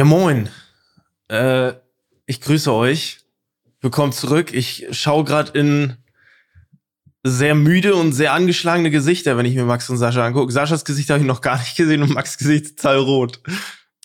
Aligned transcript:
Ja, 0.00 0.06
moin. 0.06 0.48
Äh, 1.28 1.74
ich 2.24 2.40
grüße 2.40 2.72
euch. 2.72 3.18
Willkommen 3.82 4.14
zurück. 4.14 4.54
Ich 4.54 4.86
schaue 4.92 5.24
gerade 5.24 5.52
in 5.58 5.98
sehr 7.22 7.54
müde 7.54 7.94
und 7.94 8.14
sehr 8.14 8.32
angeschlagene 8.32 8.90
Gesichter, 8.90 9.36
wenn 9.36 9.44
ich 9.44 9.54
mir 9.54 9.66
Max 9.66 9.90
und 9.90 9.98
Sascha 9.98 10.24
angucke. 10.24 10.54
Saschas 10.54 10.86
Gesicht 10.86 11.10
habe 11.10 11.20
ich 11.20 11.26
noch 11.26 11.42
gar 11.42 11.58
nicht 11.58 11.76
gesehen 11.76 12.00
und 12.00 12.14
Max 12.14 12.38
Gesicht 12.38 12.64
ist 12.64 12.78
total 12.78 12.96
rot. 12.96 13.42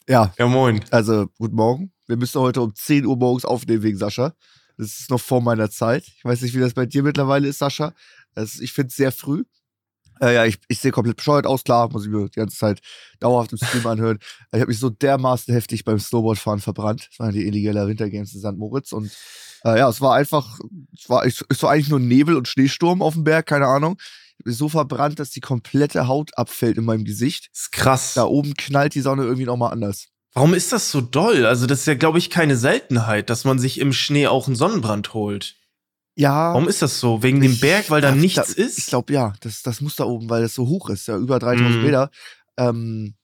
Ja. 0.05 0.33
Ja, 0.37 0.47
moin. 0.47 0.83
Also, 0.91 1.27
guten 1.37 1.55
Morgen. 1.55 1.93
Wir 2.07 2.17
müssen 2.17 2.41
heute 2.41 2.61
um 2.61 2.75
10 2.75 3.05
Uhr 3.05 3.15
morgens 3.15 3.45
aufnehmen 3.45 3.83
wegen 3.83 3.97
Sascha. 3.97 4.33
Das 4.77 4.99
ist 4.99 5.09
noch 5.09 5.21
vor 5.21 5.39
meiner 5.39 5.69
Zeit. 5.69 6.03
Ich 6.17 6.25
weiß 6.25 6.41
nicht, 6.41 6.53
wie 6.55 6.59
das 6.59 6.73
bei 6.73 6.85
dir 6.85 7.03
mittlerweile 7.03 7.47
ist, 7.47 7.59
Sascha. 7.59 7.93
Also, 8.33 8.61
ich 8.61 8.73
finde 8.73 8.89
es 8.89 8.97
sehr 8.97 9.13
früh. 9.13 9.45
Äh, 10.21 10.33
ja, 10.35 10.45
ich, 10.45 10.57
ich 10.67 10.79
sehe 10.79 10.91
komplett 10.91 11.17
bescheuert 11.17 11.45
aus, 11.45 11.63
klar, 11.63 11.89
muss 11.91 12.05
ich 12.05 12.11
mir 12.11 12.29
die 12.29 12.39
ganze 12.39 12.57
Zeit 12.57 12.79
dauerhaft 13.19 13.51
im 13.51 13.57
Stream 13.57 13.85
anhören. 13.87 14.19
Ich 14.53 14.61
habe 14.61 14.69
mich 14.69 14.79
so 14.79 14.89
dermaßen 14.89 15.53
heftig 15.53 15.83
beim 15.83 15.99
Snowboardfahren 15.99 16.61
verbrannt. 16.61 17.09
Das 17.09 17.19
waren 17.19 17.33
die 17.33 17.45
illegale 17.45 17.87
Wintergames 17.87 18.33
in 18.33 18.39
St. 18.39 18.57
Moritz 18.57 18.93
und 18.93 19.11
äh, 19.65 19.79
ja, 19.79 19.89
es 19.89 19.99
war 19.99 20.15
einfach, 20.15 20.59
es 20.97 21.09
war, 21.09 21.25
es 21.25 21.63
war 21.63 21.71
eigentlich 21.71 21.89
nur 21.89 21.99
Nebel 21.99 22.37
und 22.37 22.47
Schneesturm 22.47 23.01
auf 23.01 23.15
dem 23.15 23.23
Berg, 23.25 23.47
keine 23.47 23.67
Ahnung. 23.67 23.97
Ich 24.37 24.45
bin 24.45 24.53
so 24.53 24.69
verbrannt, 24.69 25.19
dass 25.19 25.31
die 25.31 25.39
komplette 25.41 26.07
Haut 26.07 26.37
abfällt 26.37 26.77
in 26.77 26.85
meinem 26.85 27.03
Gesicht. 27.03 27.49
Das 27.51 27.61
ist 27.63 27.71
krass. 27.71 28.13
Da 28.13 28.25
oben 28.25 28.53
knallt 28.53 28.93
die 28.93 29.01
Sonne 29.01 29.23
irgendwie 29.23 29.45
nochmal 29.45 29.71
anders. 29.71 30.07
Warum 30.33 30.53
ist 30.53 30.73
das 30.73 30.91
so 30.91 30.99
doll? 30.99 31.45
Also, 31.45 31.65
das 31.65 31.79
ist 31.79 31.85
ja, 31.87 31.95
glaube 31.95 32.17
ich, 32.17 32.29
keine 32.29 32.57
Seltenheit, 32.57 33.29
dass 33.29 33.45
man 33.45 33.57
sich 33.57 33.79
im 33.79 33.93
Schnee 33.93 34.27
auch 34.27 34.47
einen 34.47 34.57
Sonnenbrand 34.57 35.13
holt. 35.13 35.55
Ja. 36.15 36.53
Warum 36.53 36.67
ist 36.69 36.81
das 36.81 36.99
so? 36.99 37.21
Wegen 37.23 37.41
dem 37.41 37.51
Ich 37.53 37.59
Berg, 37.61 37.89
weil 37.89 38.01
da 38.01 38.13
nichts 38.15 38.55
da, 38.55 38.61
ist? 38.63 38.77
Ich 38.77 38.85
glaube, 38.87 39.11
ja, 39.13 39.33
das, 39.41 39.61
das 39.63 39.81
muss 39.81 39.95
da 39.97 40.05
oben, 40.05 40.29
weil 40.29 40.41
das 40.41 40.53
so 40.53 40.67
hoch 40.67 40.89
ist, 40.89 41.07
ja, 41.07 41.17
über 41.17 41.39
3000 41.39 41.75
Mhm. 41.77 41.81
Meter. 41.83 42.09
Ähm, 42.57 43.15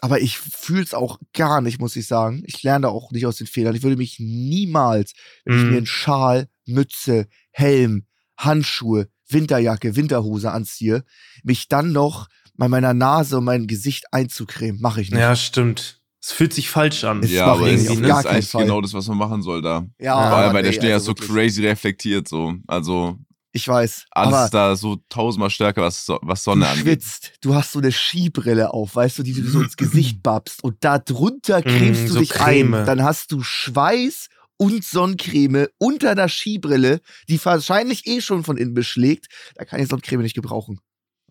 aber 0.00 0.20
ich 0.22 0.38
fühle 0.38 0.82
es 0.82 0.94
auch 0.94 1.18
gar 1.34 1.60
nicht, 1.60 1.78
muss 1.78 1.96
ich 1.96 2.06
sagen. 2.06 2.42
Ich 2.46 2.62
lerne 2.62 2.84
da 2.84 2.88
auch 2.88 3.10
nicht 3.12 3.26
aus 3.26 3.36
den 3.36 3.46
Fehlern. 3.46 3.74
Ich 3.76 3.82
würde 3.82 3.96
mich 3.98 4.16
niemals, 4.18 5.12
wenn 5.44 5.56
ich 5.58 5.64
Mhm. 5.64 5.70
mir 5.70 5.76
einen 5.78 5.86
Schal, 5.86 6.48
Mütze, 6.64 7.26
Helm, 7.50 8.06
Handschuhe, 8.38 9.08
Winterjacke, 9.28 9.96
Winterhose 9.96 10.50
anziehe, 10.50 11.04
mich 11.42 11.68
dann 11.68 11.92
noch 11.92 12.28
bei 12.54 12.68
meiner 12.68 12.94
Nase 12.94 13.38
und 13.38 13.44
mein 13.44 13.66
Gesicht 13.66 14.06
einzucremen. 14.12 14.80
Mache 14.80 15.02
ich 15.02 15.10
nicht. 15.10 15.20
ja, 15.20 15.36
stimmt. 15.36 15.99
Es 16.22 16.32
fühlt 16.32 16.52
sich 16.52 16.68
falsch 16.68 17.04
an. 17.04 17.22
Ja, 17.22 17.46
aber 17.46 17.68
es 17.68 17.82
ist, 17.88 18.02
gar 18.02 18.20
ist 18.20 18.26
eigentlich 18.26 18.48
Fall. 18.50 18.64
genau 18.64 18.80
das, 18.80 18.92
was 18.92 19.08
man 19.08 19.16
machen 19.18 19.42
soll 19.42 19.62
da. 19.62 19.86
Ja, 19.98 20.28
Vor 20.28 20.38
allem, 20.38 20.52
weil 20.52 20.62
der 20.62 20.72
nee, 20.72 20.78
Schnee 20.78 20.88
ja 20.88 20.94
also 20.94 21.06
so 21.06 21.10
wirklich. 21.12 21.28
crazy 21.30 21.66
reflektiert, 21.66 22.28
so. 22.28 22.54
Also, 22.66 23.16
Ich 23.52 23.66
weiß. 23.66 24.04
alles 24.10 24.32
aber 24.34 24.44
ist 24.44 24.50
da 24.54 24.76
so 24.76 24.96
tausendmal 25.08 25.48
stärker, 25.48 25.80
was, 25.82 26.04
so- 26.04 26.18
was 26.22 26.40
du 26.44 26.50
Sonne 26.50 26.68
angeht. 26.68 26.84
schwitzt, 26.84 27.32
du 27.40 27.54
hast 27.54 27.72
so 27.72 27.78
eine 27.78 27.90
Skibrille 27.90 28.74
auf, 28.74 28.94
weißt 28.96 29.18
du, 29.18 29.22
die 29.22 29.32
du 29.32 29.42
so 29.48 29.62
ins 29.62 29.76
Gesicht 29.78 30.22
babst 30.22 30.62
und 30.62 30.76
da 30.84 30.98
drunter 30.98 31.62
cremst 31.62 32.02
Mm, 32.02 32.06
du 32.08 32.12
so 32.12 32.20
dich 32.20 32.30
Creme. 32.30 32.74
ein. 32.74 32.86
Dann 32.86 33.02
hast 33.02 33.32
du 33.32 33.42
Schweiß 33.42 34.28
und 34.58 34.84
Sonnencreme 34.84 35.68
unter 35.78 36.14
der 36.14 36.28
Skibrille, 36.28 37.00
die 37.30 37.42
wahrscheinlich 37.42 38.06
eh 38.06 38.20
schon 38.20 38.44
von 38.44 38.58
innen 38.58 38.74
beschlägt. 38.74 39.28
Da 39.54 39.64
kann 39.64 39.80
ich 39.80 39.88
Sonnencreme 39.88 40.20
nicht 40.22 40.34
gebrauchen. 40.34 40.80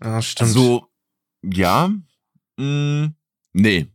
Ja, 0.03 0.19
stimmt. 0.23 0.49
Also, 0.49 0.87
ja, 1.43 1.91
mh, 2.57 3.11
nee. 3.53 3.87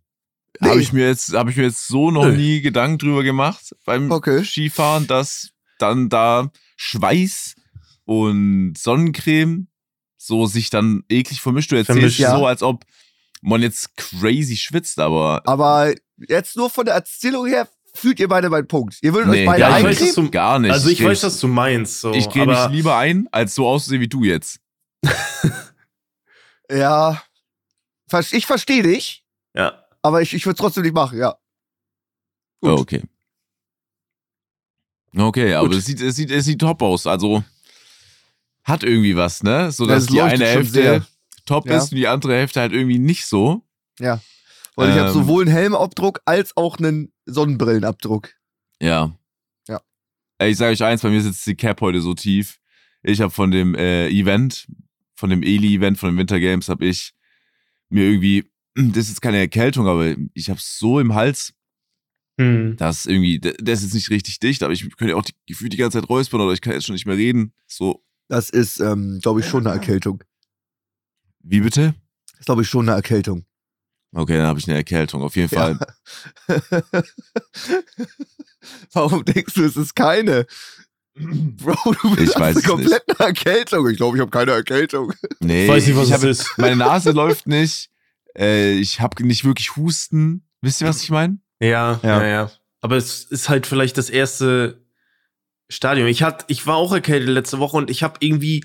Nee. 0.60 0.68
Habe 0.68 0.80
ich 0.80 0.92
mir 0.92 1.06
jetzt, 1.08 1.32
habe 1.34 1.50
ich 1.50 1.56
mir 1.56 1.64
jetzt 1.64 1.88
so 1.88 2.10
noch 2.10 2.26
Nö. 2.26 2.36
nie 2.36 2.60
Gedanken 2.60 2.98
drüber 2.98 3.22
gemacht 3.24 3.74
beim 3.84 4.10
Okay. 4.10 4.44
Skifahren, 4.44 5.06
dass 5.06 5.50
dann 5.78 6.08
da 6.08 6.50
Schweiß 6.76 7.54
und 8.04 8.74
Sonnencreme 8.78 9.66
so 10.16 10.46
sich 10.46 10.70
dann 10.70 11.02
eklig 11.08 11.40
vermischt. 11.40 11.72
Du 11.72 11.76
erzählst 11.76 11.98
Vermischt, 11.98 12.18
ja. 12.20 12.36
so, 12.36 12.46
als 12.46 12.62
ob 12.62 12.84
man 13.42 13.62
jetzt 13.62 13.96
crazy 13.96 14.56
schwitzt, 14.56 14.98
aber 15.00 15.42
Aber 15.44 15.92
jetzt 16.28 16.56
nur 16.56 16.70
von 16.70 16.84
der 16.86 16.94
Erzählung 16.94 17.46
her 17.46 17.68
fühlt 17.92 18.18
ihr 18.20 18.28
beide 18.28 18.48
meinen 18.48 18.66
Punkt. 18.68 18.98
Ihr 19.02 19.12
würdet 19.12 19.30
euch 19.30 19.40
Nee, 19.40 19.46
beide 19.46 19.60
ja, 19.60 19.68
ich 19.76 19.82
gar 19.82 19.90
weiß, 19.90 19.98
dass 19.98 20.14
du, 20.14 20.30
gar 20.30 20.58
nicht. 20.58 20.70
also 20.70 20.88
ich 20.88 20.98
creme 20.98 21.10
weiß, 21.10 21.24
was 21.24 21.40
du 21.40 21.48
meinst. 21.48 22.00
So, 22.00 22.12
ich 22.12 22.26
aber 22.28 22.46
mich 22.68 22.76
lieber 22.76 22.96
ein, 22.96 23.28
als 23.32 23.54
so 23.54 23.66
auszusehen 23.68 24.00
wie 24.00 24.08
du 24.08 24.22
jetzt. 24.24 24.60
Ja. 26.70 27.22
Ich 28.30 28.46
verstehe 28.46 28.82
dich, 28.82 29.24
ja. 29.54 29.83
Aber 30.04 30.22
ich, 30.22 30.34
ich 30.34 30.44
würde 30.46 30.54
es 30.54 30.60
trotzdem 30.60 30.82
nicht 30.84 30.94
machen, 30.94 31.18
ja. 31.18 31.30
Gut. 32.60 32.70
Oh, 32.70 32.76
okay. 32.80 33.02
Okay, 35.16 35.54
aber 35.54 35.70
es 35.76 35.86
sieht, 35.86 36.00
es, 36.00 36.16
sieht, 36.16 36.30
es 36.30 36.44
sieht 36.44 36.60
top 36.60 36.82
aus. 36.82 37.06
Also 37.06 37.44
hat 38.64 38.82
irgendwie 38.82 39.16
was, 39.16 39.42
ne? 39.42 39.70
So 39.70 39.84
Ja, 39.84 39.94
dass 39.94 40.04
es 40.04 40.08
die 40.10 40.20
eine 40.20 40.44
Hälfte 40.44 40.72
sehr. 40.72 41.06
top 41.46 41.66
Ja. 41.68 41.76
ist 41.76 41.92
und 41.92 41.96
die 41.98 42.08
andere 42.08 42.34
Hälfte 42.34 42.60
halt 42.60 42.72
irgendwie 42.72 42.98
nicht 42.98 43.26
so. 43.26 43.62
Weil 43.98 44.90
ich 44.90 44.96
habe 44.96 45.08
Ähm. 45.08 45.12
sowohl 45.14 45.44
einen 45.44 45.52
Helmabdruck 45.52 46.20
als 46.24 46.56
auch 46.56 46.78
einen 46.78 47.12
Sonnenbrillenabdruck. 47.26 48.34
Ja. 48.80 49.16
Ja. 49.68 49.80
Ich 50.42 50.56
sage 50.56 50.72
euch 50.72 50.82
eins, 50.82 51.02
bei 51.02 51.10
mir 51.10 51.20
sitzt 51.22 51.46
die 51.46 51.54
Cap 51.54 51.80
heute 51.80 52.00
so 52.00 52.14
tief. 52.14 52.58
Ich 53.02 53.20
habe 53.20 53.30
von 53.30 53.52
dem 53.52 53.74
äh, 53.76 54.08
Event, 54.08 54.66
von 55.14 55.30
dem 55.30 55.42
Eli-Event, 55.44 55.96
von 55.98 56.10
den 56.10 56.18
Winter 56.18 56.40
Games, 56.40 56.68
habe 56.68 56.86
ich 56.86 57.14
mir 57.88 58.04
irgendwie, 58.04 58.50
das 58.74 59.04
ist 59.04 59.08
jetzt 59.10 59.22
keine 59.22 59.38
Erkältung, 59.38 59.86
aber 59.88 60.14
ich 60.34 60.50
habe 60.50 60.60
so 60.62 60.98
im 61.00 61.14
Hals, 61.14 61.52
Hm. 62.40 62.76
dass 62.76 63.06
irgendwie, 63.06 63.38
das 63.38 63.78
ist 63.78 63.84
jetzt 63.84 63.94
nicht 63.94 64.10
richtig 64.10 64.40
dicht, 64.40 64.64
aber 64.64 64.72
ich 64.72 64.82
könnte 64.96 65.10
ja 65.12 65.16
auch 65.16 65.22
die, 65.24 65.34
gefühlt 65.46 65.72
die 65.72 65.76
ganze 65.76 66.00
Zeit 66.00 66.08
räuspern 66.08 66.40
oder 66.40 66.52
ich 66.52 66.60
kann 66.60 66.72
jetzt 66.72 66.84
schon 66.86 66.94
nicht 66.94 67.06
mehr 67.06 67.16
reden. 67.16 67.52
So, 67.68 68.04
Das 68.28 68.50
ist, 68.50 68.80
ähm, 68.80 69.20
glaube 69.22 69.38
ich, 69.40 69.46
schon 69.46 69.64
eine 69.66 69.74
Erkältung. 69.76 70.22
wie 71.44 71.60
bitte? 71.60 71.94
Das 72.32 72.40
ist, 72.40 72.46
glaube 72.46 72.62
ich, 72.62 72.68
schon 72.68 72.88
eine 72.88 72.96
Erkältung. 72.96 73.44
Okay, 74.16 74.36
dann 74.36 74.46
habe 74.46 74.58
ich 74.58 74.66
eine 74.66 74.76
Erkältung, 74.76 75.22
auf 75.22 75.36
jeden 75.36 75.48
Fall. 75.48 75.78
Ja. 76.48 76.62
Warum 78.92 79.24
denkst 79.24 79.54
du, 79.54 79.64
es 79.64 79.76
ist 79.76 79.94
keine? 79.94 80.46
Bro, 81.16 81.94
du 82.02 82.16
bist 82.16 82.32
Ich 82.34 82.40
weiß 82.40 82.56
eine 82.56 82.58
es 82.58 82.64
komplette 82.64 83.18
Erkältung. 83.20 83.88
Ich 83.90 83.96
glaube, 83.96 84.16
ich 84.16 84.20
habe 84.20 84.30
keine 84.30 84.52
Erkältung. 84.52 85.12
Nee, 85.40 85.64
Ich 85.66 85.70
weiß 85.70 85.86
nicht, 85.86 85.96
was 85.96 86.04
ich 86.06 86.10
das 86.12 86.22
hab, 86.22 86.28
ist. 86.28 86.58
meine 86.58 86.76
Nase 86.76 87.12
läuft 87.12 87.46
nicht. 87.46 87.90
Äh, 88.36 88.72
ich 88.72 89.00
habe 89.00 89.24
nicht 89.26 89.44
wirklich 89.44 89.76
Husten. 89.76 90.46
Wisst 90.60 90.80
ihr, 90.80 90.88
was 90.88 91.02
ich 91.02 91.10
meine? 91.10 91.38
Ja, 91.60 92.00
Ja. 92.02 92.22
ja, 92.22 92.26
ja. 92.26 92.50
Aber 92.80 92.96
es 92.96 93.24
ist 93.24 93.48
halt 93.48 93.66
vielleicht 93.66 93.96
das 93.96 94.10
erste 94.10 94.84
Stadium. 95.70 96.06
Ich 96.06 96.22
hatte, 96.22 96.44
ich 96.48 96.66
war 96.66 96.76
auch 96.76 96.92
erkältet 96.92 97.30
letzte 97.30 97.58
Woche 97.58 97.76
und 97.78 97.90
ich 97.90 98.02
habe 98.02 98.16
irgendwie, 98.20 98.64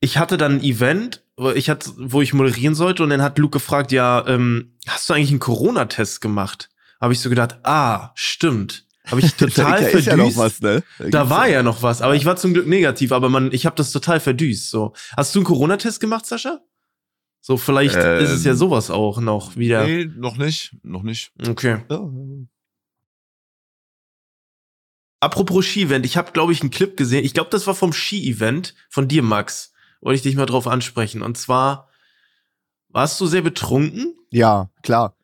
ich 0.00 0.18
hatte 0.18 0.36
dann 0.36 0.56
ein 0.56 0.64
Event, 0.64 1.22
wo 1.36 1.50
ich 1.50 1.70
hatte, 1.70 1.92
wo 1.96 2.22
ich 2.22 2.34
moderieren 2.34 2.74
sollte 2.74 3.02
und 3.02 3.10
dann 3.10 3.22
hat 3.22 3.38
Luke 3.38 3.52
gefragt, 3.52 3.92
ja, 3.92 4.26
ähm, 4.26 4.76
hast 4.88 5.08
du 5.08 5.14
eigentlich 5.14 5.30
einen 5.30 5.38
Corona-Test 5.38 6.20
gemacht? 6.20 6.70
Habe 7.00 7.12
ich 7.12 7.20
so 7.20 7.28
gedacht, 7.28 7.58
ah, 7.62 8.10
stimmt. 8.14 8.86
Habe 9.06 9.20
ich 9.20 9.34
total 9.36 9.80
da 9.82 9.86
verdüst. 9.88 10.06
ja 10.08 10.16
noch 10.16 10.36
was, 10.36 10.60
ne? 10.60 10.82
Da 10.98 11.04
gibt's 11.04 11.30
war 11.30 11.48
ja 11.48 11.62
noch 11.62 11.82
was, 11.82 12.02
aber 12.02 12.16
ich 12.16 12.24
war 12.24 12.36
zum 12.36 12.52
Glück 12.52 12.66
negativ, 12.66 13.12
aber 13.12 13.28
man, 13.28 13.52
ich 13.52 13.66
habe 13.66 13.76
das 13.76 13.92
total 13.92 14.18
verdüst. 14.18 14.70
So, 14.70 14.94
hast 15.16 15.34
du 15.34 15.38
einen 15.38 15.46
Corona-Test 15.46 16.00
gemacht, 16.00 16.26
Sascha? 16.26 16.60
So, 17.46 17.56
vielleicht 17.56 17.94
Ähm, 17.94 18.24
ist 18.24 18.30
es 18.30 18.42
ja 18.42 18.54
sowas 18.56 18.90
auch 18.90 19.20
noch 19.20 19.54
wieder. 19.54 19.86
Nee, 19.86 20.06
noch 20.16 20.36
nicht. 20.36 20.74
Noch 20.82 21.04
nicht. 21.04 21.30
Okay. 21.48 21.78
Ja. 21.88 22.00
Apropos 25.20 25.64
Ski-Event, 25.64 26.04
ich 26.06 26.16
habe, 26.16 26.32
glaube 26.32 26.52
ich, 26.52 26.60
einen 26.60 26.72
Clip 26.72 26.96
gesehen. 26.96 27.24
Ich 27.24 27.34
glaube, 27.34 27.50
das 27.50 27.68
war 27.68 27.76
vom 27.76 27.92
Ski-Event 27.92 28.74
von 28.90 29.06
dir, 29.06 29.22
Max. 29.22 29.72
Wollte 30.00 30.16
ich 30.16 30.22
dich 30.22 30.34
mal 30.34 30.46
drauf 30.46 30.66
ansprechen. 30.66 31.22
Und 31.22 31.38
zwar, 31.38 31.88
warst 32.88 33.20
du 33.20 33.26
sehr 33.26 33.42
betrunken? 33.42 34.16
Ja, 34.30 34.68
klar. 34.82 35.16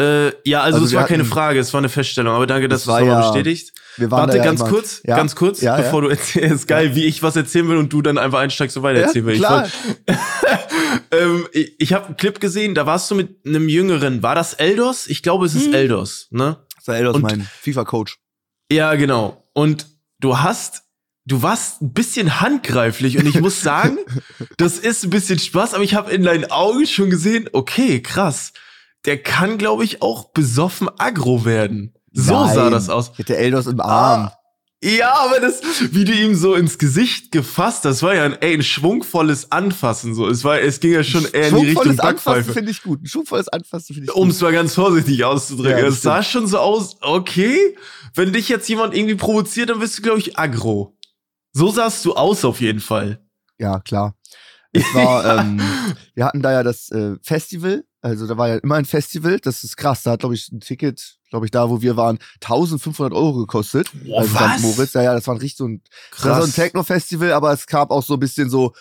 Äh, 0.00 0.28
ja, 0.48 0.62
also, 0.62 0.76
Also 0.76 0.86
es 0.86 0.94
war 0.94 1.06
keine 1.06 1.22
hatten- 1.24 1.32
Frage, 1.32 1.60
es 1.60 1.74
war 1.74 1.80
eine 1.80 1.90
Feststellung. 1.90 2.34
Aber 2.34 2.46
danke, 2.46 2.66
dass 2.68 2.84
du 2.84 2.92
es 2.92 2.98
nochmal 2.98 3.20
ja- 3.20 3.30
bestätigst. 3.30 3.78
Wir 3.96 4.10
waren 4.10 4.20
Warte, 4.20 4.32
da 4.32 4.38
ja 4.38 4.44
ganz 4.44 4.60
immer- 4.60 4.70
kurz, 4.70 5.00
ja? 5.04 5.16
ganz 5.16 5.36
kurz, 5.36 5.60
Ja, 5.60 5.76
ja. 5.76 5.82
bevor 5.82 6.02
du 6.02 6.08
erzählst. 6.08 6.66
Geil, 6.68 6.94
wie 6.94 7.04
ich 7.04 7.22
was 7.22 7.36
erzählen 7.36 7.68
will 7.68 7.76
und 7.76 7.92
du 7.92 8.00
dann 8.02 8.16
einfach 8.18 8.38
einsteigst 8.40 8.76
und 8.76 8.82
weiter 8.82 9.00
erzählen 9.00 9.26
will. 9.26 9.36
klar. 9.36 9.66
Ich, 9.66 10.16
ähm, 11.10 11.46
ich, 11.52 11.74
ich 11.80 11.92
habe 11.92 12.06
einen 12.06 12.16
Clip 12.16 12.40
gesehen, 12.40 12.74
da 12.74 12.86
warst 12.86 13.10
du 13.10 13.14
mit 13.14 13.44
einem 13.46 13.68
Jüngeren. 13.68 14.22
War 14.22 14.34
das 14.34 14.54
Eldos? 14.54 15.06
Ich 15.06 15.22
glaube, 15.22 15.46
es 15.46 15.54
ist 15.54 15.66
Hm. 15.66 15.74
Eldos, 15.74 16.28
ne? 16.30 16.58
Das 16.76 16.88
war 16.88 16.96
Eldos, 16.96 17.16
Und- 17.16 17.22
mein 17.22 17.48
FIFA-Coach. 17.60 18.18
Ja, 18.70 18.94
genau. 18.94 19.46
Und 19.52 19.86
du 20.20 20.38
hast, 20.38 20.84
du 21.26 21.42
warst 21.42 21.82
ein 21.82 21.92
bisschen 21.92 22.40
handgreiflich 22.40 23.18
und 23.18 23.26
ich 23.26 23.40
muss 23.40 23.60
sagen, 23.62 23.98
das 24.56 24.78
ist 24.78 25.04
ein 25.04 25.10
bisschen 25.10 25.38
Spaß, 25.38 25.74
aber 25.74 25.84
ich 25.84 25.94
habe 25.94 26.10
in 26.10 26.22
deinen 26.22 26.50
Augen 26.50 26.86
schon 26.86 27.10
gesehen, 27.10 27.48
okay, 27.52 28.00
krass. 28.00 28.52
Der 29.04 29.20
kann, 29.20 29.58
glaube 29.58 29.84
ich, 29.84 30.00
auch 30.00 30.32
besoffen 30.32 30.88
aggro 30.98 31.44
werden. 31.44 31.92
So 32.12 32.32
Nein. 32.44 32.54
sah 32.54 32.70
das 32.70 32.88
aus. 32.88 33.10
Ich 33.14 33.18
hatte 33.20 33.36
Eldos 33.36 33.66
im 33.66 33.80
Arm. 33.80 34.26
Ah, 34.26 34.38
ja, 34.84 35.14
aber 35.14 35.38
das, 35.38 35.60
wie 35.94 36.04
du 36.04 36.12
ihm 36.12 36.34
so 36.34 36.54
ins 36.56 36.76
Gesicht 36.76 37.30
gefasst, 37.30 37.84
das 37.84 38.02
war 38.02 38.16
ja 38.16 38.24
ein, 38.24 38.36
ey, 38.42 38.54
ein 38.54 38.64
schwungvolles 38.64 39.52
Anfassen. 39.52 40.12
So, 40.12 40.26
es 40.28 40.42
war, 40.42 40.60
es 40.60 40.80
ging 40.80 40.92
ja 40.92 41.04
schon 41.04 41.24
eher 41.24 41.50
in 41.50 41.54
die 41.56 41.66
Richtung 41.66 41.84
Schwungvolles 41.84 42.00
Anfassen 42.00 42.52
finde 42.52 42.70
ich 42.72 42.82
gut. 42.82 43.00
Ein 43.00 43.06
schwungvolles 43.06 43.48
Anfassen 43.48 43.94
finde 43.94 44.10
ich 44.10 44.16
Um 44.16 44.24
gut. 44.24 44.34
es 44.34 44.40
mal 44.40 44.52
ganz 44.52 44.74
vorsichtig 44.74 45.24
auszudrücken. 45.24 45.78
Ja, 45.78 45.84
das 45.84 45.94
es 45.94 46.02
sah 46.02 46.24
schon 46.24 46.48
so 46.48 46.58
aus, 46.58 46.96
okay, 47.00 47.76
wenn 48.16 48.32
dich 48.32 48.48
jetzt 48.48 48.68
jemand 48.68 48.96
irgendwie 48.96 49.14
provoziert, 49.14 49.70
dann 49.70 49.78
bist 49.78 49.98
du, 49.98 50.02
glaube 50.02 50.18
ich, 50.18 50.36
aggro. 50.36 50.96
So 51.52 51.70
sahst 51.70 52.04
du 52.04 52.14
aus 52.14 52.44
auf 52.44 52.60
jeden 52.60 52.80
Fall. 52.80 53.24
Ja, 53.58 53.78
klar. 53.78 54.16
Es 54.72 54.92
war, 54.94 55.38
ähm, 55.38 55.60
wir 56.14 56.24
hatten 56.24 56.42
da 56.42 56.50
ja 56.50 56.64
das 56.64 56.90
äh, 56.90 57.14
Festival 57.22 57.84
Also 58.02 58.26
da 58.26 58.36
war 58.36 58.48
ja 58.48 58.56
immer 58.56 58.74
ein 58.74 58.84
Festival, 58.84 59.38
das 59.38 59.62
ist 59.62 59.76
krass. 59.76 60.02
Da 60.02 60.10
hat, 60.12 60.20
glaube 60.20 60.34
ich, 60.34 60.50
ein 60.50 60.58
Ticket, 60.60 61.18
glaube 61.30 61.46
ich, 61.46 61.50
da, 61.52 61.70
wo 61.70 61.80
wir 61.82 61.96
waren, 61.96 62.18
1500 62.42 63.12
Euro 63.16 63.34
gekostet. 63.38 63.88
Boah, 64.04 64.20
also 64.22 64.34
was? 64.34 64.56
St. 64.58 64.60
Moritz, 64.62 64.92
ja, 64.94 65.02
ja, 65.02 65.14
das 65.14 65.26
war 65.28 65.34
ein 65.36 65.40
richtig 65.40 65.56
so 65.58 65.68
ein, 65.68 65.82
das 66.10 66.24
war 66.24 66.40
so 66.40 66.46
ein 66.48 66.52
Techno-Festival, 66.52 67.32
aber 67.32 67.52
es 67.52 67.66
gab 67.66 67.90
auch 67.92 68.02
so 68.02 68.14
ein 68.14 68.20
bisschen 68.20 68.50
so, 68.50 68.72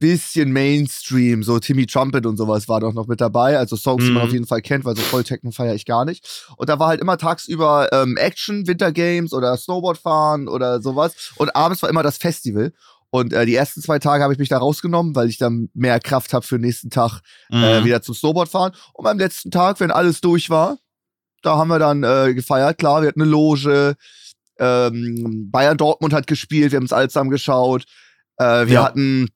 bisschen 0.00 0.52
Mainstream, 0.52 1.42
so 1.42 1.58
Timmy 1.58 1.86
Trumpet 1.86 2.26
und 2.26 2.36
sowas 2.36 2.68
war 2.68 2.80
doch 2.80 2.92
noch 2.92 3.06
mit 3.06 3.20
dabei. 3.20 3.58
Also 3.58 3.76
Songs, 3.76 4.04
die 4.04 4.10
man 4.10 4.22
Mhm. 4.22 4.28
auf 4.28 4.32
jeden 4.32 4.46
Fall 4.46 4.60
kennt, 4.60 4.84
weil 4.84 4.96
so 4.96 5.02
voll 5.02 5.24
Techno 5.24 5.50
feiere 5.50 5.74
ich 5.74 5.86
gar 5.86 6.04
nicht. 6.04 6.44
Und 6.56 6.68
da 6.68 6.78
war 6.78 6.88
halt 6.88 7.00
immer 7.00 7.16
tagsüber 7.16 7.88
ähm, 7.92 8.16
Action, 8.16 8.66
Wintergames 8.66 9.32
oder 9.32 9.56
Snowboardfahren 9.56 10.48
oder 10.48 10.82
sowas. 10.82 11.32
Und 11.36 11.54
abends 11.54 11.80
war 11.82 11.88
immer 11.90 12.02
das 12.02 12.18
Festival. 12.18 12.72
Und 13.14 13.32
äh, 13.32 13.46
die 13.46 13.54
ersten 13.54 13.80
zwei 13.80 14.00
Tage 14.00 14.24
habe 14.24 14.32
ich 14.32 14.40
mich 14.40 14.48
da 14.48 14.58
rausgenommen, 14.58 15.14
weil 15.14 15.28
ich 15.28 15.38
dann 15.38 15.68
mehr 15.72 16.00
Kraft 16.00 16.34
habe 16.34 16.44
für 16.44 16.58
den 16.58 16.62
nächsten 16.66 16.90
Tag 16.90 17.20
äh, 17.52 17.78
Mhm. 17.80 17.84
wieder 17.84 18.02
zum 18.02 18.12
Snowboard 18.12 18.48
fahren. 18.48 18.72
Und 18.92 19.04
beim 19.04 19.20
letzten 19.20 19.52
Tag, 19.52 19.78
wenn 19.78 19.92
alles 19.92 20.20
durch 20.20 20.50
war, 20.50 20.78
da 21.42 21.56
haben 21.56 21.68
wir 21.68 21.78
dann 21.78 22.02
äh, 22.02 22.34
gefeiert. 22.34 22.76
Klar, 22.78 23.02
wir 23.02 23.08
hatten 23.08 23.22
eine 23.22 23.30
Loge. 23.30 23.94
Ähm, 24.58 25.48
Bayern 25.52 25.76
Dortmund 25.76 26.12
hat 26.12 26.26
gespielt, 26.26 26.72
wir 26.72 26.78
haben 26.78 26.84
uns 26.84 26.92
alle 26.92 27.08
zusammen 27.08 27.30
geschaut. 27.30 27.84
Äh, 28.36 28.66
wir 28.66 28.74
Ja. 28.74 28.84
hatten, 28.84 29.28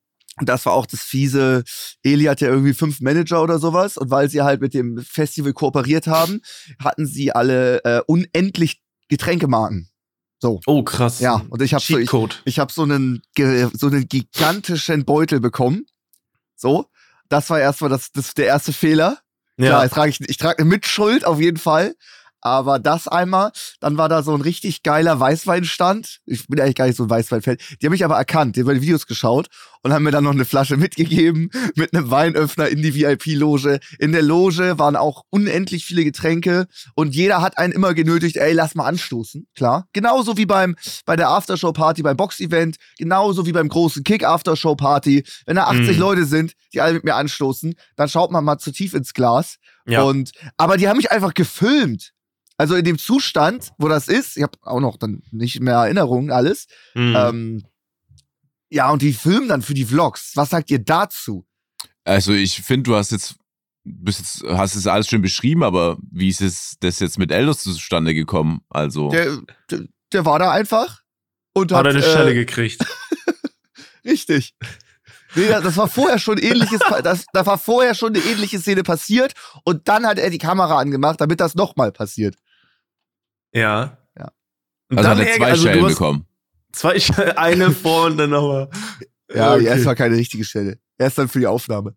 das 0.42 0.66
war 0.66 0.72
auch 0.72 0.86
das 0.86 1.02
fiese, 1.02 1.62
Eli 2.02 2.24
hat 2.24 2.40
ja 2.40 2.48
irgendwie 2.48 2.74
fünf 2.74 3.00
Manager 3.00 3.44
oder 3.44 3.60
sowas. 3.60 3.96
Und 3.96 4.10
weil 4.10 4.28
sie 4.28 4.42
halt 4.42 4.60
mit 4.60 4.74
dem 4.74 4.98
Festival 4.98 5.52
kooperiert 5.52 6.08
haben, 6.08 6.40
hatten 6.82 7.06
sie 7.06 7.30
alle 7.30 7.84
äh, 7.84 8.00
unendlich 8.08 8.82
Getränkemarken. 9.08 9.88
So. 10.40 10.60
Oh, 10.66 10.82
krass. 10.82 11.20
Ja, 11.20 11.42
und 11.50 11.62
ich 11.62 11.74
habe 11.74 11.82
so, 11.84 11.98
ich, 11.98 12.10
ich 12.44 12.58
habe 12.58 12.72
so 12.72 12.82
einen, 12.82 13.22
so 13.36 13.86
einen 13.88 14.08
gigantischen 14.08 15.04
Beutel 15.04 15.40
bekommen. 15.40 15.86
So. 16.56 16.86
Das 17.28 17.50
war 17.50 17.60
erstmal 17.60 17.90
das, 17.90 18.12
das 18.12 18.34
der 18.34 18.46
erste 18.46 18.72
Fehler. 18.72 19.18
Ja, 19.58 19.66
Ja. 19.66 19.82
jetzt 19.82 19.94
trage 19.94 20.10
ich, 20.10 20.20
ich 20.28 20.36
trage 20.36 20.60
eine 20.60 20.68
Mitschuld 20.68 21.24
auf 21.24 21.40
jeden 21.40 21.58
Fall. 21.58 21.94
Aber 22.40 22.78
das 22.78 23.08
einmal, 23.08 23.50
dann 23.80 23.96
war 23.98 24.08
da 24.08 24.22
so 24.22 24.34
ein 24.34 24.40
richtig 24.40 24.82
geiler 24.82 25.18
Weißweinstand. 25.18 26.20
Ich 26.26 26.46
bin 26.46 26.60
eigentlich 26.60 26.76
gar 26.76 26.86
nicht 26.86 26.96
so 26.96 27.04
ein 27.04 27.10
Weißweinfan. 27.10 27.56
Die 27.80 27.86
haben 27.86 27.92
mich 27.92 28.04
aber 28.04 28.16
erkannt, 28.16 28.56
die 28.56 28.60
haben 28.60 28.66
meine 28.68 28.80
Videos 28.80 29.06
geschaut 29.06 29.48
und 29.82 29.92
haben 29.92 30.04
mir 30.04 30.10
dann 30.10 30.24
noch 30.24 30.32
eine 30.32 30.44
Flasche 30.44 30.76
mitgegeben 30.76 31.50
mit 31.74 31.94
einem 31.94 32.10
Weinöffner 32.10 32.68
in 32.68 32.82
die 32.82 32.94
VIP-Loge. 32.94 33.80
In 33.98 34.12
der 34.12 34.22
Loge 34.22 34.78
waren 34.78 34.96
auch 34.96 35.24
unendlich 35.30 35.84
viele 35.84 36.04
Getränke 36.04 36.66
und 36.94 37.14
jeder 37.14 37.42
hat 37.42 37.58
einen 37.58 37.72
immer 37.72 37.94
genötigt, 37.94 38.36
ey, 38.36 38.52
lass 38.52 38.74
mal 38.74 38.86
anstoßen. 38.86 39.46
Klar. 39.56 39.88
Genauso 39.92 40.36
wie 40.36 40.46
beim, 40.46 40.76
bei 41.06 41.16
der 41.16 41.30
Aftershow-Party, 41.30 42.02
beim 42.02 42.16
Box-Event, 42.16 42.76
genauso 42.98 43.46
wie 43.46 43.52
beim 43.52 43.68
großen 43.68 44.04
Kick-Aftershow-Party. 44.04 45.24
Wenn 45.46 45.56
da 45.56 45.64
80 45.64 45.96
Mhm. 45.96 45.98
Leute 46.00 46.24
sind, 46.24 46.52
die 46.72 46.80
alle 46.80 46.94
mit 46.94 47.04
mir 47.04 47.14
anstoßen, 47.14 47.74
dann 47.96 48.08
schaut 48.08 48.30
man 48.30 48.44
mal 48.44 48.58
zu 48.58 48.72
tief 48.72 48.94
ins 48.94 49.14
Glas. 49.14 49.56
Ja. 49.86 50.02
Und, 50.02 50.32
aber 50.56 50.76
die 50.76 50.88
haben 50.88 50.98
mich 50.98 51.10
einfach 51.10 51.34
gefilmt. 51.34 52.12
Also 52.58 52.74
in 52.74 52.84
dem 52.84 52.98
Zustand, 52.98 53.70
wo 53.78 53.88
das 53.88 54.08
ist, 54.08 54.36
ich 54.36 54.42
habe 54.42 54.58
auch 54.62 54.80
noch 54.80 54.96
dann 54.96 55.22
nicht 55.30 55.60
mehr 55.60 55.76
Erinnerungen, 55.76 56.32
alles. 56.32 56.66
Mhm. 56.94 57.14
Ähm, 57.16 57.64
ja, 58.68 58.90
und 58.90 59.00
die 59.00 59.12
filmen 59.12 59.48
dann 59.48 59.62
für 59.62 59.74
die 59.74 59.84
Vlogs. 59.84 60.32
Was 60.34 60.50
sagt 60.50 60.70
ihr 60.70 60.80
dazu? 60.80 61.46
Also 62.04 62.32
ich 62.32 62.60
finde, 62.62 62.90
du 62.90 62.96
hast 62.96 63.12
jetzt, 63.12 63.36
bist 63.84 64.18
jetzt, 64.18 64.44
hast 64.48 64.74
es 64.74 64.88
alles 64.88 65.08
schön 65.08 65.22
beschrieben, 65.22 65.62
aber 65.62 65.98
wie 66.10 66.28
ist 66.28 66.40
es 66.40 66.76
das 66.80 66.98
jetzt 66.98 67.18
mit 67.18 67.30
Eldos 67.30 67.62
zustande 67.62 68.12
gekommen? 68.12 68.62
Also. 68.68 69.08
Der, 69.10 69.38
der, 69.70 69.84
der 70.12 70.24
war 70.24 70.40
da 70.40 70.50
einfach 70.50 71.02
und 71.54 71.70
Hat 71.70 71.78
hat, 71.78 71.86
er 71.86 71.90
eine 71.90 72.04
äh, 72.04 72.10
Stelle 72.10 72.34
gekriegt. 72.34 72.84
Richtig. 74.04 74.54
Nee, 75.34 75.48
das 75.48 75.76
war 75.76 75.88
vorher 75.88 76.18
schon 76.18 76.38
ähnliches, 76.38 76.80
das, 77.04 77.26
da 77.32 77.46
war 77.46 77.58
vorher 77.58 77.94
schon 77.94 78.14
eine 78.14 78.24
ähnliche 78.24 78.58
Szene 78.58 78.82
passiert 78.82 79.34
und 79.62 79.86
dann 79.86 80.06
hat 80.06 80.18
er 80.18 80.30
die 80.30 80.38
Kamera 80.38 80.78
angemacht, 80.78 81.20
damit 81.20 81.40
das 81.40 81.54
nochmal 81.54 81.92
passiert. 81.92 82.34
Ja. 83.52 83.98
Ja. 84.16 84.32
Und 84.90 84.98
also 84.98 85.10
dann 85.10 85.18
hat 85.18 85.26
er 85.26 85.36
zwei 85.36 85.50
also 85.50 85.68
Stellen 85.68 85.86
bekommen. 85.86 86.26
Zwei 86.72 87.00
Stellen, 87.00 87.30
eine 87.36 87.70
vor 87.72 88.06
und 88.06 88.18
dann 88.18 88.30
nochmal. 88.30 88.70
Ja, 89.32 89.54
okay. 89.54 89.64
erst 89.64 89.84
war 89.84 89.94
keine 89.94 90.16
richtige 90.16 90.44
Stelle. 90.44 90.78
Erst 90.96 91.18
dann 91.18 91.28
für 91.28 91.40
die 91.40 91.46
Aufnahme. 91.46 91.96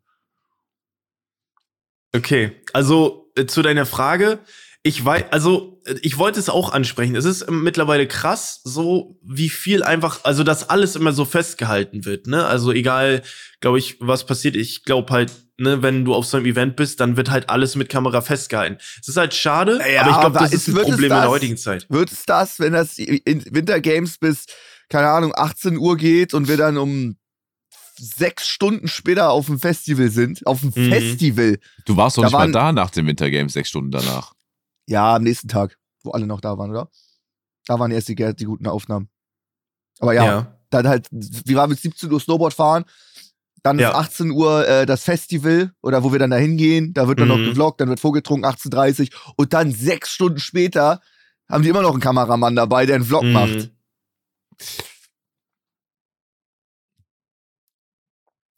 Okay, 2.13 2.61
also 2.73 3.31
äh, 3.35 3.45
zu 3.45 3.61
deiner 3.61 3.85
Frage. 3.85 4.39
Ich 4.83 5.03
weiß, 5.05 5.25
also 5.29 5.79
ich 6.01 6.17
wollte 6.17 6.39
es 6.39 6.49
auch 6.49 6.71
ansprechen. 6.73 7.15
Es 7.15 7.25
ist 7.25 7.47
ähm, 7.47 7.61
mittlerweile 7.63 8.07
krass, 8.07 8.61
so 8.63 9.19
wie 9.23 9.49
viel 9.49 9.83
einfach, 9.83 10.21
also 10.23 10.43
dass 10.43 10.69
alles 10.71 10.95
immer 10.95 11.13
so 11.13 11.23
festgehalten 11.23 12.03
wird, 12.05 12.25
ne? 12.25 12.45
Also 12.47 12.71
egal, 12.71 13.21
glaube 13.59 13.77
ich, 13.77 13.97
was 13.99 14.25
passiert. 14.25 14.55
Ich 14.55 14.83
glaube 14.83 15.13
halt, 15.13 15.31
ne, 15.59 15.83
wenn 15.83 16.03
du 16.03 16.15
auf 16.15 16.25
so 16.25 16.37
einem 16.37 16.47
Event 16.47 16.75
bist, 16.77 16.99
dann 16.99 17.15
wird 17.15 17.29
halt 17.29 17.47
alles 17.49 17.75
mit 17.75 17.89
Kamera 17.89 18.21
festgehalten. 18.21 18.77
Es 18.99 19.07
ist 19.07 19.17
halt 19.17 19.35
schade, 19.35 19.79
Ja, 19.93 20.01
aber 20.01 20.09
ich 20.11 20.19
glaube, 20.19 20.39
das 20.39 20.51
ist 20.53 20.67
ein 20.67 20.73
Problem 20.73 21.03
in 21.03 21.09
das? 21.09 21.21
der 21.21 21.29
heutigen 21.29 21.57
Zeit. 21.57 21.85
Wird 21.89 22.11
es 22.11 22.25
das, 22.25 22.59
wenn 22.59 22.73
das 22.73 22.97
in 22.97 23.43
Winter 23.51 23.79
Games 23.81 24.17
bis, 24.17 24.45
keine 24.89 25.09
Ahnung, 25.09 25.31
18 25.35 25.77
Uhr 25.77 25.95
geht 25.95 26.33
und 26.33 26.47
wir 26.47 26.57
dann 26.57 26.77
um 26.79 27.17
sechs 27.99 28.47
Stunden 28.47 28.87
später 28.87 29.29
auf 29.29 29.45
dem 29.45 29.59
Festival 29.59 30.09
sind? 30.09 30.45
Auf 30.47 30.61
dem 30.61 30.71
Mhm. 30.75 30.89
Festival. 30.91 31.59
Du 31.85 31.95
warst 31.97 32.17
doch 32.17 32.23
Da 32.23 32.27
nicht 32.29 32.37
mal 32.37 32.51
da 32.51 32.71
nach 32.71 32.89
dem 32.89 33.05
Wintergames, 33.05 33.53
sechs 33.53 33.69
Stunden 33.69 33.91
danach. 33.91 34.33
Ja, 34.91 35.15
am 35.15 35.23
nächsten 35.23 35.47
Tag, 35.47 35.77
wo 36.03 36.11
alle 36.11 36.27
noch 36.27 36.41
da 36.41 36.57
waren, 36.57 36.69
oder? 36.69 36.89
Da 37.65 37.79
waren 37.79 37.91
erst 37.91 38.09
die, 38.09 38.15
die 38.15 38.45
guten 38.45 38.67
Aufnahmen. 38.67 39.09
Aber 39.99 40.13
ja, 40.13 40.57
dann 40.69 40.87
halt, 40.87 41.07
wir 41.11 41.55
waren 41.55 41.69
bis 41.69 41.81
17 41.81 42.11
Uhr 42.11 42.19
Snowboard 42.19 42.53
fahren. 42.53 42.83
Dann 43.63 43.79
Ja. 43.79 43.89
ist 43.91 43.95
18 43.95 44.31
Uhr 44.31 44.67
äh, 44.67 44.85
das 44.85 45.03
Festival 45.03 45.71
oder 45.81 46.03
wo 46.03 46.11
wir 46.11 46.19
dann 46.19 46.31
da 46.31 46.37
hingehen. 46.37 46.93
Da 46.93 47.07
wird 47.07 47.21
dann 47.21 47.29
noch 47.29 47.37
Mhm. 47.37 47.45
gevloggt, 47.45 47.79
dann 47.79 47.87
wird 47.87 48.01
vorgetrunken, 48.01 48.45
18.30 48.45 49.13
Und 49.37 49.53
dann 49.53 49.71
sechs 49.71 50.09
Stunden 50.09 50.39
später 50.39 50.99
haben 51.47 51.63
die 51.63 51.69
immer 51.69 51.83
noch 51.83 51.91
einen 51.91 52.01
Kameramann 52.01 52.55
dabei, 52.55 52.85
der 52.85 52.95
einen 52.95 53.05
Vlog 53.05 53.23
Mhm. 53.23 53.31
macht. 53.31 53.71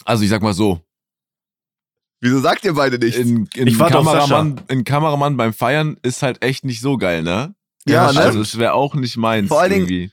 Also 0.06 0.24
ich 0.24 0.30
sag 0.30 0.42
mal 0.42 0.54
so, 0.54 0.80
Wieso 2.24 2.40
sagt 2.40 2.64
ihr 2.64 2.74
beide 2.74 2.98
nichts? 2.98 3.20
ein, 3.20 3.50
ein, 3.58 3.68
Ich 3.68 3.80
auf 3.82 3.90
Kameramann, 3.92 4.62
ein 4.70 4.84
Kameramann 4.86 5.36
beim 5.36 5.54
Feiern 5.54 5.98
ist 6.04 6.24
halt 6.24 6.42
echt 6.44 6.64
nicht 6.64 6.80
so 6.82 6.98
geil, 6.98 7.22
ne? 7.22 7.54
ja, 7.86 8.06
das 8.08 8.16
ne? 8.16 8.22
Also 8.22 8.40
es 8.42 8.58
wäre 8.58 8.74
auch 8.74 8.96
nicht 8.96 9.18
meins 9.18 9.50
Vor 9.50 9.60
allen 9.62 9.72
Dingen- 9.72 9.90
irgendwie. 9.90 10.12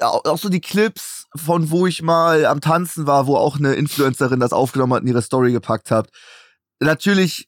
auch, 0.00 0.24
auch 0.24 0.38
so 0.38 0.48
die 0.48 0.62
Clips 0.62 1.26
von 1.36 1.70
wo 1.70 1.86
ich 1.86 2.00
mal 2.02 2.46
am 2.46 2.60
Tanzen 2.62 3.06
war, 3.06 3.26
wo 3.26 3.36
auch 3.36 3.58
eine 3.58 3.74
Influencerin 3.74 4.40
das 4.40 4.52
aufgenommen 4.52 4.94
hat 4.94 5.02
und 5.02 5.08
ihre 5.08 5.20
Story 5.22 5.52
gepackt 5.52 5.90
hat. 5.90 6.08
Natürlich 6.80 7.46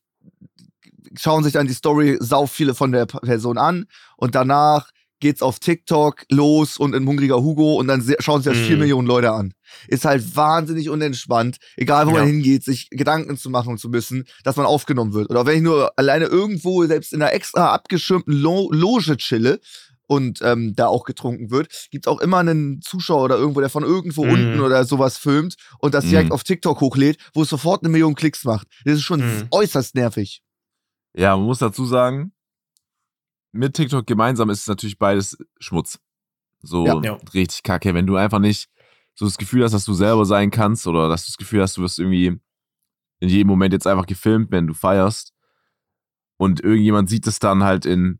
schauen 1.19 1.43
sich 1.44 1.55
dann 1.55 1.67
die 1.67 1.73
Story 1.75 2.17
sau 2.20 2.46
viele 2.46 2.75
von 2.75 2.93
der 2.93 3.06
Person 3.06 3.58
an 3.58 3.86
und 4.17 4.34
danach 4.34 4.91
geht's 5.20 5.43
auf 5.43 5.58
TikTok 5.58 6.25
los 6.31 6.77
und 6.79 6.94
in 6.94 7.06
Hungriger 7.06 7.36
Hugo 7.43 7.77
und 7.77 7.86
dann 7.89 8.03
schauen 8.20 8.43
sich 8.43 8.53
das 8.53 8.60
Mhm. 8.63 8.67
vier 8.67 8.77
Millionen 8.77 9.06
Leute 9.08 9.32
an. 9.32 9.53
Ist 9.88 10.05
halt 10.05 10.36
wahnsinnig 10.36 10.88
unentspannt, 10.91 11.58
egal 11.76 12.06
wo 12.06 12.10
man 12.12 12.20
Ja. 12.22 12.26
hingeht, 12.26 12.64
sich 12.64 12.88
Gedanken 12.91 13.36
zu 13.36 13.50
machen 13.50 13.79
zu 13.79 13.88
müssen, 13.88 14.24
dass 14.44 14.56
man 14.56 14.67
aufgenommen 14.67 15.12
wird. 15.14 15.31
Oder 15.31 15.46
wenn 15.46 15.56
ich 15.56 15.62
nur 15.62 15.98
alleine 15.98 16.26
irgendwo 16.26 16.84
selbst 16.86 17.12
in 17.12 17.22
einer 17.22 17.32
extra 17.32 17.72
abgeschirmten 17.72 18.32
Lo 18.34 18.70
Loge 18.72 19.17
chille 19.17 19.60
und 20.06 20.41
ähm, 20.43 20.74
da 20.76 20.88
auch 20.88 21.05
getrunken 21.05 21.50
wird, 21.50 21.69
gibt's 21.91 22.06
auch 22.08 22.20
immer 22.20 22.38
einen 22.38 22.82
Zuschauer 22.82 23.22
oder 23.24 23.36
irgendwo, 23.38 23.60
der 23.60 23.70
von 23.70 23.82
irgendwo 23.82 24.24
Mhm. 24.24 24.31
unten 24.32 24.60
oder 24.60 24.84
sowas 24.84 25.17
filmt 25.17 25.55
und 25.79 25.94
das 25.94 26.05
direkt 26.05 26.29
Mhm. 26.29 26.32
auf 26.32 26.44
TikTok 26.44 26.81
hochlädt, 26.81 27.19
wo 27.34 27.43
es 27.43 27.48
sofort 27.48 27.82
eine 27.82 27.88
Million 27.91 28.14
Klicks 28.14 28.44
macht. 28.44 28.67
Das 28.84 28.94
ist 28.94 29.02
schon 29.02 29.20
Mhm. 29.20 29.46
äußerst 29.50 29.94
nervig. 29.94 30.43
Ja, 31.14 31.36
man 31.36 31.46
muss 31.46 31.58
dazu 31.60 31.86
sagen, 31.86 32.32
mit 33.52 33.74
TikTok 33.74 34.06
gemeinsam 34.06 34.50
ist 34.50 34.62
es 34.62 34.67
natürlich 34.67 34.98
beides 34.98 35.36
Schmutz. 35.60 35.98
So. 36.62 36.86
Ja. 36.86 37.19
richtig 37.34 37.62
kacke. 37.64 37.93
Wenn 37.93 38.06
du 38.06 38.17
einfach 38.17 38.38
nicht 38.38 38.69
so 39.14 39.24
das 39.26 39.38
Gefühl 39.38 39.62
hast, 39.64 39.72
dass 39.72 39.84
du 39.84 39.94
selber 39.94 40.24
sein 40.24 40.50
kannst 40.50 40.86
oder 40.86 41.08
dass 41.08 41.24
du 41.26 41.31
das 41.31 41.36
Gefühl 41.36 41.62
hast, 41.62 41.76
du 41.76 41.82
wirst 41.82 41.98
irgendwie 41.98 42.38
in 43.20 43.28
jedem 43.28 43.48
Moment 43.48 43.72
jetzt 43.72 43.86
einfach 43.86 44.06
gefilmt, 44.06 44.50
wenn 44.50 44.66
du 44.66 44.74
feierst 44.74 45.32
und 46.38 46.60
irgendjemand 46.60 47.08
sieht 47.08 47.26
es 47.26 47.38
dann 47.38 47.62
halt 47.62 47.86
in 47.86 48.19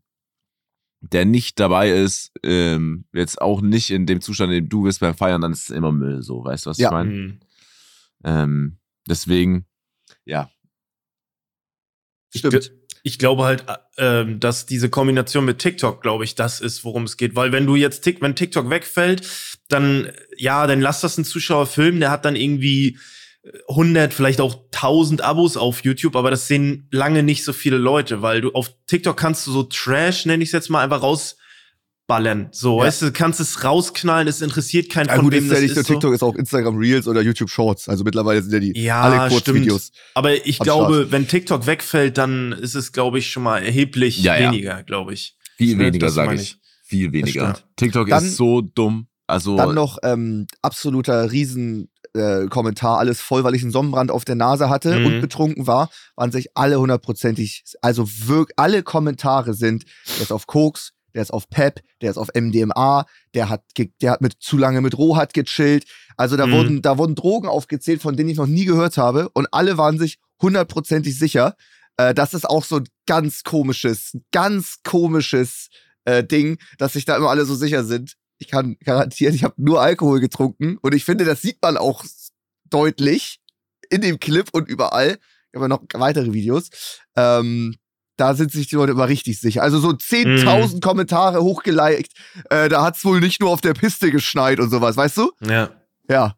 der 1.01 1.25
nicht 1.25 1.59
dabei 1.59 1.91
ist, 1.91 2.31
ähm, 2.43 3.05
jetzt 3.11 3.41
auch 3.41 3.59
nicht 3.61 3.89
in 3.91 4.05
dem 4.05 4.21
Zustand, 4.21 4.53
in 4.53 4.63
dem 4.63 4.69
du 4.69 4.83
bist 4.83 5.01
beim 5.01 5.15
Feiern, 5.15 5.41
dann 5.41 5.51
ist 5.51 5.63
es 5.63 5.69
immer 5.75 5.91
Müll, 5.91 6.21
so, 6.21 6.45
weißt 6.45 6.65
du, 6.65 6.69
was 6.69 6.77
Ja. 6.77 6.87
ich 6.87 6.91
meine? 6.93 7.09
Mhm. 7.09 7.39
Ähm, 8.23 8.77
deswegen, 9.09 9.65
ja, 10.23 10.49
Stimmt. 12.35 12.71
Ich 13.03 13.19
glaube 13.19 13.43
halt, 13.43 13.65
äh, 13.67 14.21
ähm, 14.21 14.39
dass 14.39 14.65
diese 14.65 14.89
Kombination 14.89 15.45
mit 15.45 15.59
TikTok, 15.59 16.01
glaube 16.01 16.23
ich, 16.23 16.35
das 16.35 16.61
ist, 16.61 16.83
worum 16.83 17.03
es 17.03 17.17
geht. 17.17 17.35
Weil 17.35 17.51
wenn 17.51 17.67
du 17.67 17.75
jetzt, 17.75 18.01
Tik 18.01 18.21
wenn 18.21 18.35
TikTok 18.35 18.69
wegfällt, 18.69 19.27
dann, 19.69 20.11
ja, 20.37 20.65
dann 20.67 20.81
lass 20.81 21.01
das 21.01 21.17
ein 21.17 21.25
Zuschauer 21.25 21.67
filmen, 21.67 21.99
der 21.99 22.11
hat 22.11 22.25
dann 22.25 22.35
irgendwie 22.35 22.97
100, 23.67 24.13
vielleicht 24.13 24.39
auch 24.39 24.55
1000 24.71 25.21
Abos 25.21 25.57
auf 25.57 25.83
YouTube, 25.83 26.15
aber 26.15 26.31
das 26.31 26.47
sehen 26.47 26.87
lange 26.91 27.23
nicht 27.23 27.43
so 27.43 27.51
viele 27.51 27.77
Leute, 27.77 28.21
weil 28.21 28.41
du 28.41 28.51
auf 28.53 28.73
TikTok 28.87 29.17
kannst 29.17 29.45
du 29.45 29.51
so 29.51 29.63
Trash, 29.63 30.25
nenne 30.25 30.43
ich 30.43 30.49
es 30.49 30.53
jetzt 30.53 30.69
mal, 30.69 30.81
einfach 30.81 31.01
raus 31.01 31.35
ballern. 32.07 32.49
So, 32.51 32.79
Ja. 32.79 32.85
weißt 32.85 33.01
du, 33.01 33.05
du 33.07 33.11
kannst 33.13 33.39
es 33.39 33.63
rausknallen, 33.63 34.27
es 34.27 34.41
interessiert 34.41 34.89
keinen 34.89 35.07
Ja, 35.07 35.15
von 35.15 35.25
gut, 35.25 35.33
wem 35.33 35.45
ist 35.45 35.49
ja 35.51 35.53
das 35.55 35.61
nicht 35.61 35.75
nur 35.75 35.81
ist. 35.81 35.87
So. 35.87 35.93
TikTok, 35.93 36.13
ist 36.13 36.23
auch 36.23 36.35
Instagram 36.35 36.77
Reels 36.77 37.07
oder 37.07 37.21
YouTube 37.21 37.49
Shorts. 37.49 37.87
Also 37.87 38.03
mittlerweile 38.03 38.41
sind 38.41 38.51
ja 38.53 38.59
die 38.59 38.73
Ja, 38.79 39.01
alle 39.01 39.29
Kurzvideos. 39.29 39.91
Aber 40.13 40.45
ich 40.45 40.59
am 40.59 40.65
glaube, 40.65 41.11
wenn 41.11 41.27
TikTok 41.27 41.65
wegfällt, 41.65 42.17
dann 42.17 42.51
ist 42.51 42.75
es, 42.75 42.91
glaube 42.91 43.19
ich, 43.19 43.29
schon 43.29 43.43
mal 43.43 43.63
erheblich 43.63 44.21
Ja, 44.21 44.37
ja. 44.37 44.51
weniger, 44.51 44.83
glaube 44.83 45.13
ich. 45.13 45.37
Viel 45.57 45.77
weniger, 45.79 46.09
sage 46.09 46.35
ich. 46.35 46.57
Viel 46.83 47.11
weniger. 47.13 47.57
TikTok 47.77 48.09
Dann- 48.09 48.25
ist 48.25 48.35
so 48.35 48.61
dumm. 48.61 49.07
Also, 49.25 49.55
Dann 49.55 49.73
noch 49.73 49.97
ähm, 50.03 50.47
absoluter 50.61 51.31
Riesen 51.31 51.89
äh, 52.15 52.45
Kommentar, 52.47 52.99
alles 52.99 53.21
voll, 53.21 53.43
weil 53.43 53.55
ich 53.55 53.63
einen 53.63 53.71
Sonnenbrand 53.71 54.11
auf 54.11 54.23
der 54.25 54.35
Nase 54.35 54.69
hatte 54.69 54.99
Mhm. 54.99 55.05
und 55.07 55.21
betrunken 55.21 55.65
war, 55.65 55.89
waren 56.15 56.31
sich 56.31 56.49
alle 56.55 56.77
hundertprozentig, 56.79 57.63
also 57.81 58.07
wirklich, 58.27 58.53
alle 58.59 58.83
Kommentare 58.83 59.55
sind, 59.55 59.85
ist 60.21 60.31
auf 60.31 60.45
Koks, 60.45 60.91
der 61.13 61.21
ist 61.21 61.31
auf 61.31 61.49
Pep, 61.49 61.81
der 62.01 62.11
ist 62.11 62.17
auf 62.17 62.29
MDMA, 62.33 63.05
der 63.33 63.49
hat, 63.49 63.63
der 64.01 64.11
hat 64.11 64.21
mit 64.21 64.35
zu 64.39 64.57
lange 64.57 64.81
mit 64.81 64.97
Rohat 64.97 65.33
gechillt. 65.33 65.85
Also 66.17 66.37
da 66.37 66.47
Mhm. 66.47 66.51
wurden, 66.51 66.81
da 66.81 66.97
wurden 66.97 67.15
Drogen 67.15 67.47
aufgezählt, 67.47 68.01
von 68.01 68.15
denen 68.15 68.29
ich 68.29 68.37
noch 68.37 68.47
nie 68.47 68.65
gehört 68.65 68.97
habe 68.97 69.29
und 69.29 69.47
alle 69.51 69.77
waren 69.77 69.97
sich 69.99 70.17
hundertprozentig 70.41 71.17
sicher. 71.17 71.55
Äh, 71.97 72.13
das 72.13 72.33
ist 72.33 72.49
auch 72.49 72.63
so 72.63 72.77
ein 72.77 72.89
ganz 73.05 73.43
komisches, 73.43 74.17
ganz 74.31 74.77
komisches 74.83 75.69
äh, 76.05 76.23
Ding, 76.23 76.57
dass 76.77 76.93
sich 76.93 77.05
da 77.05 77.15
immer 77.17 77.29
alle 77.29 77.45
so 77.45 77.55
sicher 77.55 77.83
sind. 77.83 78.13
Ich 78.39 78.47
kann 78.49 78.75
garantieren, 78.83 79.35
ich 79.35 79.43
habe 79.43 79.53
nur 79.57 79.81
Alkohol 79.81 80.19
getrunken 80.19 80.77
und 80.81 80.93
ich 80.93 81.05
finde, 81.05 81.23
das 81.23 81.41
sieht 81.41 81.59
man 81.61 81.77
auch 81.77 82.03
deutlich 82.69 83.39
in 83.89 84.01
dem 84.01 84.19
Clip 84.19 84.47
und 84.51 84.67
überall. 84.67 85.17
Ich 85.51 85.55
habe 85.59 85.69
noch 85.69 85.83
weitere 85.93 86.33
Videos. 86.33 86.69
Ähm, 87.15 87.75
da 88.17 88.35
sind 88.35 88.51
sich 88.51 88.67
die 88.67 88.75
Leute 88.75 88.91
immer 88.91 89.07
richtig 89.07 89.39
sicher. 89.39 89.63
Also 89.63 89.79
so 89.79 89.89
10.000 89.89 90.81
Kommentare 90.81 91.41
hochgeliked. 91.41 92.11
Äh, 92.49 92.69
da 92.69 92.83
hat's 92.83 93.03
wohl 93.05 93.19
nicht 93.19 93.41
nur 93.41 93.49
auf 93.49 93.61
der 93.61 93.73
Piste 93.73 94.11
geschneit 94.11 94.59
und 94.59 94.69
sowas, 94.69 94.97
weißt 94.97 95.17
du? 95.17 95.31
Ja. 95.45 95.69
Ja. 96.09 96.35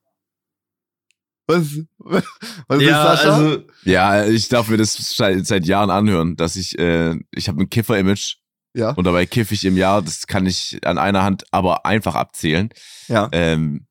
Was, 1.48 1.64
was 1.98 2.82
ist 2.82 2.88
ja, 2.88 3.16
Sascha? 3.16 3.36
also, 3.36 3.64
ja, 3.84 4.26
ich 4.26 4.48
darf 4.48 4.68
mir 4.68 4.78
das 4.78 4.96
seit, 4.96 5.46
seit 5.46 5.66
Jahren 5.66 5.92
anhören, 5.92 6.36
dass 6.36 6.56
ich, 6.56 6.78
äh, 6.80 7.16
ich 7.32 7.48
habe 7.48 7.62
ein 7.62 7.70
Kiffer-Image 7.70 8.38
ja, 8.74 8.90
und 8.92 9.06
dabei 9.06 9.26
kiffe 9.26 9.54
ich 9.54 9.64
im 9.64 9.78
Jahr, 9.78 10.02
das 10.02 10.28
kann 10.28 10.46
ich 10.46 10.80
an 10.84 10.98
einer 10.98 11.24
Hand 11.24 11.44
aber 11.52 11.86
einfach 11.86 12.16
abzählen. 12.16 12.70
ja. 13.08 13.30
Ähm, 13.32 13.88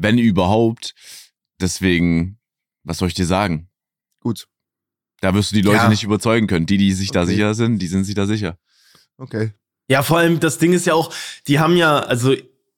wenn 0.00 0.18
überhaupt. 0.18 0.94
Deswegen, 1.60 2.38
was 2.84 2.98
soll 2.98 3.08
ich 3.08 3.14
dir 3.14 3.26
sagen? 3.26 3.68
Gut. 4.20 4.46
Da 5.20 5.34
wirst 5.34 5.50
du 5.50 5.56
die 5.56 5.62
Leute 5.62 5.76
Ja. 5.78 5.88
nicht 5.88 6.04
überzeugen 6.04 6.46
können. 6.46 6.66
Die, 6.66 6.78
die 6.78 6.92
sich 6.92 7.10
da 7.10 7.22
Okay. 7.22 7.32
sicher 7.32 7.54
sind, 7.54 7.78
die 7.80 7.88
sind 7.88 8.04
sich 8.04 8.14
da 8.14 8.26
sicher. 8.26 8.56
Okay. 9.18 9.52
ja, 9.88 10.02
vor 10.02 10.18
allem, 10.18 10.38
das 10.38 10.58
Ding 10.58 10.72
ist 10.72 10.86
ja 10.86 10.94
auch, 10.94 11.12
die 11.48 11.58
haben 11.58 11.76
ja, 11.76 11.98
also, 11.98 12.34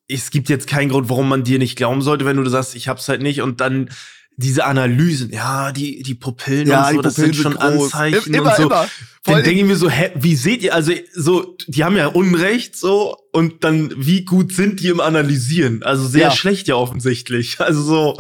es 0.09 0.31
gibt 0.31 0.49
jetzt 0.49 0.67
keinen 0.67 0.89
Grund, 0.89 1.09
warum 1.11 1.29
man 1.29 1.45
dir 1.45 1.59
nicht 1.59 1.77
glauben 1.77 2.03
sollte, 2.03 2.25
wenn 2.25 2.37
du 2.37 2.49
sagst, 2.49 2.75
ich 2.75 2.89
hab's 2.89 3.09
halt 3.09 3.21
nicht 3.23 3.43
und 3.43 3.61
dann 3.61 3.91
diese 4.37 4.65
Analysen, 4.65 5.31
ja, 5.33 5.71
die, 5.71 6.03
die 6.03 6.15
Pupillen 6.15 6.67
Ja, 6.67 6.89
und 6.89 6.95
so, 6.95 7.01
die 7.01 7.05
das 7.05 7.15
sind 7.17 7.37
schon 7.37 7.55
groß. 7.55 7.93
Anzeichen 7.95 8.33
Immer, 8.33 8.51
und 8.53 8.57
so. 8.57 8.63
immer. 8.65 8.89
Dann 9.25 9.43
denke 9.45 9.61
ich 9.61 9.67
mir 9.67 9.77
so, 9.77 9.91
hä, 9.91 10.13
wie 10.15 10.35
seht 10.35 10.63
ihr, 10.63 10.75
also 10.75 10.93
so, 11.13 11.57
die 11.69 11.85
haben 11.85 11.95
ja 11.97 12.07
Unrecht 12.07 12.75
so 12.75 13.19
und 13.33 13.65
dann, 13.65 13.93
wie 13.99 14.25
gut 14.25 14.55
sind 14.55 14.81
die 14.81 14.89
im 14.89 15.01
Analysieren? 15.01 15.83
Also 15.83 16.09
sehr 16.09 16.29
Ja. 16.29 16.31
schlecht 16.31 16.69
ja 16.69 16.77
offensichtlich. 16.77 17.59
Also 17.61 17.83
so, 17.83 18.17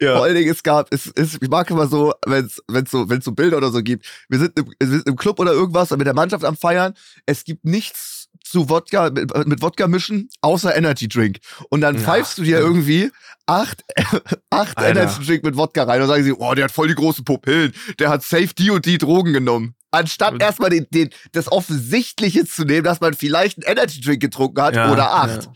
ja. 0.00 0.14
Vor 0.14 0.24
allen 0.24 0.34
Dingen, 0.34 0.50
es 0.50 0.62
gab, 0.62 0.92
es, 0.92 1.10
es, 1.14 1.38
ich 1.40 1.48
mag 1.48 1.68
immer 1.70 1.88
so, 1.88 2.14
wenn 2.26 2.46
es 2.46 2.62
wenn's 2.68 2.90
so, 2.90 3.08
wenn's 3.08 3.24
so 3.24 3.32
Bilder 3.32 3.56
oder 3.56 3.70
so 3.70 3.82
gibt. 3.82 4.06
Wir 4.28 4.38
sind, 4.38 4.58
im, 4.58 4.72
wir 4.78 4.88
sind 4.88 5.06
im 5.08 5.16
Club 5.16 5.40
oder 5.40 5.52
irgendwas 5.52 5.90
und 5.90 5.98
mit 5.98 6.06
der 6.06 6.14
Mannschaft 6.14 6.44
am 6.44 6.56
Feiern. 6.56 6.94
Es 7.26 7.44
gibt 7.44 7.64
nichts 7.64 8.28
zu 8.44 8.68
Wodka, 8.68 9.10
mit, 9.10 9.34
mit 9.46 9.60
Wodka 9.62 9.88
mischen, 9.88 10.30
außer 10.40 10.74
Energy 10.76 11.08
Drink. 11.08 11.38
Und 11.68 11.80
dann 11.80 11.96
Ja, 11.96 12.02
pfeifst 12.02 12.38
du 12.38 12.42
dir 12.42 12.58
irgendwie 12.58 13.10
acht, 13.46 13.84
acht 14.50 14.78
Alter. 14.78 15.00
Energy 15.02 15.26
Drink 15.26 15.44
mit 15.44 15.56
Wodka 15.56 15.82
rein 15.82 16.00
und 16.00 16.08
sagen 16.08 16.22
sie, 16.24 16.32
oh, 16.32 16.54
der 16.54 16.64
hat 16.64 16.72
voll 16.72 16.88
die 16.88 16.94
großen 16.94 17.24
Pupillen. 17.24 17.72
Der 17.98 18.08
hat 18.08 18.22
safe 18.22 18.50
die 18.56 18.70
und 18.70 18.86
die 18.86 18.98
Drogen 18.98 19.32
genommen. 19.32 19.74
Anstatt 19.90 20.40
erstmal 20.40 20.70
den, 20.70 20.86
den, 20.90 21.10
das 21.32 21.50
Offensichtliche 21.50 22.44
zu 22.46 22.64
nehmen, 22.64 22.84
dass 22.84 23.00
man 23.00 23.14
vielleicht 23.14 23.58
einen 23.58 23.76
Energy 23.76 24.00
Drink 24.00 24.20
getrunken 24.20 24.60
hat 24.62 24.76
Ja, 24.76 24.92
oder 24.92 25.12
acht. 25.14 25.48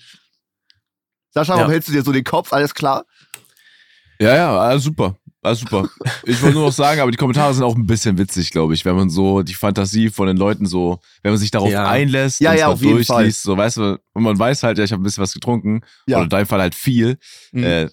Sascha, 1.30 1.54
warum 1.54 1.70
hältst 1.70 1.88
du 1.88 1.92
dir 1.92 2.02
so 2.02 2.12
den 2.12 2.24
Kopf? 2.24 2.52
Alles 2.52 2.74
klar? 2.74 3.04
Ja, 4.22 4.36
ja, 4.36 4.56
alles 4.58 4.84
super. 4.84 5.16
Alles 5.44 5.58
super. 5.58 5.88
Ich 6.24 6.40
wollte 6.40 6.54
nur 6.54 6.66
noch 6.66 6.72
sagen, 6.72 7.00
aber 7.00 7.10
die 7.10 7.16
Kommentare 7.16 7.52
sind 7.52 7.64
auch 7.64 7.74
ein 7.74 7.84
bisschen 7.86 8.16
witzig, 8.16 8.52
glaube 8.52 8.74
ich, 8.74 8.84
wenn 8.84 8.94
man 8.94 9.10
so 9.10 9.42
die 9.42 9.54
Fantasie 9.54 10.08
von 10.10 10.28
den 10.28 10.36
Leuten 10.36 10.66
so, 10.66 11.00
wenn 11.22 11.32
man 11.32 11.38
sich 11.40 11.50
darauf 11.50 11.68
Ja. 11.70 11.88
einlässt 11.88 12.40
Ja, 12.40 12.52
und 12.52 12.58
ja, 12.58 12.66
auf 12.68 12.80
durchliest, 12.80 13.42
so 13.42 13.56
weißt 13.56 13.76
du, 13.78 13.98
und 14.12 14.22
man 14.22 14.38
weiß 14.38 14.62
halt, 14.62 14.78
ja, 14.78 14.84
ich 14.84 14.92
habe 14.92 15.02
ein 15.02 15.04
bisschen 15.04 15.22
was 15.22 15.34
getrunken, 15.34 15.80
Ja. 16.06 16.18
oder 16.18 16.24
in 16.24 16.30
deinem 16.30 16.46
Fall 16.46 16.60
halt 16.60 16.76
viel, 16.76 17.18
Mhm. 17.50 17.64
äh, 17.64 17.88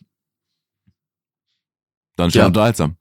dann 2.17 2.29
schon 2.29 2.45
unterhaltsam. 2.45 2.97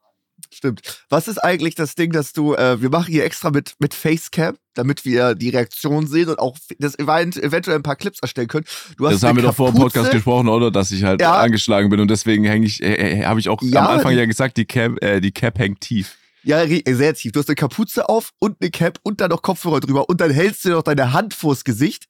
Stimmt. 0.59 1.05
Was 1.09 1.29
ist 1.29 1.39
eigentlich 1.39 1.77
das 1.77 1.95
Ding, 1.95 2.11
dass 2.11 2.33
du, 2.33 2.53
äh, 2.55 2.83
wir 2.83 2.91
machen 2.91 3.13
hier 3.13 3.25
extra 3.25 3.51
mit, 3.53 3.75
mit 3.79 3.95
Facecam, 3.95 4.57
damit 4.75 5.05
wir 5.05 5.37
die 5.37 5.51
Reaktion 5.51 6.09
sehen 6.09 6.29
und 6.31 6.41
auch 6.41 6.57
das 6.81 6.99
event 6.99 7.37
eventuell 7.37 7.77
ein 7.77 7.85
paar 7.85 7.95
Clips 7.95 8.19
erstellen 8.19 8.49
können. 8.49 8.65
Das 8.99 9.23
haben 9.23 9.37
wir 9.37 9.45
doch 9.45 9.55
vor 9.55 9.71
dem. 9.71 9.81
Podcast 9.81 10.11
gesprochen, 10.11 10.49
oder? 10.49 10.73
Dass 10.73 10.91
ich 10.91 11.05
halt 11.05 11.21
Ja. 11.21 11.35
angeschlagen 11.39 11.91
bin 11.91 12.01
und 12.01 12.09
deswegen 12.11 12.43
hänge 12.43 12.67
ich, 12.67 12.83
äh, 12.83 13.21
äh, 13.21 13.25
habe 13.25 13.39
ich 13.39 13.49
auch 13.49 13.63
Ja, 13.63 13.83
am 13.83 13.87
Anfang 13.99 14.17
ja 14.17 14.27
gesagt, 14.27 14.57
die 14.57 14.65
Cap, 14.65 15.01
äh, 15.01 15.21
die 15.21 15.31
Cap 15.31 15.61
hängt 15.61 15.81
tief. 15.81 16.17
Ja, 16.43 16.59
ri- 16.59 16.83
sehr 16.93 17.15
tief. 17.15 17.31
Du 17.31 17.39
hast 17.39 17.49
eine 17.49 17.55
Kapuze 17.55 18.09
auf 18.09 18.33
und 18.41 18.57
eine 18.61 18.73
Cap 18.73 18.99
und 19.05 19.21
dann 19.21 19.31
noch 19.31 19.43
Kopfhörer 19.43 19.79
drüber 19.79 20.09
und 20.09 20.21
dann 20.21 20.33
hältst 20.33 20.65
du 20.65 20.71
noch 20.71 20.83
deine 20.83 21.13
Hand 21.13 21.35
vors 21.35 21.63
Gesicht. 21.63 22.07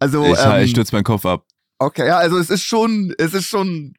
Also, 0.00 0.34
ich 0.34 0.40
ähm, 0.44 0.64
ich 0.64 0.70
stütze 0.70 0.96
meinen 0.96 1.04
Kopf 1.04 1.24
ab. 1.24 1.44
okay, 1.78 2.08
ja, 2.08 2.18
also 2.18 2.38
es 2.38 2.50
ist 2.50 2.64
schon, 2.64 3.14
es 3.18 3.34
ist 3.34 3.46
schon 3.46 3.94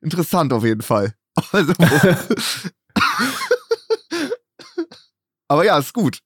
interessant 0.00 0.54
auf 0.54 0.64
jeden 0.64 0.80
Fall. 0.80 1.12
Also, 1.52 1.72
aber 5.48 5.64
ja, 5.64 5.78
ist 5.78 5.92
gut. 5.92 6.20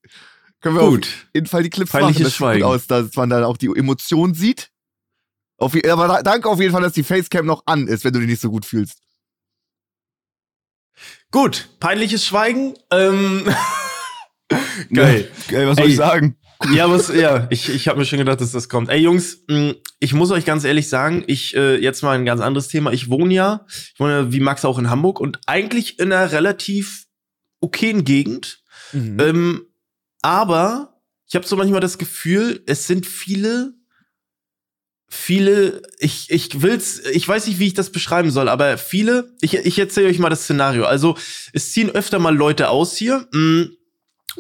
Können 0.60 0.76
wir 0.76 0.82
Gut. 0.82 1.06
auf 1.06 1.26
jeden 1.34 1.46
Fall 1.48 1.62
die 1.64 1.70
Clips 1.70 1.90
Peinliches 1.90 2.20
machen. 2.20 2.24
Das 2.24 2.32
sieht 2.32 2.38
gut 2.38 2.46
Schweigen. 2.48 2.64
aus, 2.64 2.86
dass 2.86 3.16
man 3.16 3.28
dann 3.30 3.42
auch 3.44 3.56
die 3.56 3.66
Emotion 3.66 4.32
sieht. 4.34 4.70
Auf, 5.58 5.74
aber 5.74 6.08
da- 6.08 6.22
danke 6.22 6.48
auf 6.48 6.60
jeden 6.60 6.72
Fall, 6.72 6.82
dass 6.82 6.92
die 6.92 7.02
Facecam 7.02 7.46
noch 7.46 7.62
an 7.66 7.88
ist, 7.88 8.04
wenn 8.04 8.12
du 8.12 8.20
dich 8.20 8.28
nicht 8.28 8.40
so 8.40 8.50
gut 8.50 8.64
fühlst. 8.64 8.98
Gut, 11.30 11.68
peinliches 11.80 12.24
Schweigen. 12.26 12.74
Ähm, 12.90 13.44
geil. 14.92 15.30
Ey, 15.48 15.66
was 15.66 15.76
soll 15.76 15.86
Ey. 15.86 15.90
ich 15.90 15.96
sagen? 15.96 16.36
ja, 16.74 16.90
was, 16.90 17.08
ja, 17.14 17.46
ich, 17.50 17.68
ich 17.68 17.88
habe 17.88 17.98
mir 17.98 18.04
schon 18.04 18.18
gedacht, 18.18 18.40
dass 18.40 18.52
das 18.52 18.68
kommt. 18.68 18.88
Ey, 18.88 19.00
Jungs, 19.00 19.42
mh, 19.48 19.74
ich 20.00 20.12
muss 20.14 20.30
euch 20.30 20.44
ganz 20.44 20.64
ehrlich 20.64 20.88
sagen, 20.88 21.24
ich 21.26 21.56
äh, 21.56 21.76
jetzt 21.76 22.02
mal 22.02 22.12
ein 22.12 22.24
ganz 22.24 22.40
anderes 22.40 22.68
Thema. 22.68 22.92
Ich 22.92 23.10
wohne 23.10 23.34
ja, 23.34 23.66
ich 23.68 23.98
wohne 23.98 24.12
ja 24.12 24.32
wie 24.32 24.40
Max 24.40 24.64
auch 24.64 24.78
in 24.78 24.90
Hamburg 24.90 25.20
und 25.20 25.40
eigentlich 25.46 25.98
in 25.98 26.12
einer 26.12 26.32
relativ 26.32 27.06
okayen 27.60 28.04
Gegend. 28.04 28.62
Mhm. 28.92 29.20
Ähm, 29.20 29.66
aber 30.22 31.00
ich 31.28 31.34
habe 31.34 31.46
so 31.46 31.56
manchmal 31.56 31.80
das 31.80 31.98
Gefühl, 31.98 32.62
es 32.66 32.86
sind 32.86 33.06
viele, 33.06 33.74
viele, 35.08 35.82
ich, 35.98 36.30
ich 36.30 36.62
will's, 36.62 37.00
ich 37.12 37.26
weiß 37.26 37.46
nicht, 37.46 37.58
wie 37.58 37.68
ich 37.68 37.74
das 37.74 37.90
beschreiben 37.90 38.30
soll, 38.30 38.48
aber 38.48 38.78
viele, 38.78 39.34
ich, 39.40 39.54
ich 39.54 39.78
erzähle 39.78 40.08
euch 40.08 40.18
mal 40.18 40.30
das 40.30 40.44
Szenario. 40.44 40.84
Also, 40.84 41.16
es 41.52 41.72
ziehen 41.72 41.90
öfter 41.90 42.18
mal 42.18 42.36
Leute 42.36 42.68
aus 42.68 42.96
hier. 42.96 43.26
mh, 43.32 43.68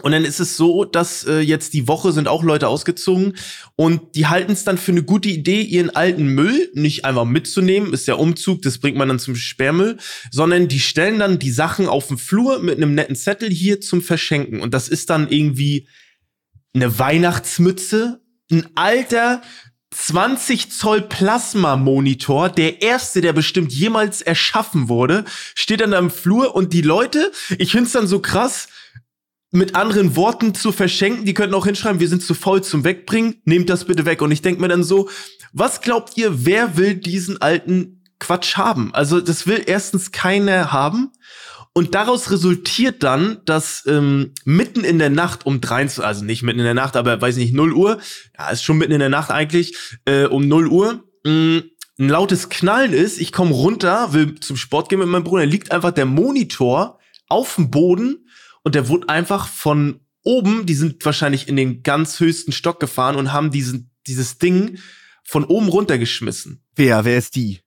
Und 0.02 0.12
dann 0.12 0.24
ist 0.24 0.40
es 0.40 0.56
so, 0.56 0.84
dass 0.84 1.24
äh, 1.24 1.40
jetzt 1.40 1.74
die 1.74 1.88
Woche 1.88 2.12
sind 2.12 2.28
auch 2.28 2.42
Leute 2.42 2.68
ausgezogen 2.68 3.36
und 3.76 4.14
die 4.14 4.26
halten 4.26 4.52
es 4.52 4.64
dann 4.64 4.78
für 4.78 4.92
eine 4.92 5.02
gute 5.02 5.28
Idee, 5.28 5.62
ihren 5.62 5.90
alten 5.90 6.26
Müll 6.26 6.70
nicht 6.74 7.04
einfach 7.04 7.24
mitzunehmen, 7.24 7.92
ist 7.92 8.08
der 8.08 8.18
Umzug, 8.18 8.62
das 8.62 8.78
bringt 8.78 8.96
man 8.96 9.08
dann 9.08 9.18
zum 9.18 9.36
Sperrmüll, 9.36 9.98
sondern 10.30 10.68
die 10.68 10.80
stellen 10.80 11.18
dann 11.18 11.38
die 11.38 11.50
Sachen 11.50 11.88
auf 11.88 12.08
den 12.08 12.18
Flur 12.18 12.60
mit 12.60 12.76
einem 12.76 12.94
netten 12.94 13.16
Zettel 13.16 13.50
hier 13.50 13.80
zum 13.80 14.02
Verschenken. 14.02 14.60
Und 14.60 14.74
das 14.74 14.88
ist 14.88 15.10
dann 15.10 15.28
irgendwie 15.30 15.88
eine 16.74 16.98
Weihnachtsmütze, 16.98 18.20
ein 18.50 18.66
alter 18.74 19.42
20 19.92 20.70
Zoll 20.70 21.02
Plasma-Monitor, 21.02 22.48
der 22.48 22.82
erste, 22.82 23.20
der 23.20 23.32
bestimmt 23.32 23.72
jemals 23.72 24.22
erschaffen 24.22 24.88
wurde, 24.88 25.24
steht 25.54 25.80
dann 25.80 25.90
da 25.90 25.98
im 25.98 26.10
Flur 26.10 26.54
und 26.54 26.72
die 26.72 26.80
Leute, 26.80 27.30
ich 27.58 27.72
find's 27.72 27.92
dann 27.92 28.06
so 28.06 28.20
krass, 28.20 28.68
mit 29.52 29.74
anderen 29.74 30.16
Worten 30.16 30.54
zu 30.54 30.72
verschenken, 30.72 31.26
die 31.26 31.34
könnten 31.34 31.54
auch 31.54 31.66
hinschreiben, 31.66 32.00
wir 32.00 32.08
sind 32.08 32.22
zu 32.22 32.34
faul 32.34 32.62
zum 32.62 32.84
Wegbringen, 32.84 33.36
nehmt 33.44 33.68
das 33.68 33.84
bitte 33.84 34.06
weg. 34.06 34.22
Und 34.22 34.32
ich 34.32 34.42
denk 34.42 34.58
mir 34.58 34.68
dann 34.68 34.82
so, 34.82 35.08
was 35.52 35.82
glaubt 35.82 36.16
ihr, 36.16 36.46
wer 36.46 36.76
will 36.78 36.94
diesen 36.94 37.40
alten 37.40 38.02
Quatsch 38.18 38.56
haben? 38.56 38.94
Also 38.94 39.20
das 39.20 39.46
will 39.46 39.62
erstens 39.66 40.10
keiner 40.10 40.72
haben. 40.72 41.12
Und 41.74 41.94
daraus 41.94 42.30
resultiert 42.30 43.02
dann, 43.02 43.38
dass 43.44 43.84
ähm, 43.86 44.32
mitten 44.44 44.84
in 44.84 44.98
der 44.98 45.10
Nacht 45.10 45.46
um 45.46 45.60
23, 45.60 46.04
also 46.04 46.24
nicht 46.24 46.42
mitten 46.42 46.58
in 46.58 46.64
der 46.64 46.74
Nacht, 46.74 46.96
aber 46.96 47.20
weiß 47.20 47.36
nicht, 47.36 47.54
0 47.54 47.72
Uhr, 47.72 47.98
ja, 48.38 48.50
ist 48.50 48.62
schon 48.62 48.78
mitten 48.78 48.92
in 48.92 49.00
der 49.00 49.08
Nacht 49.08 49.30
eigentlich, 49.30 49.76
äh, 50.06 50.24
um 50.24 50.48
0 50.48 50.66
Uhr, 50.68 51.04
mh, 51.24 51.62
ein 51.98 52.08
lautes 52.08 52.48
Knallen 52.48 52.92
ist, 52.92 53.20
ich 53.20 53.32
komme 53.32 53.52
runter, 53.52 54.12
will 54.12 54.34
zum 54.40 54.56
Sport 54.56 54.88
gehen 54.88 54.98
mit 54.98 55.08
meinem 55.08 55.24
Bruder, 55.24 55.46
liegt 55.46 55.72
einfach 55.72 55.92
der 55.92 56.06
Monitor 56.06 56.98
auf 57.28 57.56
dem 57.56 57.70
Boden 57.70 58.26
und 58.62 58.74
der 58.74 58.88
wurde 58.88 59.08
einfach 59.08 59.48
von 59.48 60.00
oben, 60.22 60.66
die 60.66 60.74
sind 60.74 61.04
wahrscheinlich 61.04 61.48
in 61.48 61.56
den 61.56 61.82
ganz 61.82 62.20
höchsten 62.20 62.52
Stock 62.52 62.78
gefahren 62.80 63.16
und 63.16 63.32
haben 63.32 63.50
diesen, 63.50 63.90
dieses 64.06 64.38
Ding 64.38 64.78
von 65.24 65.44
oben 65.44 65.68
runtergeschmissen. 65.68 66.62
Wer, 66.74 67.04
wer 67.04 67.18
ist 67.18 67.34
die? 67.36 67.60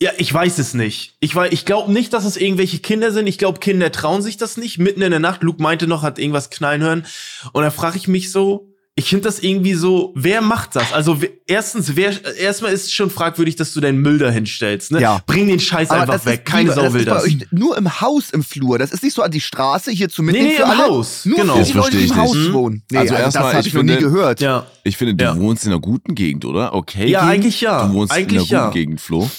Ja, 0.00 0.12
ich 0.18 0.32
weiß 0.32 0.58
es 0.58 0.74
nicht. 0.74 1.16
Ich, 1.20 1.34
wei- 1.36 1.50
ich 1.50 1.64
glaube 1.64 1.90
nicht, 1.90 2.12
dass 2.12 2.26
es 2.26 2.36
irgendwelche 2.36 2.80
Kinder 2.80 3.12
sind. 3.12 3.26
Ich 3.26 3.38
glaube, 3.38 3.60
Kinder 3.60 3.90
trauen 3.90 4.20
sich 4.20 4.36
das 4.36 4.56
nicht. 4.58 4.78
Mitten 4.78 5.00
in 5.00 5.10
der 5.10 5.20
Nacht, 5.20 5.42
Luke 5.42 5.62
meinte 5.62 5.86
noch, 5.86 6.02
hat 6.02 6.18
irgendwas 6.18 6.50
knallen 6.50 6.82
hören. 6.82 7.06
Und 7.52 7.62
da 7.62 7.70
frage 7.70 7.96
ich 7.96 8.06
mich 8.06 8.30
so, 8.30 8.74
ich 8.98 9.10
finde 9.10 9.24
das 9.24 9.40
irgendwie 9.40 9.74
so, 9.74 10.14
wer 10.16 10.40
macht 10.40 10.74
das? 10.74 10.94
Also 10.94 11.20
erstens, 11.46 11.96
wer 11.96 12.12
erstmal 12.38 12.72
ist 12.72 12.84
es 12.84 12.92
schon 12.94 13.10
fragwürdig, 13.10 13.54
dass 13.54 13.74
du 13.74 13.80
deinen 13.82 13.98
Müll 13.98 14.16
da 14.16 14.30
hinstellst. 14.30 14.90
Ne? 14.90 15.02
Ja. 15.02 15.20
Bring 15.26 15.48
den 15.48 15.60
Scheiß 15.60 15.90
Aber 15.90 16.00
einfach 16.00 16.14
das 16.14 16.24
weg. 16.24 16.46
Keine 16.46 16.72
Sau 16.72 16.80
das 16.84 16.92
will 16.94 17.04
das. 17.04 17.24
euch 17.24 17.36
nur 17.50 17.76
im 17.76 18.00
Haus 18.00 18.30
im 18.30 18.42
Flur. 18.42 18.78
Das 18.78 18.92
ist 18.92 19.02
nicht 19.02 19.12
so 19.14 19.20
an 19.20 19.30
die 19.30 19.42
Straße 19.42 19.90
hier 19.90 20.08
zu 20.08 20.22
Nee, 20.22 20.32
mitnehmen 20.32 20.48
nee, 20.48 20.56
für 20.56 20.62
im 20.62 20.70
alle. 20.70 20.84
Haus. 20.84 21.26
Nur 21.26 21.36
genau. 21.36 21.52
für 21.52 21.58
Das 21.60 21.68
die 21.68 21.74
Leute, 21.74 21.96
die 21.98 22.04
im 22.04 22.08
verstehe 22.08 22.24
ich 22.24 22.30
Haus 22.30 22.36
nicht. 22.36 22.52
wohnen. 22.54 22.82
Nee, 22.90 22.98
Also 22.98 23.14
also, 23.14 23.24
das 23.26 23.34
erstmal, 23.34 23.54
habe 23.54 23.68
ich 23.68 23.74
noch 23.74 23.82
nie 23.82 23.96
gehört. 23.96 24.40
Ja. 24.40 24.66
Ich 24.82 24.96
finde, 24.96 25.14
du 25.14 25.24
Ja. 25.24 25.36
wohnst 25.38 25.66
in 25.66 25.72
einer 25.72 25.80
guten 25.82 26.14
Gegend, 26.14 26.44
oder? 26.46 26.72
Okay. 26.72 27.06
Ja, 27.10 27.20
Gegend. 27.20 27.34
eigentlich 27.34 27.60
ja. 27.60 27.86
Du 27.86 27.92
wohnst 27.92 28.12
Eigentlich 28.14 28.50
in 28.50 28.56
einer 28.56 28.64
guten 28.68 28.78
ja. 28.78 28.80
Gegend, 28.82 29.00
Flo. 29.02 29.30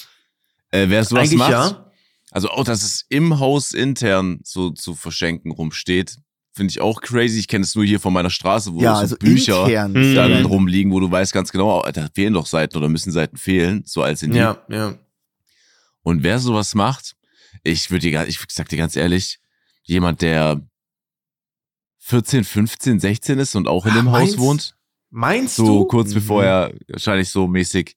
Äh, 0.69 0.85
wer 0.89 1.03
sowas 1.03 1.23
Eigentlich 1.23 1.39
macht, 1.39 1.49
ja. 1.51 1.85
also 2.29 2.49
auch, 2.49 2.63
dass 2.63 2.83
es 2.83 3.05
im 3.09 3.39
Haus 3.39 3.71
intern 3.71 4.39
so 4.43 4.69
zu 4.69 4.93
verschenken 4.93 5.49
rumsteht, 5.51 6.17
finde 6.57 6.71
ich 6.71 6.81
auch 6.81 6.99
crazy. 7.01 7.39
Ich 7.39 7.47
kenne 7.47 7.63
es 7.63 7.73
nur 7.75 7.85
hier 7.85 7.99
von 8.01 8.11
meiner 8.11 8.29
Straße, 8.29 8.73
wo 8.73 8.81
Ja, 8.81 8.95
so 8.95 8.99
also 9.01 9.15
Bücher 9.17 9.65
intern. 9.67 9.95
Hm. 9.95 10.15
dann 10.15 10.45
rumliegen, 10.45 10.91
wo 10.91 10.99
du 10.99 11.09
weißt 11.09 11.31
ganz 11.31 11.51
genau, 11.51 11.79
oh, 11.85 11.89
da 11.91 12.09
fehlen 12.13 12.33
doch 12.33 12.45
Seiten 12.45 12.75
oder 12.77 12.89
müssen 12.89 13.11
Seiten 13.11 13.37
fehlen, 13.37 13.83
so 13.85 14.01
als 14.03 14.21
in. 14.23 14.33
Ja, 14.33 14.57
ja. 14.69 14.95
Und 16.03 16.23
wer 16.23 16.39
sowas 16.39 16.75
macht, 16.75 17.15
ich 17.63 17.89
würde 17.91 18.09
dir, 18.09 18.27
ich 18.27 18.39
sag 18.49 18.67
dir 18.69 18.77
ganz 18.77 18.95
ehrlich, 18.95 19.39
jemand, 19.83 20.21
der 20.21 20.61
14, 21.99 22.43
15, 22.43 22.99
16 22.99 23.39
ist 23.39 23.55
und 23.55 23.67
auch 23.67 23.85
in 23.85 23.91
Ah, 23.93 23.95
dem 23.95 24.11
Haus 24.11 24.37
wohnt, 24.37 24.75
Meinst 25.09 25.55
so 25.55 25.65
du? 25.65 25.85
kurz 25.85 26.09
Mhm. 26.11 26.13
bevor 26.15 26.43
er 26.43 26.73
wahrscheinlich 26.89 27.29
so 27.29 27.47
mäßig. 27.47 27.95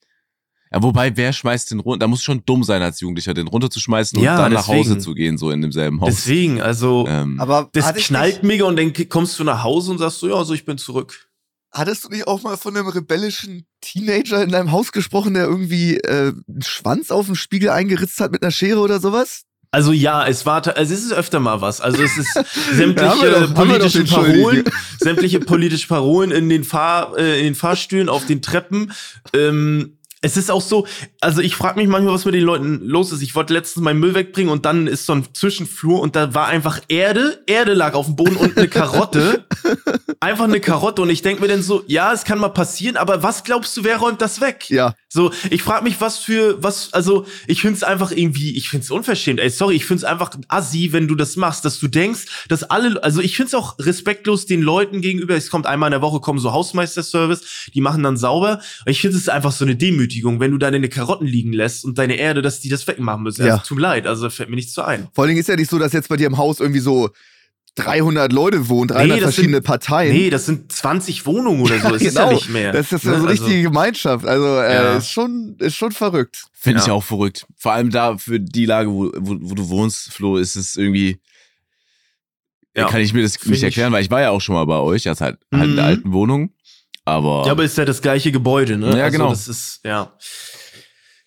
Ja, 0.72 0.82
wobei, 0.82 1.16
wer 1.16 1.32
schmeißt 1.32 1.72
den 1.72 1.80
runter? 1.80 1.98
Da 2.00 2.06
muss 2.06 2.22
schon 2.22 2.44
dumm 2.46 2.62
sein 2.62 2.80
als 2.80 3.00
Jugendlicher, 3.00 3.34
den 3.34 3.48
runterzuschmeißen 3.48 4.20
Ja, 4.20 4.36
und 4.36 4.42
dann 4.42 4.52
nach 4.52 4.68
Hause 4.68 4.90
deswegen. 4.90 5.00
zu 5.00 5.14
gehen, 5.14 5.36
so 5.38 5.50
in 5.50 5.62
demselben 5.62 6.00
Haus. 6.00 6.08
Deswegen, 6.10 6.60
also, 6.62 7.06
ähm, 7.08 7.40
Aber 7.40 7.68
das 7.72 7.92
knallt 7.94 8.34
nicht, 8.34 8.42
mega 8.44 8.64
und 8.66 8.76
dann 8.78 8.92
kommst 9.08 9.38
du 9.40 9.44
nach 9.44 9.64
Hause 9.64 9.90
und 9.90 9.98
sagst 9.98 10.20
so, 10.20 10.28
ja, 10.28 10.34
also 10.36 10.54
ich 10.54 10.64
bin 10.64 10.78
zurück. 10.78 11.28
hattest 11.72 12.04
du 12.04 12.08
nicht 12.10 12.26
auch 12.28 12.42
mal 12.42 12.56
von 12.56 12.76
einem 12.76 12.86
rebellischen 12.88 13.64
Teenager 13.80 14.42
in 14.42 14.50
deinem 14.50 14.70
Haus 14.70 14.92
gesprochen, 14.92 15.34
der 15.34 15.44
irgendwie 15.46 15.96
äh, 15.98 16.32
einen 16.48 16.62
Schwanz 16.62 17.10
auf 17.10 17.26
dem 17.26 17.34
Spiegel 17.34 17.70
eingeritzt 17.70 18.20
hat 18.20 18.30
mit 18.32 18.42
einer 18.42 18.52
Schere 18.52 18.78
oder 18.80 19.00
sowas? 19.00 19.42
Also 19.72 19.92
ja, 19.92 20.26
es 20.26 20.46
war, 20.46 20.66
also 20.76 20.94
es 20.94 21.04
ist 21.04 21.12
öfter 21.12 21.38
mal 21.38 21.60
was. 21.60 21.80
Also 21.80 22.02
es 22.02 22.16
ist 22.16 22.32
sämtliche 22.74 23.30
doch- 23.30 23.54
politische. 23.54 24.04
Parolen, 24.04 24.64
sämtliche 24.98 25.38
politische 25.40 25.86
Parolen 25.86 26.32
in 26.32 26.48
den 26.48 26.64
Fahr, 26.64 27.16
äh, 27.16 27.38
in 27.38 27.44
den 27.46 27.54
Fahrstühlen, 27.54 28.08
auf 28.08 28.26
den 28.26 28.42
Treppen. 28.42 28.92
Ähm, 29.32 29.96
es 30.22 30.36
ist 30.36 30.50
auch 30.50 30.60
so, 30.60 30.86
also 31.20 31.40
ich 31.40 31.56
frage 31.56 31.78
mich 31.78 31.88
manchmal, 31.88 32.12
was 32.14 32.24
mit 32.24 32.34
den 32.34 32.44
Leuten 32.44 32.80
los 32.84 33.10
ist. 33.12 33.22
Ich 33.22 33.34
wollte 33.34 33.54
letztens 33.54 33.82
meinen 33.82 34.00
Müll 34.00 34.14
wegbringen 34.14 34.52
und 34.52 34.66
dann 34.66 34.86
ist 34.86 35.06
so 35.06 35.14
ein 35.14 35.24
Zwischenflur 35.32 36.00
und 36.00 36.14
da 36.14 36.34
war 36.34 36.46
einfach 36.46 36.80
Erde, 36.88 37.42
Erde 37.46 37.72
lag 37.72 37.94
auf 37.94 38.06
dem 38.06 38.16
Boden 38.16 38.36
und 38.36 38.56
eine 38.56 38.68
Karotte. 38.68 39.46
einfach 40.20 40.44
eine 40.44 40.60
Karotte 40.60 41.00
und 41.00 41.08
ich 41.08 41.22
denk 41.22 41.40
mir 41.40 41.48
dann 41.48 41.62
so, 41.62 41.82
ja, 41.86 42.12
es 42.12 42.24
kann 42.24 42.38
mal 42.38 42.50
passieren, 42.50 42.96
aber 42.98 43.22
was 43.22 43.44
glaubst 43.44 43.76
du, 43.76 43.84
wer 43.84 43.96
räumt 43.96 44.20
das 44.20 44.40
weg? 44.42 44.68
Ja. 44.68 44.94
So, 45.08 45.32
ich 45.50 45.62
frage 45.62 45.82
mich, 45.82 46.00
was 46.00 46.18
für, 46.18 46.62
was, 46.62 46.92
also, 46.92 47.26
ich 47.46 47.62
find's 47.62 47.82
einfach 47.82 48.12
irgendwie, 48.12 48.56
ich 48.56 48.68
find's 48.68 48.90
unverschämt. 48.90 49.40
Ey, 49.40 49.50
sorry, 49.50 49.74
ich 49.74 49.86
find's 49.86 50.04
einfach 50.04 50.30
assi, 50.48 50.92
wenn 50.92 51.08
du 51.08 51.14
das 51.14 51.36
machst, 51.36 51.64
dass 51.64 51.80
du 51.80 51.88
denkst, 51.88 52.46
dass 52.48 52.62
alle, 52.64 53.02
also 53.02 53.20
ich 53.20 53.36
find's 53.36 53.54
auch 53.54 53.76
respektlos 53.78 54.46
den 54.46 54.60
Leuten 54.62 55.00
gegenüber. 55.00 55.34
Es 55.34 55.50
kommt 55.50 55.66
einmal 55.66 55.88
in 55.88 55.92
der 55.92 56.02
Woche, 56.02 56.20
kommen 56.20 56.38
so 56.38 56.52
Hausmeisterservice, 56.52 57.42
die 57.74 57.80
machen 57.80 58.02
dann 58.02 58.16
sauber. 58.16 58.60
Ich 58.86 59.00
finde 59.00 59.16
es 59.16 59.28
einfach 59.28 59.52
so 59.52 59.64
eine 59.64 59.74
Demütigung, 59.74 60.09
wenn 60.40 60.50
du 60.50 60.58
da 60.58 60.70
deine 60.70 60.88
Karotten 60.88 61.26
liegen 61.26 61.52
lässt 61.52 61.84
und 61.84 61.98
deine 61.98 62.16
Erde, 62.16 62.42
dass 62.42 62.60
die 62.60 62.68
das 62.68 62.86
wegmachen 62.86 63.22
müssen. 63.22 63.44
Ja. 63.46 63.52
Also, 63.54 63.64
tut 63.66 63.76
mir 63.78 63.82
leid, 63.82 64.06
also 64.06 64.28
fällt 64.30 64.50
mir 64.50 64.56
nichts 64.56 64.72
zu 64.72 64.82
ein. 64.84 65.08
Vor 65.14 65.22
allen 65.24 65.28
Dingen 65.30 65.40
ist 65.40 65.48
ja 65.48 65.56
nicht 65.56 65.70
so, 65.70 65.78
dass 65.78 65.92
jetzt 65.92 66.08
bei 66.08 66.16
dir 66.16 66.26
im 66.26 66.36
Haus 66.38 66.60
irgendwie 66.60 66.80
so 66.80 67.10
300 67.76 68.32
Leute 68.32 68.68
wohnen, 68.68 68.88
300 68.88 69.16
Nee, 69.18 69.22
verschiedene 69.22 69.56
sind- 69.58 69.64
Parteien. 69.66 70.12
Nee, 70.12 70.28
das 70.30 70.44
sind 70.44 70.72
20 70.72 71.24
Wohnungen 71.24 71.62
oder 71.62 71.78
so. 71.78 71.84
Ja, 71.86 71.92
Das 71.92 72.02
ist 72.02 72.14
ja 72.14 72.22
genau. 72.24 72.32
nicht 72.34 72.50
mehr. 72.50 72.72
Das 72.72 72.90
ist 72.92 73.04
ja 73.04 73.10
Ne? 73.10 73.16
so 73.18 73.22
eine 73.22 73.30
Also- 73.30 73.44
richtige 73.44 73.62
Gemeinschaft. 73.62 74.26
Also 74.26 74.46
äh, 74.58 74.74
Ja. 74.74 74.96
ist 74.96 75.08
schon 75.10 75.56
ist 75.60 75.76
schon 75.76 75.92
verrückt. 75.92 76.44
Finde 76.52 76.80
ich 76.80 76.88
Ja. 76.88 76.92
auch 76.94 77.04
verrückt. 77.04 77.46
Vor 77.56 77.72
allem 77.72 77.90
da 77.90 78.18
für 78.18 78.40
die 78.40 78.66
Lage, 78.66 78.90
wo, 78.90 79.10
wo, 79.16 79.36
wo 79.40 79.54
du 79.54 79.68
wohnst, 79.68 80.12
Flo, 80.12 80.36
ist 80.36 80.56
es 80.56 80.76
irgendwie. 80.76 81.20
Ja. 82.76 82.86
Kann 82.88 83.00
ich 83.00 83.12
mir 83.12 83.22
das 83.22 83.36
Find 83.36 83.50
nicht 83.50 83.58
ich- 83.58 83.64
erklären, 83.64 83.92
weil 83.92 84.02
ich 84.02 84.10
war 84.10 84.20
ja 84.20 84.30
auch 84.30 84.40
schon 84.40 84.54
mal 84.54 84.64
bei 84.64 84.78
euch, 84.78 85.08
also 85.08 85.24
halt, 85.24 85.38
halt 85.52 85.64
in 85.64 85.76
der 85.76 85.84
Mhm. 85.84 85.90
alten 85.90 86.12
Wohnung. 86.12 86.52
Aber, 87.10 87.44
Ja, 87.46 87.52
aber 87.52 87.64
ist 87.64 87.76
ja 87.78 87.84
das 87.84 88.00
gleiche 88.02 88.32
Gebäude, 88.32 88.76
ne? 88.78 88.96
Ja, 88.96 89.04
also 89.04 89.18
genau. 89.18 89.30
Das 89.30 89.48
ist, 89.48 89.80
ja. 89.84 90.16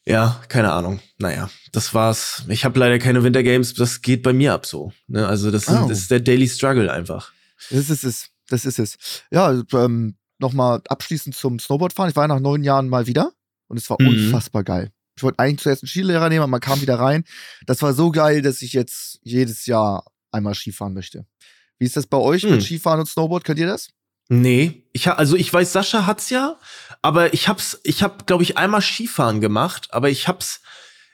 Ja, 0.06 0.42
keine 0.50 0.72
Ahnung. 0.74 1.00
Naja, 1.18 1.50
das 1.72 1.94
war's. 1.94 2.44
Ich 2.50 2.66
habe 2.66 2.78
leider 2.80 3.00
keine 3.00 3.24
Winter 3.24 3.42
Games, 3.44 3.74
das 3.74 4.02
geht 4.02 4.22
bei 4.24 4.34
mir 4.34 4.54
ab 4.54 4.66
so. 4.66 4.92
Ne? 5.08 5.26
Also, 5.28 5.50
das, 5.50 5.68
Oh. 5.70 5.88
das 5.88 6.00
ist 6.00 6.12
der 6.12 6.20
Daily 6.20 6.48
Struggle 6.50 6.92
einfach. 6.92 7.32
Das 7.70 7.90
ist 7.90 8.04
es. 8.04 8.30
Das 8.50 8.66
ist 8.66 8.80
es. 8.80 8.98
Ja, 9.32 9.62
ähm, 9.74 10.18
nochmal 10.40 10.82
abschließend 10.90 11.36
zum 11.36 11.58
Snowboardfahren. 11.60 12.10
Ich 12.10 12.16
war 12.18 12.28
nach 12.28 12.42
neun 12.42 12.64
Jahren 12.64 12.90
mal 12.90 13.08
wieder 13.08 13.32
und 13.68 13.78
es 13.78 13.90
war 13.90 13.98
Mhm. 14.02 14.10
unfassbar 14.10 14.64
geil. 14.66 14.92
Ich 15.16 15.24
wollte 15.24 15.40
eigentlich 15.40 15.62
zuerst 15.62 15.84
einen 15.84 15.88
Skilehrer 15.88 16.28
nehmen, 16.28 16.42
aber 16.42 16.50
man 16.50 16.60
kam 16.60 16.82
wieder 16.82 17.00
rein. 17.00 17.24
Das 17.66 17.82
war 17.82 17.94
so 17.94 18.12
geil, 18.12 18.42
dass 18.42 18.62
ich 18.62 18.74
jetzt 18.74 19.20
jedes 19.24 19.66
Jahr 19.68 20.06
einmal 20.32 20.56
Skifahren 20.56 20.94
möchte. 20.94 21.26
Wie 21.80 21.86
ist 21.86 21.96
das 21.96 22.08
bei 22.08 22.18
euch 22.18 22.44
Mhm. 22.44 22.52
mit 22.52 22.64
Skifahren 22.64 23.00
und 23.00 23.06
Snowboard? 23.06 23.46
Könnt 23.46 23.60
ihr 23.60 23.68
das? 23.68 23.90
Nee, 24.28 24.83
ich 24.94 25.08
ha, 25.08 25.14
also 25.14 25.36
ich 25.36 25.52
weiß, 25.52 25.74
Sascha 25.74 26.06
hat's 26.06 26.30
ja, 26.30 26.58
aber 27.02 27.34
ich 27.34 27.48
hab's, 27.48 27.80
ich 27.84 28.02
hab, 28.04 28.26
glaube 28.28 28.44
ich, 28.44 28.58
einmal 28.58 28.82
Skifahren 28.82 29.42
gemacht, 29.42 29.88
aber 29.92 30.10
ich 30.10 30.28
hab's, 30.28 30.62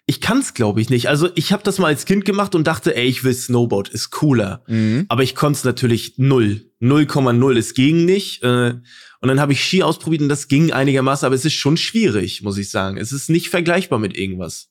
ich 0.06 0.22
kann's, 0.22 0.54
glaube 0.54 0.82
ich, 0.82 0.90
nicht. 0.90 1.08
Also 1.08 1.30
ich 1.36 1.52
hab 1.54 1.64
das 1.64 1.78
mal 1.80 1.88
als 1.88 2.06
Kind 2.06 2.26
gemacht 2.26 2.56
und 2.56 2.66
dachte, 2.68 2.96
ey, 2.96 3.06
ich 3.08 3.24
will 3.24 3.34
Snowboard, 3.34 3.90
ist 3.90 4.10
cooler. 4.10 4.64
Aber 5.08 5.22
ich 5.24 5.36
konnte 5.36 5.58
es 5.58 5.64
natürlich 5.64 6.16
null. 6.18 6.66
0,0. 6.82 7.58
Es 7.58 7.74
ging 7.76 8.06
nicht. 8.06 8.42
Äh, 8.44 8.74
und 9.22 9.28
dann 9.28 9.40
habe 9.40 9.54
ich 9.54 9.64
Ski 9.64 9.84
ausprobiert 9.84 10.22
und 10.24 10.30
das 10.30 10.48
ging 10.48 10.72
einigermaßen, 10.72 11.26
aber 11.26 11.36
es 11.36 11.46
ist 11.46 11.54
schon 11.54 11.78
schwierig, 11.78 12.42
muss 12.42 12.58
ich 12.58 12.72
sagen. 12.72 12.98
Es 12.98 13.12
ist 13.12 13.30
nicht 13.30 13.50
vergleichbar 13.50 14.00
mit 14.00 14.18
irgendwas. 14.18 14.70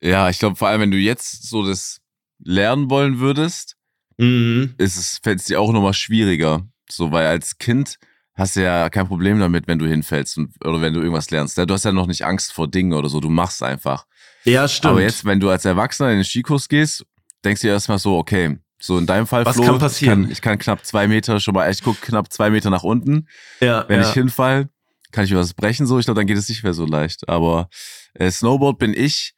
ja, 0.00 0.28
ich 0.30 0.38
glaube, 0.40 0.56
vor 0.56 0.68
allem, 0.68 0.80
wenn 0.80 0.90
du 0.90 0.96
jetzt 0.98 1.48
so 1.48 1.64
das 1.64 2.00
lernen 2.42 2.90
wollen 2.90 3.18
würdest, 3.20 3.76
Mhm. 4.18 4.74
ist 4.78 4.96
es, 4.96 5.18
fällt 5.22 5.40
es 5.40 5.44
dir 5.46 5.60
auch 5.60 5.72
nochmal 5.72 5.92
schwieriger. 5.94 6.66
So, 6.90 7.12
weil 7.12 7.26
als 7.26 7.58
Kind 7.58 7.98
hast 8.36 8.56
du 8.56 8.62
ja 8.62 8.88
kein 8.90 9.06
Problem 9.08 9.38
damit, 9.40 9.66
wenn 9.66 9.78
du 9.78 9.86
hinfällst 9.86 10.38
und, 10.38 10.52
oder 10.64 10.80
wenn 10.80 10.92
du 10.94 11.00
irgendwas 11.00 11.30
lernst. 11.30 11.56
Du 11.58 11.66
hast 11.72 11.84
ja 11.84 11.92
noch 11.92 12.06
nicht 12.06 12.24
Angst 12.24 12.52
vor 12.52 12.68
Dingen 12.68 12.92
oder 12.92 13.08
so, 13.08 13.20
du 13.20 13.28
machst 13.30 13.62
einfach. 13.62 14.06
Ja, 14.44 14.68
stimmt. 14.68 14.92
Aber 14.92 15.02
jetzt, 15.02 15.24
wenn 15.24 15.40
du 15.40 15.50
als 15.50 15.64
Erwachsener 15.64 16.10
in 16.10 16.16
den 16.18 16.24
Skikurs 16.24 16.68
gehst, 16.68 17.04
denkst 17.44 17.62
du 17.62 17.66
dir 17.68 17.72
erstmal 17.72 17.98
so, 17.98 18.16
okay, 18.16 18.58
so 18.78 18.98
in 18.98 19.06
deinem 19.06 19.26
Fall, 19.26 19.44
Was 19.46 19.56
Flo, 19.56 19.64
kann 19.64 19.78
passieren? 19.78 20.20
Ich, 20.22 20.24
kann, 20.26 20.32
ich 20.32 20.40
kann 20.42 20.58
knapp 20.58 20.84
zwei 20.84 21.08
Meter, 21.08 21.40
schon 21.40 21.54
mal, 21.54 21.70
ich 21.70 21.82
guck 21.82 22.00
knapp 22.02 22.30
zwei 22.32 22.50
Meter 22.50 22.70
nach 22.70 22.82
unten. 22.82 23.26
ja, 23.60 23.84
Wenn 23.88 24.00
ja. 24.00 24.06
ich 24.08 24.12
hinfall, 24.14 24.68
kann 25.12 25.24
ich 25.24 25.30
mir 25.30 25.38
was 25.38 25.54
brechen, 25.54 25.86
so. 25.86 25.98
Ich 25.98 26.04
glaube, 26.04 26.20
dann 26.20 26.26
geht 26.26 26.36
es 26.36 26.48
nicht 26.48 26.62
mehr 26.62 26.74
so 26.74 26.84
leicht. 26.84 27.28
Aber 27.28 27.68
äh, 28.14 28.30
Snowboard 28.30 28.78
bin 28.78 28.92
ich 28.92 29.34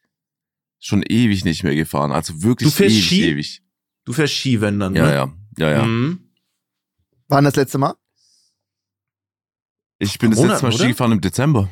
schon 0.79 1.03
ewig 1.07 1.45
nicht 1.45 1.63
mehr 1.63 1.75
gefahren. 1.75 2.11
Also 2.11 2.43
wirklich 2.43 2.69
Du 2.69 2.75
fährst 2.75 2.95
ewig, 2.95 3.05
Ski? 3.05 3.23
ewig. 3.29 3.61
du 4.05 4.13
fährst 4.13 4.33
Ski, 4.33 4.59
wenn 4.61 4.79
dann, 4.79 4.95
Ja, 4.95 5.05
ne? 5.05 5.13
ja, 5.13 5.33
ja, 5.57 5.71
ja. 5.77 5.83
Mhm. 5.85 6.31
Wann 7.29 7.43
das 7.45 7.55
letzte 7.55 7.77
Mal? 7.77 7.95
Ich 9.99 10.17
bin 10.17 10.31
das 10.31 10.39
letzte 10.39 10.63
Mal 10.63 10.69
oder? 10.73 10.77
Ski 10.79 10.87
gefahren 10.89 11.11
im 11.11 11.21
Dezember. 11.21 11.69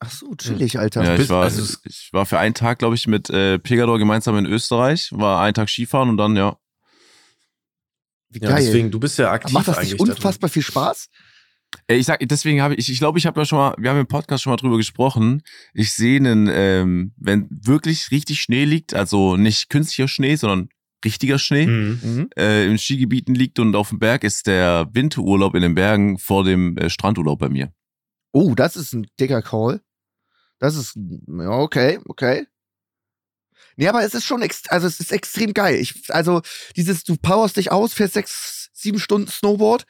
Ach 0.00 0.10
so, 0.10 0.34
chillig, 0.36 0.78
Alter. 0.78 1.02
Ja, 1.04 1.12
ich 1.14 1.18
bist- 1.18 1.30
war, 1.30 1.42
also 1.44 1.62
es- 1.62 1.80
ich 1.84 2.08
war 2.12 2.26
für 2.26 2.38
einen 2.38 2.54
Tag, 2.54 2.78
glaube 2.78 2.94
ich, 2.94 3.06
mit 3.06 3.30
äh, 3.30 3.58
Pegador 3.58 3.98
gemeinsam 3.98 4.36
in 4.36 4.46
Österreich. 4.46 5.10
War 5.12 5.40
einen 5.42 5.54
Tag 5.54 5.68
Skifahren 5.68 6.08
und 6.08 6.16
dann, 6.16 6.36
ja. 6.36 6.56
Wie 8.28 8.40
Ja, 8.40 8.50
geil. 8.50 8.64
deswegen, 8.64 8.90
du 8.90 8.98
bist 9.00 9.18
ja 9.18 9.30
aktiv 9.30 9.52
Macht 9.52 9.68
das 9.68 9.78
eigentlich. 9.78 9.92
nicht 9.92 10.00
da 10.00 10.04
drin. 10.06 10.14
unfassbar 10.16 10.50
viel 10.50 10.62
Spaß? 10.62 11.08
Ey, 11.88 11.98
Ich 11.98 12.06
sag, 12.06 12.20
deswegen 12.28 12.62
habe 12.62 12.74
ich, 12.76 12.88
ich 12.90 12.98
glaube, 12.98 13.18
ich 13.18 13.26
habe 13.26 13.40
ja 13.40 13.44
schon 13.44 13.58
mal, 13.58 13.74
wir 13.78 13.90
haben 13.90 13.98
im 13.98 14.06
Podcast 14.06 14.42
schon 14.44 14.50
mal 14.52 14.56
drüber 14.56 14.76
gesprochen. 14.76 15.42
Ich 15.72 15.92
sehe 15.92 16.16
einen, 16.18 16.48
ähm, 16.52 17.12
wenn 17.16 17.48
wirklich 17.50 18.10
richtig 18.10 18.40
Schnee 18.40 18.64
liegt, 18.64 18.94
also 18.94 19.36
nicht 19.36 19.70
künstlicher 19.70 20.06
Schnee, 20.08 20.36
sondern 20.36 20.68
richtiger 21.04 21.38
Schnee, 21.38 21.66
Mhm. 21.66 22.00
Mhm. 22.02 22.30
äh, 22.36 22.66
in 22.66 22.78
Skigebieten 22.78 23.34
liegt 23.34 23.58
und 23.58 23.76
auf 23.76 23.90
dem 23.90 23.98
Berg 23.98 24.24
ist 24.24 24.46
der 24.46 24.88
Winterurlaub 24.92 25.54
in 25.54 25.62
den 25.62 25.74
Bergen 25.74 26.18
vor 26.18 26.44
dem 26.44 26.76
äh, 26.78 26.90
Strandurlaub 26.90 27.38
bei 27.38 27.48
mir. 27.48 27.72
Oh, 28.32 28.54
das 28.54 28.76
ist 28.76 28.92
ein 28.92 29.06
dicker 29.20 29.42
Call. 29.42 29.80
Das 30.58 30.76
ist, 30.76 30.96
okay, 31.28 31.98
okay. 32.08 32.46
Nee, 33.76 33.88
aber 33.88 34.04
es 34.04 34.14
ist 34.14 34.24
schon, 34.24 34.42
ex 34.42 34.62
also 34.68 34.86
es 34.86 35.00
ist 35.00 35.12
extrem 35.12 35.52
geil. 35.52 35.76
Ich, 35.76 35.94
also 36.08 36.42
dieses, 36.76 37.04
du 37.04 37.16
powerst 37.16 37.56
dich 37.56 37.72
aus, 37.72 37.92
fährst 37.92 38.14
sechs, 38.14 38.70
sieben 38.72 38.98
Stunden 39.00 39.28
Snowboard, 39.28 39.84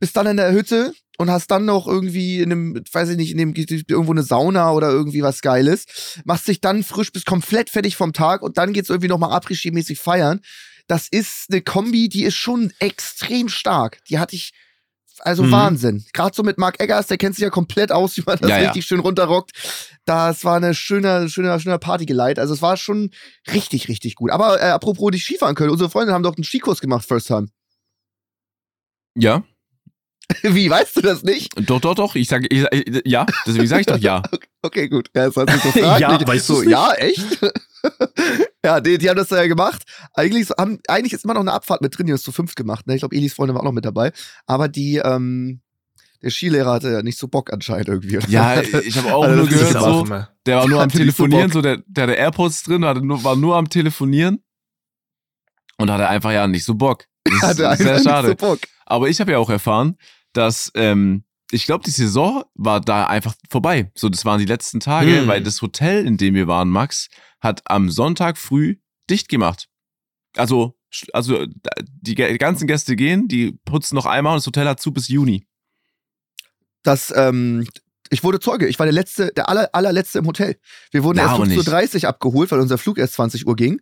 bist 0.00 0.16
dann 0.16 0.26
in 0.26 0.36
der 0.38 0.52
Hütte 0.52 0.94
und 1.18 1.30
hast 1.30 1.50
dann 1.50 1.64
noch 1.66 1.86
irgendwie 1.86 2.40
in 2.40 2.50
einem, 2.52 2.82
weiß 2.90 3.10
ich 3.10 3.16
nicht, 3.16 3.32
in 3.32 3.38
dem, 3.38 3.54
irgendwo 3.54 4.12
eine 4.12 4.22
Sauna 4.22 4.72
oder 4.72 4.88
irgendwie 4.90 5.22
was 5.22 5.42
Geiles, 5.42 5.84
machst 6.24 6.48
dich 6.48 6.60
dann 6.60 6.82
frisch, 6.84 7.12
bist 7.12 7.26
komplett 7.26 7.68
fertig 7.70 7.96
vom 7.96 8.12
Tag 8.12 8.40
und 8.40 8.56
dann 8.56 8.72
geht's 8.72 8.88
irgendwie 8.88 9.08
nochmal 9.08 9.32
Après-Ski-mäßig 9.32 9.98
feiern. 9.98 10.40
Das 10.86 11.08
ist 11.08 11.46
eine 11.50 11.60
Kombi, 11.60 12.08
die 12.08 12.24
ist 12.24 12.36
schon 12.36 12.72
extrem 12.78 13.48
stark. 13.48 13.98
Die 14.08 14.18
hatte 14.18 14.36
ich 14.36 14.52
also 15.20 15.42
Mhm. 15.42 15.50
Wahnsinn. 15.50 16.04
Gerade 16.12 16.36
so 16.36 16.44
mit 16.44 16.58
Mark 16.58 16.80
Eggers, 16.80 17.08
der 17.08 17.18
kennt 17.18 17.34
sich 17.34 17.42
ja 17.42 17.50
komplett 17.50 17.90
aus, 17.90 18.16
wie 18.16 18.22
man 18.24 18.38
das 18.38 18.50
Ja, 18.50 18.58
ja. 18.58 18.64
richtig 18.66 18.86
schön 18.86 19.00
runterrockt. 19.00 19.50
Das 20.04 20.44
war 20.44 20.56
eine 20.56 20.74
schöne, 20.74 21.28
schöne, 21.28 21.58
schöne 21.58 21.80
Partygeleit. 21.80 22.38
Also 22.38 22.54
es 22.54 22.62
war 22.62 22.76
schon 22.76 23.10
richtig, 23.52 23.88
richtig 23.88 24.14
gut. 24.14 24.30
Aber 24.30 24.60
äh, 24.62 24.66
apropos 24.66 25.10
die 25.10 25.18
Skifahren 25.18 25.56
können, 25.56 25.70
unsere 25.70 25.90
Freunde 25.90 26.12
haben 26.14 26.22
doch 26.22 26.36
einen 26.36 26.44
Skikurs 26.44 26.80
gemacht, 26.80 27.04
First 27.06 27.26
Time. 27.26 27.48
Ja, 29.16 29.42
Wie, 30.42 30.68
weißt 30.68 30.96
du 30.96 31.00
das 31.00 31.22
nicht? 31.22 31.52
doch, 31.68 31.80
doch, 31.80 31.94
doch. 31.94 32.14
Ich 32.14 32.28
sage, 32.28 32.46
ich, 32.50 32.64
ich, 32.70 33.02
ja, 33.06 33.24
deswegen 33.46 33.66
sage 33.66 33.80
ich 33.80 33.86
doch 33.86 33.98
ja. 33.98 34.22
Okay, 34.62 34.88
gut. 34.88 35.08
Ja, 35.14 35.26
das 35.26 35.36
hat 35.36 35.50
sich 35.50 35.62
so 35.62 35.70
fraglich. 35.80 36.00
Ja, 36.00 36.26
weißt 36.26 36.46
so, 36.46 36.54
du's 36.56 36.64
nicht? 36.64 36.72
Ja, 36.72 36.92
echt? 36.94 37.38
ja, 38.64 38.80
die, 38.80 38.98
die 38.98 39.08
haben 39.08 39.16
das 39.16 39.30
ja 39.30 39.46
gemacht. 39.46 39.84
Eigentlich, 40.14 40.46
so- 40.48 40.54
haben, 40.58 40.80
eigentlich 40.88 41.12
ist 41.12 41.24
immer 41.24 41.34
noch 41.34 41.40
eine 41.42 41.52
Abfahrt 41.52 41.80
mit 41.80 41.96
drin, 41.96 42.06
die 42.06 42.12
haben 42.12 42.16
das 42.16 42.24
zu 42.24 42.32
fünft 42.32 42.56
gemacht. 42.56 42.86
Ne? 42.86 42.94
Ich 42.94 43.00
glaube, 43.00 43.14
Elis 43.16 43.34
Freunde 43.34 43.54
waren 43.54 43.60
auch 43.60 43.66
noch 43.66 43.72
mit 43.72 43.84
dabei. 43.84 44.12
Aber 44.46 44.68
die, 44.68 44.96
ähm, 44.96 45.60
der 46.22 46.30
Skilehrer 46.30 46.72
hatte 46.72 46.90
ja 46.90 47.02
nicht 47.02 47.16
so 47.18 47.28
Bock 47.28 47.52
anscheinend 47.52 47.88
irgendwie. 47.88 48.18
Ja, 48.28 48.60
ich 48.60 48.96
habe 48.98 49.14
auch 49.14 49.22
Also 49.22 49.36
nur 49.36 49.44
ist 49.48 49.58
gehört, 49.58 49.76
aber 49.76 49.92
so, 49.92 50.24
der 50.44 50.56
war 50.56 50.68
nur 50.68 50.82
am 50.82 50.90
so 50.90 50.98
Telefonieren, 50.98 51.52
so, 51.52 51.62
der, 51.62 51.78
der 51.86 52.02
hatte 52.04 52.14
AirPods 52.14 52.64
drin, 52.64 52.84
hatte 52.84 53.00
nur, 53.06 53.22
war 53.22 53.36
nur 53.36 53.56
am 53.56 53.68
Telefonieren 53.70 54.42
und 55.76 55.90
hatte 55.90 56.08
einfach 56.08 56.32
ja 56.32 56.46
nicht 56.48 56.64
so 56.64 56.74
Bock. 56.74 57.04
Das 57.24 57.34
ist 57.34 57.42
hatte 57.42 57.68
einfach 57.68 57.84
sehr 57.84 57.94
nicht 57.94 58.04
schade. 58.04 58.28
so 58.28 58.34
Bock. 58.34 58.58
Aber 58.86 59.08
ich 59.08 59.20
habe 59.20 59.30
ja 59.32 59.38
auch 59.38 59.50
erfahren, 59.50 59.96
dass 60.32 60.70
ähm, 60.74 61.24
ich 61.50 61.64
glaube, 61.64 61.84
die 61.84 61.90
Saison 61.90 62.44
war 62.54 62.80
da 62.80 63.06
einfach 63.06 63.34
vorbei. 63.48 63.90
So, 63.94 64.08
das 64.08 64.24
waren 64.24 64.38
die 64.38 64.44
letzten 64.44 64.80
Tage, 64.80 65.22
Hm. 65.22 65.28
weil 65.28 65.42
das 65.42 65.62
Hotel, 65.62 66.06
in 66.06 66.16
dem 66.18 66.34
wir 66.34 66.46
waren, 66.46 66.68
Max, 66.68 67.08
hat 67.40 67.62
am 67.64 67.90
Sonntag 67.90 68.36
früh 68.36 68.76
dicht 69.08 69.28
gemacht. 69.28 69.68
Also, 70.36 70.78
also 71.12 71.46
die 71.84 72.14
ganzen 72.14 72.66
Gäste 72.66 72.96
gehen, 72.96 73.28
die 73.28 73.52
putzen 73.64 73.94
noch 73.94 74.06
einmal 74.06 74.34
und 74.34 74.38
das 74.38 74.46
Hotel 74.46 74.68
hat 74.68 74.80
zu 74.80 74.92
bis 74.92 75.08
Juni. 75.08 75.46
Das, 76.82 77.12
ähm, 77.16 77.66
ich 78.10 78.24
wurde 78.24 78.40
Zeuge. 78.40 78.68
Ich 78.68 78.78
war 78.78 78.86
der 78.86 78.92
letzte, 78.92 79.32
der 79.32 79.48
aller, 79.48 79.68
allerletzte 79.72 80.18
im 80.18 80.26
Hotel. 80.26 80.56
Wir 80.90 81.02
wurden 81.02 81.16
Na, 81.18 81.24
erst 81.24 81.34
aber 81.34 81.44
15.30 81.44 82.02
Uhr 82.02 82.08
abgeholt, 82.08 82.50
weil 82.50 82.60
unser 82.60 82.78
Flug 82.78 82.98
erst 82.98 83.14
20 83.14 83.46
Uhr 83.46 83.56
ging. 83.56 83.80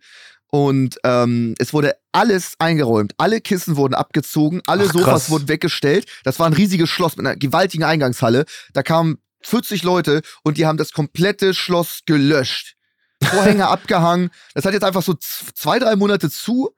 Und 0.50 0.98
ähm, 1.04 1.54
es 1.58 1.72
wurde 1.72 1.96
alles 2.12 2.54
eingeräumt. 2.58 3.14
Alle 3.18 3.40
Kissen 3.40 3.76
wurden 3.76 3.94
abgezogen, 3.94 4.62
alle 4.66 4.84
Ach, 4.88 4.92
Sofas 4.92 5.04
krass. 5.06 5.30
wurden 5.30 5.48
weggestellt. 5.48 6.06
Das 6.24 6.38
war 6.38 6.46
ein 6.46 6.52
riesiges 6.52 6.88
Schloss 6.88 7.16
mit 7.16 7.26
einer 7.26 7.36
gewaltigen 7.36 7.84
Eingangshalle. 7.84 8.44
Da 8.72 8.82
kamen 8.82 9.18
40 9.42 9.82
Leute 9.82 10.22
und 10.44 10.56
die 10.56 10.66
haben 10.66 10.78
das 10.78 10.92
komplette 10.92 11.52
Schloss 11.54 12.00
gelöscht. 12.06 12.74
Vorhänge 13.22 13.66
abgehangen. 13.68 14.30
Das 14.54 14.64
hat 14.64 14.72
jetzt 14.72 14.84
einfach 14.84 15.02
so 15.02 15.14
zwei, 15.14 15.78
drei 15.78 15.96
Monate 15.96 16.30
zu. 16.30 16.70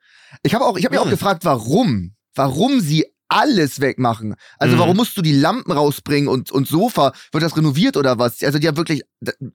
Ich 0.43 0.55
habe 0.55 0.65
auch, 0.65 0.77
ich 0.77 0.85
habe 0.85 0.95
mich 0.95 1.05
auch 1.05 1.11
gefragt, 1.11 1.45
warum? 1.45 2.15
Warum 2.35 2.81
sie 2.81 3.07
alles 3.29 3.81
wegmachen? 3.81 4.35
Also 4.59 4.75
Mhm. 4.77 4.81
warum 4.81 4.97
musst 4.97 5.17
du 5.17 5.23
die 5.23 5.33
Lampen 5.39 5.73
rausbringen 5.73 6.29
und, 6.29 6.51
und 6.51 6.67
Sofa? 6.67 7.13
Wird 7.33 7.43
das 7.45 7.57
renoviert 7.57 7.97
oder 7.97 8.19
was? 8.19 8.43
Also 8.43 8.59
die 8.59 8.67
haben 8.69 8.77
wirklich, 8.79 9.03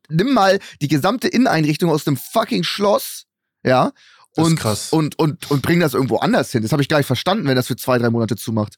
nimm 0.10 0.34
mal 0.34 0.60
die 0.82 0.88
gesamte 0.88 1.28
Inneneinrichtung 1.28 1.90
aus 1.90 2.04
dem 2.04 2.16
fucking 2.18 2.64
Schloss, 2.64 3.24
ja, 3.64 3.92
Das 4.36 4.46
ist 4.46 4.52
und, 4.52 4.60
krass. 4.60 4.88
und, 4.94 5.18
und, 5.20 5.50
und 5.52 5.62
bring 5.62 5.80
das 5.80 5.94
irgendwo 5.94 6.18
anders 6.18 6.52
hin. 6.52 6.62
Das 6.64 6.72
habe 6.72 6.82
ich 6.82 6.90
gar 6.90 6.98
nicht 6.98 7.08
verstanden, 7.08 7.48
wenn 7.48 7.56
das 7.56 7.68
für 7.68 7.76
zwei, 7.76 7.98
drei 7.98 8.10
Monate 8.10 8.36
zumacht. 8.36 8.76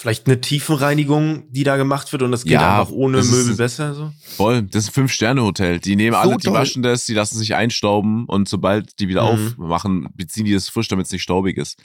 Vielleicht 0.00 0.26
eine 0.28 0.40
Tiefenreinigung, 0.40 1.50
die 1.50 1.64
da 1.64 1.76
gemacht 1.76 2.12
wird 2.12 2.22
und 2.22 2.30
das 2.30 2.44
geht 2.44 2.52
Ja, 2.52 2.80
einfach 2.80 2.92
ohne 2.92 3.20
Möbel 3.20 3.56
besser. 3.56 3.94
So. 3.94 4.12
Voll, 4.36 4.62
das 4.62 4.84
ist 4.84 4.90
ein 4.90 4.92
Fünf-Sterne-Hotel. 4.92 5.80
Die 5.80 5.96
nehmen 5.96 6.12
So 6.14 6.18
alle, 6.20 6.36
die 6.36 6.46
toll. 6.46 6.54
waschen 6.54 6.82
das, 6.84 7.04
die 7.04 7.14
lassen 7.14 7.36
sich 7.36 7.56
einstauben 7.56 8.24
und 8.26 8.48
sobald 8.48 9.00
die 9.00 9.08
wieder 9.08 9.22
Mhm. 9.24 9.54
aufmachen, 9.58 10.08
beziehen 10.14 10.44
die 10.44 10.52
das 10.52 10.68
frisch, 10.68 10.86
damit 10.86 11.06
es 11.06 11.12
nicht 11.12 11.22
staubig 11.22 11.56
ist. 11.56 11.78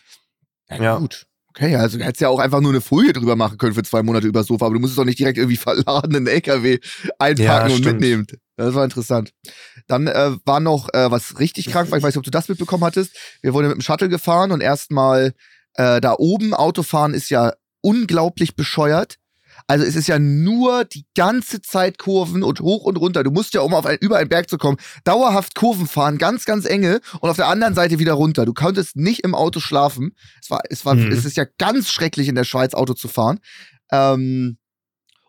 Ja. 0.69 0.97
Gut. 0.97 1.25
Okay, 1.49 1.75
also 1.75 1.97
du 1.97 2.03
hättest 2.03 2.21
ja 2.21 2.29
auch 2.29 2.39
einfach 2.39 2.61
nur 2.61 2.71
eine 2.71 2.81
Folie 2.81 3.13
drüber 3.13 3.35
machen 3.35 3.57
können 3.57 3.73
für 3.75 3.83
zwei 3.83 4.01
Monate 4.03 4.27
über 4.27 4.43
Sofa, 4.43 4.65
aber 4.67 4.75
du 4.75 4.79
musst 4.79 4.91
es 4.91 4.97
doch 4.97 5.05
nicht 5.05 5.17
direkt 5.19 5.37
irgendwie 5.39 5.57
verladen 5.57 6.13
in 6.15 6.25
den 6.25 6.33
LKW 6.35 6.79
einpacken 7.17 7.41
Ja, 7.43 7.63
und 7.63 7.71
stimmt. 7.71 7.99
mitnehmen. 7.99 8.27
Das 8.55 8.73
war 8.75 8.83
interessant. 8.83 9.33
Dann 9.87 10.07
äh, 10.07 10.31
war 10.45 10.59
noch 10.59 10.89
äh, 10.93 11.09
was 11.09 11.39
richtig 11.39 11.71
krank, 11.71 11.89
weil 11.89 11.97
ich 11.99 12.03
weiß 12.03 12.13
nicht, 12.13 12.19
ob 12.19 12.23
du 12.23 12.31
das 12.31 12.49
mitbekommen 12.49 12.83
hattest. 12.83 13.15
Wir 13.41 13.53
wurden 13.53 13.67
mit 13.67 13.77
dem 13.77 13.81
Shuttle 13.81 14.09
gefahren 14.09 14.51
und 14.51 14.61
erstmal 14.61 15.33
äh, 15.75 15.99
da 15.99 16.13
oben 16.17 16.53
Autofahren 16.53 17.13
ist 17.15 17.29
ja 17.29 17.53
unglaublich 17.81 18.55
bescheuert. 18.55 19.15
Also 19.67 19.85
es 19.85 19.95
ist 19.95 20.07
ja 20.07 20.19
nur 20.19 20.83
die 20.83 21.05
ganze 21.15 21.61
Zeit 21.61 21.97
Kurven 21.97 22.43
und 22.43 22.59
hoch 22.59 22.83
und 22.83 22.97
runter. 22.97 23.23
Du 23.23 23.31
musst 23.31 23.53
ja, 23.53 23.61
um 23.61 23.73
auf 23.73 23.85
ein, 23.85 23.97
über 24.01 24.17
einen 24.17 24.29
Berg 24.29 24.49
zu 24.49 24.57
kommen, 24.57 24.77
dauerhaft 25.03 25.55
Kurven 25.55 25.87
fahren, 25.87 26.17
ganz, 26.17 26.45
ganz 26.45 26.65
enge 26.65 27.01
und 27.21 27.29
auf 27.29 27.37
der 27.37 27.47
anderen 27.47 27.73
Seite 27.73 27.97
wieder 27.99 28.13
runter. 28.13 28.45
Du 28.45 28.53
konntest 28.53 28.95
nicht 28.97 29.21
im 29.21 29.33
Auto 29.35 29.59
schlafen. 29.59 30.15
Es 30.41 30.49
war, 30.49 30.61
es 30.69 30.85
war, 30.85 30.95
Mhm. 30.95 31.11
es 31.11 31.23
ist 31.25 31.37
ja 31.37 31.45
ganz 31.57 31.89
schrecklich 31.91 32.27
in 32.27 32.35
der 32.35 32.43
Schweiz 32.43 32.73
Auto 32.73 32.93
zu 32.93 33.07
fahren. 33.07 33.39
Ähm, 33.91 34.57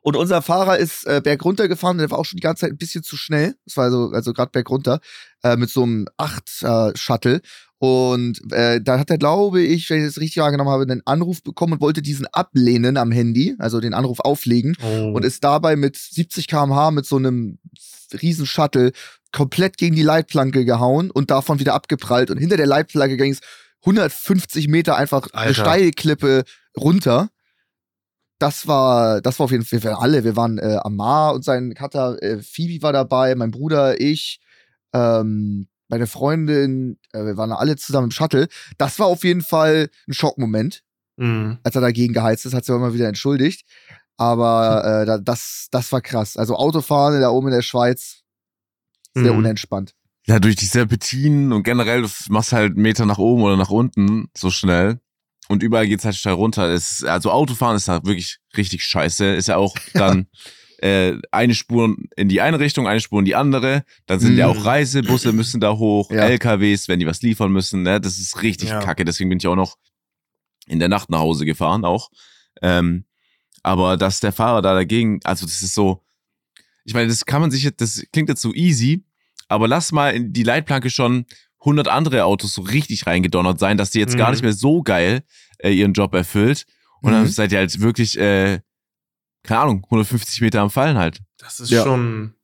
und 0.05 0.17
unser 0.17 0.41
Fahrer 0.43 0.79
ist 0.79 1.07
äh, 1.07 1.21
bergunter 1.25 1.67
gefahren, 1.67 1.99
der 1.99 2.11
war 2.11 2.19
auch 2.19 2.25
schon 2.25 2.37
die 2.37 2.43
ganze 2.43 2.61
Zeit 2.61 2.71
ein 2.73 2.77
bisschen 2.79 3.03
zu 3.03 3.17
schnell. 3.17 3.57
Das 3.65 3.77
war 3.77 3.85
also, 3.85 4.11
also 4.13 4.33
gerade 4.33 4.51
bergunter, 4.53 5.01
äh, 5.43 5.57
mit 5.57 5.71
so 5.71 5.83
einem 5.83 6.07
8-Shuttle. 6.19 7.41
und 7.79 8.41
äh, 8.53 8.81
da 8.81 8.99
hat 8.99 9.11
er, 9.11 9.19
glaube 9.19 9.61
ich, 9.63 9.91
wenn 9.91 10.01
ich 10.01 10.07
das 10.07 10.21
richtig 10.21 10.41
wahrgenommen 10.43 10.71
habe, 10.71 10.83
einen 10.85 11.03
Anruf 11.07 11.43
bekommen 11.43 11.75
und 11.75 11.81
wollte 11.81 12.01
diesen 12.03 12.27
ablehnen 12.33 12.97
am 12.97 13.13
Handy, 13.13 13.55
also 13.59 13.81
den 13.81 13.95
Anruf 13.95 14.21
auflegen 14.21 14.77
Oh. 14.83 15.13
und 15.15 15.25
ist 15.25 15.43
dabei 15.45 15.75
mit 15.77 15.97
70 15.97 16.49
km/h 16.49 16.91
mit 16.93 17.07
so 17.07 17.17
einem 17.17 17.59
riesen 18.23 18.47
Shuttle 18.47 18.93
komplett 19.33 19.77
gegen 19.79 19.97
die 19.97 20.03
Leitplanke 20.03 20.65
gehauen 20.65 21.11
und 21.11 21.31
davon 21.31 21.59
wieder 21.59 21.75
abgeprallt. 21.75 22.31
Und 22.31 22.39
hinter 22.39 22.57
der 22.57 22.67
Leitplanke 22.67 23.17
ging 23.17 23.33
es 23.33 23.41
150 23.85 24.69
Meter 24.69 24.97
einfach 24.97 25.27
eine 25.33 25.49
Alter. 25.49 25.55
Steilklippe 25.63 26.45
runter. 26.77 27.29
Das 28.39 28.67
war, 28.67 29.21
das 29.21 29.39
war 29.39 29.45
auf 29.45 29.51
jeden 29.53 29.65
Fall 29.65 29.83
wir 29.83 29.99
alle. 30.01 30.25
Wir 30.25 30.37
waren 30.37 30.59
äh, 30.59 30.79
Amar 30.83 31.35
und 31.35 31.45
sein 31.45 31.73
Cutter, 31.75 32.21
äh, 32.23 32.43
Phoebe 32.43 32.83
war 32.83 32.93
dabei, 32.93 33.35
mein 33.37 33.51
Bruder, 33.51 34.01
ich, 34.01 34.41
ähm, 34.93 35.69
meine 35.89 36.07
Freundin, 36.07 36.99
äh, 37.13 37.25
wir 37.25 37.37
waren 37.37 37.53
alle 37.53 37.77
zusammen 37.77 38.07
im 38.09 38.11
Shuttle. 38.11 38.49
Das 38.79 38.99
war 38.99 39.07
auf 39.07 39.23
jeden 39.25 39.43
Fall 39.43 39.89
ein 40.09 40.15
Schockmoment 40.15 40.83
Mhm. 41.17 41.59
als 41.63 41.77
er 41.77 41.81
dagegen 41.81 42.13
geheizt 42.13 42.45
ist, 42.45 42.55
hat 42.55 42.65
sich 42.65 42.73
auch 42.73 42.79
immer 42.79 42.93
wieder 42.93 43.07
entschuldigt. 43.07 43.65
Aber 44.17 44.85
äh, 45.03 45.07
da- 45.07 45.19
das, 45.19 45.69
das 45.71 45.93
war 45.93 46.01
krass. 46.01 46.37
Also 46.37 46.57
Autofahren 46.57 47.21
da 47.21 47.31
oben 47.31 47.49
in 47.49 47.55
der 47.55 47.63
Schweiz, 47.63 48.23
sehr 49.15 49.33
Mhm. 49.33 49.39
unentspannt. 49.39 49.95
Ja, 50.27 50.41
durch 50.41 50.57
die 50.57 50.65
Serpentinen 50.65 51.53
und 51.53 51.63
generell, 51.63 52.03
du 52.03 52.09
machst 52.31 52.53
halt 52.53 52.73
einen 52.73 52.83
Meter 52.83 53.07
nach 53.07 53.19
oben 53.19 53.43
oder 53.43 53.57
nach 53.57 53.71
unten 53.71 54.27
so 54.37 54.51
schnell. 54.51 54.99
Und 55.49 55.63
überall 55.63 55.87
geht's 55.87 56.05
halt 56.05 56.17
steil 56.17 56.33
runter. 56.35 56.69
Es, 56.71 57.05
also 57.05 57.31
Autofahren 57.31 57.77
ist 57.77 57.89
da 57.89 58.03
wirklich 58.05 58.39
richtig 58.57 58.83
scheiße. 58.85 59.27
Ist 59.35 59.49
ja 59.49 59.57
auch 59.59 59.75
dann 59.93 60.27
äh, 60.79 61.17
eine 61.31 61.55
Spur 61.55 61.95
in 62.17 62.29
die 62.29 62.41
eine 62.41 62.59
Richtung, 62.61 62.89
eine 62.89 63.01
Spur 63.01 63.19
in 63.19 63.25
die 63.27 63.35
andere. 63.35 63.85
Dann 64.07 64.21
sind 64.21 64.37
ja 64.37 64.47
Mhm. 64.51 64.59
auch 64.59 64.65
Reisebusse 64.65 65.33
müssen 65.33 65.61
da 65.61 65.77
hoch, 65.77 66.11
Ja. 66.11 66.25
LKWs, 66.25 66.89
wenn 66.89 66.99
die 66.99 67.07
was 67.07 67.21
liefern 67.23 67.53
müssen. 67.53 67.83
Ne? 67.83 68.01
Das 68.01 68.19
ist 68.19 68.43
richtig 68.43 68.71
Ja. 68.71 68.81
kacke. 68.81 69.05
Deswegen 69.05 69.29
bin 69.29 69.39
ich 69.39 69.47
auch 69.47 69.55
noch 69.57 69.77
in 70.67 70.79
der 70.79 70.89
Nacht 70.89 71.11
nach 71.11 71.19
Hause 71.21 71.45
gefahren 71.45 71.85
auch. 71.85 72.11
Ähm, 72.63 73.05
aber 73.63 73.97
dass 73.99 74.21
der 74.21 74.33
Fahrer 74.33 74.63
da 74.63 74.73
dagegen, 74.75 75.21
also 75.25 75.45
das 75.45 75.61
ist 75.63 75.75
so, 75.75 76.03
ich 76.85 76.95
meine, 76.95 77.09
das 77.09 77.25
kann 77.27 77.41
man 77.43 77.51
sich 77.51 77.63
jetzt, 77.65 77.81
das 77.81 78.03
klingt 78.13 78.29
jetzt 78.31 78.43
so 78.43 78.53
easy, 78.55 79.05
aber 79.49 79.69
lass 79.69 79.93
mal 79.93 80.15
in 80.15 80.33
die 80.33 80.43
Leitplanke 80.43 80.89
schon 80.91 81.27
100 81.65 81.89
andere 81.89 82.25
Autos 82.25 82.55
so 82.55 82.63
richtig 82.63 83.07
reingedonnert 83.07 83.59
sein, 83.59 83.77
dass 83.77 83.91
die 83.91 83.99
jetzt 84.01 84.17
gar 84.17 84.29
Mhm. 84.29 84.33
nicht 84.35 84.43
mehr 84.43 84.53
so 84.53 84.83
geil 84.83 85.23
äh, 85.59 85.71
ihren 85.71 85.93
Job 85.93 86.15
erfüllt. 86.15 86.67
Und 87.01 87.13
dann 87.13 87.23
Mhm. 87.25 87.29
seid 87.29 87.53
ihr 87.53 87.59
halt 87.59 87.81
wirklich, 87.81 88.19
äh, 88.19 88.61
keine 89.43 89.61
Ahnung, 89.61 89.87
150 89.91 90.41
Meter 90.41 90.61
am 90.61 90.71
Fallen 90.71 90.97
halt. 90.99 91.21
Das 91.39 91.61
ist 91.61 91.71
Ja. 91.71 91.83
schon. 91.83 92.35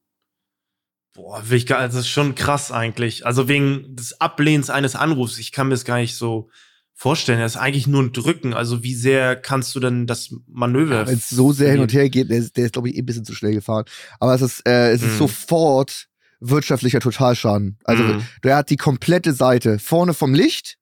Boah, 1.15 1.43
will 1.51 1.59
ich 1.59 1.67
gar, 1.67 1.81
das 1.83 1.95
ist 1.97 2.09
schon 2.09 2.35
krass 2.35 2.71
eigentlich. 2.71 3.27
Also 3.27 3.49
wegen 3.49 3.97
des 3.97 4.21
Ablehnens 4.21 4.71
eines 4.71 4.95
Anrufs. 4.95 5.39
Ich 5.39 5.51
kann 5.51 5.67
mir 5.69 5.75
das 5.75 5.85
gar 5.85 5.99
nicht 5.99 6.15
so 6.15 6.49
vorstellen. 6.95 7.41
Das 7.41 7.57
ist 7.57 7.61
eigentlich 7.61 7.87
nur 7.89 8.03
ein 8.03 8.13
Drücken. 8.13 8.55
Also 8.55 8.83
wie 8.85 8.95
sehr 8.95 9.35
kannst 9.35 9.75
du 9.75 9.81
denn 9.81 10.07
das 10.07 10.33
Manöver? 10.47 11.07
Wenn 11.07 11.17
es 11.19 11.29
so 11.29 11.53
sehr 11.53 11.73
hin 11.73 11.81
und 11.81 11.93
her 11.93 12.09
geht, 12.11 12.31
der 12.31 12.39
ist, 12.39 12.57
der 12.57 12.67
ist 12.67 12.73
glaube 12.75 12.91
ich, 12.91 12.97
eh 12.97 13.01
ein 13.01 13.07
bisschen 13.07 13.25
zu 13.25 13.35
schnell 13.35 13.55
gefahren. 13.55 13.85
Aber 14.21 14.35
es 14.35 14.41
ist, 14.43 14.61
äh, 14.69 14.93
es 14.93 15.03
ist 15.03 15.15
Mhm. 15.15 15.19
sofort 15.19 16.07
wirtschaftlicher 16.41 17.01
Totalschaden. 17.01 17.79
Also 17.85 18.03
Mhm. 18.03 18.27
der 18.45 18.57
hat 18.57 18.71
die 18.71 18.77
komplette 18.77 19.33
Seite, 19.33 19.79
vorne 19.79 20.15
vom 20.15 20.35
Licht 20.35 20.77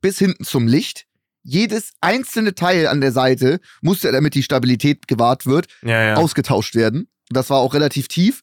bis 0.00 0.18
hinten 0.18 0.44
zum 0.44 0.66
Licht. 0.66 1.06
Jedes 1.42 1.92
einzelne 2.00 2.54
Teil 2.54 2.86
an 2.86 3.00
der 3.00 3.12
Seite 3.12 3.60
musste, 3.80 4.12
damit 4.12 4.34
die 4.34 4.42
Stabilität 4.42 5.08
gewahrt 5.08 5.46
wird, 5.46 5.66
ja, 5.82 6.02
ja. 6.02 6.14
ausgetauscht 6.14 6.74
werden. 6.74 7.08
Das 7.30 7.48
war 7.50 7.58
auch 7.58 7.74
relativ 7.74 8.08
tief. 8.08 8.42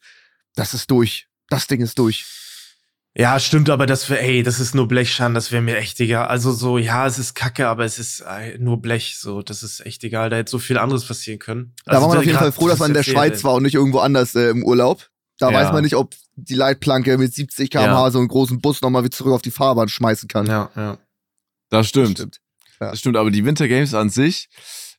Das 0.56 0.74
ist 0.74 0.90
durch. 0.90 1.28
Das 1.50 1.68
Ding 1.68 1.82
ist 1.82 2.00
durch. 2.00 2.26
Ja, 3.16 3.40
stimmt, 3.40 3.70
aber 3.72 3.88
das 3.88 4.10
wäre, 4.12 4.22
ey, 4.22 4.44
das 4.44 4.60
ist 4.60 4.76
nur 4.76 4.88
Blechschaden, 4.88 5.34
das 5.34 5.52
wäre 5.52 5.62
mir 5.64 5.78
echt 5.78 6.00
egal. 6.00 6.28
Also 6.28 6.52
so, 6.52 6.78
ja, 6.78 7.08
es 7.08 7.18
ist 7.18 7.34
kacke, 7.34 7.68
aber 7.68 7.84
es 7.84 7.98
ist 7.98 8.20
äh, 8.22 8.58
nur 8.60 8.80
Blech, 8.80 9.18
so, 9.20 9.42
das 9.42 9.64
ist 9.64 9.84
echt 9.86 10.04
egal. 10.04 10.30
Da 10.30 10.36
hätte 10.38 10.52
so 10.52 10.60
viel 10.60 10.78
anderes 10.78 11.04
passieren 11.06 11.40
können. 11.40 11.74
Da 11.86 11.94
war 11.94 12.02
man 12.02 12.10
Also 12.10 12.20
auf 12.20 12.26
jeden 12.26 12.38
Fall 12.38 12.52
froh, 12.52 12.68
dass 12.68 12.78
man 12.80 12.90
in 12.92 12.94
der 12.94 13.02
Schweiz 13.04 13.40
ey. 13.40 13.44
war 13.46 13.56
und 13.56 13.64
nicht 13.64 13.74
irgendwo 13.74 14.00
anders 14.00 14.36
äh, 14.36 14.50
im 14.50 14.64
Urlaub. 14.64 15.10
Da 15.40 15.50
Ja. 15.52 15.58
weiß 15.60 15.72
man 15.72 15.84
nicht, 15.84 15.96
ob 15.96 16.14
die 16.38 16.54
Leitplanke 16.56 17.18
mit 17.18 17.34
70 17.34 17.70
km/h 17.72 17.86
Ja. 18.06 18.12
so 18.12 18.20
einen 18.20 18.28
großen 18.28 18.62
Bus 18.62 18.82
nochmal 18.82 19.04
wieder 19.04 19.12
zurück 19.16 19.34
auf 19.34 19.42
die 19.42 19.52
Fahrbahn 19.52 19.90
schmeißen 19.90 20.28
kann. 20.28 20.46
Ja, 20.46 20.70
ja. 20.76 20.98
Das 21.70 21.90
stimmt. 21.90 22.12
Stimmt. 22.18 22.40
Ja. 22.80 22.92
Das 22.92 23.00
stimmt, 23.00 23.18
aber 23.18 23.32
die 23.32 23.44
Winter 23.44 23.68
Games 23.68 23.94
an 23.94 24.10
sich, 24.10 24.50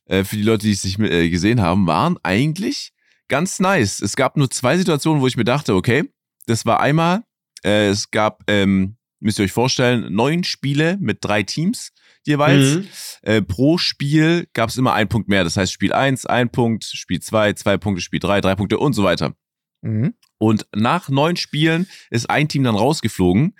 äh, 0.05 0.23
für 0.23 0.35
die 0.35 0.43
Leute, 0.43 0.67
die 0.67 0.73
es 0.73 0.83
nicht 0.83 0.99
äh, 0.99 1.29
gesehen 1.29 1.61
haben, 1.61 1.87
waren 1.87 2.17
eigentlich 2.23 2.91
ganz 3.29 3.59
nice. 3.59 4.01
Es 4.01 4.15
gab 4.15 4.35
nur 4.35 4.49
zwei 4.49 4.77
Situationen, 4.77 5.21
wo 5.21 5.27
ich 5.27 5.37
mir 5.37 5.45
dachte, 5.45 5.75
okay, 5.75 6.11
das 6.45 6.65
war 6.65 6.81
einmal, 6.81 7.23
äh, 7.63 7.87
es 7.87 8.11
gab, 8.11 8.43
ähm, 8.47 8.97
müsst 9.19 9.39
ihr 9.39 9.45
euch 9.45 9.51
vorstellen, 9.53 10.13
neun 10.13 10.43
Spiele 10.43 10.97
mit 10.99 11.19
drei 11.21 11.43
Teams 11.43 11.91
jeweils. 12.25 12.75
Mhm. 12.75 12.87
Äh, 13.21 13.41
pro 13.41 13.77
Spiel 13.77 14.47
gab 14.53 14.69
es 14.69 14.77
immer 14.77 14.93
einen 14.93 15.09
Punkt 15.09 15.29
mehr. 15.29 15.43
Das 15.43 15.55
heißt, 15.55 15.71
Spiel 15.71 15.93
1, 15.93 16.25
ein 16.25 16.49
Punkt, 16.49 16.83
Spiel 16.83 17.21
2, 17.21 17.53
zwei 17.53 17.77
Punkte, 17.77 18.01
Spiel 18.01 18.19
3, 18.19 18.41
drei 18.41 18.55
Punkte 18.55 18.77
und 18.77 18.93
so 18.93 19.03
weiter. 19.03 19.33
Mhm. 19.81 20.13
Und 20.37 20.67
nach 20.75 21.09
neun 21.09 21.35
Spielen 21.35 21.87
ist 22.09 22.29
ein 22.29 22.47
Team 22.47 22.63
dann 22.63 22.75
rausgeflogen. 22.75 23.55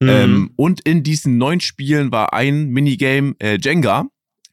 Mhm. 0.00 0.08
Ähm, 0.08 0.52
und 0.56 0.80
in 0.82 1.02
diesen 1.02 1.36
neun 1.38 1.60
Spielen 1.60 2.10
war 2.12 2.32
ein 2.32 2.68
Minigame 2.68 3.34
äh, 3.38 3.58
Jenga. 3.60 4.06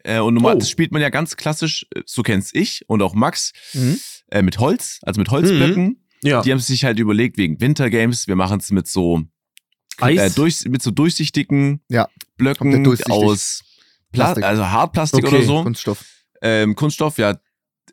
Äh, 0.04 0.20
und 0.20 0.34
normal, 0.36 0.56
Oh. 0.56 0.60
das 0.60 0.70
spielt 0.70 0.92
man 0.92 1.02
ja 1.02 1.10
ganz 1.10 1.36
klassisch, 1.38 1.86
äh, 1.96 2.02
so 2.06 2.24
kenn's 2.24 2.52
ich 2.54 2.84
und 2.88 3.02
auch 3.02 3.14
Max, 3.14 3.52
Mhm. 3.74 4.00
äh, 4.32 4.42
mit 4.42 4.60
Holz, 4.60 5.00
also 5.04 5.20
mit 5.20 5.30
Holzblöcken. 5.30 6.06
ja. 6.24 6.42
Die 6.42 6.52
haben 6.52 6.60
sich 6.60 6.84
halt 6.86 7.00
überlegt, 7.00 7.38
wegen 7.38 7.60
Wintergames, 7.62 8.28
wir 8.28 8.36
machen 8.36 8.60
es 8.60 8.72
mit 8.72 8.88
so 8.88 9.24
Eis. 10.00 10.18
äh, 10.18 10.30
durch, 10.36 10.64
mit 10.66 10.82
so 10.82 10.92
durchsichtigen 10.92 11.82
Ja, 11.90 12.08
Blöcken 12.38 12.84
durchsichtig. 12.84 13.14
aus 13.14 13.62
Pla 14.14 14.26
Plastik. 14.26 14.44
also 14.46 14.68
Hartplastik 14.70 15.26
Okay. 15.26 15.36
oder 15.38 15.46
so. 15.46 15.64
Kunststoff. 15.64 16.06
ähm, 16.42 16.76
Kunststoff, 16.76 17.18
ja. 17.18 17.38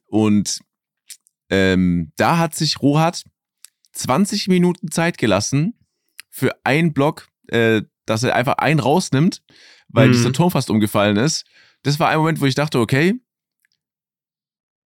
Und 0.09 0.61
ähm, 1.51 2.13
da 2.17 2.39
hat 2.39 2.55
sich 2.55 2.81
Rohat 2.83 3.25
20 3.93 4.49
Minuten 4.49 4.91
Zeit 4.91 5.19
gelassen 5.19 5.79
für 6.31 6.55
einen 6.65 6.93
Block, 6.93 7.29
äh, 7.49 7.83
dass 8.05 8.23
er 8.23 8.35
einfach 8.35 8.55
einen 8.59 8.81
rausnimmt, 8.81 9.43
weil 9.89 10.09
Mhm. 10.09 10.13
dieser 10.13 10.33
Turm 10.33 10.51
fast 10.51 10.71
umgefallen 10.71 11.17
ist. 11.17 11.45
Das 11.83 11.99
war 12.01 12.09
ein 12.11 12.19
Moment, 12.19 12.41
wo 12.41 12.47
ich 12.47 12.55
dachte, 12.55 12.79
okay, 12.81 13.15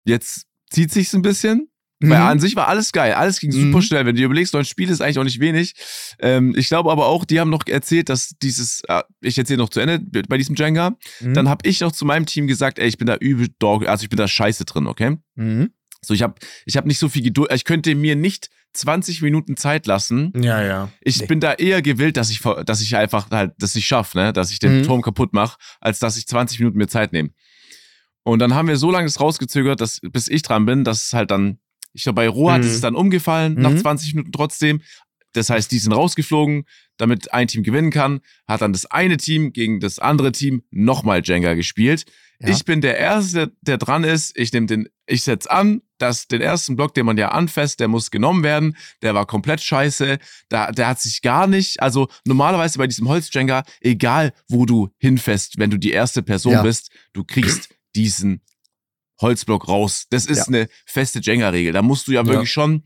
jetzt 0.05 0.45
zieht 0.69 0.91
sich's 0.91 1.13
ein 1.13 1.21
bisschen. 1.21 1.69
Weil 2.01 2.19
Mhm. 2.19 2.25
an 2.27 2.39
sich 2.41 2.57
war 2.57 2.67
alles 2.67 2.91
geil, 2.91 3.13
alles 3.13 3.39
ging 3.39 3.51
Mhm. 3.51 3.61
super 3.71 3.81
schnell. 3.81 4.05
Wenn 4.05 4.15
du 4.15 4.19
dir 4.19 4.25
überlegst, 4.25 4.53
neun 4.53 4.65
Spiele 4.65 4.91
ist 4.91 4.99
eigentlich 4.99 5.17
auch 5.17 5.23
nicht 5.23 5.39
wenig. 5.39 5.73
Ähm, 6.19 6.53
ich 6.57 6.67
glaube 6.67 6.91
aber 6.91 7.05
auch, 7.05 7.23
die 7.23 7.39
haben 7.39 7.49
noch 7.49 7.65
erzählt, 7.67 8.09
dass 8.09 8.35
dieses, 8.41 8.81
äh, 8.89 9.01
ich 9.21 9.37
erzähle 9.37 9.59
noch 9.59 9.69
zu 9.69 9.79
Ende 9.79 9.99
bei 10.27 10.37
diesem 10.37 10.55
Jenga, 10.55 10.97
Mhm. 11.21 11.33
dann 11.33 11.47
habe 11.47 11.67
ich 11.67 11.79
noch 11.79 11.93
zu 11.93 12.03
meinem 12.03 12.25
Team 12.25 12.47
gesagt, 12.47 12.79
ey, 12.79 12.87
ich 12.89 12.97
bin 12.97 13.07
da 13.07 13.15
übel 13.15 13.47
dog, 13.59 13.87
also 13.87 14.03
ich 14.03 14.09
bin 14.09 14.17
da 14.17 14.27
scheiße 14.27 14.65
drin, 14.65 14.87
okay? 14.87 15.17
Mhm. 15.35 15.71
So, 16.07 16.13
ich 16.13 16.21
habe 16.21 16.35
ich 16.65 16.77
hab 16.77 16.85
nicht 16.85 16.99
so 16.99 17.09
viel 17.09 17.21
Geduld, 17.23 17.51
ich 17.53 17.63
könnte 17.65 17.93
mir 17.95 18.15
nicht 18.15 18.49
20 18.73 19.21
Minuten 19.21 19.55
Zeit 19.55 19.87
lassen. 19.87 20.33
ja, 20.35 20.61
ja. 20.61 20.91
Ich 21.01 21.21
Nee. 21.21 21.27
bin 21.27 21.39
da 21.39 21.53
eher 21.53 21.81
gewillt, 21.81 22.17
dass 22.17 22.29
ich, 22.29 22.41
dass 22.65 22.81
ich 22.81 22.95
einfach 22.97 23.29
halt 23.31 23.53
das 23.57 23.73
nicht 23.75 23.87
schaffe, 23.87 24.17
ne? 24.17 24.33
dass 24.33 24.51
ich 24.51 24.59
den 24.59 24.79
Mhm. 24.79 24.83
Turm 24.83 25.01
kaputt 25.01 25.33
mache, 25.33 25.57
als 25.79 25.99
dass 25.99 26.17
ich 26.17 26.27
20 26.27 26.59
Minuten 26.59 26.77
mir 26.77 26.87
Zeit 26.87 27.13
nehme. 27.13 27.29
Und 28.23 28.39
dann 28.39 28.53
haben 28.53 28.67
wir 28.67 28.77
so 28.77 28.91
lange 28.91 29.05
das 29.05 29.19
rausgezögert, 29.21 29.79
dass, 29.81 29.99
bis 30.01 30.27
ich 30.27 30.41
dran 30.41 30.65
bin, 30.65 30.83
dass 30.83 31.05
es 31.05 31.13
halt 31.13 31.31
dann, 31.31 31.59
ich 31.93 32.03
glaube, 32.03 32.15
bei 32.17 32.27
Rohat 32.27 32.61
Mhm. 32.61 32.67
ist 32.67 32.73
es 32.73 32.81
dann 32.81 32.95
umgefallen, 32.95 33.53
nach 33.53 33.71
Mhm. 33.71 33.77
20 33.77 34.13
Minuten 34.15 34.31
trotzdem. 34.31 34.81
Das 35.35 35.49
heißt, 35.49 35.71
die 35.71 35.79
sind 35.79 35.91
rausgeflogen, 35.93 36.63
damit 36.97 37.33
ein 37.33 37.47
Team 37.47 37.63
gewinnen 37.63 37.91
kann. 37.91 38.21
Hat 38.47 38.61
dann 38.61 38.73
das 38.73 38.85
eine 38.85 39.17
Team 39.17 39.51
gegen 39.53 39.79
das 39.79 39.99
andere 39.99 40.31
Team 40.31 40.63
nochmal 40.71 41.21
Jenga 41.23 41.53
gespielt. 41.53 42.05
Ja. 42.39 42.49
Ich 42.49 42.65
bin 42.65 42.81
der 42.81 42.97
Erste, 42.97 43.53
der 43.61 43.77
dran 43.77 44.03
ist. 44.03 44.37
Ich 44.37 44.51
nehme 44.51 44.65
den, 44.67 44.89
ich 45.05 45.23
setz 45.23 45.45
an, 45.45 45.81
dass 45.97 46.27
den 46.27 46.41
ersten 46.41 46.75
Block, 46.75 46.93
den 46.93 47.05
man 47.05 47.17
ja 47.17 47.29
anfasst, 47.29 47.79
der 47.79 47.87
muss 47.87 48.11
genommen 48.11 48.43
werden. 48.43 48.75
Der 49.01 49.13
war 49.13 49.25
komplett 49.25 49.61
scheiße. 49.61 50.17
Da, 50.49 50.71
der 50.71 50.87
hat 50.87 50.99
sich 50.99 51.21
gar 51.21 51.47
nicht, 51.47 51.81
also 51.81 52.09
normalerweise 52.25 52.77
bei 52.77 52.87
diesem 52.87 53.07
Holzjenga, 53.07 53.63
egal 53.81 54.33
wo 54.49 54.65
du 54.65 54.89
hinfäst, 54.97 55.57
wenn 55.59 55.69
du 55.69 55.77
die 55.77 55.91
erste 55.91 56.23
Person 56.23 56.53
Ja. 56.53 56.61
bist, 56.63 56.91
du 57.13 57.23
kriegst 57.23 57.69
diesen 57.95 58.41
Holzblock 59.21 59.69
raus. 59.69 60.07
Das 60.09 60.25
ist 60.25 60.39
Ja. 60.39 60.45
eine 60.47 60.67
feste 60.85 61.19
Jenga-Regel. 61.21 61.71
Da 61.71 61.81
musst 61.81 62.07
du 62.07 62.11
ja 62.11 62.21
Ja. 62.21 62.27
wirklich 62.27 62.51
schon 62.51 62.83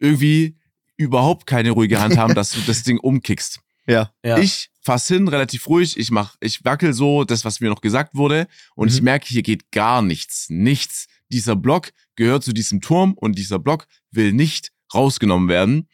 irgendwie 0.00 0.58
überhaupt 0.96 1.46
keine 1.46 1.70
ruhige 1.72 2.00
Hand 2.00 2.16
haben, 2.16 2.34
dass 2.34 2.52
du 2.52 2.60
das 2.66 2.82
Ding 2.82 2.98
umkickst. 2.98 3.60
Ja. 3.86 4.10
ja. 4.24 4.38
Ich 4.38 4.70
fass 4.80 5.08
hin, 5.08 5.28
relativ 5.28 5.66
ruhig, 5.68 5.98
ich 5.98 6.10
mach, 6.10 6.36
ich 6.40 6.64
wackel 6.64 6.92
so, 6.94 7.24
das, 7.24 7.44
was 7.44 7.60
mir 7.60 7.68
noch 7.68 7.80
gesagt 7.82 8.14
wurde, 8.14 8.46
und 8.74 8.88
ich 8.90 8.98
Mhm. 9.00 9.04
merke, 9.04 9.26
hier 9.28 9.42
geht 9.42 9.70
gar 9.72 10.00
nichts. 10.02 10.46
Nichts. 10.48 11.06
Dieser 11.30 11.56
Block 11.56 11.90
gehört 12.16 12.44
zu 12.44 12.52
diesem 12.52 12.80
Turm 12.80 13.12
und 13.14 13.36
dieser 13.38 13.58
Block 13.58 13.86
will 14.10 14.32
nicht 14.32 14.72
rausgenommen 14.94 15.48
werden. 15.48 15.88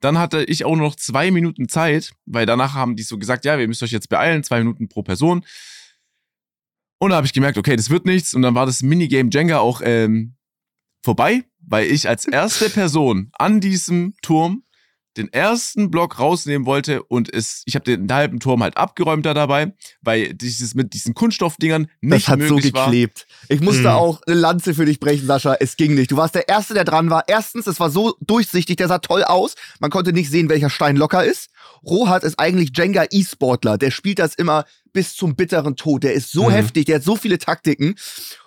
Dann 0.00 0.18
hatte 0.18 0.44
ich 0.44 0.64
auch 0.64 0.76
noch 0.76 0.94
zwei 0.96 1.30
Minuten 1.30 1.68
Zeit, 1.68 2.12
weil 2.26 2.46
danach 2.46 2.74
haben 2.74 2.96
die 2.96 3.02
so 3.02 3.18
gesagt, 3.18 3.44
ja, 3.44 3.58
wir 3.58 3.66
müssen 3.68 3.84
euch 3.84 3.90
jetzt 3.92 4.08
beeilen, 4.08 4.42
zwei 4.44 4.58
Minuten 4.58 4.88
pro 4.88 5.02
Person. 5.02 5.44
Und 6.98 7.10
da 7.10 7.16
habe 7.16 7.26
ich 7.26 7.32
gemerkt, 7.32 7.58
okay, 7.58 7.76
das 7.76 7.90
wird 7.90 8.06
nichts. 8.06 8.34
Und 8.34 8.42
dann 8.42 8.54
war 8.54 8.66
das 8.66 8.82
Minigame 8.82 9.30
Jenga 9.32 9.58
auch 9.58 9.80
ähm, 9.84 10.34
vorbei, 11.02 11.44
weil 11.66 11.86
ich 11.90 12.08
als 12.08 12.24
erste 12.26 12.70
Person 12.70 13.30
an 13.38 13.60
diesem 13.60 14.14
Turm 14.22 14.62
den 15.16 15.32
ersten 15.32 15.90
Block 15.90 16.18
rausnehmen 16.18 16.66
wollte 16.66 17.02
und 17.02 17.32
es, 17.32 17.62
ich 17.64 17.74
habe 17.74 17.84
den 17.86 18.12
halben 18.12 18.38
Turm 18.38 18.62
halt 18.62 18.76
abgeräumt 18.76 19.24
da 19.24 19.32
dabei, 19.32 19.72
weil 20.02 20.34
dieses 20.34 20.74
mit 20.74 20.92
diesen 20.92 21.14
Kunststoffdingern 21.14 21.88
nicht 22.02 22.26
Das 22.26 22.32
hat 22.32 22.40
so 22.42 22.54
möglich 22.56 22.74
war. 22.74 22.84
geklebt. 22.84 23.26
Ich 23.48 23.62
musste 23.62 23.80
Mhm. 23.84 23.86
auch 23.86 24.20
eine 24.26 24.36
Lanze 24.36 24.74
für 24.74 24.84
dich 24.84 25.00
brechen, 25.00 25.26
Sascha. 25.26 25.56
Es 25.58 25.76
ging 25.78 25.94
nicht. 25.94 26.10
Du 26.10 26.18
warst 26.18 26.34
der 26.34 26.50
Erste, 26.50 26.74
der 26.74 26.84
dran 26.84 27.08
war. 27.08 27.24
Erstens, 27.28 27.66
es 27.66 27.80
war 27.80 27.88
so 27.88 28.14
durchsichtig, 28.20 28.76
der 28.76 28.88
sah 28.88 28.98
toll 28.98 29.24
aus. 29.24 29.54
Man 29.80 29.90
konnte 29.90 30.12
nicht 30.12 30.30
sehen, 30.30 30.50
welcher 30.50 30.68
Stein 30.68 30.96
locker 30.96 31.24
ist. 31.24 31.48
Rohat 31.82 32.22
ist 32.22 32.38
eigentlich 32.38 32.72
Jenga 32.76 33.06
E-Sportler. 33.10 33.78
Der 33.78 33.90
spielt 33.92 34.18
das 34.18 34.34
immer 34.34 34.66
bis 34.96 35.14
zum 35.14 35.36
bitteren 35.36 35.76
Tod. 35.76 36.02
Der 36.04 36.14
ist 36.14 36.32
so 36.32 36.44
Mhm. 36.46 36.52
heftig, 36.54 36.86
der 36.86 36.96
hat 36.96 37.02
so 37.04 37.16
viele 37.16 37.38
Taktiken. 37.38 37.94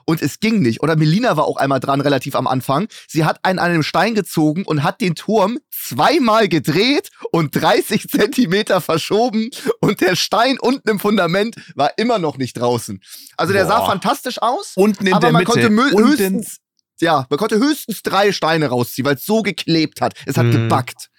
Und 0.05 0.23
es 0.23 0.39
ging 0.39 0.61
nicht. 0.63 0.81
Oder 0.81 0.95
Melina 0.95 1.37
war 1.37 1.45
auch 1.45 1.57
einmal 1.57 1.79
dran, 1.79 2.01
relativ 2.01 2.33
am 2.33 2.47
Anfang. 2.47 2.87
Sie 3.07 3.23
hat 3.25 3.45
einen 3.45 3.59
an 3.59 3.69
einem 3.69 3.83
Stein 3.83 4.15
gezogen 4.15 4.63
und 4.65 4.81
hat 4.81 4.99
den 5.01 5.13
Turm 5.13 5.59
zweimal 5.69 6.47
gedreht 6.47 7.11
und 7.31 7.55
30 7.55 8.09
Zentimeter 8.09 8.81
verschoben. 8.81 9.51
Und 9.81 10.01
der 10.01 10.15
Stein 10.15 10.57
unten 10.59 10.89
im 10.89 10.99
Fundament 10.99 11.55
war 11.75 11.91
immer 11.97 12.17
noch 12.17 12.37
nicht 12.39 12.53
draußen. 12.53 12.99
Also 13.37 13.53
der 13.53 13.67
sah 13.67 13.81
Boah. 13.81 13.85
fantastisch 13.91 14.41
aus. 14.41 14.71
Unten 14.75 15.05
in 15.05 15.13
aber 15.13 15.21
der 15.27 15.31
man 15.31 15.41
Mitte. 15.43 15.51
konnte 15.51 15.67
mö- 15.69 15.95
höchstens, 16.03 16.57
ja, 16.99 17.27
man 17.29 17.37
konnte 17.37 17.57
höchstens 17.59 18.01
drei 18.01 18.31
Steine 18.31 18.65
rausziehen, 18.69 19.05
weil 19.05 19.15
es 19.15 19.25
so 19.25 19.43
geklebt 19.43 20.01
hat. 20.01 20.15
Es 20.25 20.37
hat 20.37 20.47
Mhm. 20.47 20.53
gebackt. 20.53 21.09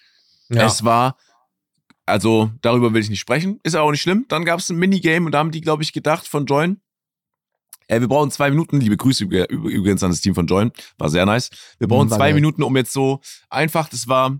ja. 0.49 0.65
Es 0.67 0.83
war, 0.83 1.15
also 2.11 2.51
darüber 2.61 2.93
will 2.93 3.01
ich 3.01 3.09
nicht 3.09 3.19
sprechen, 3.19 3.59
ist 3.63 3.73
aber 3.75 3.85
auch 3.85 3.91
nicht 3.91 4.01
schlimm. 4.01 4.25
Dann 4.27 4.45
gab 4.45 4.59
es 4.59 4.69
ein 4.69 4.77
Minigame 4.77 5.25
und 5.25 5.31
da 5.31 5.39
haben 5.39 5.51
die, 5.51 5.61
glaube 5.61 5.81
ich, 5.83 5.93
gedacht 5.93 6.27
von 6.27 6.45
Join. 6.45 6.79
Äh, 7.87 8.01
wir 8.01 8.07
brauchen 8.07 8.29
zwei 8.31 8.49
Minuten. 8.49 8.79
Liebe 8.79 8.97
Grüße 8.97 9.25
üb- 9.25 9.49
üb- 9.49 9.69
übrigens 9.69 10.03
an 10.03 10.11
das 10.11 10.21
Team 10.21 10.35
von 10.35 10.45
Join. 10.45 10.71
War 10.97 11.09
sehr 11.09 11.25
nice. 11.25 11.49
Wir 11.79 11.87
brauchen 11.87 12.09
war 12.09 12.17
zwei 12.17 12.27
geil. 12.27 12.35
Minuten, 12.35 12.63
um 12.63 12.77
jetzt 12.77 12.93
so 12.93 13.21
einfach, 13.49 13.89
das 13.89 14.07
war, 14.07 14.39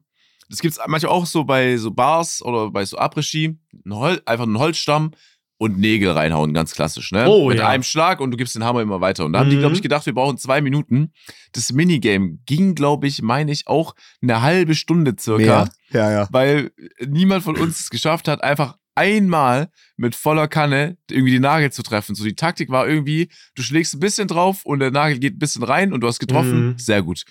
das 0.50 0.60
gibt's 0.60 0.80
manchmal 0.88 1.12
auch 1.12 1.26
so 1.26 1.44
bei 1.44 1.78
so 1.78 1.92
Bars 1.92 2.42
oder 2.42 2.70
bei 2.72 2.86
so 2.86 2.98
Après-Ski. 2.98 3.58
Ein 3.86 4.20
einfach 4.26 4.44
einen 4.46 4.60
Holzstamm 4.60 5.12
und 5.62 5.78
Nägel 5.78 6.10
reinhauen, 6.10 6.56
ganz 6.56 6.74
klassisch, 6.74 7.12
ne? 7.12 7.28
Oh, 7.30 7.50
Mit 7.50 7.60
ja. 7.60 7.68
einem 7.70 7.84
Schlag 7.84 8.20
und 8.20 8.32
du 8.32 8.38
gibst 8.38 8.56
den 8.56 8.64
Hammer 8.64 8.82
immer 8.82 9.00
weiter. 9.00 9.26
Und 9.26 9.34
da 9.34 9.40
haben 9.42 9.52
die, 9.52 9.58
Mhm. 9.58 9.60
glaube 9.60 9.76
ich, 9.76 9.84
gedacht, 9.84 10.08
wir 10.08 10.14
brauchen 10.16 10.40
zwei 10.40 10.60
Minuten. 10.60 11.14
Das 11.52 11.72
Minigame 11.72 12.40
ging, 12.48 12.74
glaube 12.74 13.06
ich, 13.06 13.22
meine 13.22 13.52
ich, 13.52 13.68
auch 13.68 13.94
eine 14.24 14.42
halbe 14.42 14.74
Stunde 14.74 15.14
circa 15.20 15.70
Ja, 15.92 16.12
ja. 16.12 16.28
weil 16.32 16.72
niemand 17.06 17.44
von 17.44 17.56
uns 17.60 17.80
es 17.80 17.90
geschafft 17.92 18.28
hat, 18.28 18.44
einfach 18.44 18.76
einmal 18.96 19.70
mit 19.98 20.16
voller 20.16 20.48
Kanne 20.48 20.98
irgendwie 21.12 21.34
die 21.34 21.40
Nagel 21.40 21.72
zu 21.72 21.84
treffen. 21.84 22.16
So 22.16 22.24
die 22.24 22.36
Taktik 22.36 22.72
war 22.72 22.88
irgendwie, 22.88 23.30
du 23.54 23.62
schlägst 23.62 23.94
ein 23.94 24.00
bisschen 24.00 24.28
drauf 24.28 24.66
und 24.66 24.80
der 24.80 24.90
Nagel 24.90 25.20
geht 25.20 25.36
ein 25.36 25.40
bisschen 25.40 25.62
rein 25.62 25.94
und 25.94 26.02
du 26.02 26.08
hast 26.08 26.18
getroffen. 26.18 26.70
Mhm. 26.70 26.80
Sehr 26.80 27.04
gut. 27.04 27.24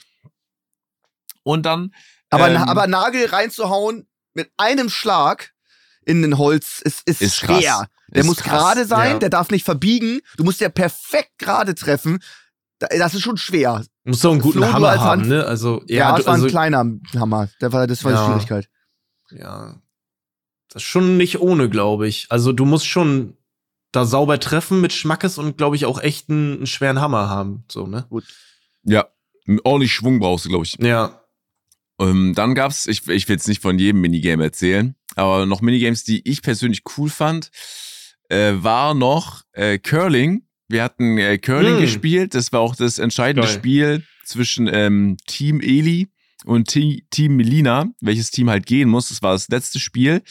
Und 1.42 1.66
dann. 1.66 1.92
Aber, 2.30 2.48
ähm, 2.48 2.58
aber 2.58 2.86
Nagel 2.86 3.26
reinzuhauen 3.26 4.06
mit 4.34 4.52
einem 4.56 4.88
Schlag 4.88 5.50
in 6.06 6.22
den 6.22 6.38
Holz 6.38 6.80
ist, 6.84 7.02
ist, 7.08 7.20
Ist 7.20 7.36
schwer. 7.36 7.58
krass. 7.60 7.86
Der 8.12 8.20
ist 8.22 8.26
muss 8.26 8.38
gerade 8.42 8.84
sein, 8.86 9.12
ja. 9.12 9.18
der 9.18 9.30
darf 9.30 9.50
nicht 9.50 9.64
verbiegen. 9.64 10.20
Du 10.36 10.44
musst 10.44 10.60
ja 10.60 10.68
perfekt 10.68 11.32
gerade 11.38 11.74
treffen. 11.74 12.18
Da- 12.78 12.88
Das 12.88 13.14
ist 13.14 13.22
schon 13.22 13.36
schwer. 13.36 13.84
Muss 14.04 14.20
doch 14.20 14.32
einen 14.32 14.40
guten 14.40 14.58
Flo, 14.58 14.66
du 14.66 14.72
Hammer 14.72 14.88
als 14.88 15.00
haben, 15.00 15.28
ne? 15.28 15.44
Also, 15.44 15.82
Ja, 15.86 15.96
ja, 15.96 16.10
das 16.12 16.20
du, 16.22 16.26
war 16.26 16.34
also, 16.34 16.46
ein 16.46 16.50
kleiner 16.50 16.84
Hammer. 17.16 17.48
Der 17.60 17.72
war, 17.72 17.86
das 17.86 18.02
war 18.04 18.12
die 18.12 18.18
Ja. 18.18 18.26
Schwierigkeit. 18.26 18.68
ja. 19.30 19.80
Das 20.72 20.82
ist 20.84 20.88
schon 20.88 21.16
nicht 21.16 21.40
ohne, 21.40 21.68
glaube 21.68 22.06
ich. 22.06 22.26
Also, 22.30 22.52
du 22.52 22.64
musst 22.64 22.86
schon 22.86 23.36
da 23.90 24.04
sauber 24.04 24.38
treffen 24.38 24.80
mit 24.80 24.92
Schmackes 24.92 25.36
und, 25.36 25.56
glaube 25.58 25.74
ich, 25.74 25.84
auch 25.84 26.00
echt 26.00 26.30
einen, 26.30 26.58
einen 26.58 26.66
schweren 26.68 27.00
Hammer 27.00 27.28
haben. 27.28 27.64
So, 27.68 27.88
ne? 27.88 28.06
Ja, 28.84 29.08
ordentlich 29.64 29.92
Schwung 29.92 30.20
brauchst 30.20 30.44
du, 30.44 30.48
glaube 30.48 30.64
ich. 30.64 30.76
Ja. 30.78 31.20
Ähm, 32.00 32.34
dann 32.36 32.54
gab's, 32.54 32.86
ich, 32.86 33.06
ich 33.08 33.28
will 33.28 33.34
jetzt 33.34 33.48
nicht 33.48 33.60
von 33.60 33.80
jedem 33.80 34.00
Minigame 34.00 34.44
erzählen, 34.44 34.94
aber 35.16 35.44
noch 35.44 35.60
Minigames, 35.60 36.04
die 36.04 36.26
ich 36.26 36.40
persönlich 36.40 36.82
cool 36.96 37.10
fand, 37.10 37.50
äh, 38.30 38.52
war 38.62 38.94
noch 38.94 39.42
äh, 39.52 39.78
Curling. 39.78 40.46
Wir 40.68 40.82
hatten 40.84 41.18
äh, 41.18 41.38
Curling 41.38 41.74
Hm. 41.74 41.80
gespielt. 41.80 42.34
Das 42.34 42.52
war 42.52 42.60
auch 42.60 42.76
das 42.76 42.98
entscheidende 42.98 43.46
Geil. 43.46 43.56
Spiel 43.56 44.04
zwischen 44.24 44.68
ähm, 44.72 45.16
Team 45.26 45.60
Eli 45.60 46.08
und 46.44 46.68
T 46.68 47.04
Team 47.10 47.36
Melina, 47.36 47.86
welches 48.00 48.30
Team 48.30 48.48
halt 48.48 48.66
gehen 48.66 48.88
muss. 48.88 49.08
Das 49.08 49.20
war 49.22 49.32
das 49.32 49.48
letzte 49.48 49.78
Spiel. 49.78 50.22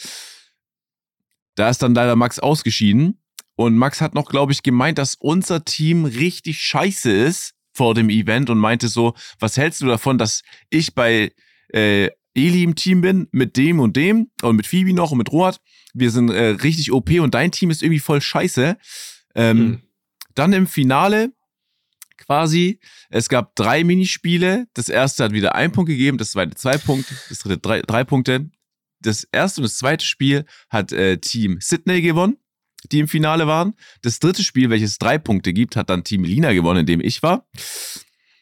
Da 1.56 1.68
ist 1.68 1.82
dann 1.82 1.94
leider 1.94 2.16
Max 2.16 2.38
ausgeschieden. 2.38 3.20
Und 3.56 3.76
Max 3.76 4.00
hat 4.00 4.14
noch, 4.14 4.30
glaube 4.30 4.52
ich, 4.52 4.62
gemeint, 4.62 4.96
dass 4.96 5.16
unser 5.16 5.64
Team 5.64 6.06
richtig 6.06 6.60
scheiße 6.62 7.12
ist 7.12 7.52
vor 7.74 7.94
dem 7.94 8.08
Event 8.08 8.48
und 8.48 8.58
meinte 8.58 8.88
so, 8.88 9.14
was 9.38 9.58
hältst 9.58 9.82
du 9.82 9.86
davon, 9.86 10.16
dass 10.16 10.40
ich 10.70 10.94
bei 10.94 11.32
äh, 11.74 12.08
Eli 12.34 12.62
im 12.62 12.74
Team 12.74 13.00
bin, 13.00 13.28
mit 13.32 13.56
dem 13.56 13.80
und 13.80 13.96
dem 13.96 14.30
und 14.42 14.56
mit 14.56 14.66
Phoebe 14.66 14.92
noch 14.92 15.10
und 15.10 15.18
mit 15.18 15.32
Roat. 15.32 15.60
Wir 15.94 16.10
sind 16.10 16.30
äh, 16.30 16.50
richtig 16.50 16.92
OP 16.92 17.10
und 17.10 17.34
dein 17.34 17.50
Team 17.50 17.70
ist 17.70 17.82
irgendwie 17.82 18.00
voll 18.00 18.20
scheiße. 18.20 18.76
Ähm, 19.34 19.58
Hm. 19.58 19.82
Dann 20.34 20.52
im 20.52 20.66
Finale 20.66 21.32
quasi, 22.18 22.78
es 23.08 23.28
gab 23.28 23.56
drei 23.56 23.82
Minispiele. 23.82 24.68
Das 24.74 24.88
erste 24.88 25.24
hat 25.24 25.32
wieder 25.32 25.54
ein 25.54 25.72
Punkt 25.72 25.88
gegeben, 25.88 26.18
das 26.18 26.30
zweite 26.30 26.54
zwei 26.54 26.78
Punkte, 26.78 27.14
das 27.28 27.40
dritte 27.40 27.58
drei, 27.58 27.82
drei 27.82 28.04
Punkte. 28.04 28.50
Das 29.00 29.24
erste 29.32 29.60
und 29.60 29.64
das 29.64 29.76
zweite 29.76 30.04
Spiel 30.04 30.44
hat 30.68 30.92
äh, 30.92 31.18
Team 31.18 31.58
Sydney 31.60 32.02
gewonnen, 32.02 32.36
die 32.92 33.00
im 33.00 33.08
Finale 33.08 33.46
waren. 33.46 33.74
Das 34.02 34.20
dritte 34.20 34.44
Spiel, 34.44 34.70
welches 34.70 34.98
drei 34.98 35.18
Punkte 35.18 35.52
gibt, 35.52 35.74
hat 35.74 35.90
dann 35.90 36.04
Team 36.04 36.22
Lina 36.22 36.52
gewonnen, 36.52 36.80
in 36.80 36.86
dem 36.86 37.00
ich 37.00 37.22
war. 37.22 37.48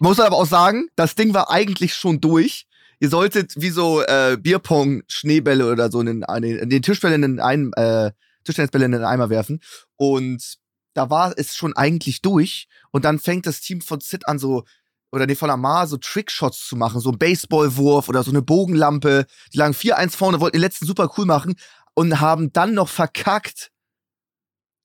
Muss 0.00 0.18
man 0.18 0.26
aber 0.26 0.36
auch 0.36 0.46
sagen, 0.46 0.88
das 0.94 1.14
Ding 1.14 1.32
war 1.32 1.50
eigentlich 1.50 1.94
schon 1.94 2.20
durch. 2.20 2.67
Ihr 3.00 3.08
solltet 3.08 3.54
wie 3.56 3.70
so 3.70 4.02
äh, 4.02 4.36
Bierpong, 4.40 5.02
Schneebälle 5.08 5.70
oder 5.70 5.90
so 5.90 6.00
in 6.00 6.06
den, 6.06 6.22
in 6.42 6.70
den 6.70 6.82
Tischbällen 6.82 7.22
in 7.22 7.40
einen, 7.40 7.72
äh, 7.74 8.10
Tischtennisbälle 8.48 8.86
in 8.86 8.92
den 8.92 9.04
Eimer 9.04 9.30
werfen. 9.30 9.60
Und 9.96 10.56
da 10.94 11.10
war 11.10 11.34
es 11.36 11.54
schon 11.54 11.76
eigentlich 11.76 12.22
durch. 12.22 12.66
Und 12.90 13.04
dann 13.04 13.18
fängt 13.18 13.46
das 13.46 13.60
Team 13.60 13.80
von 13.80 14.00
Sid 14.00 14.26
an, 14.26 14.38
so, 14.38 14.64
oder 15.12 15.26
nee, 15.26 15.34
von 15.34 15.50
Amar, 15.50 15.86
so 15.86 15.96
Trickshots 15.96 16.66
zu 16.66 16.76
machen, 16.76 17.00
so 17.00 17.10
ein 17.10 17.18
Baseballwurf 17.18 18.08
oder 18.08 18.22
so 18.22 18.30
eine 18.30 18.42
Bogenlampe. 18.42 19.26
Die 19.52 19.58
lagen 19.58 19.74
4-1 19.74 20.16
vorne, 20.16 20.40
wollten 20.40 20.56
den 20.56 20.62
letzten 20.62 20.86
super 20.86 21.12
cool 21.16 21.26
machen 21.26 21.54
und 21.94 22.20
haben 22.20 22.52
dann 22.52 22.74
noch 22.74 22.88
verkackt. 22.88 23.70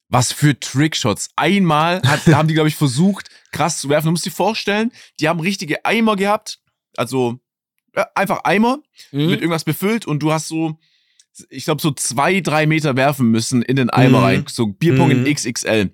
Was 0.09 0.31
für 0.31 0.59
Trickshots. 0.59 1.29
Einmal 1.35 2.01
hat, 2.03 2.27
haben 2.27 2.47
die, 2.47 2.53
glaube 2.53 2.69
ich, 2.69 2.75
versucht, 2.75 3.29
krass 3.51 3.79
zu 3.79 3.89
werfen. 3.89 4.07
Du 4.07 4.11
musst 4.11 4.25
dir 4.25 4.31
vorstellen, 4.31 4.91
die 5.19 5.27
haben 5.27 5.39
richtige 5.39 5.85
Eimer 5.85 6.15
gehabt. 6.15 6.59
Also 6.95 7.39
einfach 8.15 8.43
Eimer 8.43 8.79
Mhm. 9.11 9.27
mit 9.27 9.41
irgendwas 9.41 9.63
befüllt 9.63 10.05
und 10.05 10.19
du 10.19 10.31
hast 10.31 10.47
so, 10.47 10.77
ich 11.49 11.65
glaube, 11.65 11.81
so 11.81 11.91
zwei, 11.91 12.41
drei 12.41 12.65
Meter 12.65 12.95
werfen 12.95 13.29
müssen 13.31 13.61
in 13.61 13.75
den 13.75 13.89
Eimer 13.89 14.19
Mhm. 14.19 14.23
rein. 14.23 14.45
So 14.49 14.67
Bierpong 14.67 15.09
Mhm. 15.09 15.25
in 15.25 15.33
XXL. 15.35 15.91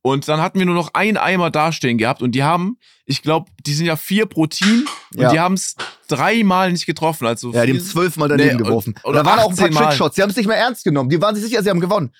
Und 0.00 0.28
dann 0.28 0.40
hatten 0.40 0.58
wir 0.58 0.64
nur 0.66 0.76
noch 0.76 0.94
einen 0.94 1.16
Eimer 1.16 1.50
dastehen 1.50 1.98
gehabt 1.98 2.22
und 2.22 2.32
die 2.32 2.42
haben, 2.44 2.78
ich 3.04 3.20
glaube, 3.20 3.50
die 3.66 3.74
sind 3.74 3.84
ja 3.86 3.96
vier 3.96 4.26
pro 4.26 4.46
Team 4.46 4.86
und 5.14 5.20
Ja. 5.22 5.30
die 5.32 5.40
haben 5.40 5.54
es 5.54 5.74
dreimal 6.06 6.70
nicht 6.72 6.86
getroffen. 6.86 7.26
Also 7.26 7.52
Ja, 7.52 7.66
die 7.66 7.72
haben 7.72 7.80
zwölfmal 7.84 8.28
daneben 8.28 8.56
Nee, 8.58 8.62
geworfen. 8.62 8.94
und- 8.94 9.04
oder 9.04 9.22
da 9.22 9.26
waren 9.30 9.40
auch 9.40 9.50
ein 9.50 9.56
paar 9.56 9.64
18 9.66 9.74
Mal. 9.74 9.80
Trickshots. 9.88 10.14
Die 10.14 10.22
haben 10.22 10.30
es 10.30 10.36
nicht 10.36 10.46
mehr 10.46 10.56
ernst 10.56 10.84
genommen. 10.84 11.10
Die 11.10 11.20
waren 11.20 11.34
sich 11.34 11.44
sicher, 11.44 11.62
sie 11.62 11.68
haben 11.70 11.80
gewonnen. 11.80 12.14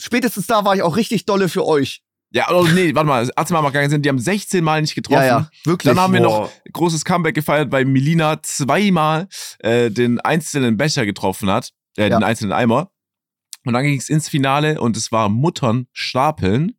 Spätestens 0.00 0.46
da 0.46 0.64
war 0.64 0.74
ich 0.74 0.82
auch 0.82 0.96
richtig 0.96 1.24
dolle 1.26 1.48
für 1.48 1.64
euch. 1.66 2.02
Ja, 2.34 2.50
oh, 2.50 2.66
nee, 2.66 2.92
warte 2.94 3.06
mal, 3.06 3.30
Arztmal 3.36 3.62
macht 3.62 3.74
gar 3.74 3.82
keinen 3.82 3.90
Sinn. 3.90 4.02
Die 4.02 4.08
haben 4.08 4.18
16 4.18 4.64
Mal 4.64 4.80
nicht 4.80 4.94
getroffen. 4.96 5.46
wirklich. 5.64 5.88
Dann 5.94 6.00
haben 6.02 6.12
wir 6.12 6.20
noch 6.20 6.50
großes 6.72 7.04
Comeback 7.04 7.34
gefeiert, 7.36 7.70
weil 7.70 7.84
Melina 7.84 8.42
zweimal 8.42 9.28
äh, 9.60 9.88
den 9.90 10.20
einzelnen 10.20 10.76
Becher 10.76 11.06
getroffen 11.06 11.48
hat, 11.48 11.70
äh, 11.96 12.08
Ja. 12.08 12.18
den 12.18 12.24
einzelnen 12.24 12.52
Eimer. 12.52 12.90
Und 13.64 13.72
dann 13.74 13.84
ging 13.84 13.96
es 13.98 14.08
ins 14.08 14.28
Finale 14.28 14.80
und 14.80 14.96
es 14.96 15.12
war 15.12 15.28
Muttern 15.28 15.86
stapeln 15.92 16.76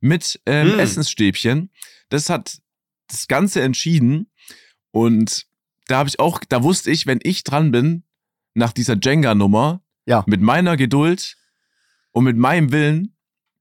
mit 0.00 0.40
ähm, 0.46 0.76
Mm. 0.76 0.78
Essensstäbchen. 0.78 1.70
Das 2.10 2.28
hat 2.28 2.58
das 3.08 3.26
Ganze 3.28 3.62
entschieden. 3.62 4.30
Und 4.90 5.46
da 5.86 5.98
habe 5.98 6.08
ich 6.10 6.20
auch, 6.20 6.40
da 6.48 6.62
wusste 6.62 6.90
ich, 6.90 7.06
wenn 7.06 7.18
ich 7.22 7.44
dran 7.44 7.70
bin, 7.72 8.04
nach 8.54 8.72
dieser 8.72 8.96
Jenga-Nummer, 9.00 9.80
Ja. 10.06 10.22
mit 10.26 10.40
meiner 10.42 10.76
Geduld 10.76 11.36
und 12.12 12.24
mit 12.24 12.36
meinem 12.36 12.72
Willen, 12.72 13.14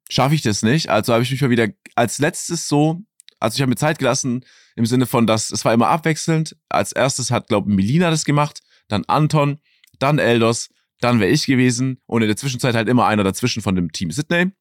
schaffe 0.09 0.35
ich 0.35 0.41
das 0.41 0.63
nicht. 0.63 0.89
Also 0.89 1.13
habe 1.13 1.23
ich 1.23 1.31
mich 1.31 1.41
mal 1.41 1.49
wieder 1.49 1.67
als 1.95 2.19
letztes 2.19 2.67
so, 2.67 3.01
also 3.39 3.55
ich 3.55 3.61
habe 3.61 3.69
mir 3.69 3.75
Zeit 3.75 3.99
gelassen 3.99 4.45
im 4.75 4.85
Sinne 4.85 5.05
von, 5.05 5.27
dass 5.27 5.51
es 5.51 5.65
war 5.65 5.73
immer 5.73 5.87
abwechselnd. 5.87 6.55
Als 6.69 6.91
erstes 6.91 7.31
hat, 7.31 7.47
glaube 7.47 7.69
ich, 7.69 7.75
Melina 7.75 8.09
das 8.09 8.25
gemacht, 8.25 8.61
dann 8.87 9.03
Anton, 9.05 9.59
dann 9.99 10.19
Eldos, 10.19 10.69
dann 10.99 11.19
wäre 11.19 11.31
ich 11.31 11.45
gewesen 11.45 12.01
und 12.05 12.21
in 12.21 12.27
der 12.27 12.37
Zwischenzeit 12.37 12.75
halt 12.75 12.87
immer 12.87 13.07
einer 13.07 13.23
dazwischen 13.23 13.61
von 13.61 13.75
dem 13.75 13.91
Team 13.91 14.11
Sydney. 14.11 14.51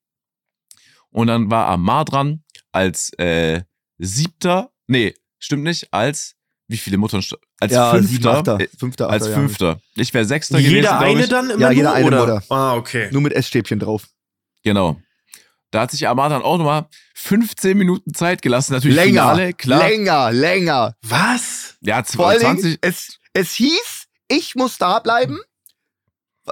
Und 1.11 1.28
dann 1.28 1.50
war 1.50 1.66
Amar 1.68 2.04
dran 2.04 2.42
als 2.72 3.11
äh, 3.18 3.62
siebter, 3.98 4.70
nee, 4.87 5.14
stimmt 5.38 5.64
nicht, 5.64 5.92
als 5.92 6.35
wie 6.68 6.76
viele 6.76 6.98
Muttern? 6.98 7.24
Als 7.61 7.72
ja, 7.72 7.92
fünfter. 7.92 8.38
achter, 8.38 8.61
äh, 8.61 8.68
fünfter, 8.76 9.09
als 9.09 9.28
ja. 9.28 9.35
fünfter. 9.35 9.80
Ich 9.94 10.12
wäre 10.12 10.24
sechster 10.24 10.59
gewesen, 10.59 10.74
Jeder 10.74 10.98
eine 10.98 11.22
ich. 11.22 11.28
dann 11.28 11.50
immer 11.50 11.61
Ja, 11.61 11.70
jeder 11.70 11.88
nur, 11.90 11.94
eine 11.94 12.06
oder? 12.06 12.18
Mutter. 12.18 12.44
Ah, 12.48 12.74
okay. 12.74 13.09
Nur 13.12 13.22
mit 13.22 13.32
Essstäbchen 13.32 13.78
drauf. 13.78 14.09
Genau. 14.62 15.00
Da 15.70 15.83
hat 15.83 15.90
sich 15.90 16.07
Amar 16.09 16.29
dann 16.29 16.42
auch 16.42 16.59
nochmal 16.59 16.87
15 17.14 17.76
Minuten 17.76 18.14
Zeit 18.14 18.42
gelassen. 18.42 18.72
Natürlich 18.72 18.96
Länger, 18.96 19.33
Finale, 19.33 19.52
klar. 19.55 19.88
länger, 19.88 20.33
länger. 20.33 20.94
Was? 21.02 21.76
Ja, 21.81 22.02
Vor 22.05 22.29
allen 22.29 22.40
20. 22.40 22.62
Dingen, 22.62 22.79
es, 22.83 23.18
es 23.33 23.52
hieß, 23.52 24.07
ich 24.29 24.55
muss 24.55 24.79
da 24.79 24.98
bleiben, 25.00 25.38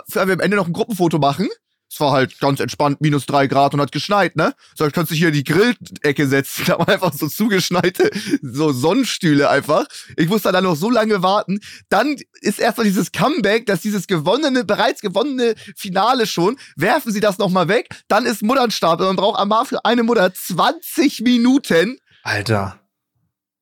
weil 0.09 0.27
wir 0.27 0.35
am 0.35 0.41
Ende 0.41 0.57
noch 0.57 0.67
ein 0.67 0.73
Gruppenfoto 0.73 1.19
machen. 1.19 1.49
Es 1.91 2.01
war 2.01 2.13
halt 2.13 2.41
ganz 2.41 2.61
entspannt, 2.61 3.01
minus 3.01 3.27
drei 3.27 3.47
Grad 3.47 3.75
und 3.75 3.81
hat 3.81 3.93
geschneit, 3.93 4.37
ne? 4.37 4.55
So, 4.75 4.89
kannst 4.91 5.13
du 5.13 5.15
hier 5.15 5.29
in 5.29 5.35
die 5.35 5.45
Grillecke 5.45 6.27
setzen. 6.27 6.65
Da 6.75 6.79
waren 6.79 6.89
einfach 6.89 7.13
so 7.13 7.29
zugeschneite, 7.29 8.11
so 8.43 8.73
Sonnenstühle 8.73 9.49
einfach. 9.49 9.87
Ich 10.17 10.29
musste 10.29 10.51
dann 10.51 10.65
noch 10.65 10.77
so 10.77 10.91
lange 10.91 11.23
warten. 11.23 11.61
Dann 11.89 12.17
ist 12.41 12.59
erstmal 12.59 12.87
dieses 12.87 13.13
Comeback, 13.13 13.67
dass 13.67 13.83
dieses 13.83 14.07
gewonnene, 14.07 14.65
bereits 14.65 15.03
gewonnene 15.03 15.55
Finale 15.77 16.27
schon, 16.27 16.59
werfen 16.77 17.13
sie 17.13 17.21
das 17.21 17.39
nochmal 17.39 17.69
weg. 17.69 17.89
Dann 18.09 18.27
ist 18.27 18.43
Mutternstapel. 18.43 19.07
Man 19.07 19.17
braucht 19.17 19.39
Amar 19.39 19.67
für 19.67 19.85
eine 19.85 20.03
Mutter 20.03 20.33
20 20.33 21.21
Minuten. 21.21 21.99
Alter. 22.23 22.81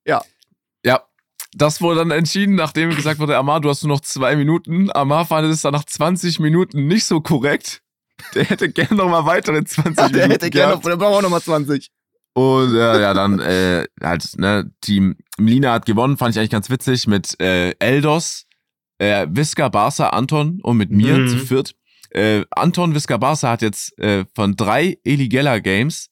Ja, 0.06 0.22
das 1.54 1.82
wurde 1.82 1.98
dann 1.98 2.10
entschieden, 2.10 2.54
nachdem 2.54 2.90
gesagt 2.90 3.20
wurde, 3.20 3.36
Amar, 3.36 3.60
du 3.60 3.68
hast 3.68 3.82
nur 3.82 3.94
noch 3.94 4.00
zwei 4.00 4.36
Minuten. 4.36 4.90
Amar 4.90 5.26
fand 5.26 5.46
es 5.48 5.62
dann 5.62 5.72
nach 5.72 5.84
20 5.84 6.40
Minuten 6.40 6.86
nicht 6.86 7.04
so 7.04 7.20
korrekt. 7.20 7.81
Der 8.34 8.44
hätte 8.44 8.70
gerne 8.70 8.94
noch 8.96 9.08
mal 9.08 9.24
weitere 9.26 9.62
20 9.64 9.94
Der 9.96 10.08
Minuten 10.10 10.30
hätte 10.32 10.50
gerne, 10.50 10.72
gehabt. 10.72 10.84
noch- 10.84 10.90
der 10.90 10.96
braucht 10.96 11.14
auch 11.16 11.22
nochmal 11.22 11.42
20. 11.42 11.90
Und 12.34 12.74
äh, 12.74 13.00
ja, 13.02 13.12
dann 13.14 13.40
äh, 13.40 13.84
halt, 14.02 14.38
ne, 14.38 14.70
Team 14.80 15.16
Melina 15.38 15.72
hat 15.72 15.84
gewonnen, 15.86 16.16
fand 16.16 16.34
ich 16.34 16.38
eigentlich 16.38 16.50
ganz 16.50 16.70
witzig, 16.70 17.06
mit 17.06 17.38
äh, 17.40 17.72
Eldos, 17.78 18.46
äh, 18.98 19.26
Visca, 19.30 19.68
Barca, 19.68 20.08
Anton 20.10 20.58
und 20.62 20.76
mit 20.78 20.90
mir 20.90 21.18
Mhm. 21.18 21.28
zu 21.28 21.36
viert. 21.38 21.74
Äh, 22.10 22.44
Anton 22.50 22.94
Visca 22.94 23.16
Barca 23.18 23.50
hat 23.50 23.60
jetzt 23.62 23.98
äh, 23.98 24.24
von 24.34 24.56
drei 24.56 24.98
Eligella 25.04 25.58
Games 25.58 26.08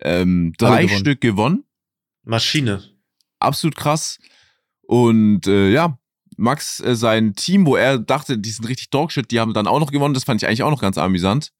ähm, 0.00 0.52
drei 0.58 0.82
gewonnen. 0.84 0.98
Stück 1.00 1.20
gewonnen. 1.20 1.64
Maschine. 2.24 2.82
Absolut 3.38 3.76
krass. 3.76 4.18
Und 4.82 5.46
äh, 5.46 5.70
ja, 5.70 5.96
Max, 6.36 6.80
äh, 6.80 6.96
sein 6.96 7.34
Team, 7.34 7.66
wo 7.66 7.76
er 7.76 7.98
dachte, 7.98 8.38
die 8.38 8.50
sind 8.50 8.68
richtig 8.68 8.90
Dogshit, 8.90 9.30
die 9.30 9.40
haben 9.40 9.54
dann 9.54 9.66
auch 9.66 9.80
noch 9.80 9.90
gewonnen. 9.90 10.14
Das 10.14 10.24
fand 10.24 10.42
ich 10.42 10.48
eigentlich 10.48 10.62
auch 10.62 10.70
noch 10.70 10.80
ganz 10.80 10.98
amüsant. 10.98 11.52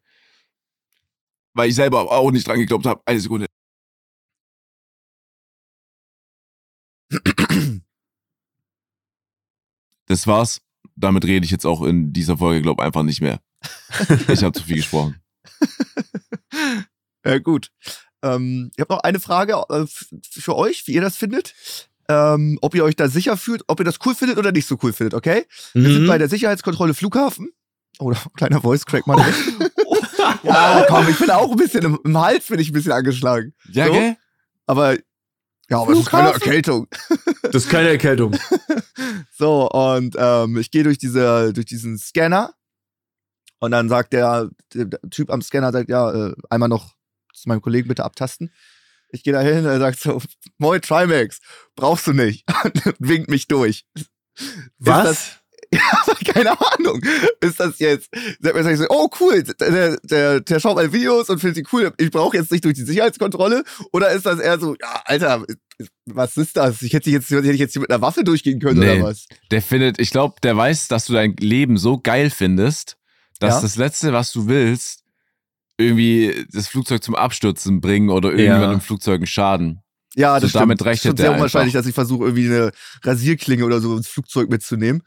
Weil 1.55 1.69
ich 1.69 1.75
selber 1.75 2.11
auch 2.11 2.31
nicht 2.31 2.47
dran 2.47 2.59
geglaubt 2.59 2.87
habe. 2.87 3.03
Eine 3.05 3.21
Sekunde. 3.21 3.47
Das 10.07 10.27
war's. 10.27 10.61
Damit 10.97 11.25
rede 11.25 11.45
ich 11.45 11.51
jetzt 11.51 11.67
auch 11.67 11.83
in 11.83 12.13
dieser 12.13 12.37
Folge, 12.39 12.63
glaube 12.63 12.83
einfach 12.83 13.03
nicht 13.03 13.21
mehr. 13.21 13.41
Ich 14.29 14.43
habe 14.43 14.53
zu 14.53 14.65
viel 14.65 14.77
gesprochen. 14.77 15.21
Ja, 17.25 17.39
gut. 17.39 17.71
Ähm, 18.23 18.73
ich 18.75 18.81
habe 18.81 18.95
noch 18.95 19.03
eine 19.05 19.21
Frage 19.21 19.63
äh, 19.69 19.87
für 20.29 20.57
euch, 20.57 20.87
wie 20.87 20.93
ihr 20.93 21.01
das 21.01 21.17
findet. 21.17 21.55
Ähm, 22.13 22.59
ob 22.61 22.75
ihr 22.75 22.85
euch 22.85 22.97
da 22.97 23.09
sicher 23.09 23.37
fühlt, 23.37 23.63
ob 23.69 23.81
ihr 23.81 23.85
das 23.85 23.97
cool 24.05 24.15
findet 24.15 24.37
oder 24.39 24.53
nicht 24.53 24.67
so 24.67 24.77
cool 24.83 24.93
findet, 24.93 25.15
okay? 25.15 25.47
Wir 25.73 25.91
sind 25.93 26.03
Mhm. 26.03 26.07
bei 26.09 26.19
der 26.19 26.29
Sicherheitskontrolle 26.29 26.93
Flughafen. 26.95 27.51
Oder 27.99 28.19
kleiner 28.37 28.61
Voice 28.61 28.85
Crack 28.85 29.07
mal. 29.07 29.19
ja, 30.43 30.85
komm, 30.89 31.09
ich 31.09 31.19
bin 31.19 31.31
auch 31.31 31.51
ein 31.51 31.57
bisschen 31.57 31.85
im, 31.85 31.99
im 32.05 32.19
Hals, 32.19 32.47
bin 32.47 32.59
ich 32.61 32.71
ein 32.71 32.73
bisschen 32.75 32.93
angeschlagen. 32.93 33.55
Ja, 33.71 33.87
So? 33.87 33.93
gell? 33.93 34.17
Aber 34.67 34.95
ja, 35.71 35.79
aber 35.81 35.93
es 35.93 36.01
ist 36.01 36.07
keine 36.11 36.29
Flughafen? 36.29 36.43
Erkältung. 36.49 36.87
Das 37.45 37.65
ist 37.65 37.71
keine 37.71 37.89
Erkältung. 37.89 38.37
So, 39.37 39.69
und 39.71 40.15
ähm, 40.19 40.57
ich 40.59 40.71
gehe 40.71 40.85
durch, 40.85 40.99
diese, 40.99 41.53
durch 41.53 41.67
diesen 41.67 41.99
Scanner 41.99 42.55
und 43.59 43.71
dann 43.73 43.89
sagt 43.89 44.13
der, 44.13 44.51
der, 44.75 44.85
der 44.85 45.01
Typ 45.11 45.31
am 45.31 45.43
Scanner, 45.43 45.73
sagt, 45.73 45.89
ja, 45.89 46.13
äh, 46.29 46.35
einmal 46.51 46.69
noch 46.69 46.93
zu 47.35 47.49
meinem 47.49 47.61
Kollegen 47.63 47.89
bitte 47.89 48.05
abtasten. 48.05 48.53
Ich 49.13 49.23
gehe 49.23 49.33
da 49.33 49.41
hin, 49.41 49.65
er 49.65 49.79
sagt 49.79 50.01
so, 50.01 50.21
Moin 50.59 50.81
Trimax, 50.81 51.39
brauchst 51.77 52.07
du 52.07 52.13
nicht. 52.13 52.45
Und 52.65 52.83
winkt 52.99 53.31
mich 53.31 53.47
durch. 53.47 53.85
Ist 53.95 54.11
Das, 54.79 55.07
Was? 56.07 56.19
keine 56.35 56.51
Ahnung. 56.61 57.01
Ist 57.41 57.61
das 57.61 57.79
jetzt, 57.79 58.11
sagt 58.41 58.55
mir 58.57 58.77
so, 58.77 58.85
oh 58.91 59.09
cool, 59.21 59.43
der, 59.43 59.97
der, 60.03 60.41
der 60.41 60.61
schaut 60.61 60.77
meine 60.77 60.93
Videos 60.93 61.31
und 61.31 61.39
findet 61.39 61.57
sie 61.57 61.65
cool, 61.77 61.93
ich 61.99 62.11
brauche 62.11 62.37
jetzt 62.37 62.51
nicht 62.53 62.65
durch 62.65 62.75
die 62.75 62.85
Sicherheitskontrolle? 62.85 63.65
Oder 63.93 64.11
ist 64.11 64.27
das 64.27 64.39
eher 64.39 64.59
so, 64.59 64.75
ja, 64.81 65.03
Alter, 65.07 65.45
was 66.07 66.37
ist 66.37 66.57
das? 66.59 66.83
Ich 66.83 66.93
hätte 66.93 67.09
jetzt, 67.11 67.31
hätte 67.31 67.51
ich 67.51 67.59
jetzt 67.59 67.73
hier 67.73 67.81
mit 67.81 67.91
einer 67.91 68.03
Waffe 68.03 68.23
durchgehen 68.23 68.61
können 68.61 68.81
Nee. 68.81 68.99
oder 69.01 69.05
was? 69.05 69.27
Der 69.51 69.63
findet, 69.63 69.99
ich 69.99 70.11
glaube, 70.11 70.35
der 70.43 70.57
weiß, 70.57 70.89
dass 70.89 71.07
du 71.07 71.15
dein 71.15 71.37
Leben 71.37 71.77
so 71.79 71.99
geil 71.99 72.29
findest, 72.31 72.99
dass 73.41 73.55
Ja. 73.57 73.61
das 73.63 73.77
Letzte, 73.77 74.13
was 74.13 74.31
du 74.33 74.47
willst, 74.49 75.02
irgendwie 75.83 76.47
das 76.53 76.69
Flugzeug 76.69 77.03
zum 77.03 77.15
Abstürzen 77.15 77.81
bringen 77.81 78.11
oder 78.11 78.29
irgendjemandem 78.31 78.71
Ja. 78.71 78.75
im 78.75 78.81
Flugzeug 78.81 79.17
einen 79.17 79.27
Schaden. 79.27 79.81
Ja, 80.15 80.35
So, 80.37 80.43
das 80.47 80.53
damit 80.53 80.79
stimmt. 80.79 80.87
rechnet 80.89 80.97
ist 80.97 81.03
schon 81.09 81.17
der 81.17 81.25
sehr 81.27 81.35
unwahrscheinlich, 81.35 81.73
dass 81.75 81.87
ich 81.87 81.95
versuche, 81.95 82.25
irgendwie 82.25 82.47
eine 82.47 82.71
Rasierklinge 83.03 83.65
oder 83.65 83.81
so 83.81 83.97
ins 83.97 84.09
Flugzeug 84.09 84.51
mitzunehmen. 84.51 85.03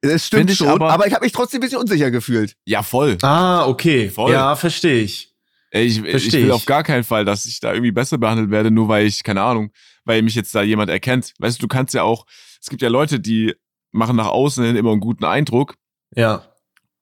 Es 0.00 0.26
stimmt 0.26 0.50
ich 0.50 0.58
schon, 0.58 0.68
aber- 0.68 0.90
aber, 0.92 1.06
ich 1.06 1.14
habe 1.14 1.24
mich 1.24 1.32
trotzdem 1.32 1.58
ein 1.58 1.62
bisschen 1.62 1.78
unsicher 1.78 2.10
gefühlt. 2.10 2.56
Ja, 2.66 2.82
voll. 2.82 3.18
Ah, 3.22 3.66
okay. 3.66 4.10
Voll. 4.10 4.32
Ja, 4.32 4.56
verstehe 4.56 5.02
ich. 5.02 5.32
Ich, 5.70 5.98
ich 6.02 6.10
Versteh 6.10 6.32
will 6.40 6.46
ich. 6.46 6.52
auf 6.52 6.66
gar 6.66 6.82
keinen 6.82 7.04
Fall, 7.04 7.24
dass 7.24 7.46
ich 7.46 7.60
da 7.60 7.72
irgendwie 7.72 7.92
besser 7.92 8.18
behandelt 8.18 8.50
werde, 8.50 8.70
nur 8.70 8.88
weil 8.88 9.06
ich, 9.06 9.22
keine 9.22 9.40
Ahnung, 9.42 9.70
weil 10.04 10.20
mich 10.22 10.34
jetzt 10.34 10.54
da 10.54 10.62
jemand 10.62 10.90
erkennt. 10.90 11.32
Weißt 11.38 11.58
du, 11.58 11.62
du 11.62 11.68
kannst 11.68 11.94
ja 11.94 12.02
auch, 12.02 12.26
es 12.60 12.68
gibt 12.68 12.82
ja 12.82 12.88
Leute, 12.88 13.20
die 13.20 13.54
machen 13.92 14.16
nach 14.16 14.26
außen 14.26 14.64
hin 14.64 14.76
immer 14.76 14.90
einen 14.92 15.00
guten 15.00 15.24
Eindruck, 15.24 15.76
Ja. 16.14 16.44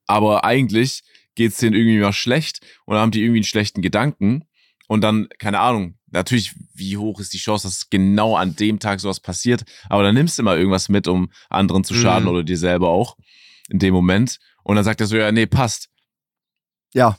aber 0.06 0.44
eigentlich 0.44 1.02
geht's 1.40 1.56
denen 1.58 1.74
irgendwie 1.74 1.98
mal 1.98 2.12
schlecht 2.12 2.60
und 2.84 2.94
dann 2.94 3.02
haben 3.02 3.10
die 3.10 3.22
irgendwie 3.22 3.38
einen 3.38 3.44
schlechten 3.44 3.80
Gedanken 3.82 4.44
und 4.88 5.00
dann, 5.00 5.28
keine 5.38 5.60
Ahnung, 5.60 5.96
natürlich, 6.10 6.54
wie 6.74 6.96
hoch 6.98 7.18
ist 7.20 7.32
die 7.32 7.38
Chance, 7.38 7.66
dass 7.66 7.88
genau 7.90 8.36
an 8.36 8.56
dem 8.56 8.78
Tag 8.78 9.00
sowas 9.00 9.20
passiert, 9.20 9.64
aber 9.88 10.02
dann 10.02 10.14
nimmst 10.14 10.36
du 10.36 10.42
immer 10.42 10.56
irgendwas 10.56 10.88
mit, 10.88 11.08
um 11.08 11.30
anderen 11.48 11.84
zu 11.84 11.94
schaden 11.94 12.24
Mhm. 12.24 12.28
oder 12.30 12.42
dir 12.44 12.58
selber 12.58 12.88
auch 12.88 13.16
in 13.68 13.78
dem 13.78 13.94
Moment 13.94 14.38
und 14.64 14.76
dann 14.76 14.84
sagt 14.84 15.00
er 15.00 15.06
so, 15.06 15.16
ja, 15.16 15.32
nee, 15.32 15.46
passt. 15.46 15.88
Ja, 16.92 17.18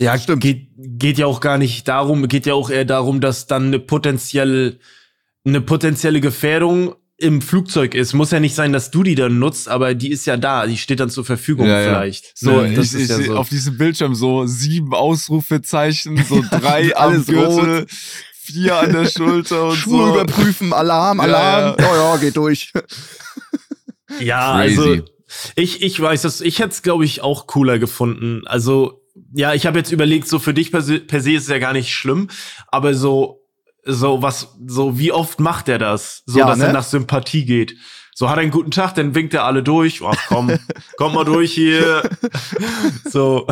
Ja, 0.00 0.18
Stimmt. 0.18 0.42
Geht, 0.42 0.70
geht 0.76 1.18
ja 1.18 1.26
auch 1.26 1.40
gar 1.40 1.58
nicht 1.58 1.86
darum, 1.88 2.26
geht 2.28 2.46
ja 2.46 2.54
auch 2.54 2.70
eher 2.70 2.84
darum, 2.84 3.20
dass 3.20 3.46
dann 3.46 3.66
eine 3.66 3.78
potenzielle, 3.78 4.78
eine 5.44 5.60
potenzielle 5.60 6.20
Gefährdung 6.20 6.94
im 7.20 7.42
Flugzeug 7.42 7.94
ist. 7.94 8.12
Muss 8.14 8.30
ja 8.30 8.38
nicht 8.40 8.54
sein, 8.54 8.72
dass 8.72 8.90
du 8.92 9.02
die 9.02 9.16
dann 9.16 9.38
nutzt, 9.40 9.68
aber 9.68 9.94
die 9.94 10.10
ist 10.10 10.24
ja 10.26 10.36
da, 10.36 10.66
die 10.66 10.78
steht 10.78 11.00
dann 11.00 11.10
zur 11.10 11.24
Verfügung 11.24 11.66
Ja, 11.66 11.80
ja. 11.80 11.88
vielleicht. 11.88 12.38
So, 12.38 12.62
Ne, 12.62 12.72
ich, 12.80 12.94
ich, 12.94 13.08
ja 13.08 13.20
so. 13.20 13.36
auf 13.36 13.48
diesem 13.48 13.76
Bildschirm 13.76 14.14
so 14.14 14.46
sieben 14.46 14.94
Ausrufezeichen, 14.94 16.22
so 16.28 16.44
drei 16.50 16.96
am 16.96 17.12
Alles 17.12 17.26
Gürtel, 17.26 17.86
vier 18.40 18.76
an 18.76 18.92
der 18.92 19.06
Schulter 19.10 19.68
und 19.70 19.76
Schuhe 19.76 20.06
so. 20.06 20.14
überprüfen, 20.14 20.72
Alarm, 20.72 21.18
Ja, 21.18 21.24
Alarm. 21.24 21.76
Ja, 21.80 21.96
ja, 21.96 22.16
geht 22.18 22.36
durch. 22.36 22.72
Ja, 24.20 24.60
Crazy. 24.62 24.78
also 24.78 25.02
ich, 25.56 25.82
ich 25.82 26.00
weiß 26.00 26.22
das, 26.22 26.40
ich 26.40 26.58
hätte 26.60 26.70
es, 26.70 26.82
glaube 26.82 27.04
ich, 27.04 27.20
auch 27.20 27.46
cooler 27.46 27.78
gefunden. 27.78 28.46
Also, 28.46 29.02
ja, 29.34 29.52
ich 29.54 29.66
habe 29.66 29.78
jetzt 29.78 29.92
überlegt, 29.92 30.26
so 30.28 30.38
für 30.38 30.54
dich 30.54 30.70
per 30.72 30.80
se, 30.82 31.00
per 31.00 31.20
se 31.20 31.32
ist 31.32 31.42
es 31.42 31.48
ja 31.48 31.58
gar 31.58 31.72
nicht 31.74 31.92
schlimm, 31.92 32.28
aber 32.68 32.94
so, 32.94 33.42
so 33.84 34.22
was, 34.22 34.56
so 34.66 34.98
wie 34.98 35.12
oft 35.12 35.40
macht 35.40 35.68
er 35.68 35.78
das? 35.78 36.22
So, 36.26 36.38
Ja, 36.38 36.46
dass 36.46 36.58
er 36.60 36.68
ne? 36.68 36.72
nach 36.74 36.84
Sympathie 36.84 37.44
geht. 37.44 37.76
So 38.14 38.28
hat 38.28 38.36
er 38.36 38.42
einen 38.42 38.50
guten 38.50 38.72
Tag, 38.72 38.94
dann 38.96 39.14
winkt 39.14 39.32
er 39.34 39.44
alle 39.44 39.62
durch. 39.62 40.02
Ach 40.04 40.16
komm, 40.26 40.50
komm 40.96 41.14
mal 41.14 41.24
durch 41.24 41.52
hier. 41.52 42.02
So, 43.08 43.46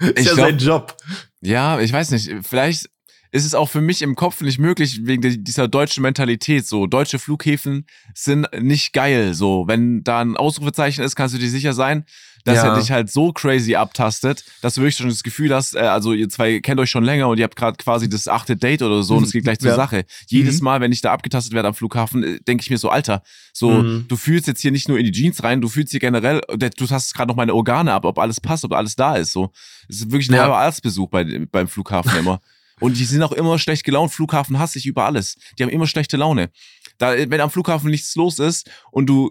ist 0.00 0.18
Ich 0.18 0.26
ja 0.26 0.34
glaub- 0.34 0.46
sein 0.46 0.58
Job. 0.58 0.96
Ja, 1.40 1.80
ich 1.80 1.92
weiß 1.92 2.10
nicht. 2.10 2.30
Vielleicht 2.42 2.90
ist 3.32 3.44
es 3.44 3.54
auch 3.54 3.68
für 3.68 3.80
mich 3.80 4.02
im 4.02 4.14
Kopf 4.14 4.42
nicht 4.42 4.58
möglich 4.58 5.00
wegen 5.04 5.42
dieser 5.44 5.66
deutschen 5.68 6.02
Mentalität. 6.02 6.66
So 6.66 6.86
deutsche 6.86 7.18
Flughäfen 7.18 7.86
sind 8.14 8.46
nicht 8.60 8.92
geil. 8.92 9.34
So 9.34 9.64
wenn 9.66 10.04
da 10.04 10.20
ein 10.20 10.36
Ausrufezeichen 10.36 11.02
ist, 11.02 11.16
kannst 11.16 11.34
du 11.34 11.38
dir 11.38 11.50
sicher 11.50 11.72
sein, 11.72 12.04
dass 12.44 12.56
Ja. 12.56 12.74
er 12.74 12.78
dich 12.80 12.90
halt 12.90 13.10
so 13.10 13.32
crazy 13.32 13.74
abtastet, 13.74 14.44
dass 14.60 14.74
du 14.74 14.82
wirklich 14.82 14.96
schon 14.96 15.08
das 15.08 15.22
Gefühl 15.22 15.54
hast, 15.54 15.74
äh, 15.74 15.78
also 15.80 16.12
ihr 16.12 16.28
zwei 16.28 16.60
kennt 16.60 16.78
euch 16.78 16.90
schon 16.90 17.02
länger 17.04 17.28
und 17.28 17.38
ihr 17.38 17.44
habt 17.44 17.56
gerade 17.56 17.76
quasi 17.76 18.08
das 18.08 18.28
achte 18.28 18.56
Date 18.56 18.82
oder 18.82 19.02
so 19.02 19.16
und 19.16 19.24
es 19.24 19.32
geht 19.32 19.44
gleich 19.44 19.58
zur 19.58 19.70
Ja. 19.70 19.76
Sache. 19.76 20.04
Jedes 20.28 20.60
Mhm. 20.60 20.64
Mal, 20.64 20.80
wenn 20.80 20.92
ich 20.92 21.00
da 21.00 21.12
abgetastet 21.12 21.54
werde 21.54 21.68
am 21.68 21.74
Flughafen, 21.74 22.38
denke 22.46 22.62
ich 22.62 22.70
mir 22.70 22.78
so, 22.78 22.90
Alter, 22.90 23.22
so 23.52 23.70
Mhm. 23.82 24.04
du 24.08 24.16
fühlst 24.16 24.46
jetzt 24.46 24.60
hier 24.60 24.70
nicht 24.70 24.88
nur 24.88 24.98
in 24.98 25.04
die 25.06 25.12
Jeans 25.12 25.42
rein, 25.42 25.60
du 25.60 25.68
fühlst 25.68 25.90
hier 25.92 26.00
generell, 26.00 26.40
du 26.48 26.90
hast 26.90 27.14
gerade 27.14 27.28
noch 27.28 27.36
meine 27.36 27.54
Organe 27.54 27.92
ab, 27.92 28.04
ob 28.04 28.18
alles 28.18 28.40
passt, 28.40 28.64
ob 28.64 28.72
alles 28.72 28.94
da 28.96 29.16
ist. 29.16 29.32
So, 29.32 29.50
es 29.88 29.96
ist 29.96 30.10
wirklich 30.10 30.28
ein 30.28 30.34
Ja. 30.34 30.42
halber 30.42 30.58
Arztbesuch 30.58 31.08
bei, 31.08 31.24
beim 31.50 31.68
Flughafen 31.68 32.16
immer. 32.18 32.40
Und 32.80 32.98
die 32.98 33.04
sind 33.04 33.22
auch 33.22 33.30
immer 33.32 33.58
schlecht 33.60 33.84
gelaunt. 33.84 34.10
Flughafen 34.12 34.58
hasse 34.58 34.78
ich 34.80 34.84
über 34.86 35.04
alles. 35.04 35.36
Die 35.58 35.62
haben 35.62 35.70
immer 35.70 35.86
schlechte 35.86 36.16
Laune. 36.16 36.50
Da, 36.98 37.12
wenn 37.30 37.40
am 37.40 37.48
Flughafen 37.50 37.88
nichts 37.90 38.14
los 38.16 38.38
ist 38.40 38.68
und 38.90 39.06
du 39.06 39.30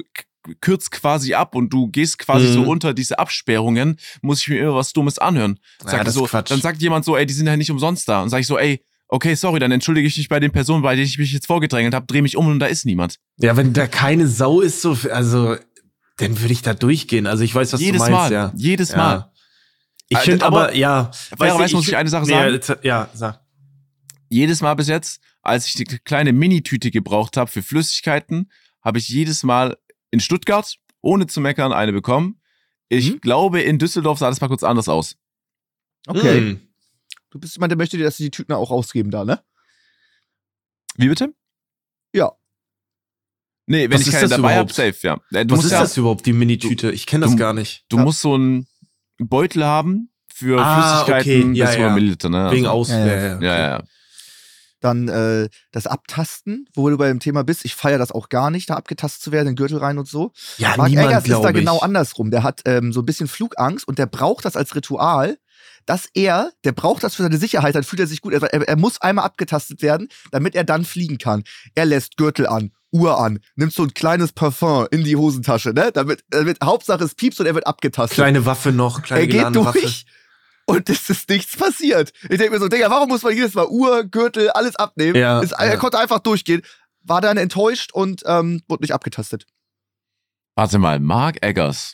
kürzt 0.61 0.91
quasi 0.91 1.33
ab 1.33 1.55
und 1.55 1.69
du 1.71 1.87
gehst 1.87 2.19
quasi 2.19 2.47
Mhm. 2.47 2.53
so 2.53 2.63
unter 2.63 2.93
diese 2.93 3.19
Absperrungen, 3.19 3.97
muss 4.21 4.41
ich 4.41 4.49
mir 4.49 4.59
immer 4.59 4.75
was 4.75 4.93
Dummes 4.93 5.17
anhören. 5.19 5.59
Ja, 5.85 5.91
Sag 5.91 6.05
das 6.05 6.13
so, 6.15 6.27
dann 6.27 6.61
sagt 6.61 6.81
jemand 6.81 7.05
so, 7.05 7.15
ey, 7.17 7.25
die 7.25 7.33
sind 7.33 7.47
ja 7.47 7.55
nicht 7.57 7.71
umsonst 7.71 8.07
da. 8.09 8.21
Und 8.21 8.29
sag 8.29 8.39
ich 8.39 8.47
so, 8.47 8.57
ey, 8.57 8.83
okay, 9.07 9.35
sorry, 9.35 9.59
dann 9.59 9.71
entschuldige 9.71 10.07
ich 10.07 10.17
mich 10.17 10.27
bei 10.29 10.39
den 10.39 10.51
Personen, 10.51 10.81
bei 10.83 10.95
denen 10.95 11.05
ich 11.07 11.17
mich 11.17 11.31
jetzt 11.31 11.47
vorgedrängelt 11.47 11.93
habe, 11.93 12.05
dreh 12.07 12.21
mich 12.21 12.35
um 12.35 12.47
und 12.47 12.59
da 12.59 12.65
ist 12.65 12.85
niemand. 12.85 13.19
Ja, 13.37 13.55
wenn 13.57 13.73
da 13.73 13.87
keine 13.87 14.27
Sau 14.27 14.59
ist, 14.61 14.81
so, 14.81 14.97
also, 15.11 15.55
dann 16.17 16.39
würde 16.41 16.53
ich 16.53 16.61
da 16.61 16.73
durchgehen. 16.73 17.25
Also 17.27 17.43
ich 17.43 17.53
weiß, 17.55 17.73
was 17.73 17.79
Jedes 17.81 18.03
du 18.03 18.11
meinst, 18.11 18.29
Mal. 18.29 18.31
ja. 18.33 18.53
Jedes 18.55 18.89
Ja. 18.91 18.97
Mal. 18.97 19.31
Ich 20.09 20.17
Äh, 20.17 20.21
finde 20.21 20.45
aber- 20.45 20.63
aber, 20.65 20.75
ja. 20.75 21.09
Du, 21.37 21.75
muss 21.75 21.87
ich 21.87 21.95
eine 21.95 22.09
Sache 22.09 22.25
nee, 22.25 22.31
sagen? 22.33 22.53
jetzt- 22.53 22.77
Ja, 22.83 23.09
sag. 23.13 23.39
jedes 24.29 24.61
Mal 24.61 24.73
bis 24.75 24.87
jetzt, 24.87 25.21
als 25.41 25.67
ich 25.67 25.73
die 25.73 25.85
kleine 25.85 26.33
Minitüte 26.33 26.91
gebraucht 26.91 27.37
habe 27.37 27.49
für 27.49 27.61
Flüssigkeiten, 27.63 28.51
habe 28.83 28.97
ich 28.99 29.07
jedes 29.09 29.43
Mal 29.43 29.77
in 30.13 30.19
Stuttgart, 30.19 30.77
ohne 31.01 31.25
zu 31.25 31.41
meckern, 31.41 31.73
eine 31.73 31.91
bekommen. 31.91 32.39
Ich 32.87 33.13
Mhm. 33.13 33.21
glaube, 33.21 33.61
in 33.61 33.79
Düsseldorf 33.79 34.19
sah 34.19 34.29
das 34.29 34.39
mal 34.41 34.47
kurz 34.47 34.63
anders 34.63 34.87
aus. 34.87 35.15
Okay. 36.05 36.39
Mm. 36.39 36.61
Du 37.31 37.39
bist 37.39 37.55
jemand, 37.55 37.71
der 37.71 37.77
möchte 37.77 37.97
dir, 37.97 38.03
dass 38.03 38.17
sie 38.17 38.25
die 38.25 38.31
Tüten 38.31 38.53
auch 38.53 38.69
ausgeben 38.69 39.09
da, 39.09 39.25
ne? 39.25 39.43
Wie 40.97 41.09
bitte? 41.09 41.33
Ja. 42.13 42.33
Nee, 43.65 43.83
wenn 43.89 43.93
Was 43.93 44.01
ich 44.01 44.09
keine 44.11 44.21
das 44.27 44.29
dabei 44.31 44.49
habe, 44.57 44.69
überhaupt? 44.71 44.73
safe, 44.75 44.97
ja. 45.07 45.13
Äh, 45.31 45.45
Du 45.45 45.53
Was 45.53 45.57
musst 45.57 45.65
ist 45.65 45.71
ja, 45.71 45.81
das 45.81 45.97
überhaupt, 45.97 46.25
die 46.27 46.33
Minitüte? 46.33 46.91
Ich 46.91 47.05
kenne 47.07 47.23
das 47.25 47.31
du- 47.31 47.37
gar 47.37 47.53
nicht. 47.53 47.85
Du 47.89 47.97
Ja. 47.97 48.03
musst 48.03 48.19
so 48.21 48.35
einen 48.35 48.67
Beutel 49.17 49.63
haben 49.65 50.11
für 50.31 50.61
Ah, 50.61 51.05
Flüssigkeiten 51.05 51.49
okay, 51.51 51.57
ja, 51.57 51.65
bis 51.67 51.75
ja. 51.77 51.93
Milliliter, 51.93 52.29
ne? 52.29 52.51
Wegen 52.51 52.65
Also, 52.67 52.77
Aus. 52.77 52.89
Ja, 52.89 52.99
Ja, 52.99 53.05
ja. 53.05 53.15
ja, 53.15 53.39
ja, 53.41 53.57
ja, 53.57 53.69
ja. 53.79 53.83
Dann 54.83 55.07
äh, 55.07 55.49
das 55.71 55.87
Abtasten, 55.87 56.67
wo 56.75 56.89
du 56.89 56.97
bei 56.97 57.07
dem 57.07 57.19
Thema 57.19 57.43
bist. 57.43 57.63
Ich 57.63 57.75
feiere 57.75 57.97
das 57.97 58.11
auch 58.11 58.29
gar 58.29 58.51
nicht, 58.51 58.69
da 58.69 58.75
abgetastet 58.75 59.21
zu 59.21 59.31
werden, 59.31 59.47
den 59.47 59.55
Gürtel 59.55 59.77
rein 59.77 59.97
und 59.97 60.07
so. 60.07 60.31
ja 60.57 60.75
Mark 60.75 60.89
niemand, 60.89 61.07
Eggers 61.07 61.23
ist 61.23 61.31
da 61.31 61.39
glaub 61.39 61.49
ich. 61.51 61.59
genau 61.59 61.79
andersrum. 61.79 62.31
Der 62.31 62.43
hat 62.43 62.61
ähm, 62.65 62.91
so 62.91 63.01
ein 63.01 63.05
bisschen 63.05 63.27
Flugangst 63.27 63.87
und 63.87 63.97
der 63.97 64.07
braucht 64.07 64.43
das 64.45 64.57
als 64.57 64.75
Ritual, 64.75 65.37
dass 65.85 66.09
er, 66.13 66.51
der 66.63 66.71
braucht 66.71 67.03
das 67.03 67.15
für 67.15 67.23
seine 67.23 67.37
Sicherheit, 67.37 67.75
dann 67.75 67.83
fühlt 67.83 67.99
er 67.99 68.07
sich 68.07 68.21
gut. 68.21 68.33
Er, 68.33 68.41
er 68.43 68.75
muss 68.77 69.01
einmal 69.01 69.25
abgetastet 69.25 69.81
werden, 69.81 70.09
damit 70.31 70.55
er 70.55 70.63
dann 70.63 70.85
fliegen 70.85 71.17
kann. 71.17 71.43
Er 71.75 71.85
lässt 71.85 72.17
Gürtel 72.17 72.47
an, 72.47 72.71
Uhr 72.91 73.19
an, 73.19 73.39
nimmt 73.55 73.73
so 73.73 73.83
ein 73.83 73.93
kleines 73.93 74.31
Parfum 74.31 74.87
in 74.91 75.03
die 75.03 75.15
Hosentasche, 75.15 75.73
ne? 75.73 75.91
Damit, 75.93 76.23
damit 76.29 76.59
Hauptsache 76.63 77.03
es 77.03 77.15
piepst 77.15 77.39
und 77.39 77.45
er 77.45 77.55
wird 77.55 77.67
abgetastet. 77.67 78.15
Kleine 78.15 78.45
Waffe 78.45 78.71
noch, 78.71 79.01
kleine 79.01 79.21
er 79.21 79.27
geht 79.27 79.55
durch 79.55 79.65
Waffe. 79.65 79.91
Und 80.65 80.89
es 80.89 81.09
ist 81.09 81.29
nichts 81.29 81.57
passiert. 81.57 82.11
Ich 82.23 82.37
denke 82.37 82.51
mir 82.51 82.59
so, 82.59 82.67
Digga, 82.67 82.89
warum 82.89 83.09
muss 83.09 83.23
man 83.23 83.33
jedes 83.35 83.53
Mal 83.53 83.67
Uhr, 83.67 84.03
Gürtel, 84.05 84.49
alles 84.51 84.75
abnehmen? 84.75 85.15
Ja, 85.15 85.41
Es- 85.41 85.51
er 85.51 85.67
ja. 85.67 85.77
konnte 85.77 85.99
einfach 85.99 86.19
durchgehen. 86.19 86.61
War 87.01 87.19
dann 87.21 87.37
enttäuscht 87.37 87.91
und 87.93 88.23
ähm, 88.25 88.61
wurde 88.67 88.83
nicht 88.83 88.93
abgetastet. 88.93 89.45
Warte 90.55 90.77
mal, 90.79 90.99
Mark 90.99 91.43
Eggers, 91.45 91.93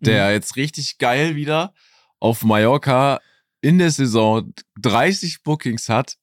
der 0.00 0.26
Mhm. 0.28 0.32
jetzt 0.32 0.56
richtig 0.56 0.98
geil 0.98 1.34
wieder 1.36 1.72
auf 2.18 2.42
Mallorca 2.42 3.20
in 3.62 3.78
der 3.78 3.90
Saison 3.90 4.52
30 4.80 5.42
Bookings 5.42 5.88
hat 5.88 6.16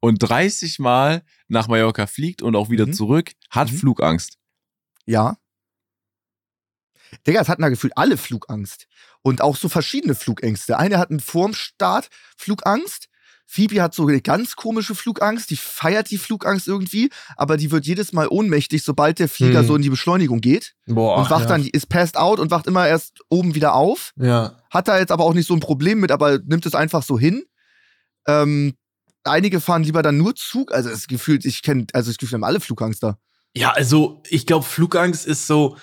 und 0.00 0.18
30 0.22 0.78
Mal 0.78 1.22
nach 1.48 1.68
Mallorca 1.68 2.06
fliegt 2.06 2.40
und 2.42 2.56
auch 2.56 2.70
wieder 2.70 2.86
Mhm. 2.86 2.92
zurück, 2.94 3.32
hat 3.50 3.70
Mhm. 3.70 3.76
Flugangst. 3.76 4.38
Ja. 5.04 5.36
Digga, 7.26 7.40
es 7.42 7.48
hatten 7.48 7.62
da 7.62 7.68
gefühlt 7.68 7.96
alle 7.96 8.16
Flugangst. 8.16 8.86
Und 9.22 9.40
auch 9.40 9.56
so 9.56 9.68
verschiedene 9.68 10.14
Flugängste. 10.14 10.78
Eine 10.78 10.98
hatten 10.98 11.20
vorm 11.20 11.54
Start 11.54 12.08
Flugangst. 12.36 13.08
Phoebe 13.46 13.82
hat 13.82 13.94
so 13.94 14.06
eine 14.06 14.20
ganz 14.22 14.56
komische 14.56 14.94
Flugangst. 14.94 15.50
Die 15.50 15.56
feiert 15.56 16.10
die 16.10 16.16
Flugangst 16.16 16.66
irgendwie, 16.66 17.10
aber 17.36 17.56
die 17.56 17.70
wird 17.70 17.86
jedes 17.86 18.12
Mal 18.12 18.26
ohnmächtig, 18.28 18.82
sobald 18.82 19.18
der 19.18 19.28
Flieger 19.28 19.60
Hm. 19.60 19.66
so 19.66 19.76
in 19.76 19.82
die 19.82 19.90
Beschleunigung 19.90 20.40
geht. 20.40 20.74
Boah, 20.86 21.18
und 21.18 21.28
wacht 21.28 21.42
ja. 21.42 21.48
dann, 21.48 21.66
ist 21.66 21.88
passed 21.88 22.16
out 22.16 22.40
und 22.40 22.50
wacht 22.50 22.66
immer 22.66 22.88
erst 22.88 23.20
oben 23.28 23.54
wieder 23.54 23.74
auf. 23.74 24.12
Ja. 24.16 24.58
Hat 24.70 24.88
da 24.88 24.98
jetzt 24.98 25.12
aber 25.12 25.24
auch 25.24 25.34
nicht 25.34 25.46
so 25.46 25.54
ein 25.54 25.60
Problem 25.60 26.00
mit, 26.00 26.10
aber 26.10 26.38
nimmt 26.38 26.64
es 26.64 26.74
einfach 26.74 27.02
so 27.02 27.18
hin. 27.18 27.44
Ähm, 28.26 28.74
einige 29.22 29.60
fahren 29.60 29.84
lieber 29.84 30.02
dann 30.02 30.16
nur 30.16 30.34
Zug. 30.34 30.72
Also 30.72 30.88
es 30.88 31.06
gefühlt, 31.06 31.44
ich 31.44 31.62
kenne, 31.62 31.86
also 31.92 32.10
ich 32.10 32.16
gefühlt 32.16 32.34
haben 32.34 32.44
alle 32.44 32.60
Flugangst 32.60 33.02
da. 33.02 33.18
Ja, 33.54 33.72
also 33.72 34.22
ich 34.30 34.46
glaube, 34.46 34.64
Flugangst 34.64 35.26
ist 35.26 35.46
so. 35.46 35.76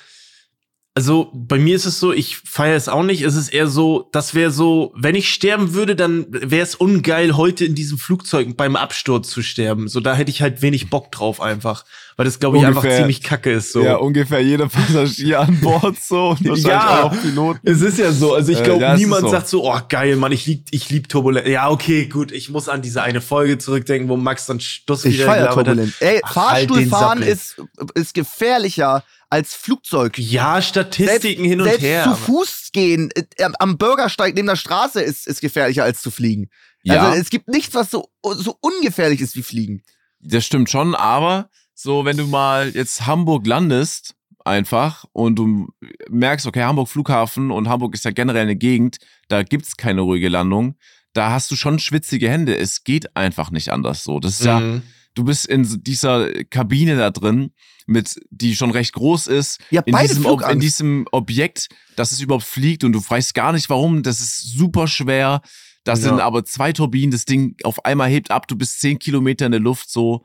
Also 1.00 1.32
bei 1.34 1.58
mir 1.58 1.78
ist 1.78 1.86
es 1.86 1.97
so, 1.97 2.12
ich 2.12 2.39
feiere 2.39 2.76
es 2.76 2.89
auch 2.89 3.04
nicht. 3.04 3.22
Es 3.22 3.38
ist 3.38 3.54
eher 3.54 3.68
so, 3.68 4.10
das 4.12 4.36
wäre 4.36 4.52
so, 4.52 4.91
wenn 4.97 5.16
ich 5.16 5.30
sterben 5.30 5.74
würde, 5.74 5.95
dann 5.95 6.26
wäre 6.30 6.62
es 6.62 6.76
ungeil, 6.76 7.38
heute 7.38 7.64
in 7.64 7.74
diesem 7.74 7.97
Flugzeug 7.97 8.58
beim 8.58 8.76
Absturz 8.76 9.30
zu 9.30 9.41
sterben. 9.41 9.88
So, 9.88 10.02
da 10.02 10.14
hätte 10.14 10.30
ich 10.30 10.41
halt 10.41 10.62
wenig 10.62 10.89
Bock 10.89 11.10
drauf 11.14 11.39
einfach. 11.39 11.86
Weil 12.20 12.26
das, 12.26 12.38
glaube 12.38 12.58
ich, 12.58 12.66
einfach 12.66 12.82
Ungefähr- 12.84 12.98
ziemlich 13.00 13.24
kacke 13.24 13.50
ist. 13.50 13.72
So. 13.72 13.82
Ja, 13.82 13.96
ungefähr 13.96 14.42
jeder 14.42 14.68
Passagier 14.70 15.40
an 15.40 15.58
Bord 15.62 15.96
so 16.04 16.32
und 16.32 16.40
wahrscheinlich 16.50 16.64
Ja. 16.66 17.04
auch 17.04 17.22
Piloten. 17.22 17.62
Es 17.64 17.80
ist 17.82 17.98
ja 17.98 18.12
so, 18.12 18.34
also 18.34 18.52
ich 18.52 18.60
Äh, 18.60 18.64
glaube, 18.64 18.82
ja, 18.82 18.90
es 18.90 19.00
ist 19.00 19.06
niemand 19.06 19.22
so. 19.22 19.30
sagt 19.30 19.48
so, 19.48 19.64
oh 19.66 19.80
geil, 19.88 20.18
Mann, 20.18 20.34
ich 20.34 20.46
lieb, 20.46 20.66
ich 20.72 20.90
lieb 20.90 21.08
Turbulenz. 21.08 21.48
Ja, 21.48 21.70
okay, 21.70 22.08
gut, 22.08 22.34
ich 22.34 22.50
muss 22.50 22.68
an 22.68 22.82
diese 22.82 23.04
eine 23.04 23.22
Folge 23.22 23.58
zurückdenken, 23.58 24.10
wo 24.10 24.18
Max 24.18 24.48
dann 24.48 24.60
Stuss 24.60 25.06
Ich 25.06 25.14
wieder 25.14 25.28
hat. 25.30 25.54
Turbulent. 25.54 25.94
Ey, 26.02 26.20
Ach, 26.22 26.36
halt 26.36 26.70
Fahrstuhlfahren 26.70 27.20
Sappel. 27.20 27.34
ist, 27.34 27.56
ist 27.96 28.14
gefährlicher 28.14 29.06
als 29.30 29.54
Flugzeug. 29.54 30.18
Ja, 30.20 30.62
Statistiken 30.62 31.46
hin 31.46 31.62
und 31.62 31.68
selbst 31.70 31.84
her. 31.84 32.04
zu 32.04 32.10
aber- 32.10 32.18
Fuß 32.18 32.70
gehen 32.74 33.12
äh, 33.16 33.44
am- 33.46 33.56
am 33.60 33.78
Bürgersteig 33.78 34.36
neben 34.36 34.48
der 34.48 34.58
Straße 34.58 35.00
ist, 35.02 35.26
ist 35.26 35.40
gefährlicher 35.40 35.86
als 35.86 36.02
zu 36.02 36.12
fliegen. 36.12 36.50
Ja, 36.84 37.10
Also 37.12 37.22
es 37.22 37.30
gibt 37.30 37.48
nichts, 37.48 37.74
was 37.76 37.92
so, 37.92 38.10
so 38.24 38.58
ungefährlich 38.60 39.22
ist 39.22 39.38
wie 39.38 39.44
Fliegen. 39.44 39.84
das 40.20 40.46
stimmt 40.46 40.70
schon, 40.70 40.96
aber 40.96 41.50
so, 41.82 42.04
wenn 42.06 42.18
du 42.18 42.28
mal 42.28 42.70
jetzt 42.76 43.06
Hamburg 43.08 43.48
landest, 43.48 44.16
einfach, 44.44 45.06
und 45.14 45.36
du 45.36 45.68
merkst, 46.10 46.48
okay, 46.48 46.64
Hamburg 46.64 46.88
Flughafen 46.90 47.52
und 47.52 47.70
Hamburg 47.70 47.94
ist 47.94 48.04
ja 48.06 48.12
generell 48.12 48.44
eine 48.44 48.56
Gegend, 48.56 48.98
da 49.28 49.44
gibt's 49.44 49.78
keine 49.78 50.02
ruhige 50.02 50.28
Landung, 50.30 50.76
da 51.14 51.32
hast 51.32 51.52
du 51.52 51.56
schon 51.56 51.80
schwitzige 51.80 52.30
Hände. 52.30 52.58
Es 52.58 52.84
geht 52.84 53.16
einfach 53.16 53.52
nicht 53.52 53.70
anders 53.70 54.04
so. 54.04 54.20
Das 54.20 54.40
ist 54.40 54.46
ja, 54.46 54.60
Mhm. 54.60 54.82
du 55.14 55.24
bist 55.24 55.46
in 55.46 55.84
dieser 55.84 56.32
Kabine 56.46 56.98
da 56.98 57.12
drin, 57.12 57.52
mit, 57.88 58.20
die 58.30 58.56
schon 58.56 58.72
recht 58.72 58.94
groß 58.94 59.28
ist, 59.28 59.60
Ja, 59.72 59.82
in 59.86 59.96
diesem, 59.96 60.26
Ob- 60.26 60.48
in 60.50 60.60
diesem 60.60 61.06
Objekt, 61.12 61.68
dass 61.96 62.12
es 62.12 62.20
überhaupt 62.22 62.46
fliegt 62.46 62.84
und 62.84 62.94
du 62.94 63.00
weißt 63.08 63.34
gar 63.34 63.52
nicht 63.54 63.70
warum. 63.70 64.04
Das 64.04 64.20
ist 64.20 64.54
super 64.58 64.88
schwer. 64.88 65.42
Da 65.86 65.96
sind 65.96 66.18
Ja. 66.18 66.26
aber 66.26 66.44
zwei 66.46 66.72
Turbinen, 66.74 67.12
das 67.12 67.26
Ding 67.26 67.56
auf 67.64 67.84
einmal 67.86 68.10
hebt 68.10 68.32
ab, 68.32 68.48
du 68.48 68.56
bist 68.56 68.80
zehn 68.80 69.00
Kilometer 69.00 69.46
in 69.46 69.52
der 69.52 69.62
Luft 69.62 69.90
so 69.90 70.24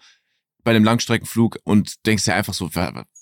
bei 0.64 0.70
einem 0.72 0.84
Langstreckenflug 0.84 1.58
und 1.64 2.06
denkst 2.06 2.24
dir 2.24 2.34
einfach 2.34 2.54
so, 2.54 2.70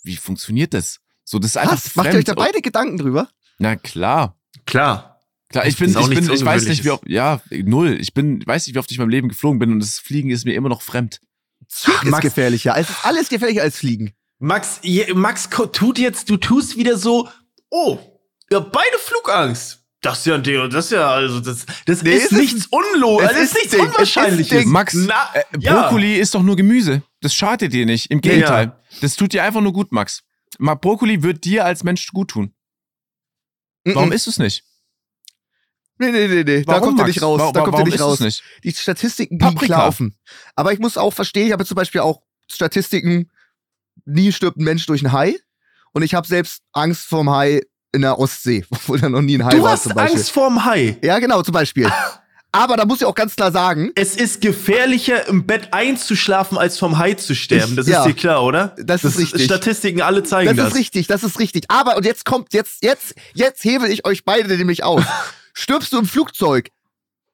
wie 0.05 0.16
funktioniert 0.16 0.74
das? 0.74 1.01
So, 1.24 1.38
das 1.38 1.53
ist 1.53 1.57
einfach 1.57 1.72
Was? 1.76 1.95
Macht 1.97 2.12
ihr 2.12 2.18
euch 2.18 2.24
da 2.24 2.34
beide 2.34 2.61
Gedanken 2.62 2.99
drüber? 2.99 3.28
Na 3.59 3.76
klar. 3.76 4.36
Klar. 4.66 5.20
Klar, 5.49 5.66
ich 5.66 5.76
bin, 5.76 5.90
ich 5.90 6.09
bin, 6.09 6.30
ich 6.32 6.45
weiß 6.45 6.64
nicht, 6.64 6.82
wie 6.84 6.90
oft, 6.90 7.07
ja, 7.07 7.43
null. 7.51 7.99
Ich 8.01 8.14
bin, 8.14 8.43
weiß 8.47 8.66
nicht, 8.66 8.74
wie 8.74 8.78
oft 8.78 8.90
ich 8.90 8.97
in 8.97 9.03
meinem 9.03 9.11
Leben 9.11 9.28
geflogen 9.28 9.59
bin 9.59 9.70
und 9.72 9.80
das 9.80 9.99
Fliegen 9.99 10.30
ist 10.30 10.47
mir 10.47 10.55
immer 10.55 10.70
noch 10.70 10.80
fremd. 10.80 11.20
Zug 11.68 11.95
Ach, 11.99 12.05
ist 12.05 12.11
Max- 12.11 12.22
gefährlicher. 12.22 12.74
Es 12.76 12.88
ist 12.88 13.05
alles 13.05 13.28
gefährlicher 13.28 13.62
als 13.62 13.76
Fliegen. 13.76 14.14
Max, 14.38 14.78
je, 14.82 15.12
Max 15.12 15.49
tut 15.72 15.99
jetzt, 15.99 16.30
du 16.30 16.38
tust 16.38 16.76
wieder 16.78 16.97
so, 16.97 17.28
oh, 17.70 17.99
ja, 18.51 18.61
beide 18.61 18.99
Flugangst. 18.99 19.80
Das 20.01 20.18
ist 20.20 20.26
ja 20.26 20.34
ein 20.34 20.43
Ding, 20.43 20.68
das 20.70 20.86
ist 20.86 20.93
ja, 20.93 21.11
also, 21.12 21.38
das, 21.38 21.64
das 21.86 22.03
Nee, 22.03 22.14
ist 22.14 22.24
ist 22.24 22.32
nichts 22.32 22.66
Unlogisch, 22.66 23.28
es 23.28 23.32
das 23.34 23.43
ist 23.43 23.49
ist 23.49 23.55
nichts 23.55 23.70
Ding, 23.70 23.80
es 23.80 23.86
ist 23.86 23.95
Unwahrscheinliches. 23.95 24.64
Max, 24.64 24.95
Na, 24.95 25.28
äh, 25.34 25.43
ja. 25.61 25.82
Brokkoli 25.82 26.14
ist 26.16 26.34
doch 26.34 26.43
nur 26.43 26.57
Gemüse. 26.57 27.03
Das 27.23 27.35
schadet 27.35 27.73
dir 27.73 27.87
nicht. 27.87 28.11
Im 28.11 28.20
Gegenteil. 28.20 28.66
Ja. 28.66 28.81
Das 29.01 29.16
tut 29.16 29.33
dir 29.33 29.43
einfach 29.43 29.61
nur 29.62 29.73
gut, 29.73 29.93
Max. 29.93 30.23
Ma- 30.59 30.75
Brokkoli 30.75 31.23
wird 31.23 31.45
dir 31.45 31.64
als 31.64 31.83
Mensch 31.85 32.09
gut 32.12 32.31
tun. 32.33 32.55
Warum 33.85 34.12
isst 34.12 34.27
du 34.27 34.31
es 34.31 34.39
nicht? 34.39 34.64
Nee, 35.99 36.11
nee, 36.11 36.27
nee, 36.29 36.43
nee. 36.45 36.62
Da 36.62 36.73
Warum, 36.73 36.83
kommt 36.89 36.99
ihr 36.99 37.03
Max? 37.05 37.14
nicht 37.16 37.23
raus. 37.23 37.53
Da 37.53 37.61
kommt 37.61 37.73
warum 37.73 37.89
nicht 37.89 38.01
raus. 38.01 38.20
nicht? 38.20 38.43
Die 38.64 38.73
Statistiken 38.73 39.39
liegen 39.39 39.57
klar 39.57 39.87
offen. 39.89 40.16
Aber 40.57 40.73
ich 40.73 40.79
muss 40.79 40.97
auch 40.97 41.12
verstehen, 41.12 41.47
ich 41.47 41.53
habe 41.53 41.64
zum 41.64 41.75
Beispiel 41.77 42.01
auch 42.01 42.23
Statistiken, 42.51 43.31
nie 44.05 44.33
stirbt 44.33 44.59
ein 44.59 44.64
Mensch 44.64 44.85
durch 44.87 45.05
einen 45.05 45.12
Hai. 45.12 45.37
Und 45.93 46.03
ich 46.03 46.14
habe 46.14 46.27
selbst 46.27 46.62
Angst 46.73 47.07
vorm 47.07 47.31
Hai 47.31 47.62
in 47.93 48.03
der 48.03 48.18
Ostsee, 48.18 48.64
obwohl 48.70 48.99
da 49.01 49.09
noch 49.09 49.20
nie 49.23 49.37
ein 49.39 49.45
Hai 49.45 49.51
Du 49.51 49.62
war 49.62 49.73
hast 49.73 49.85
zum 49.85 49.95
Beispiel. 49.95 50.18
Angst 50.18 50.31
vorm 50.33 50.64
Hai. 50.64 50.99
Ja, 51.03 51.18
genau, 51.18 51.43
zum 51.43 51.53
Beispiel. 51.53 51.91
Aber 52.55 52.76
da 52.76 52.84
muss 52.84 53.00
ich 53.00 53.07
auch 53.07 53.14
ganz 53.14 53.34
klar 53.34 53.50
sagen, 53.50 53.92
Es 53.94 54.14
ist 54.14 54.42
gefährlicher, 54.42 55.26
im 55.26 55.46
Bett 55.46 55.72
einzuschlafen, 55.72 56.59
als 56.59 56.78
vom 56.78 56.98
Hai 56.98 57.14
zu 57.14 57.34
sterben. 57.34 57.70
Ich- 57.72 57.76
Das 57.76 57.86
ja. 57.86 58.00
ist 58.00 58.09
dir 58.09 58.14
klar, 58.14 58.44
oder? 58.44 58.76
Das 58.78 59.05
ist 59.05 59.18
richtig. 59.18 59.44
Statistiken 59.44 60.03
alle 60.03 60.22
zeigen 60.22 60.48
das 60.55 60.57
das. 60.66 60.68
ist 60.74 60.78
richtig, 60.78 61.07
das 61.07 61.22
ist 61.24 61.38
richtig. 61.38 61.64
Aber, 61.68 61.96
und 61.96 62.05
jetzt 62.05 62.26
kommt, 62.26 62.53
jetzt, 62.53 62.82
jetzt, 62.84 63.14
jetzt 63.32 63.64
hebel 63.64 63.90
ich 63.90 64.05
euch 64.05 64.24
beide 64.26 64.55
nämlich 64.57 64.84
auf. 64.84 65.03
Stirbst 65.55 65.92
du 65.94 65.98
im 65.98 66.05
Flugzeug, 66.07 66.68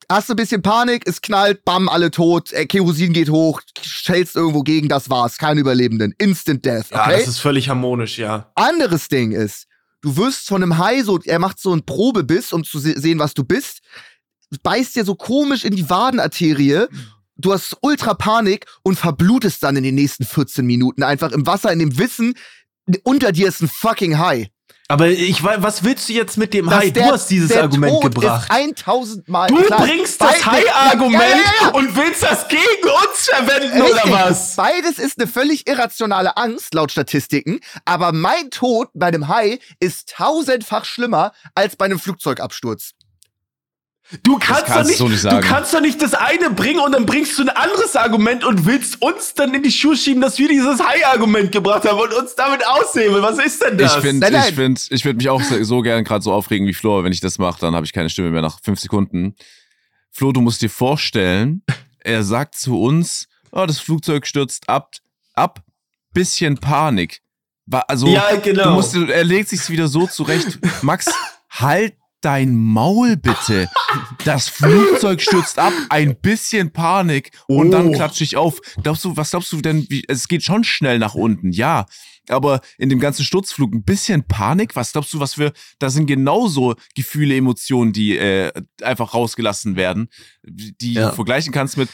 hast 0.09 0.29
du 0.29 0.35
ein 0.35 0.37
bisschen 0.37 0.63
Panik, 0.63 1.03
es 1.07 1.21
knallt, 1.21 1.65
bam, 1.65 1.89
alle 1.89 2.13
tot, 2.13 2.53
äh, 2.53 2.67
Kerosin 2.67 3.13
geht 3.13 3.29
hoch, 3.29 3.61
schellst 3.83 4.37
irgendwo 4.37 4.63
gegen, 4.63 4.89
das 4.89 5.11
war's, 5.11 5.37
keine 5.39 5.61
Überlebenden. 5.61 6.15
Instant 6.19 6.65
Death, 6.65 6.87
Ja, 6.93 7.03
okay? 7.07 7.19
das 7.19 7.27
ist 7.29 7.39
völlig 7.39 7.69
harmonisch, 7.69 8.19
ja. 8.19 8.51
Anderes 8.55 9.09
Ding 9.09 9.33
ist, 9.33 9.67
du 10.01 10.17
wirst 10.17 10.47
von 10.47 10.63
einem 10.63 10.79
Hai 10.79 11.03
so, 11.03 11.19
er 11.25 11.41
macht 11.41 11.59
so 11.61 11.73
einen 11.73 11.85
Probebiss, 11.85 12.53
um 12.53 12.63
zu 12.63 12.79
se 12.79 12.99
sehen, 13.01 13.19
was 13.19 13.35
du 13.35 13.43
bist, 13.45 13.81
beißt 14.63 14.97
dir 14.97 15.05
so 15.05 15.15
komisch 15.15 15.65
in 15.65 15.75
die 15.77 15.89
Wadenarterie, 15.91 16.87
du 17.37 17.53
hast 17.53 17.77
ultra 17.83 18.15
Panik 18.15 18.67
und 18.83 18.99
verblutest 18.99 19.63
dann 19.63 19.77
in 19.77 19.85
den 19.85 19.95
nächsten 19.95 20.25
14 20.25 20.65
Minuten 20.67 21.03
einfach 21.03 21.33
im 21.33 21.47
Wasser 21.47 21.73
in 21.73 21.79
dem 21.79 21.99
Wissen, 21.99 22.35
unter 23.05 23.33
dir 23.33 23.49
ist 23.49 23.61
ein 23.63 23.69
fucking 23.69 24.19
Hai. 24.19 24.51
Aber 24.91 25.07
ich 25.09 25.43
weiß, 25.45 25.59
was 25.61 25.85
willst 25.85 26.09
du 26.09 26.15
jetzt 26.15 26.39
mit 26.39 26.55
dem 26.55 26.65
Dass 26.65 26.77
Hai? 26.77 26.87
Du 26.87 26.93
der- 26.95 27.13
hast 27.13 27.29
dieses 27.29 27.55
Argument 27.55 27.93
Tod 28.01 28.15
gebracht. 28.15 28.45
Ist 28.45 28.51
1000 28.89 29.29
Mal. 29.29 29.47
Du 29.49 29.57
Klar, 29.57 29.83
bringst 29.83 30.19
das 30.19 30.47
Hai-Argument 30.47 31.13
ja, 31.23 31.29
ja, 31.29 31.53
ja. 31.65 31.69
und 31.75 31.95
willst 31.95 32.23
das 32.23 32.49
gegen 32.49 32.63
uns 32.85 33.29
verwenden, 33.29 33.83
Richtig. 33.83 34.05
oder 34.05 34.13
was? 34.31 34.57
Beides 34.57 34.99
ist 34.99 35.19
eine 35.21 35.29
völlig 35.29 35.69
irrationale 35.69 36.39
Angst, 36.39 36.73
laut 36.73 36.91
Statistiken. 36.91 37.61
Aber 37.85 38.13
mein 38.13 38.49
Tod 38.51 38.89
bei 38.95 39.09
einem 39.09 39.29
Hai 39.29 39.59
ist 39.79 40.09
tausendfach 40.17 40.87
schlimmer 40.87 41.33
als 41.55 41.77
bei 41.77 41.85
einem 41.85 41.99
Flugzeugabsturz. 41.99 42.93
Du 44.23 44.39
kannst, 44.39 44.65
kannst 44.65 44.79
doch 44.79 44.85
nicht, 44.85 45.01
du 45.01 45.17
so 45.17 45.29
nicht 45.29 45.45
du 45.45 45.47
kannst 45.47 45.75
doch 45.75 45.81
nicht 45.83 46.01
das 46.01 46.15
eine 46.15 46.49
bringen 46.49 46.81
und 46.81 46.93
dann 46.93 47.05
bringst 47.05 47.39
du 47.39 47.43
ein 47.43 47.51
anderes 47.51 47.95
Argument 47.95 48.43
und 48.43 48.65
willst 48.65 49.03
uns 49.03 49.35
dann 49.35 49.53
in 49.53 49.63
die 49.63 49.71
Schuhe 49.71 49.99
schieben, 49.99 50.23
dass 50.23 50.39
wir 50.39 50.49
dieses 50.49 50.81
Hai-Argument 50.81 51.53
gebracht 51.53 51.87
haben 51.87 51.99
und 51.99 52.15
uns 52.15 52.35
damit 52.35 52.67
aushebeln. 52.67 53.23
Was 53.23 53.39
ist 53.39 53.63
denn 53.63 53.77
das? 53.77 53.97
Ich 53.97 54.01
finde, 54.01 54.27
ich 54.29 54.55
finde, 54.55 54.81
ich 54.89 55.05
würde 55.05 55.19
mich 55.19 55.29
auch 55.29 55.43
so, 55.43 55.63
so 55.63 55.83
gern 55.83 56.05
gerade 56.05 56.23
so 56.23 56.33
aufregen 56.33 56.67
wie 56.67 56.73
Flo, 56.73 56.95
aber 56.95 57.05
wenn 57.05 57.13
ich 57.13 57.21
das 57.21 57.37
mache, 57.37 57.61
dann 57.61 57.75
habe 57.75 57.85
ich 57.85 57.93
keine 57.93 58.09
Stimme 58.09 58.31
mehr 58.31 58.41
nach 58.41 58.61
fünf 58.63 58.81
Sekunden. 58.81 59.35
Flo, 60.11 60.33
du 60.33 60.41
musst 60.41 60.63
dir 60.63 60.71
vorstellen, 60.71 61.63
er 61.99 62.23
sagt 62.23 62.57
zu 62.57 62.81
uns, 62.81 63.29
oh, 63.53 63.67
das 63.67 63.79
Flugzeug 63.79 64.27
stürzt 64.27 64.71
ab, 64.71 64.95
ab, 65.35 65.61
bisschen 66.15 66.57
Panik. 66.57 67.21
Also, 67.71 68.07
ja, 68.07 68.37
genau. 68.37 68.65
du 68.65 68.71
musst, 68.71 68.97
er 68.97 69.25
legt 69.25 69.51
sich's 69.51 69.69
wieder 69.69 69.89
so 69.89 70.07
zurecht. 70.07 70.59
Max, 70.83 71.07
halt 71.51 71.98
dein 72.21 72.55
Maul 72.57 73.17
bitte. 73.17 73.69
Das 74.25 74.49
Flugzeug 74.49 75.21
stürzt 75.23 75.59
ab, 75.59 75.73
ein 75.89 76.17
bisschen 76.21 76.73
Panik 76.73 77.31
und 77.47 77.71
dann 77.71 77.89
Oh. 77.89 77.93
klatsche 77.93 78.25
ich 78.25 78.37
auf. 78.37 78.61
Glaubst 78.83 79.05
du, 79.05 79.17
was 79.17 79.31
glaubst 79.31 79.53
du 79.53 79.61
denn, 79.61 79.87
wie, 79.89 80.05
es 80.09 80.29
geht 80.29 80.43
schon 80.43 80.65
schnell 80.65 80.99
nach 80.99 81.15
unten, 81.15 81.53
ja. 81.53 81.87
Aber 82.29 82.61
in 82.77 82.91
dem 82.91 83.01
ganzen 83.01 83.25
Sturzflug 83.25 83.73
ein 83.75 83.85
bisschen 83.85 84.25
Panik? 84.27 84.77
Was 84.77 84.93
glaubst 84.93 85.15
du, 85.15 85.21
was 85.21 85.39
wir, 85.39 85.53
da 85.79 85.89
sind 85.89 86.07
genauso 86.07 86.75
Gefühle, 86.95 87.35
Emotionen, 87.37 87.93
die 87.95 88.19
äh, 88.19 88.53
einfach 88.83 89.15
rausgelassen 89.15 89.77
werden, 89.77 90.09
die 90.45 90.93
Ja. 90.95 91.09
du 91.11 91.15
vergleichen 91.15 91.53
kannst 91.53 91.77
mit 91.79 91.89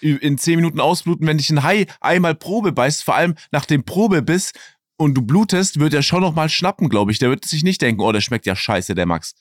in 0.00 0.38
zehn 0.38 0.56
Minuten 0.56 0.78
ausbluten, 0.80 1.26
wenn 1.26 1.38
dich 1.38 1.50
ein 1.50 1.62
Hai 1.62 1.86
einmal 2.00 2.34
Probe 2.34 2.70
beißt, 2.72 3.02
vor 3.02 3.14
allem 3.16 3.34
nach 3.50 3.64
dem 3.64 3.82
Probebiss 3.84 4.52
und 4.96 5.14
du 5.14 5.22
blutest, 5.22 5.80
wird 5.80 5.94
er 5.94 6.02
schon 6.02 6.20
noch 6.20 6.34
mal 6.34 6.48
schnappen, 6.48 6.88
glaube 6.88 7.10
ich. 7.10 7.18
Der 7.18 7.30
wird 7.30 7.44
sich 7.44 7.62
nicht 7.64 7.80
denken, 7.82 8.02
oh, 8.02 8.12
der 8.12 8.20
schmeckt 8.20 8.46
ja 8.46 8.54
scheiße, 8.54 8.94
der 8.94 9.06
Max. 9.06 9.34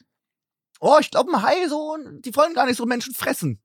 Oh, 0.80 0.97
ich 0.99 1.11
glaube, 1.11 1.32
ein 1.34 1.41
Hai 1.41 1.67
so, 1.69 1.97
die 2.19 2.36
wollen 2.36 2.53
gar 2.53 2.65
nicht 2.65 2.78
so 2.78 2.86
Menschen 2.86 3.13
fressen. 3.13 3.59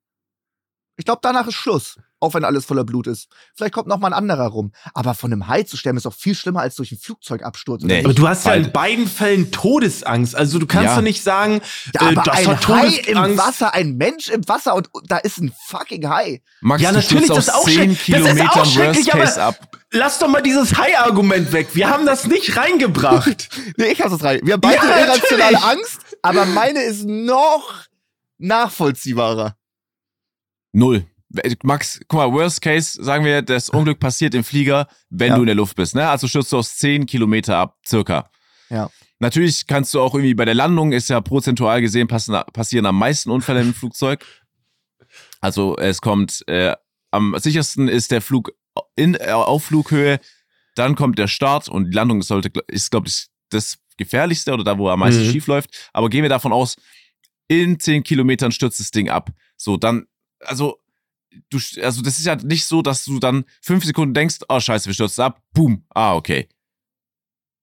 Ich 0.96 1.04
glaube, 1.06 1.20
danach 1.22 1.46
ist 1.46 1.54
Schluss. 1.54 1.96
Auch 2.20 2.34
wenn 2.34 2.44
alles 2.44 2.64
voller 2.66 2.84
Blut 2.84 3.08
ist. 3.08 3.26
Vielleicht 3.56 3.74
kommt 3.74 3.88
noch 3.88 3.98
mal 3.98 4.06
ein 4.08 4.12
anderer 4.12 4.46
rum. 4.46 4.70
Aber 4.94 5.14
von 5.14 5.32
einem 5.32 5.48
Hai 5.48 5.64
zu 5.64 5.76
sterben 5.76 5.96
ist 5.96 6.06
doch 6.06 6.14
viel 6.14 6.36
schlimmer 6.36 6.60
als 6.60 6.76
durch 6.76 6.92
einen 6.92 7.00
Flugzeugabsturz. 7.00 7.82
Nee. 7.82 8.04
aber 8.04 8.14
du 8.14 8.28
hast 8.28 8.44
ja 8.44 8.52
Beide. 8.52 8.64
in 8.66 8.72
beiden 8.72 9.06
Fällen 9.08 9.50
Todesangst. 9.50 10.36
Also 10.36 10.60
du 10.60 10.66
kannst 10.66 10.84
Ja. 10.86 10.94
ja 10.96 11.02
nicht 11.02 11.24
sagen, 11.24 11.60
Ja, 11.94 12.02
äh, 12.02 12.12
aber 12.12 12.22
das 12.22 12.36
ein 12.38 12.46
war 12.46 12.68
Hai 12.68 12.86
im 12.86 13.02
Todesangst. 13.02 13.38
Wasser, 13.38 13.74
ein 13.74 13.96
Mensch 13.96 14.28
im 14.28 14.46
Wasser 14.46 14.76
und 14.76 14.88
da 15.08 15.16
ist 15.16 15.38
ein 15.38 15.52
fucking 15.66 16.08
Hai. 16.08 16.42
Max, 16.60 16.80
Ja, 16.82 16.90
du 16.92 16.98
natürlich, 16.98 17.26
das 17.26 17.48
auch 17.48 17.64
10 17.64 17.96
schrecklich. 17.96 18.22
Das 18.24 18.34
ist 18.34 18.40
auch 18.42 18.66
schrecklich, 18.66 19.08
Case 19.08 19.42
aber- 19.42 19.58
ab. 19.58 19.76
Lass 19.90 20.18
doch 20.20 20.28
mal 20.28 20.42
dieses 20.42 20.76
Hai-Argument 20.78 21.50
weg. 21.52 21.70
Wir 21.74 21.90
haben 21.90 22.06
das 22.06 22.26
nicht 22.28 22.56
reingebracht. 22.56 23.48
Nee, 23.76 23.86
ich 23.92 24.00
hasse 24.00 24.14
es 24.14 24.22
rein. 24.22 24.40
Wir 24.44 24.54
haben 24.54 24.60
beide 24.60 24.76
Ja, 24.76 24.98
irrationale. 25.06 25.62
Angst, 25.64 26.00
aber 26.22 26.46
meine 26.46 26.80
ist 26.82 27.04
noch 27.04 27.84
nachvollziehbarer. 28.38 29.56
Null. 30.72 31.06
Max, 31.62 31.98
guck 32.08 32.18
mal, 32.18 32.32
Worst 32.32 32.60
Case, 32.60 33.02
sagen 33.02 33.24
wir, 33.24 33.40
das 33.40 33.70
Unglück 33.70 33.98
passiert 33.98 34.34
im 34.34 34.44
Flieger, 34.44 34.86
wenn 35.08 35.28
Ja. 35.30 35.36
du 35.36 35.42
in 35.42 35.46
der 35.46 35.54
Luft 35.54 35.76
bist. 35.76 35.94
Ne? 35.94 36.06
Also 36.08 36.28
stürzt 36.28 36.52
du 36.52 36.58
aus 36.58 36.76
10 36.76 37.06
Kilometer 37.06 37.56
ab, 37.56 37.78
circa. 37.86 38.30
Ja. 38.68 38.90
Natürlich 39.18 39.66
kannst 39.66 39.94
du 39.94 40.00
auch 40.00 40.14
irgendwie 40.14 40.34
bei 40.34 40.44
der 40.44 40.54
Landung, 40.54 40.92
ist 40.92 41.08
ja 41.08 41.20
prozentual 41.20 41.80
gesehen, 41.80 42.06
passen, 42.08 42.34
passieren 42.52 42.84
am 42.86 42.98
meisten 42.98 43.30
Unfälle 43.30 43.60
im 43.62 43.72
Flugzeug. 43.72 44.26
Also 45.40 45.76
es 45.76 46.00
kommt, 46.02 46.44
äh, 46.48 46.74
am 47.10 47.34
sichersten 47.38 47.88
ist 47.88 48.10
der 48.10 48.20
Flug 48.20 48.52
in, 48.96 49.14
äh, 49.14 49.30
auf 49.30 49.64
Flughöhe, 49.64 50.20
dann 50.74 50.96
kommt 50.96 51.18
der 51.18 51.28
Start 51.28 51.68
und 51.68 51.86
die 51.90 51.94
Landung 51.94 52.22
sollte, 52.22 52.50
ist, 52.68 52.90
glaube 52.90 53.08
ich, 53.08 53.28
das 53.50 53.78
gefährlichste 53.96 54.52
oder 54.52 54.64
da, 54.64 54.78
wo 54.78 54.88
am 54.88 55.00
meisten 55.00 55.26
Mhm. 55.26 55.30
schief 55.30 55.46
läuft. 55.46 55.90
Aber 55.92 56.08
gehen 56.08 56.22
wir 56.22 56.28
davon 56.28 56.52
aus, 56.52 56.76
in 57.48 57.78
10 57.78 58.02
Kilometern 58.02 58.52
stürzt 58.52 58.80
das 58.80 58.90
Ding 58.90 59.08
ab. 59.10 59.30
So, 59.56 59.76
dann, 59.76 60.06
also, 60.40 60.80
du, 61.50 61.58
also 61.82 62.02
das 62.02 62.18
ist 62.18 62.24
ja 62.26 62.36
nicht 62.36 62.64
so, 62.64 62.82
dass 62.82 63.04
du 63.04 63.18
dann 63.18 63.44
fünf 63.60 63.84
Sekunden 63.84 64.14
denkst, 64.14 64.38
oh 64.48 64.60
scheiße, 64.60 64.86
wir 64.86 64.94
stürzen 64.94 65.22
ab, 65.24 65.42
boom, 65.52 65.84
ah, 65.90 66.14
okay. 66.14 66.48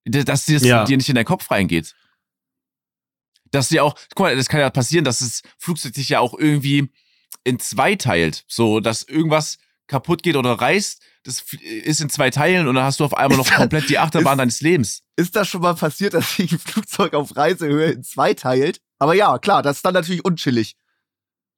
Dass 0.06 0.46
dir, 0.46 0.56
das 0.60 0.64
Ja. 0.68 0.84
dir 0.86 0.98
nicht 0.98 1.10
in 1.10 1.16
deinen 1.16 1.26
Kopf 1.26 1.50
reingeht. 1.52 1.96
Dass 3.52 3.70
dir 3.70 3.84
auch, 3.84 3.96
guck 4.16 4.20
mal, 4.26 4.36
das 4.36 4.48
kann 4.48 4.60
ja 4.60 4.70
passieren, 4.70 5.06
dass 5.06 5.20
das 5.20 5.42
Flugzeug 5.58 5.96
sich 5.96 6.10
ja 6.10 6.20
auch 6.20 6.34
irgendwie 6.38 6.90
in 7.44 7.60
zwei 7.60 7.96
teilt. 7.96 8.46
So, 8.48 8.80
dass 8.80 9.04
irgendwas 9.04 9.58
kaputt 9.88 10.22
geht 10.24 10.36
oder 10.36 10.54
reißt, 10.54 11.02
das 11.24 11.43
ist 11.84 12.01
in 12.01 12.09
zwei 12.09 12.30
Teilen 12.30 12.67
und 12.67 12.76
dann 12.76 12.84
hast 12.84 12.99
du 12.99 13.05
auf 13.05 13.15
einmal 13.15 13.38
noch 13.38 13.49
komplett 13.51 13.89
die 13.89 13.97
Achterbahn 13.99 14.34
ist- 14.34 14.39
deines 14.39 14.61
Lebens. 14.61 15.01
Ist 15.15 15.36
das 15.36 15.47
schon 15.49 15.61
mal 15.61 15.76
passiert, 15.76 16.13
dass 16.13 16.36
sich 16.36 16.51
ein 16.51 16.59
Flugzeug 16.59 17.13
auf 17.13 17.36
Reisehöhe 17.36 17.91
in 17.91 18.03
zwei 18.03 18.34
teilt? 18.34 18.80
Aber 18.99 19.13
ja, 19.13 19.38
klar, 19.38 19.61
das 19.61 19.78
ist 19.78 19.86
dann 19.86 19.93
natürlich 19.93 20.24
unchillig. 20.26 20.76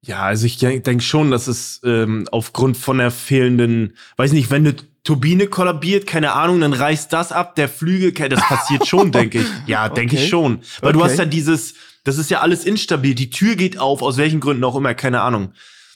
Ja, 0.04 0.24
also 0.24 0.48
ich 0.48 0.58
denke 0.58 1.02
schon, 1.02 1.30
dass 1.30 1.48
es 1.48 1.80
ähm, 1.86 2.28
aufgrund 2.32 2.76
von 2.76 2.98
der 2.98 3.12
fehlenden, 3.12 3.96
weiß 4.18 4.32
nicht, 4.32 4.50
wenn 4.50 4.66
eine 4.66 4.76
Turbine 5.04 5.46
kollabiert, 5.48 6.08
keine 6.08 6.34
Ahnung, 6.34 6.60
dann 6.62 6.74
reißt 6.74 7.14
das 7.14 7.32
ab, 7.32 7.56
der 7.56 7.70
Flügel, 7.70 8.30
das 8.30 8.42
passiert 8.42 8.88
schon, 8.88 9.12
denke 9.12 9.42
ich. 9.42 9.48
Ja, 9.68 9.90
denke 9.90 10.16
Okay. 10.16 10.24
ich 10.24 10.30
schon. 10.30 10.62
Weil 10.82 10.94
du 10.94 11.02
Okay. 11.02 11.10
hast 11.12 11.18
ja 11.20 11.26
dieses, 11.26 11.76
das 12.04 12.18
ist 12.18 12.32
ja 12.32 12.42
alles 12.42 12.66
instabil, 12.66 13.14
die 13.14 13.30
Tür 13.30 13.56
geht 13.56 13.78
auf, 13.78 14.02
aus 14.02 14.18
welchen 14.18 14.40
Gründen 14.40 14.64
auch 14.64 14.76
immer, 14.76 14.96
keine 14.96 15.22
Ahnung. 15.22 15.54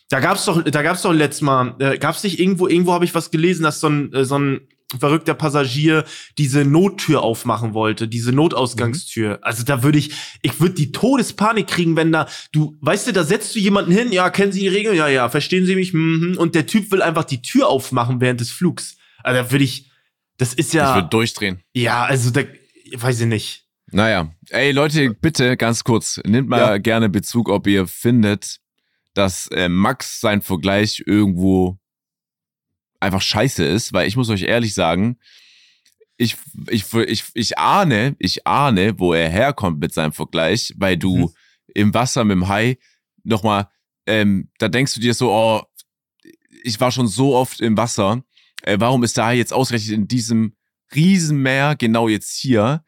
Da 0.09 0.19
gab's 0.19 0.45
doch, 0.45 0.61
da 0.63 0.81
gab's 0.83 1.01
doch 1.01 1.13
letztes 1.13 1.41
Mal, 1.41 1.75
äh, 1.79 1.97
gab's 1.97 2.23
nicht 2.23 2.39
irgendwo, 2.39 2.67
irgendwo 2.67 2.93
habe 2.93 3.05
ich 3.05 3.15
was 3.15 3.31
gelesen, 3.31 3.63
dass 3.63 3.79
so 3.79 3.87
ein, 3.89 4.13
äh, 4.13 4.23
so 4.25 4.37
ein 4.37 4.61
verrückter 4.99 5.33
Passagier 5.33 6.05
diese 6.37 6.63
Nottür 6.63 7.23
aufmachen 7.23 7.73
wollte, 7.73 8.07
diese 8.07 8.31
Notausgangstür. 8.31 9.39
Also 9.41 9.63
da 9.63 9.81
würde 9.81 9.97
ich, 9.97 10.11
ich 10.43 10.59
würde 10.59 10.75
die 10.75 10.91
Todespanik 10.91 11.65
kriegen, 11.67 11.95
wenn 11.95 12.11
da, 12.11 12.27
du, 12.51 12.77
weißt 12.81 13.07
du, 13.07 13.13
da 13.13 13.23
setzt 13.23 13.55
du 13.55 13.59
jemanden 13.59 13.91
hin, 13.91 14.11
ja, 14.11 14.29
kennen 14.29 14.51
Sie 14.51 14.59
die 14.59 14.67
Regeln? 14.67 14.95
Ja, 14.95 15.07
ja, 15.07 15.27
verstehen 15.29 15.65
Sie 15.65 15.75
mich? 15.75 15.93
Mhm. 15.93 16.35
Und 16.37 16.53
der 16.53 16.67
Typ 16.67 16.91
will 16.91 17.01
einfach 17.01 17.23
die 17.23 17.41
Tür 17.41 17.67
aufmachen 17.67 18.21
während 18.21 18.39
des 18.41 18.51
Flugs. 18.51 18.97
Also 19.23 19.41
da 19.41 19.51
würde 19.51 19.63
ich, 19.65 19.89
das 20.37 20.53
ist 20.53 20.67
Ich 20.69 20.73
ja, 20.75 20.93
würde 20.95 21.09
durchdrehen. 21.09 21.61
ja, 21.73 22.03
also 22.05 22.29
da, 22.29 22.41
weiß 22.93 23.21
ich 23.21 23.27
nicht. 23.27 23.63
Naja, 23.91 24.31
ey 24.49 24.71
Leute, 24.71 25.15
bitte 25.15 25.57
ganz 25.57 25.83
kurz, 25.83 26.19
nehmt 26.25 26.47
mal 26.49 26.59
Ja. 26.59 26.77
gerne 26.77 27.09
Bezug, 27.09 27.49
ob 27.49 27.65
ihr 27.67 27.87
findet, 27.87 28.59
dass 29.15 29.47
äh, 29.47 29.69
Max 29.69 30.19
sein 30.21 30.41
Vergleich 30.41 31.03
irgendwo 31.05 31.77
einfach 32.99 33.21
scheiße 33.21 33.63
ist, 33.65 33.93
weil 33.93 34.07
ich 34.07 34.15
muss 34.15 34.29
euch 34.29 34.43
ehrlich 34.43 34.73
sagen, 34.73 35.17
ich, 36.17 36.37
ich, 36.69 36.93
ich, 36.93 37.23
ich 37.33 37.57
ahne, 37.57 38.15
ich 38.19 38.47
ahne, 38.47 38.97
wo 38.99 39.13
er 39.13 39.29
herkommt 39.29 39.79
mit 39.79 39.93
seinem 39.93 40.13
Vergleich, 40.13 40.73
weil 40.77 40.97
du 40.97 41.15
Mhm. 41.17 41.29
im 41.73 41.93
Wasser 41.93 42.23
mit 42.23 42.35
dem 42.35 42.47
Hai 42.47 42.77
nochmal, 43.23 43.67
ähm, 44.05 44.49
da 44.59 44.67
denkst 44.69 44.93
du 44.93 45.01
dir 45.01 45.13
so, 45.13 45.31
oh, 45.31 45.61
ich 46.63 46.79
war 46.79 46.91
schon 46.91 47.07
so 47.07 47.35
oft 47.35 47.59
im 47.59 47.75
Wasser, 47.75 48.23
äh, 48.63 48.77
warum 48.79 49.03
ist 49.03 49.17
der 49.17 49.25
Hai 49.25 49.35
jetzt 49.37 49.51
ausgerechnet 49.53 49.93
in 49.93 50.07
diesem 50.07 50.55
Riesenmeer 50.95 51.75
genau 51.75 52.07
jetzt 52.07 52.37
hier? 52.37 52.83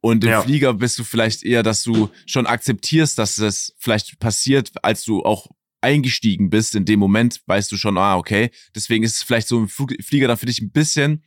Und 0.00 0.22
im 0.24 0.30
Ja. 0.30 0.42
Flieger 0.42 0.72
bist 0.74 0.98
du 0.98 1.04
vielleicht 1.04 1.42
eher, 1.42 1.62
dass 1.62 1.82
du 1.82 2.08
schon 2.26 2.46
akzeptierst, 2.46 3.18
dass 3.18 3.36
das 3.36 3.74
vielleicht 3.78 4.18
passiert, 4.20 4.70
als 4.84 5.04
du 5.04 5.24
auch 5.24 5.48
eingestiegen 5.80 6.50
bist. 6.50 6.74
In 6.74 6.84
dem 6.84 7.00
Moment 7.00 7.42
weißt 7.46 7.70
du 7.72 7.76
schon, 7.76 7.98
ah, 7.98 8.16
okay. 8.16 8.50
Deswegen 8.74 9.04
ist 9.04 9.16
es 9.16 9.22
vielleicht 9.22 9.48
so 9.48 9.58
im 9.58 9.68
Flug 9.68 9.92
Flieger 10.02 10.28
dann 10.28 10.36
für 10.36 10.46
dich 10.46 10.60
ein 10.60 10.70
bisschen 10.70 11.24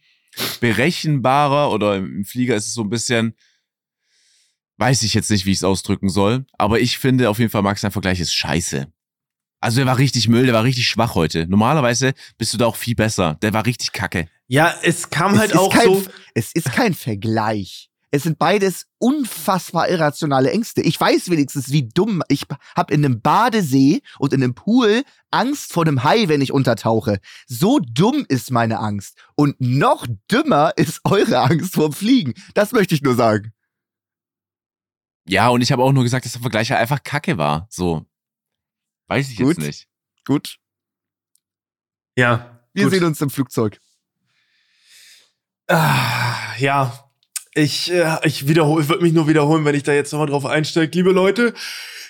berechenbarer 0.59 1.71
oder 1.71 1.97
im 1.97 2.25
Flieger 2.25 2.55
ist 2.55 2.67
es 2.67 2.73
so 2.73 2.81
ein 2.81 2.89
bisschen, 2.89 3.35
weiß 4.77 5.03
ich 5.03 5.13
jetzt 5.13 5.29
nicht, 5.29 5.45
wie 5.45 5.51
ich 5.51 5.57
es 5.57 5.63
ausdrücken 5.63 6.09
soll. 6.09 6.45
Aber 6.57 6.79
ich 6.79 6.97
finde 6.97 7.29
auf 7.29 7.39
jeden 7.39 7.51
Fall, 7.51 7.61
Max, 7.61 7.81
dein 7.81 7.91
Vergleich 7.91 8.19
ist 8.19 8.33
scheiße. 8.33 8.87
Also 9.59 9.77
der 9.77 9.85
war 9.85 9.97
richtig 9.97 10.27
Müll, 10.27 10.45
der 10.45 10.53
war 10.53 10.63
richtig 10.63 10.87
schwach 10.87 11.15
heute. 11.15 11.47
Normalerweise 11.47 12.13
bist 12.37 12.53
du 12.53 12.57
da 12.57 12.65
auch 12.65 12.75
viel 12.75 12.95
besser. 12.95 13.37
Der 13.41 13.53
war 13.53 13.65
richtig 13.65 13.93
kacke. 13.93 14.27
Ja, 14.47 14.75
es 14.83 15.09
kam 15.09 15.35
Es 15.35 15.39
halt 15.39 15.55
auch 15.55 15.71
kein, 15.71 15.85
so. 15.85 16.03
Es 16.33 16.51
ist 16.53 16.71
kein 16.71 16.93
Vergleich. 16.93 17.89
Es 18.13 18.21
sind 18.21 18.37
beides 18.37 18.85
unfassbar 18.99 19.89
irrationale 19.89 20.51
Ängste. 20.51 20.83
Ich 20.83 21.01
weiß 21.01 21.31
wenigstens, 21.31 21.71
wie 21.71 21.89
dumm. 21.89 22.21
Ich 22.27 22.45
habe 22.77 22.93
in 22.93 23.03
einem 23.03 23.21
Badesee 23.21 24.03
und 24.19 24.33
in 24.33 24.43
einem 24.43 24.53
Pool 24.53 25.01
Angst 25.31 25.73
vor 25.73 25.83
einem 25.83 26.03
Hai, 26.03 26.27
wenn 26.27 26.39
ich 26.39 26.51
untertauche. 26.51 27.19
So 27.47 27.79
dumm 27.79 28.23
ist 28.29 28.51
meine 28.51 28.77
Angst. 28.77 29.17
Und 29.33 29.59
noch 29.59 30.05
dümmer 30.29 30.73
ist 30.75 31.01
eure 31.05 31.39
Angst 31.39 31.73
vorm 31.73 31.91
Fliegen. 31.91 32.35
Das 32.53 32.71
möchte 32.71 32.93
ich 32.93 33.01
nur 33.01 33.15
sagen. 33.15 33.51
Ja, 35.27 35.49
und 35.49 35.61
ich 35.61 35.71
habe 35.71 35.81
auch 35.81 35.91
nur 35.91 36.03
gesagt, 36.03 36.25
dass 36.25 36.33
der 36.33 36.41
Vergleich 36.41 36.69
halt 36.69 36.81
einfach 36.81 37.01
kacke 37.01 37.39
war. 37.39 37.65
So. 37.71 38.05
Weiß 39.07 39.27
ich 39.31 39.37
Gut. 39.37 39.57
jetzt 39.57 39.65
nicht. 39.65 39.87
Gut. 40.23 40.59
Ja. 42.15 42.61
Wir 42.73 42.83
gut. 42.83 42.93
sehen 42.93 43.05
uns 43.05 43.19
im 43.21 43.31
Flugzeug. 43.31 43.81
Ah, 45.67 46.55
ja, 46.59 47.02
ich, 47.55 47.91
äh, 47.91 48.17
ich 48.23 48.47
wiederhole, 48.47 48.87
würde 48.89 49.03
mich 49.03 49.13
nur 49.13 49.27
wiederholen, 49.27 49.65
wenn 49.65 49.75
ich 49.75 49.83
da 49.83 49.93
jetzt 49.93 50.11
nochmal 50.11 50.27
drauf 50.27 50.45
einsteige. 50.45 50.91
Liebe 50.97 51.11
Leute, 51.11 51.53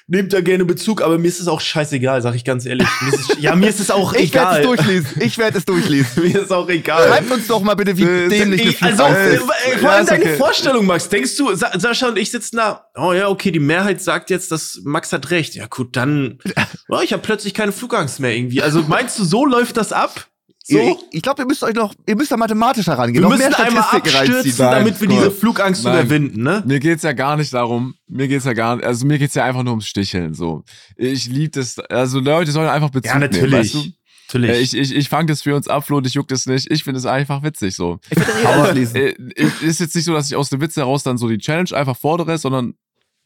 nehmt 0.07 0.33
da 0.33 0.41
gerne 0.41 0.65
Bezug, 0.65 1.01
aber 1.01 1.17
mir 1.17 1.27
ist 1.29 1.39
es 1.39 1.47
auch 1.47 1.61
scheißegal, 1.61 2.21
sag 2.21 2.35
ich 2.35 2.43
ganz 2.43 2.65
ehrlich. 2.65 2.87
Mir 3.01 3.13
ist 3.13 3.29
es, 3.31 3.37
ja, 3.41 3.55
mir 3.55 3.69
ist 3.69 3.79
es 3.79 3.89
auch 3.91 4.13
Ich 4.15 4.33
werde 4.33 4.47
egal. 4.47 4.59
es 4.61 4.65
durchlesen. 4.67 5.21
Ich 5.21 5.37
werde 5.37 5.57
es 5.57 5.65
durchlesen. 5.65 6.23
mir 6.23 6.41
ist 6.41 6.51
auch 6.51 6.67
egal. 6.69 7.07
Schreibt 7.07 7.31
uns 7.31 7.47
doch 7.47 7.61
mal 7.61 7.73
bitte, 7.75 7.97
wie 7.97 8.03
Äh, 8.03 8.27
dämlich 8.27 8.65
ich- 8.65 8.83
also, 8.83 9.03
äh, 9.03 9.35
ist. 9.35 9.41
äh, 9.41 9.77
vor 9.77 9.81
Ja, 9.81 9.89
allem 9.89 10.01
ist 10.03 10.11
deine 10.11 10.23
okay. 10.25 10.35
Vorstellung, 10.37 10.85
Max. 10.85 11.07
Denkst 11.09 11.35
du, 11.37 11.53
Sa 11.55 11.71
Sascha 11.79 12.07
und 12.09 12.17
ich 12.17 12.31
sitzen 12.31 12.57
da, 12.57 12.85
oh 12.95 13.13
ja, 13.13 13.29
okay, 13.29 13.51
die 13.51 13.59
Mehrheit 13.59 14.01
sagt 14.01 14.29
jetzt, 14.29 14.51
dass 14.51 14.81
Max 14.83 15.13
hat 15.13 15.29
recht. 15.31 15.55
Ja, 15.55 15.67
gut, 15.67 15.95
dann, 15.95 16.37
oh, 16.89 16.99
ich 17.01 17.13
habe 17.13 17.21
plötzlich 17.21 17.53
keine 17.53 17.71
Flugangst 17.71 18.19
mehr 18.19 18.35
irgendwie. 18.35 18.61
Also 18.61 18.81
meinst 18.83 19.17
du, 19.19 19.23
so 19.23 19.45
läuft 19.45 19.77
das 19.77 19.93
ab? 19.93 20.27
So? 20.65 20.77
Ich, 20.79 21.17
ich 21.17 21.21
glaube, 21.21 21.41
ihr 21.41 21.45
müsst 21.45 21.61
euch 21.61 21.73
noch, 21.75 21.93
ihr 22.07 22.15
müsst 22.15 22.31
da 22.31 22.37
mathematisch 22.37 22.87
herangehen. 22.87 23.21
wir 23.21 23.29
noch 23.29 23.37
müssen 23.37 23.53
einmal 23.53 23.83
abstürzen, 23.83 24.53
Nein, 24.59 24.71
damit 24.71 25.01
wir 25.01 25.07
diese 25.09 25.23
Gott. 25.25 25.33
Flugangst 25.33 25.83
Nein. 25.83 25.93
überwinden, 26.05 26.41
ne? 26.41 26.63
Mir 26.65 26.79
geht's 26.79 27.03
ja 27.03 27.11
gar 27.11 27.35
nicht 27.35 27.53
darum. 27.53 27.95
Mir 28.07 28.29
geht's 28.29 28.45
ja 28.45 28.53
gar 28.53 28.77
nicht, 28.77 28.85
also 28.85 29.05
mir 29.05 29.19
geht's 29.19 29.35
ja 29.35 29.43
einfach 29.43 29.63
nur 29.63 29.73
ums 29.73 29.87
Sticheln, 29.87 30.33
so. 30.33 30.63
Ich 30.95 31.27
lieb 31.27 31.51
das, 31.51 31.79
also 31.79 32.19
Leute 32.21 32.51
sollen 32.51 32.69
einfach 32.69 32.91
Bezug 32.91 33.11
Ja, 33.13 33.19
natürlich. 33.19 33.51
nehmen, 33.51 33.59
weißt 33.59 33.75
Natürlich. 33.75 34.51
du? 34.51 34.57
Äh, 34.57 34.61
Ich, 34.61 34.73
ich, 34.91 34.95
ich 34.95 35.09
fange 35.09 35.25
das 35.25 35.41
für 35.41 35.53
uns 35.53 35.67
ab, 35.67 35.85
Flo, 35.85 35.97
und 35.97 36.07
ich 36.07 36.13
juck 36.13 36.29
das 36.29 36.45
nicht. 36.45 36.71
Ich 36.71 36.85
finde 36.85 36.97
es 36.99 37.05
einfach 37.05 37.43
witzig, 37.43 37.75
so. 37.75 37.99
Ich 38.09 38.17
werde 38.17 38.31
eh 38.31 38.45
Aber 38.45 38.63
alles 38.69 38.93
lesen. 38.93 39.31
ist 39.35 39.61
ist 39.61 39.79
jetzt 39.81 39.95
nicht 39.95 40.05
so, 40.05 40.13
dass 40.13 40.27
ich 40.27 40.35
aus 40.37 40.49
dem 40.49 40.61
Witz 40.61 40.77
heraus 40.77 41.03
dann 41.03 41.17
so 41.17 41.27
die 41.27 41.39
Challenge 41.39 41.71
einfach 41.73 41.97
fordere, 41.97 42.37
sondern 42.37 42.75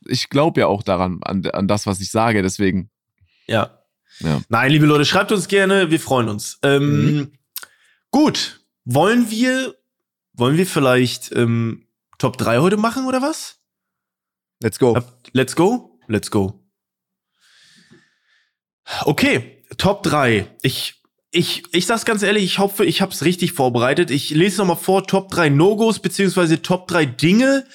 ich 0.07 0.29
glaube 0.29 0.61
ja 0.61 0.67
auch 0.67 0.81
daran, 0.81 1.19
an, 1.21 1.45
an 1.45 1.67
das, 1.67 1.85
was 1.85 2.01
ich 2.01 2.09
sage, 2.09 2.41
deswegen. 2.41 2.89
Ja. 3.45 3.76
Ja. 4.19 4.41
Nein, 4.49 4.71
liebe 4.71 4.85
Leute, 4.85 5.05
schreibt 5.05 5.31
uns 5.31 5.47
gerne, 5.47 5.91
wir 5.91 5.99
freuen 5.99 6.29
uns. 6.29 6.59
Ähm, 6.63 7.05
Mhm. 7.15 7.31
Gut, 8.11 8.61
wollen 8.85 9.29
wir, 9.29 9.75
wollen 10.33 10.57
wir 10.57 10.65
vielleicht 10.65 11.31
ähm, 11.33 11.87
Top 12.17 12.37
3 12.37 12.59
heute 12.59 12.77
machen 12.77 13.05
oder 13.05 13.21
was? 13.21 13.59
Let's 14.61 14.79
go. 14.79 14.97
Let's 15.33 15.55
go? 15.55 15.99
Let's 16.07 16.31
go. 16.31 16.63
Okay, 19.01 19.63
Top 19.77 20.03
3. 20.03 20.47
Ich, 20.61 21.01
ich, 21.31 21.63
ich 21.73 21.85
sag's 21.85 22.05
ganz 22.05 22.23
ehrlich, 22.23 22.43
ich 22.43 22.59
hoffe, 22.59 22.85
ich 22.85 23.01
hab's 23.01 23.23
richtig 23.23 23.51
vorbereitet. 23.53 24.09
Ich 24.09 24.29
lese 24.29 24.59
nochmal 24.59 24.77
vor, 24.77 25.05
Top 25.05 25.29
3 25.29 25.49
No-Gos, 25.49 25.99
beziehungsweise 25.99 26.61
Top 26.61 26.87
3 26.87 27.05
Dinge, 27.05 27.67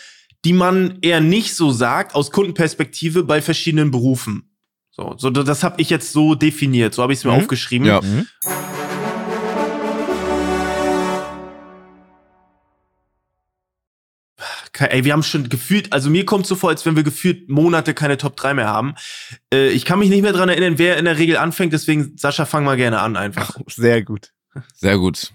die 0.44 0.54
man 0.54 0.98
eher 1.02 1.20
nicht 1.20 1.54
so 1.54 1.70
sagt, 1.70 2.14
aus 2.14 2.30
Kundenperspektive 2.32 3.22
bei 3.22 3.42
verschiedenen 3.42 3.90
Berufen. 3.90 4.51
So, 4.94 5.14
so 5.16 5.30
das 5.30 5.62
habe 5.64 5.80
ich 5.80 5.88
jetzt 5.88 6.12
so 6.12 6.34
definiert, 6.34 6.92
so 6.94 7.02
habe 7.02 7.14
ich 7.14 7.20
es 7.20 7.24
mir 7.24 7.32
Mhm. 7.32 7.38
aufgeschrieben. 7.38 7.86
Ja. 7.86 8.00
Mhm. 8.02 8.26
Ey, 14.78 15.04
wir 15.04 15.12
haben 15.12 15.22
schon 15.22 15.48
gefühlt, 15.48 15.92
also 15.92 16.10
mir 16.10 16.24
kommt 16.26 16.46
so 16.46 16.56
vor, 16.56 16.70
als 16.70 16.84
wenn 16.84 16.96
wir 16.96 17.04
gefühlt 17.04 17.48
Monate 17.48 17.94
keine 17.94 18.16
Top 18.16 18.36
3 18.36 18.54
mehr 18.54 18.66
haben. 18.68 18.94
Äh, 19.54 19.68
ich 19.68 19.84
kann 19.84 19.98
mich 20.00 20.08
nicht 20.10 20.22
mehr 20.22 20.32
dran 20.32 20.48
erinnern, 20.48 20.76
wer 20.78 20.96
in 20.96 21.04
der 21.04 21.18
Regel 21.18 21.36
anfängt, 21.36 21.72
deswegen, 21.72 22.16
Sascha, 22.16 22.46
fang 22.46 22.64
mal 22.64 22.76
gerne 22.76 22.98
an 23.00 23.16
einfach. 23.16 23.56
Sehr 23.68 24.02
gut. 24.02 24.32
Sehr 24.74 24.98
gut. 24.98 25.32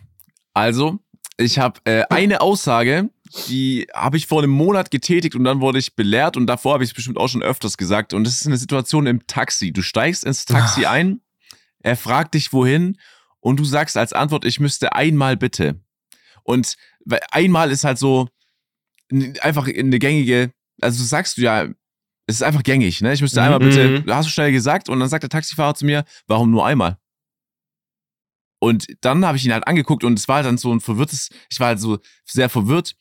Also, 0.53 0.99
ich 1.38 1.60
habe 1.60 1.80
äh, 1.86 2.03
eine 2.10 2.41
Aussage, 2.41 3.10
die 3.47 3.88
habe 3.93 4.17
ich 4.17 4.28
vor 4.28 4.41
einem 4.41 4.51
Monat 4.51 4.91
getätigt 4.91 5.36
und 5.36 5.43
dann 5.43 5.61
wurde 5.61 5.80
ich 5.80 5.95
belehrt 5.95 6.38
und 6.38 6.47
davor 6.47 6.73
habe 6.73 6.84
ich 6.84 6.91
es 6.91 6.93
bestimmt 6.93 7.17
auch 7.17 7.28
schon 7.28 7.43
öfters 7.43 7.78
gesagt. 7.78 8.13
Und 8.13 8.23
das 8.25 8.41
ist 8.41 8.47
eine 8.47 8.57
Situation 8.57 9.05
im 9.07 9.25
Taxi. 9.28 9.71
Du 9.71 9.82
steigst 9.82 10.23
ins 10.23 10.45
Taxi 10.45 10.86
ein, 10.86 11.21
er 11.80 11.95
fragt 11.95 12.34
dich 12.34 12.53
wohin 12.53 12.97
und 13.39 13.59
du 13.59 13.65
sagst 13.65 13.97
als 13.97 14.13
Antwort, 14.13 14.45
ich 14.45 14.59
müsste 14.59 14.93
einmal 14.93 15.38
bitte. 15.38 15.80
Und 16.43 16.75
einmal 17.32 17.71
ist 17.71 17.84
halt 17.84 17.97
so 17.97 18.28
einfach 19.41 19.67
eine 19.67 19.99
gängige, 19.99 20.51
also 20.82 21.03
sagst 21.03 21.38
du 21.38 21.41
ja, 21.41 21.63
es 22.25 22.36
ist 22.36 22.43
einfach 22.43 22.63
gängig, 22.63 22.99
ne? 23.01 23.13
Ich 23.13 23.21
müsste 23.21 23.41
einmal 23.41 23.59
bitte, 23.59 24.03
Mhm. 24.05 24.13
hast 24.13 24.25
du 24.28 24.32
schnell 24.32 24.51
gesagt 24.51 24.89
und 24.89 24.99
dann 24.99 25.07
sagt 25.07 25.23
der 25.23 25.30
Taxifahrer 25.30 25.75
zu 25.75 25.86
mir, 25.86 26.03
warum 26.28 26.51
nur 26.51 26.65
einmal? 26.65 26.97
Und 28.59 28.88
dann 29.01 29.23
habe 29.25 29.38
ich 29.38 29.45
ihn 29.45 29.53
halt 29.53 29.67
angeguckt 29.67 30.03
und 30.03 30.17
es 30.17 30.28
war 30.28 30.41
dann 30.43 30.57
so 30.57 30.73
ein 30.73 30.82
verwirrtes, 30.82 31.30
ich 31.49 31.59
war 31.59 31.67
halt 31.67 31.80
so 31.80 31.99
sehr 32.25 32.49
verwirrt 32.49 32.95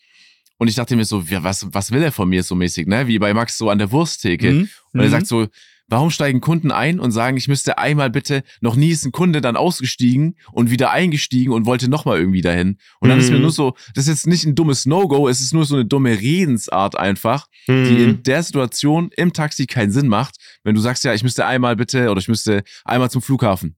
und 0.59 0.69
ich 0.69 0.75
dachte 0.75 0.97
mir 0.97 1.05
so, 1.05 1.21
ja, 1.29 1.43
was, 1.45 1.67
was 1.73 1.91
will 1.93 2.03
er 2.03 2.13
von 2.13 2.29
mir 2.29 2.43
so 2.43 2.55
mäßig, 2.55 2.87
ne? 2.87 3.07
Wie 3.07 3.19
bei 3.19 3.35
Max 3.35 3.59
so 3.59 3.69
an 3.71 3.79
der 3.79 3.91
Wursttheke. 3.93 4.53
Mhm. 4.53 4.69
Und 4.93 5.01
er 5.01 5.11
sagt 5.11 5.27
so, 5.27 5.47
warum 5.89 6.11
steigen 6.11 6.41
Kunden 6.41 6.73
ein 6.73 6.99
und 6.99 7.13
sagen, 7.13 7.37
ich 7.37 7.47
müsste 7.47 7.79
einmal 7.79 8.11
bitte, 8.11 8.43
noch 8.61 8.75
nie 8.75 8.89
ist 8.91 9.05
ein 9.05 9.13
Kunde 9.13 9.41
dann 9.41 9.55
ausgestiegen 9.57 10.37
und 10.51 10.71
wieder 10.71 10.91
eingestiegen 10.91 11.53
und 11.53 11.65
wollte 11.67 11.89
nochmal 11.89 12.19
irgendwie 12.19 12.41
dahin. 12.41 12.79
Und 13.01 13.09
dann 13.09 13.19
ist 13.21 13.31
mir 13.31 13.37
Mhm. 13.37 13.43
nur 13.43 13.53
so, 13.53 13.77
das 13.95 14.05
ist 14.09 14.09
jetzt 14.09 14.27
nicht 14.27 14.45
ein 14.47 14.55
dummes 14.57 14.85
No-Go, 14.87 15.29
es 15.29 15.41
ist 15.41 15.53
nur 15.55 15.65
so 15.65 15.77
eine 15.77 15.85
dumme 15.85 16.19
Redensart 16.19 16.97
einfach, 16.99 17.47
die 17.69 17.73
Mhm. 17.73 18.05
in 18.05 18.23
der 18.25 18.43
Situation 18.43 19.11
im 19.17 19.33
Taxi 19.33 19.67
keinen 19.67 19.93
Sinn 19.93 20.09
macht, 20.09 20.37
wenn 20.65 20.75
du 20.75 20.81
sagst, 20.81 21.05
ja, 21.05 21.15
ich 21.15 21.23
müsste 21.23 21.47
einmal 21.47 21.77
bitte 21.77 22.11
oder 22.11 22.19
ich 22.21 22.29
müsste 22.29 22.65
einmal 22.85 23.11
zum 23.11 23.23
Flughafen. 23.23 23.77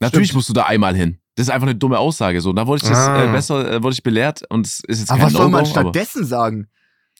Natürlich 0.00 0.28
Stimmt. 0.28 0.36
musst 0.38 0.48
du 0.48 0.52
da 0.54 0.64
einmal 0.64 0.96
hin. 0.96 1.18
Das 1.36 1.46
ist 1.48 1.50
einfach 1.50 1.66
eine 1.66 1.74
dumme 1.74 1.98
Aussage. 1.98 2.40
So, 2.40 2.52
da 2.52 2.66
wurde 2.66 2.82
ich 2.84 2.88
das 2.88 2.98
Ah. 2.98 3.24
äh, 3.24 3.32
besser, 3.32 3.72
äh, 3.72 3.82
wurde 3.82 3.94
ich 3.94 4.02
belehrt 4.02 4.42
und 4.50 4.66
es 4.66 4.80
ist 4.80 5.00
jetzt 5.00 5.10
Aber 5.10 5.18
kein 5.18 5.26
was 5.26 5.32
soll 5.32 5.48
man 5.48 5.60
aber 5.60 5.66
stattdessen 5.70 6.24
sagen? 6.24 6.68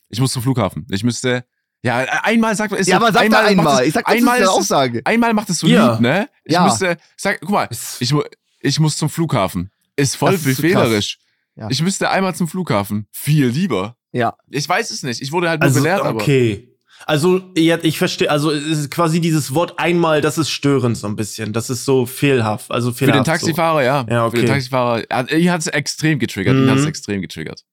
Ich 0.08 0.20
muss 0.20 0.32
zum 0.32 0.42
Flughafen. 0.42 0.86
Ich 0.90 1.02
müsste, 1.02 1.44
ja, 1.82 2.02
äh, 2.02 2.06
einmal 2.22 2.54
sagt 2.54 2.70
man, 2.70 2.80
ist 2.80 2.86
Ja, 2.86 2.96
aber 2.96 3.12
sag 3.12 3.28
macht 3.30 3.44
einmal. 3.44 3.82
es- 3.82 3.88
Ich 3.88 3.94
sag, 3.94 4.04
das 4.06 4.14
einmal 4.14 4.36
ist 4.38 4.42
eine 4.42 4.50
Aussage. 4.52 5.00
Einmal 5.04 5.34
macht 5.34 5.50
es 5.50 5.58
so 5.58 5.66
Ja. 5.66 5.92
lieb, 5.92 6.00
ne? 6.00 6.28
Ich 6.44 6.52
Ja. 6.52 6.64
müsste, 6.64 6.96
sag, 7.16 7.40
guck 7.40 7.50
mal, 7.50 7.68
ich, 7.98 8.14
ich 8.60 8.80
muss 8.80 8.96
zum 8.96 9.08
Flughafen. 9.08 9.70
Ist 9.96 10.16
voll 10.16 10.32
Das 10.32 10.44
befehlerisch. 10.44 11.18
Ja. 11.56 11.68
Ich 11.70 11.82
müsste 11.82 12.10
einmal 12.10 12.34
zum 12.34 12.46
Flughafen. 12.48 13.06
Viel 13.12 13.46
lieber. 13.46 13.96
Ja. 14.12 14.36
Ich 14.50 14.68
weiß 14.68 14.90
es 14.90 15.02
nicht. 15.02 15.20
Ich 15.22 15.32
wurde 15.32 15.48
halt 15.48 15.60
nur 15.60 15.68
Also, 15.68 15.80
belehrt, 15.80 16.00
aber. 16.02 16.20
okay. 16.20 16.73
Also, 17.06 17.50
ich 17.54 17.98
verstehe, 17.98 18.30
also 18.30 18.50
es 18.50 18.64
ist 18.78 18.90
quasi 18.90 19.20
dieses 19.20 19.52
Wort 19.54 19.78
einmal, 19.78 20.20
das 20.22 20.38
ist 20.38 20.48
störend 20.50 20.96
so 20.96 21.06
ein 21.06 21.16
bisschen. 21.16 21.52
Das 21.52 21.68
ist 21.68 21.84
so 21.84 22.06
fehlhaft. 22.06 22.70
Also 22.70 22.92
Für 22.92 22.98
fehlerhaft 23.06 23.26
den 23.26 23.32
Taxifahrer, 23.32 23.82
ja. 23.82 24.06
Ja, 24.08 24.30
Für 24.30 24.36
den 24.36 24.44
okay. 24.44 24.52
Taxifahrer, 24.54 25.10
er- 25.10 25.32
ihn 25.32 25.50
hat 25.50 25.60
es 25.60 25.66
extrem 25.66 26.18
getriggert. 26.18 26.54
Ihn 26.54 26.64
Mhm. 26.64 26.70
hat 26.70 26.78
es 26.78 26.86
extrem 26.86 27.20
getriggert. 27.20 27.58
So. 27.58 27.64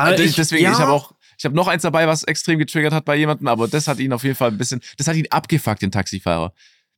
Aber 0.00 0.12
Äh, 0.18 0.30
Deswegen, 0.36 0.64
ja, 0.64 0.72
ich 0.72 0.78
habe 0.78 0.92
auch, 0.92 1.14
ich 1.38 1.44
habe 1.46 1.54
noch 1.54 1.68
eins 1.68 1.82
dabei, 1.82 2.06
was 2.06 2.24
extrem 2.24 2.58
getriggert 2.58 2.92
hat 2.92 3.04
bei 3.06 3.16
jemandem, 3.16 3.48
aber 3.48 3.68
das 3.68 3.88
hat 3.88 3.98
ihn 3.98 4.12
auf 4.12 4.22
jeden 4.24 4.36
Fall 4.36 4.50
ein 4.50 4.58
bisschen, 4.58 4.80
das 4.98 5.06
hat 5.08 5.16
ihn 5.16 5.26
abgefuckt, 5.30 5.80
den 5.80 5.90
Taxifahrer. 5.90 6.52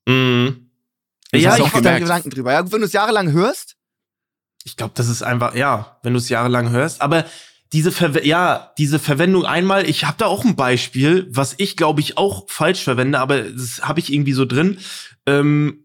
Mhm. 0.08 0.70
Das 1.30 1.40
Ja, 1.42 1.56
ich 1.56 1.72
mach 1.72 1.80
da. 1.82 1.98
Gedanken 1.98 2.30
drüber. 2.30 2.52
Ja, 2.52 2.70
wenn 2.70 2.80
du 2.80 2.86
es 2.86 2.92
jahrelang 2.92 3.30
hörst, 3.32 3.76
Ich 4.66 4.76
glaube, 4.76 4.92
das 4.96 5.08
ist 5.08 5.22
einfach, 5.22 5.54
ja, 5.54 5.98
wenn 6.02 6.14
du 6.14 6.18
es 6.18 6.28
jahrelang 6.30 6.70
hörst. 6.70 7.00
Aber 7.02 7.26
diese, 7.74 7.90
Verwe 7.90 8.24
ja, 8.24 8.72
diese 8.78 9.00
Verwendung 9.00 9.44
einmal, 9.44 9.88
ich 9.88 10.04
habe 10.04 10.16
da 10.16 10.26
auch 10.26 10.44
ein 10.44 10.54
Beispiel, 10.54 11.26
was 11.28 11.56
ich 11.58 11.76
glaube 11.76 12.00
ich 12.00 12.16
auch 12.16 12.48
falsch 12.48 12.84
verwende, 12.84 13.18
aber 13.18 13.42
das 13.42 13.82
habe 13.82 13.98
ich 13.98 14.12
irgendwie 14.12 14.32
so 14.32 14.44
drin. 14.44 14.78
Ähm, 15.26 15.84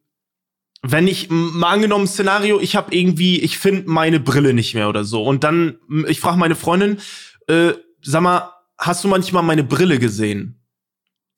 wenn 0.84 1.08
ich 1.08 1.32
mal 1.32 1.72
angenommen 1.72 2.06
Szenario, 2.06 2.60
ich 2.60 2.76
habe 2.76 2.96
irgendwie, 2.96 3.40
ich 3.42 3.58
finde 3.58 3.90
meine 3.90 4.20
Brille 4.20 4.54
nicht 4.54 4.76
mehr 4.76 4.88
oder 4.88 5.04
so 5.04 5.24
und 5.24 5.44
dann, 5.44 5.80
ich 6.08 6.20
frage 6.20 6.38
meine 6.38 6.56
Freundin, 6.56 7.00
äh, 7.48 7.74
sag 8.04 8.22
mal, 8.22 8.54
hast 8.78 9.04
du 9.04 9.08
manchmal 9.08 9.42
meine 9.42 9.64
Brille 9.64 9.98
gesehen? 9.98 10.62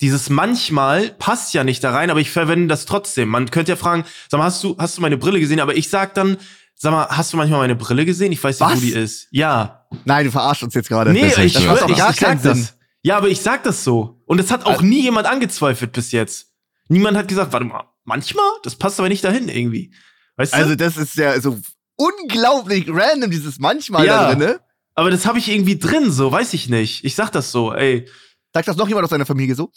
Dieses 0.02 0.30
manchmal 0.30 1.12
passt 1.12 1.54
ja 1.54 1.64
nicht 1.64 1.82
da 1.82 1.92
rein, 1.92 2.10
aber 2.10 2.20
ich 2.20 2.30
verwende 2.30 2.68
das 2.68 2.86
trotzdem. 2.86 3.30
Man 3.30 3.50
könnte 3.52 3.72
ja 3.72 3.78
fragen, 3.78 4.04
sag 4.30 4.40
mal, 4.40 4.46
hast 4.46 4.62
du, 4.66 4.76
hast 4.78 4.98
du 4.98 5.02
meine 5.02 5.18
Brille 5.18 5.40
gesehen? 5.40 5.62
Aber 5.62 5.78
ich 5.78 5.90
sag 5.90 6.14
dann, 6.14 6.38
sag 6.76 6.92
mal, 6.92 7.08
hast 7.08 7.32
du 7.32 7.38
manchmal 7.38 7.60
meine 7.60 7.76
Brille 7.76 8.06
gesehen? 8.06 8.34
Ich 8.34 8.44
weiß 8.44 8.60
nicht, 8.60 8.70
Was? 8.70 8.78
wo 8.78 8.82
die 8.82 8.92
ist. 8.92 9.28
Ja. 9.32 9.81
Nein, 10.06 10.26
du 10.26 10.32
verarschst 10.32 10.64
uns 10.64 10.74
jetzt 10.74 10.90
gerade. 10.90 11.12
Nee, 11.12 11.30
das 11.30 11.38
ich, 11.40 11.54
schwör, 11.54 11.68
macht 11.74 11.82
doch 11.84 11.90
ich, 11.90 11.98
gar 11.98 12.10
ich 12.12 12.16
sag 12.18 12.28
keinen 12.28 12.40
Sinn. 12.42 12.52
das. 12.62 12.78
Ja, 13.04 13.18
aber 13.18 13.30
ich 13.30 13.42
sag 13.42 13.64
das 13.64 13.84
so. 13.84 14.22
Und 14.26 14.40
es 14.40 14.52
hat 14.52 14.66
auch 14.66 14.72
Also- 14.74 14.84
nie 14.86 15.02
jemand 15.02 15.28
angezweifelt 15.28 15.92
bis 15.92 16.12
jetzt. 16.12 16.52
Niemand 16.88 17.18
hat 17.18 17.28
gesagt, 17.28 17.52
warte 17.54 17.66
mal, 17.66 17.84
manchmal? 18.04 18.46
Das 18.64 18.76
passt 18.76 19.00
aber 19.00 19.10
nicht 19.10 19.24
dahin 19.24 19.50
irgendwie. 19.50 19.94
Weißt 20.36 20.54
du? 20.54 20.58
Also, 20.58 20.76
das 20.76 20.98
ist 20.98 21.16
ja 21.16 21.40
so 21.42 21.58
unglaublich 21.98 22.86
random, 22.90 23.32
dieses 23.32 23.60
manchmal 23.60 24.06
Ja. 24.06 24.22
da 24.24 24.30
drin, 24.30 24.40
ne? 24.40 24.60
aber 24.96 25.10
das 25.10 25.26
habe 25.26 25.40
ich 25.40 25.50
irgendwie 25.50 25.78
drin, 25.80 26.12
so, 26.12 26.32
weiß 26.32 26.54
ich 26.54 26.68
nicht. 26.70 27.04
Ich 27.06 27.16
sag 27.16 27.30
das 27.32 27.52
so, 27.52 27.74
ey. 27.74 28.08
Sagt 28.54 28.68
das 28.68 28.76
noch 28.76 28.88
jemand 28.88 29.06
aus 29.06 29.10
deiner 29.10 29.26
Familie 29.26 29.56
so? 29.56 29.72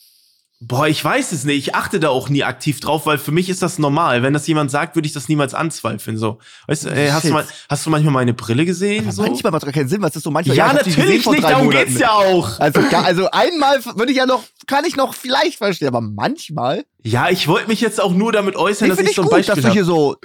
Boah, 0.60 0.86
ich 0.88 1.04
weiß 1.04 1.32
es 1.32 1.44
nicht. 1.44 1.58
Ich 1.58 1.74
achte 1.74 2.00
da 2.00 2.08
auch 2.08 2.28
nie 2.30 2.42
aktiv 2.42 2.80
drauf, 2.80 3.04
weil 3.04 3.18
für 3.18 3.32
mich 3.32 3.50
ist 3.50 3.60
das 3.60 3.78
normal. 3.78 4.22
Wenn 4.22 4.32
das 4.32 4.46
jemand 4.46 4.70
sagt, 4.70 4.94
würde 4.96 5.06
ich 5.06 5.12
das 5.12 5.28
niemals 5.28 5.52
anzweifeln. 5.52 6.16
So, 6.16 6.38
weißt 6.68 6.84
du, 6.84 6.88
ey, 6.90 7.08
hast, 7.10 7.24
du 7.26 7.32
mal, 7.32 7.44
hast 7.68 7.84
du 7.84 7.90
manchmal 7.90 8.14
meine 8.14 8.32
Brille 8.32 8.64
gesehen? 8.64 9.10
So? 9.10 9.22
manchmal 9.22 9.52
macht 9.52 9.66
doch 9.66 9.72
keinen 9.72 9.88
Sinn, 9.88 10.00
was 10.00 10.16
ist 10.16 10.22
so 10.22 10.30
manchmal? 10.30 10.56
ja, 10.56 10.72
ich 10.72 10.84
gesehen 10.84 11.02
natürlich 11.02 11.26
nicht. 11.26 11.44
Darum 11.44 11.66
Monaten. 11.66 11.86
geht's 11.86 12.00
ja 12.00 12.12
auch. 12.12 12.58
Also, 12.60 12.80
also 12.80 13.30
einmal 13.30 13.84
würde 13.84 14.12
ich 14.12 14.16
ja 14.18 14.24
noch, 14.26 14.42
kann 14.66 14.84
ich 14.86 14.96
noch 14.96 15.14
vielleicht 15.14 15.58
verstehen, 15.58 15.88
aber 15.88 16.00
manchmal. 16.00 16.84
Ja, 17.02 17.28
ich 17.28 17.46
wollte 17.46 17.68
mich 17.68 17.82
jetzt 17.82 18.00
auch 18.00 18.12
nur 18.14 18.32
damit 18.32 18.56
äußern, 18.56 18.88
Nee, 18.88 18.94
dass 18.94 19.04
ich 19.04 19.10
ich 19.10 19.16
so 19.16 19.22
ein 19.22 19.28
gut, 19.28 19.38
dass 19.40 19.46
Beispiel 19.48 19.62
du 19.64 19.70
hier 19.72 19.84
so, 19.84 20.16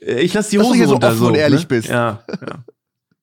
Ich 0.00 0.34
lass 0.34 0.48
die 0.48 0.56
dass 0.56 0.66
Hose 0.66 0.76
hier 0.78 0.86
so 0.88 0.94
runter. 0.94 1.12
offen 1.12 1.26
und 1.26 1.34
ehrlich 1.36 1.68
bist. 1.68 1.86
Ja, 1.88 2.24
ja. 2.28 2.64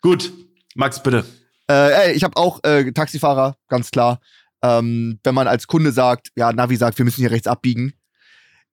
Gut, 0.01 0.32
Max, 0.76 1.01
bitte. 1.04 1.26
äh, 1.70 2.08
ey, 2.10 2.14
ich 2.14 2.24
habe 2.24 2.38
auch 2.38 2.64
äh, 2.64 2.91
Taxifahrer, 2.93 3.58
ganz 3.68 3.89
klar. 3.91 4.20
Ähm, 4.64 5.20
wenn 5.24 5.36
man 5.36 5.47
als 5.47 5.68
Kunde 5.68 5.91
sagt, 5.91 6.30
ja, 6.36 6.53
Navi 6.53 6.76
sagt, 6.78 6.97
wir 6.97 7.05
müssen 7.05 7.22
hier 7.22 7.32
rechts 7.32 7.47
abbiegen, 7.47 7.93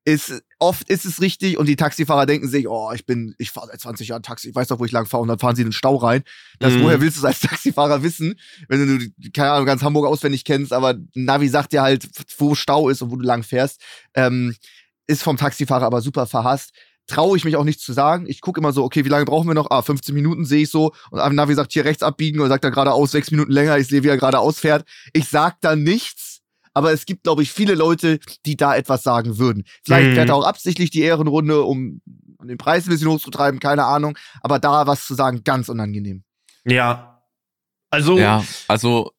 ist 0.06 0.42
oft 0.58 0.88
ist 0.88 1.04
es 1.04 1.20
richtig 1.20 1.58
und 1.58 1.66
die 1.66 1.76
Taxifahrer 1.76 2.24
denken 2.24 2.48
sich, 2.48 2.66
oh, 2.68 2.90
ich 2.94 3.04
bin, 3.04 3.34
ich 3.38 3.50
fahre 3.50 3.66
seit 3.66 3.80
20 3.80 4.08
Jahren 4.08 4.22
Taxi, 4.22 4.48
ich 4.48 4.54
weiß 4.54 4.68
doch, 4.68 4.78
wo 4.78 4.84
ich 4.86 4.92
lang 4.92 5.04
fahre 5.06 5.22
und 5.22 5.28
dann 5.28 5.38
fahren 5.38 5.56
sie 5.56 5.62
in 5.62 5.68
den 5.68 5.72
Stau 5.72 5.96
rein. 5.96 6.22
Das, 6.58 6.72
Mhm. 6.72 6.82
woher 6.84 7.00
willst 7.00 7.16
du 7.16 7.20
es 7.20 7.24
als 7.26 7.40
Taxifahrer 7.40 8.02
wissen, 8.02 8.38
wenn 8.68 8.98
du, 8.98 9.30
keine 9.32 9.50
Ahnung, 9.52 9.66
ganz 9.66 9.82
Hamburg 9.82 10.06
auswendig 10.06 10.44
kennst, 10.44 10.72
aber 10.72 10.94
Navi 11.14 11.48
sagt 11.48 11.72
dir 11.72 11.82
halt, 11.82 12.08
wo 12.38 12.54
Stau 12.54 12.88
ist 12.88 13.02
und 13.02 13.10
wo 13.10 13.16
du 13.16 13.24
lang 13.24 13.42
fährst. 13.42 13.82
Ähm, 14.14 14.54
ist 15.06 15.22
vom 15.22 15.36
Taxifahrer 15.36 15.84
aber 15.86 16.00
super 16.02 16.26
verhasst. 16.26 16.70
Traue 17.10 17.36
ich 17.36 17.44
mich 17.44 17.56
auch 17.56 17.64
nicht 17.64 17.80
zu 17.80 17.92
sagen. 17.92 18.24
Ich 18.28 18.40
gucke 18.40 18.60
immer 18.60 18.72
so, 18.72 18.84
okay, 18.84 19.04
wie 19.04 19.08
lange 19.08 19.24
brauchen 19.24 19.48
wir 19.48 19.54
noch? 19.54 19.70
Ah, 19.70 19.82
15 19.82 20.14
Minuten 20.14 20.44
sehe 20.44 20.62
ich 20.62 20.70
so. 20.70 20.92
Und 21.10 21.20
am 21.20 21.34
Navi 21.34 21.54
sagt 21.54 21.72
hier 21.72 21.84
rechts 21.84 22.02
abbiegen 22.02 22.40
und 22.40 22.48
sagt 22.48 22.64
da 22.64 22.70
geradeaus 22.70 23.10
sechs 23.10 23.30
Minuten 23.30 23.50
länger. 23.52 23.78
Ich 23.78 23.88
sehe, 23.88 24.02
wie 24.02 24.08
er 24.08 24.16
geradeaus 24.16 24.60
fährt. 24.60 24.84
Ich 25.12 25.28
sag 25.28 25.60
da 25.60 25.76
nichts. 25.76 26.40
Aber 26.72 26.92
es 26.92 27.04
gibt, 27.04 27.24
glaube 27.24 27.42
ich, 27.42 27.50
viele 27.52 27.74
Leute, 27.74 28.20
die 28.46 28.56
da 28.56 28.76
etwas 28.76 29.02
sagen 29.02 29.38
würden. 29.38 29.64
Vielleicht 29.84 30.10
Mhm. 30.10 30.14
fährt 30.14 30.28
er 30.28 30.36
auch 30.36 30.44
absichtlich 30.46 30.90
die 30.90 31.00
Ehrenrunde, 31.02 31.62
um 31.64 32.00
den 32.42 32.58
Preis 32.58 32.86
ein 32.86 32.90
bisschen 32.90 33.08
hochzutreiben, 33.08 33.58
keine 33.60 33.84
Ahnung. 33.84 34.16
Aber 34.40 34.58
da 34.60 34.86
was 34.86 35.04
zu 35.04 35.14
sagen, 35.14 35.42
ganz 35.44 35.68
unangenehm. 35.68 36.22
Ja. 36.64 37.22
Also, 37.90 38.16
Ja, 38.18 38.44
also 38.68 39.10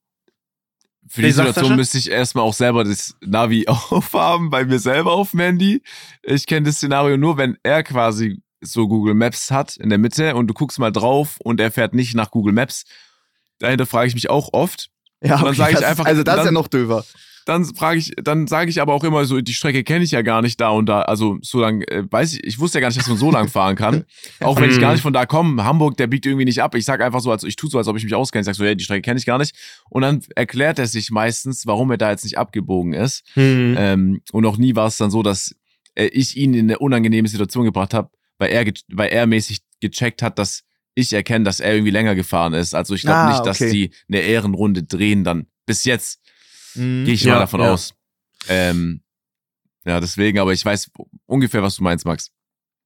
für 1.12 1.22
die 1.22 1.32
Situation 1.32 1.76
müsste 1.76 1.98
ich 1.98 2.10
erstmal 2.10 2.44
auch 2.46 2.54
selber 2.54 2.84
das 2.84 3.16
Navi 3.22 3.66
aufhaben, 3.68 4.50
bei 4.50 4.66
mir 4.66 4.80
selber 4.80 5.12
auf 5.14 5.32
dem 5.32 5.42
Handy. 5.42 5.84
Ich 6.24 6.48
kenne 6.48 6.66
das 6.68 6.76
Szenario 6.78 7.18
nur, 7.18 7.38
wenn 7.38 7.58
er 7.64 7.84
quasi 7.84 8.42
so 8.62 8.88
Google 8.88 9.14
Maps 9.16 9.52
hat 9.52 9.76
in 9.78 9.90
der 9.90 9.98
Mitte 9.98 10.36
und 10.36 10.48
du 10.48 10.54
guckst 10.54 10.80
mal 10.80 10.92
drauf 10.92 11.38
und 11.44 11.60
er 11.60 11.72
fährt 11.72 11.94
nicht 11.94 12.16
nach 12.16 12.32
Google 12.32 12.54
Maps. 12.54 12.84
Dahinter 13.60 13.86
frage 13.86 14.08
ich 14.08 14.14
mich 14.14 14.30
auch 14.30 14.50
oft. 14.54 14.90
Ja, 15.24 15.38
Und 15.38 15.46
dann 15.46 15.56
sag 15.56 15.72
ich 15.74 15.86
einfach- 15.86 16.06
Also, 16.06 16.24
das 16.24 16.34
ist 16.36 16.38
ja 16.40 16.46
dann- 16.46 16.54
noch 16.54 16.68
döver. 16.68 17.06
Dann 17.46 17.66
frage 17.66 18.00
ich, 18.00 18.12
dann 18.24 18.48
sage 18.48 18.70
ich 18.70 18.82
aber 18.82 18.94
auch 18.94 19.04
immer 19.04 19.26
so, 19.26 19.42
die 19.42 19.54
Strecke 19.54 19.84
kenne 19.84 20.04
ich 20.04 20.12
ja 20.12 20.22
gar 20.22 20.42
nicht 20.42 20.60
da 20.62 20.70
und 20.70 20.86
da. 20.88 21.02
Also 21.02 21.38
so 21.42 21.60
lang, 21.60 21.82
äh, 21.84 22.04
weiß 22.10 22.34
ich, 22.34 22.44
ich 22.44 22.60
wusste 22.60 22.78
ja 22.78 22.82
gar 22.82 22.88
nicht, 22.90 23.00
dass 23.00 23.08
man 23.08 23.18
so 23.18 23.32
lang 23.32 23.48
fahren 23.50 23.76
kann. 23.76 24.04
Auch 24.42 24.60
wenn 24.60 24.70
ich 24.70 24.78
Mhm. 24.78 24.82
gar 24.82 24.92
nicht 24.94 25.02
von 25.02 25.14
da 25.14 25.26
komme. 25.26 25.64
Hamburg, 25.64 25.98
der 25.98 26.08
biegt 26.08 26.26
irgendwie 26.26 26.46
nicht 26.46 26.62
ab. 26.62 26.76
Ich 26.76 26.86
sag 26.86 27.02
einfach 27.02 27.20
so, 27.22 27.32
also 27.32 27.48
ich 27.48 27.56
tue 27.56 27.70
so, 27.70 27.78
als 27.78 27.88
ob 27.88 27.98
ich 27.98 28.04
mich 28.04 28.14
auskenne. 28.16 28.42
Ich 28.42 28.46
sag 28.46 28.56
so, 28.56 28.64
ja, 28.64 28.76
die 28.76 28.84
Strecke 28.84 29.02
kenne 29.02 29.20
ich 29.20 29.26
gar 29.26 29.38
nicht. 29.38 29.56
Und 29.90 30.02
dann 30.04 30.22
erklärt 30.36 30.80
er 30.80 30.88
sich 30.88 31.10
meistens, 31.12 31.66
warum 31.66 31.90
er 31.92 31.98
da 31.98 32.12
jetzt 32.12 32.24
nicht 32.24 32.38
abgebogen 32.38 32.94
ist. 32.94 33.24
hm. 33.34 33.76
Ähm, 33.78 34.22
und 34.32 34.46
auch 34.46 34.58
nie 34.58 34.76
war 34.76 34.88
es 34.88 34.98
dann 34.98 35.12
so, 35.12 35.24
dass 35.24 35.56
äh, 35.96 36.06
ich 36.08 36.38
ihn 36.38 36.54
in 36.54 36.66
eine 36.70 36.80
unangenehme 36.80 37.28
Situation 37.28 37.66
gebracht 37.66 37.94
habe, 37.94 38.10
weil 38.38 38.50
er, 38.52 38.66
weil 38.94 39.10
er 39.10 39.26
mäßig 39.28 39.60
gecheckt 39.82 40.22
hat, 40.22 40.38
dass 40.40 40.62
ich 40.94 41.12
erkenne, 41.14 41.46
dass 41.46 41.60
er 41.60 41.74
irgendwie 41.74 41.92
länger 41.92 42.16
gefahren 42.16 42.54
ist. 42.54 42.76
Also 42.76 42.94
ich 42.96 43.02
glaube 43.02 43.18
Ah, 43.18 43.30
nicht, 43.32 43.46
dass 43.46 43.62
okay. 43.62 43.72
die 43.72 43.92
eine 44.10 44.22
Ehrenrunde 44.22 44.84
drehen 44.84 45.24
dann. 45.24 45.48
Bis 45.66 45.86
jetzt 45.86 46.20
Mhm. 46.76 47.06
gehe 47.06 47.14
ich 47.14 47.24
Ja, 47.24 47.34
mal 47.36 47.40
davon 47.42 47.62
ja. 47.62 47.72
aus. 47.74 47.94
Ähm, 48.48 49.02
ja, 49.86 50.00
deswegen, 50.00 50.40
aber 50.40 50.54
ich 50.54 50.64
weiß 50.66 50.92
ungefähr, 51.26 51.62
was 51.64 51.76
du 51.76 51.84
meinst, 51.84 52.06
Max. 52.06 52.32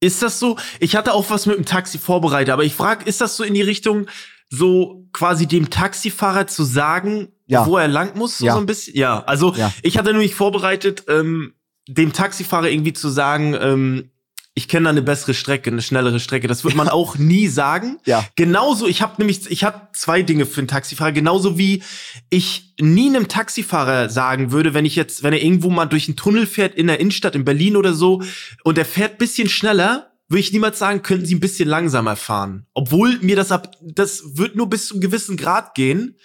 Ist 0.02 0.22
das 0.22 0.40
so? 0.40 0.58
Ich 0.80 0.96
hatte 0.96 1.14
auch 1.14 1.30
was 1.30 1.46
mit 1.46 1.58
dem 1.58 1.66
Taxi 1.66 1.98
vorbereitet, 1.98 2.52
aber 2.52 2.64
ich 2.64 2.74
frage, 2.76 3.06
ist 3.06 3.22
das 3.22 3.38
so 3.38 3.44
in 3.44 3.54
die 3.54 3.62
Richtung, 3.62 4.08
so 4.50 5.08
quasi 5.14 5.48
dem 5.48 5.70
Taxifahrer 5.70 6.48
zu 6.48 6.64
sagen, 6.64 7.30
Ja. 7.48 7.66
wo 7.66 7.78
er 7.78 7.88
lang 7.88 8.18
muss, 8.18 8.38
so, 8.40 8.46
Ja. 8.46 8.54
so 8.54 8.60
ein 8.60 8.66
bisschen? 8.66 8.96
Ja, 8.96 9.24
also 9.24 9.54
Ja. 9.56 9.74
ich 9.82 9.98
hatte 9.98 10.12
nämlich 10.12 10.36
vorbereitet, 10.36 11.06
ähm, 11.08 11.54
dem 11.88 12.14
Taxifahrer 12.14 12.70
irgendwie 12.70 12.94
zu 12.94 13.10
sagen, 13.10 13.56
ähm, 13.60 14.12
ich 14.58 14.70
kenne 14.70 14.86
da 14.86 14.90
eine 14.92 15.02
bessere 15.02 15.34
Strecke, 15.34 15.70
eine 15.70 15.82
schnellere 15.82 16.22
Strecke. 16.22 16.48
Das 16.48 16.64
wird 16.64 16.76
man 16.76 16.88
auch 16.88 17.18
nie 17.18 17.48
sagen. 17.50 17.98
Ja. 18.06 18.26
Genauso, 18.38 18.88
ich 18.88 19.02
habe 19.02 19.16
nämlich, 19.18 19.52
ich 19.52 19.66
habe 19.66 19.90
zwei 19.92 20.22
Dinge 20.22 20.46
für 20.46 20.62
einen 20.62 20.70
Taxifahrer. 20.70 21.12
Genauso 21.12 21.58
wie 21.58 21.84
ich 22.30 22.74
nie 22.80 23.10
einem 23.10 23.28
Taxifahrer 23.28 24.08
sagen 24.10 24.54
würde, 24.54 24.74
wenn 24.74 24.86
ich 24.86 24.96
jetzt, 24.96 25.24
wenn 25.24 25.34
er 25.34 25.44
irgendwo 25.44 25.70
mal 25.70 25.88
durch 25.88 26.08
einen 26.08 26.16
Tunnel 26.16 26.48
fährt 26.48 26.74
in 26.76 26.88
der 26.88 27.02
Innenstadt 27.02 27.36
in 27.36 27.44
Berlin 27.44 27.76
oder 27.76 27.94
so 27.94 28.24
und 28.64 28.78
er 28.78 28.86
fährt 28.86 29.18
bisschen 29.18 29.50
schneller, 29.50 30.14
würde 30.30 30.40
ich 30.40 30.54
niemals 30.54 30.80
sagen, 30.80 31.04
könnten 31.04 31.26
Sie 31.26 31.36
ein 31.36 31.42
bisschen 31.42 31.68
langsamer 31.68 32.16
fahren. 32.16 32.66
Obwohl 32.74 33.20
mir 33.20 33.36
das 33.36 33.52
ab, 33.52 33.76
das 33.82 34.38
wird 34.38 34.56
nur 34.56 34.70
bis 34.70 34.88
zu 34.88 34.94
einem 34.94 35.02
gewissen 35.02 35.36
Grad 35.36 35.76
gehen. 35.76 36.16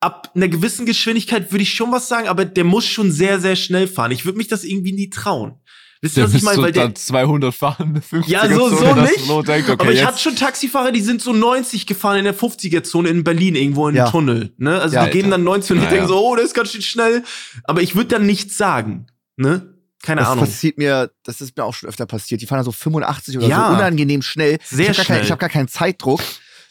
Ab 0.00 0.32
einer 0.34 0.48
gewissen 0.48 0.86
Geschwindigkeit 0.86 1.52
würde 1.52 1.62
ich 1.62 1.72
schon 1.72 1.92
was 1.92 2.08
sagen, 2.08 2.26
aber 2.26 2.44
der 2.44 2.64
muss 2.64 2.86
schon 2.86 3.12
sehr, 3.12 3.38
sehr 3.38 3.54
schnell 3.54 3.86
fahren. 3.86 4.10
Ich 4.10 4.24
würde 4.24 4.38
mich 4.38 4.48
das 4.48 4.64
irgendwie 4.64 4.92
nie 4.92 5.08
trauen. 5.08 5.60
Wisst 6.02 6.16
ihr, 6.16 6.22
Der 6.22 6.24
was 6.24 6.30
ich 6.30 6.34
bist 6.36 6.44
meine? 6.46 6.62
Weil 6.62 6.72
der, 6.72 6.84
dann 6.84 6.96
200 6.96 7.54
fahren, 7.54 8.00
50er 8.10 8.26
ja, 8.26 8.48
so, 8.48 8.70
so 8.70 8.76
Zone, 8.76 9.02
nicht. 9.02 9.16
denkt, 9.48 9.68
okay, 9.68 9.72
aber 9.72 9.90
ich 9.92 9.98
jetzt- 9.98 10.06
hatte 10.06 10.18
schon 10.18 10.34
Taxifahrer, 10.36 10.92
die 10.92 11.02
sind 11.02 11.20
so 11.20 11.32
90 11.34 11.86
gefahren 11.86 12.16
in 12.18 12.24
der 12.24 12.34
50er-Zone 12.34 13.08
in 13.10 13.22
Berlin, 13.22 13.54
irgendwo 13.54 13.86
in 13.88 13.96
Ja. 13.96 14.04
einem 14.04 14.12
Tunnel. 14.12 14.52
Ne? 14.56 14.80
Also 14.80 14.96
Ja, 14.96 15.04
die 15.04 15.10
geben 15.10 15.30
dann 15.30 15.44
90 15.44 15.72
und 15.72 15.76
ich 15.78 15.84
Ja, 15.84 15.90
denke 15.90 16.08
so, 16.08 16.18
oh, 16.26 16.36
das 16.36 16.46
ist 16.46 16.54
ganz 16.54 16.72
schön 16.72 16.80
schnell. 16.80 17.22
Aber 17.64 17.82
ich 17.82 17.96
würde 17.96 18.08
dann 18.08 18.24
nichts 18.24 18.56
sagen. 18.56 19.06
Ne? 19.36 19.74
Keine 20.02 20.22
Das 20.22 20.30
Ahnung. 20.30 20.46
passiert 20.46 20.78
mir, 20.78 21.10
das 21.24 21.42
ist 21.42 21.54
mir 21.58 21.64
auch 21.64 21.74
schon 21.74 21.90
öfter 21.90 22.06
passiert. 22.06 22.40
Die 22.40 22.46
fahren 22.46 22.60
da 22.60 22.64
so 22.64 22.72
85 22.72 23.36
oder 23.36 23.46
Ja. 23.48 23.68
so 23.68 23.74
unangenehm 23.76 24.22
schnell. 24.22 24.56
Sehr 24.64 24.80
ich 24.80 24.88
habe 24.88 24.96
gar, 24.96 25.04
kein- 25.04 25.04
schnell. 25.16 25.24
ich 25.26 25.30
hab 25.32 25.38
gar 25.38 25.50
keinen 25.50 25.68
Zeitdruck. 25.68 26.20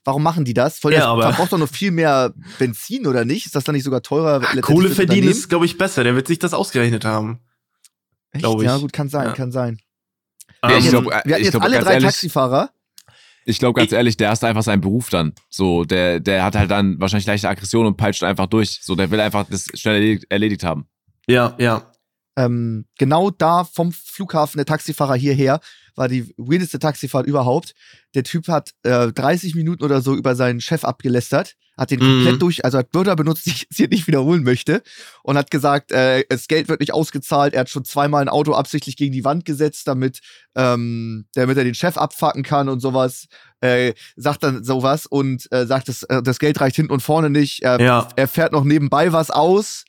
Warum 0.05 0.23
machen 0.23 0.43
die 0.45 0.55
das? 0.55 0.80
Voll, 0.80 0.93
Ja, 0.93 0.99
das 1.01 1.07
aber- 1.07 1.21
verbraucht 1.21 1.53
doch 1.53 1.57
noch 1.59 1.69
viel 1.69 1.91
mehr 1.91 2.34
Benzin, 2.57 3.05
oder 3.05 3.25
nicht? 3.25 3.45
Ist 3.45 3.53
das 3.55 3.63
dann 3.63 3.75
nicht 3.75 3.84
sogar 3.84 4.01
teurer? 4.01 4.39
letztendlich 4.39 4.65
Kohle 4.65 4.89
verdienen 4.89 5.27
ist, 5.30 5.49
glaube 5.49 5.65
ich, 5.67 5.77
besser. 5.77 6.03
Der 6.03 6.15
wird 6.15 6.25
sich 6.25 6.39
das 6.39 6.55
ausgerechnet 6.55 7.05
haben. 7.05 7.39
Echt? 8.32 8.43
glaub 8.43 8.59
ich. 8.61 8.65
Ja, 8.67 8.77
gut, 8.77 8.93
kann 8.93 9.09
sein, 9.09 9.27
Ja. 9.27 9.34
kann 9.34 9.51
sein. 9.51 9.80
Ja, 10.63 10.77
ich 10.77 10.89
glaub, 10.89 11.05
wir 11.05 11.11
äh, 11.11 11.15
hatten 11.15 11.30
ich 11.30 11.38
jetzt 11.39 11.51
glaub, 11.51 11.63
alle 11.63 11.80
drei 11.80 11.93
ehrlich- 11.93 12.05
Taxifahrer. 12.09 12.69
Ich 13.45 13.57
glaube 13.59 13.77
ganz 13.80 13.91
Ich- 13.91 13.97
ehrlich, 13.97 14.17
der 14.17 14.32
ist 14.32 14.43
einfach 14.43 14.61
sein 14.63 14.82
Beruf 14.82 15.09
dann. 15.09 15.34
So, 15.49 15.84
der, 15.86 16.19
der 16.19 16.43
hat 16.43 16.55
halt 16.55 16.69
dann 16.69 16.99
wahrscheinlich 16.99 17.25
leichte 17.25 17.49
Aggression 17.49 17.86
und 17.86 17.97
peitscht 17.97 18.23
einfach 18.23 18.45
durch. 18.47 18.80
So, 18.84 18.95
der 18.95 19.09
will 19.09 19.19
einfach 19.19 19.45
das 19.49 19.67
schnell 19.73 19.95
erledigt, 19.95 20.25
erledigt 20.30 20.63
haben. 20.63 20.88
Ja, 21.27 21.55
ja. 21.57 21.91
ähm, 22.36 22.86
genau 22.97 23.30
da 23.32 23.63
vom 23.63 23.91
Flughafen 23.91 24.57
der 24.57 24.65
Taxifahrer 24.65 25.15
hierher 25.15 25.59
war 25.95 26.07
die 26.07 26.34
weirdeste 26.38 26.80
Taxifahrt 26.80 27.25
überhaupt. 27.25 27.73
Der 28.15 28.23
Typ 28.23 28.47
hat 28.47 28.71
äh, 28.84 29.11
30 29.11 29.55
Minuten 29.55 29.84
oder 29.84 30.01
so 30.01 30.15
über 30.15 30.36
seinen 30.36 30.61
Chef 30.61 30.84
abgelästert, 30.86 31.55
hat 31.80 31.91
den 31.91 31.99
Mhm. 31.99 32.05
komplett 32.17 32.41
durch, 32.41 32.65
also 32.65 32.77
hat 32.77 32.89
Wörter 32.93 33.15
benutzt, 33.15 33.45
die 33.47 33.51
ich 33.51 33.61
jetzt 33.61 33.77
hier 33.77 33.88
nicht 33.88 34.05
wiederholen 34.07 34.43
möchte 34.43 34.84
und 35.23 35.38
hat 35.38 35.49
gesagt, 35.49 35.91
äh, 35.91 36.23
das 36.30 36.47
Geld 36.47 36.67
wird 36.67 36.80
nicht 36.82 36.93
ausgezahlt. 36.93 37.53
Er 37.53 37.61
hat 37.61 37.69
schon 37.69 37.86
zweimal 37.86 38.21
ein 38.21 38.30
Auto 38.30 38.53
absichtlich 38.53 38.97
gegen 38.97 39.13
die 39.13 39.23
Wand 39.23 39.45
gesetzt, 39.45 39.88
damit, 39.88 40.19
ähm, 40.55 41.25
damit 41.34 41.57
er 41.57 41.63
den 41.63 41.75
Chef 41.75 41.97
abfacken 41.97 42.43
kann 42.43 42.69
und 42.69 42.80
sowas. 42.82 43.25
Äh, 43.61 43.93
sagt 44.15 44.43
dann 44.43 44.63
sowas 44.63 45.05
und 45.05 45.51
äh, 45.51 45.65
sagt, 45.65 45.88
das, 45.89 46.03
äh, 46.03 46.21
das 46.21 46.39
Geld 46.39 46.59
reicht 46.61 46.75
hinten 46.75 46.93
und 46.93 47.01
vorne 47.01 47.30
nicht. 47.30 47.61
Er, 47.63 47.80
Ja. 47.82 48.07
er 48.15 48.27
fährt 48.27 48.51
noch 48.51 48.63
nebenbei 48.63 49.11
was 49.13 49.32
aus. 49.32 49.86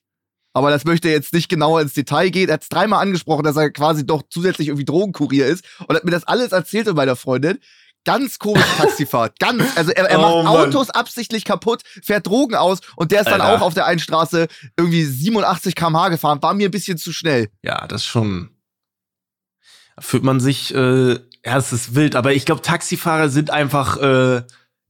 Aber 0.52 0.70
das 0.70 0.84
möchte 0.84 1.08
jetzt 1.08 1.32
nicht 1.32 1.48
genauer 1.48 1.80
ins 1.80 1.92
Detail 1.92 2.28
gehen. 2.30 2.48
Er 2.48 2.54
hat 2.54 2.62
es 2.62 2.68
dreimal 2.68 3.00
angesprochen, 3.02 3.44
dass 3.44 3.54
er 3.56 3.70
quasi 3.70 4.04
doch 4.04 4.22
zusätzlich 4.28 4.66
irgendwie 4.66 4.84
Drogenkurier 4.84 5.46
ist 5.46 5.64
und 5.86 5.94
hat 5.94 6.02
mir 6.04 6.10
das 6.10 6.24
alles 6.24 6.50
erzählt 6.50 6.86
mit 6.86 6.96
meiner 6.96 7.14
Freundin. 7.14 7.58
Ganz 8.04 8.38
komische 8.38 8.64
Taxifahrt. 8.78 9.38
Ganz. 9.38 9.62
Also 9.76 9.90
er, 9.92 10.04
er 10.08 10.18
Oh, 10.18 10.22
macht 10.42 10.44
Mann. 10.44 10.68
Autos 10.68 10.88
absichtlich 10.90 11.44
kaputt, 11.44 11.82
fährt 12.02 12.26
Drogen 12.26 12.54
aus 12.54 12.80
und 12.96 13.12
der 13.12 13.20
ist 13.20 13.26
dann 13.30 13.40
Alter. 13.42 13.56
auch 13.56 13.66
auf 13.66 13.74
der 13.74 13.84
einen 13.86 13.98
Straße 14.00 14.48
irgendwie 14.76 15.04
87 15.04 15.74
km/h 15.74 16.08
gefahren. 16.08 16.42
War 16.42 16.54
mir 16.54 16.68
ein 16.68 16.70
bisschen 16.70 16.96
zu 16.98 17.12
schnell. 17.12 17.50
Ja, 17.62 17.86
das 17.86 18.04
schon. 18.06 18.50
Fühlt 19.98 20.22
man 20.22 20.40
sich, 20.40 20.74
äh, 20.74 21.12
ja, 21.44 21.56
es 21.58 21.72
ist 21.74 21.94
wild, 21.94 22.16
aber 22.16 22.32
ich 22.32 22.46
glaube, 22.46 22.62
Taxifahrer 22.62 23.28
sind 23.28 23.50
einfach, 23.50 23.98
äh, 23.98 24.42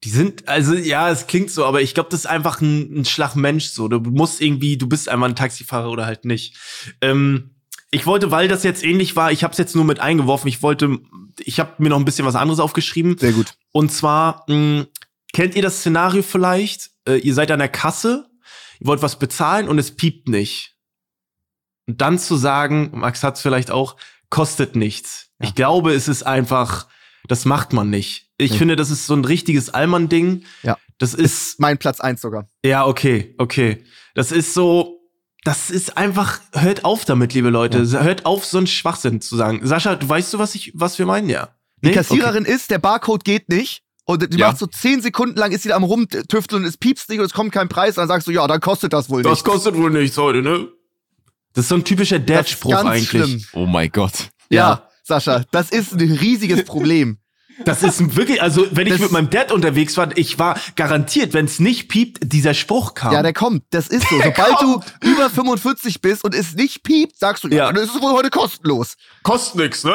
die 0.04 0.10
sind, 0.10 0.48
also 0.48 0.74
ja, 0.74 1.10
es 1.10 1.26
klingt 1.26 1.50
so, 1.50 1.64
aber 1.64 1.82
ich 1.82 1.94
glaube, 1.94 2.10
das 2.10 2.20
ist 2.20 2.26
einfach 2.26 2.60
ein, 2.60 3.00
ein 3.00 3.04
Schlagmensch 3.04 3.66
so. 3.70 3.88
Du 3.88 3.98
musst 3.98 4.40
irgendwie, 4.40 4.78
du 4.78 4.88
bist 4.88 5.08
einfach 5.08 5.26
ein 5.26 5.34
Taxifahrer 5.36 5.90
oder 5.90 6.06
halt 6.06 6.24
nicht. 6.24 6.56
Ähm, 7.00 7.56
ich 7.90 8.06
wollte, 8.06 8.30
weil 8.30 8.48
das 8.48 8.62
jetzt 8.62 8.84
ähnlich 8.84 9.16
war, 9.16 9.32
ich 9.32 9.42
habe 9.44 9.52
es 9.52 9.58
jetzt 9.58 9.74
nur 9.74 9.84
mit 9.84 9.98
eingeworfen, 10.00 10.48
ich 10.48 10.62
wollte, 10.62 10.98
ich 11.38 11.58
habe 11.60 11.74
mir 11.78 11.88
noch 11.88 11.98
ein 11.98 12.04
bisschen 12.04 12.24
was 12.26 12.36
anderes 12.36 12.60
aufgeschrieben. 12.60 13.18
Sehr 13.18 13.32
gut. 13.32 13.54
Und 13.72 13.90
zwar, 13.90 14.44
mh, 14.48 14.86
kennt 15.32 15.54
ihr 15.56 15.62
das 15.62 15.80
Szenario 15.80 16.22
vielleicht? 16.22 16.90
Äh, 17.06 17.16
ihr 17.18 17.34
seid 17.34 17.50
an 17.50 17.58
der 17.58 17.68
Kasse, 17.68 18.28
ihr 18.78 18.86
wollt 18.86 19.02
was 19.02 19.18
bezahlen 19.18 19.68
und 19.68 19.78
es 19.78 19.94
piept 19.96 20.28
nicht. 20.28 20.76
Und 21.86 22.00
dann 22.00 22.18
zu 22.18 22.36
sagen, 22.36 22.90
Max 22.94 23.22
hat's 23.24 23.40
vielleicht 23.42 23.70
auch, 23.70 23.96
kostet 24.28 24.76
nichts. 24.76 25.30
Ja. 25.40 25.48
Ich 25.48 25.54
glaube, 25.56 25.92
es 25.92 26.06
ist 26.06 26.22
einfach, 26.22 26.86
das 27.26 27.44
macht 27.44 27.72
man 27.72 27.90
nicht. 27.90 28.28
Ich 28.38 28.52
Nee. 28.52 28.58
finde, 28.58 28.76
das 28.76 28.90
ist 28.90 29.06
so 29.06 29.14
ein 29.14 29.24
richtiges 29.24 29.70
Allmann-Ding. 29.70 30.44
Ja. 30.62 30.78
Das 30.98 31.14
ist, 31.14 31.58
Mein 31.58 31.78
Platz 31.78 32.00
eins 32.00 32.20
sogar. 32.20 32.48
ja, 32.64 32.86
okay, 32.86 33.34
okay. 33.38 33.82
Das 34.14 34.30
ist 34.32 34.54
so, 34.54 34.99
das 35.44 35.70
ist 35.70 35.96
einfach, 35.96 36.40
hört 36.52 36.84
auf 36.84 37.04
damit, 37.04 37.32
liebe 37.34 37.50
Leute. 37.50 37.88
Hört 38.02 38.26
auf, 38.26 38.44
so 38.44 38.58
einen 38.58 38.66
Schwachsinn 38.66 39.20
zu 39.20 39.36
sagen. 39.36 39.60
Sascha, 39.66 39.94
du 39.96 40.08
weißt 40.08 40.34
du, 40.34 40.38
was 40.38 40.54
ich, 40.54 40.72
was 40.74 40.98
wir 40.98 41.06
meinen, 41.06 41.28
ja? 41.30 41.48
Die 41.82 41.88
Nee? 41.88 41.94
Kassiererin 41.94 42.44
ist, 42.44 42.70
der 42.70 42.78
Barcode 42.78 43.24
geht 43.24 43.48
nicht. 43.48 43.82
Und 44.04 44.32
die 44.34 44.38
Ja. 44.38 44.48
macht 44.48 44.58
so 44.58 44.66
10 44.66 45.00
Sekunden 45.02 45.38
lang, 45.38 45.52
ist 45.52 45.62
sie 45.62 45.68
da 45.68 45.76
am 45.76 45.84
rumtüfteln 45.84 46.62
und 46.62 46.68
es 46.68 46.76
piepst 46.76 47.08
nicht 47.08 47.20
und 47.20 47.24
es 47.26 47.32
kommt 47.32 47.52
kein 47.52 47.68
Preis. 47.68 47.90
Und 47.96 48.02
dann 48.02 48.08
sagst 48.08 48.26
du, 48.26 48.32
ja, 48.32 48.46
dann 48.46 48.60
kostet 48.60 48.92
das 48.92 49.08
wohl 49.08 49.22
Das 49.22 49.32
nicht. 49.32 49.44
kostet 49.44 49.76
wohl 49.76 49.90
nichts 49.90 50.16
heute, 50.18 50.42
ne? 50.42 50.68
Das 51.54 51.64
ist 51.64 51.68
so 51.68 51.76
ein 51.76 51.84
typischer 51.84 52.18
Das 52.18 52.26
Dad-Spruch 52.36 52.74
eigentlich. 52.74 53.08
schlimm. 53.08 53.44
Oh 53.52 53.66
mein 53.66 53.90
Gott. 53.90 54.30
Ja. 54.50 54.56
Ja. 54.58 54.88
Sascha, 55.04 55.44
das 55.52 55.70
ist 55.70 55.92
ein 55.92 56.00
riesiges 56.12 56.64
Problem. 56.64 57.18
Das 57.64 57.82
ist 57.82 58.16
wirklich, 58.16 58.40
also 58.42 58.66
wenn 58.70 58.86
ich 58.86 58.94
Das- 58.94 59.02
mit 59.02 59.12
meinem 59.12 59.30
Dad 59.30 59.52
unterwegs 59.52 59.96
war, 59.96 60.16
ich 60.16 60.38
war 60.38 60.58
garantiert, 60.76 61.34
wenn 61.34 61.44
es 61.44 61.58
nicht 61.58 61.88
piept, 61.88 62.18
dieser 62.32 62.54
Spruch 62.54 62.94
kam. 62.94 63.12
Ja, 63.12 63.22
der 63.22 63.32
kommt. 63.32 63.64
Das 63.70 63.88
ist 63.88 64.08
so. 64.08 64.16
Sobald 64.22 64.60
du 64.60 64.80
über 65.02 65.28
45 65.30 66.00
bist 66.00 66.24
und 66.24 66.34
es 66.34 66.54
nicht 66.54 66.82
piept, 66.82 67.18
sagst 67.18 67.44
du, 67.44 67.48
ja, 67.48 67.66
Ja. 67.66 67.72
das 67.72 67.84
ist 67.94 68.00
wohl 68.02 68.12
heute 68.12 68.30
kostenlos. 68.30 68.94
kostet 69.22 69.56
nichts, 69.56 69.84
ne? 69.84 69.94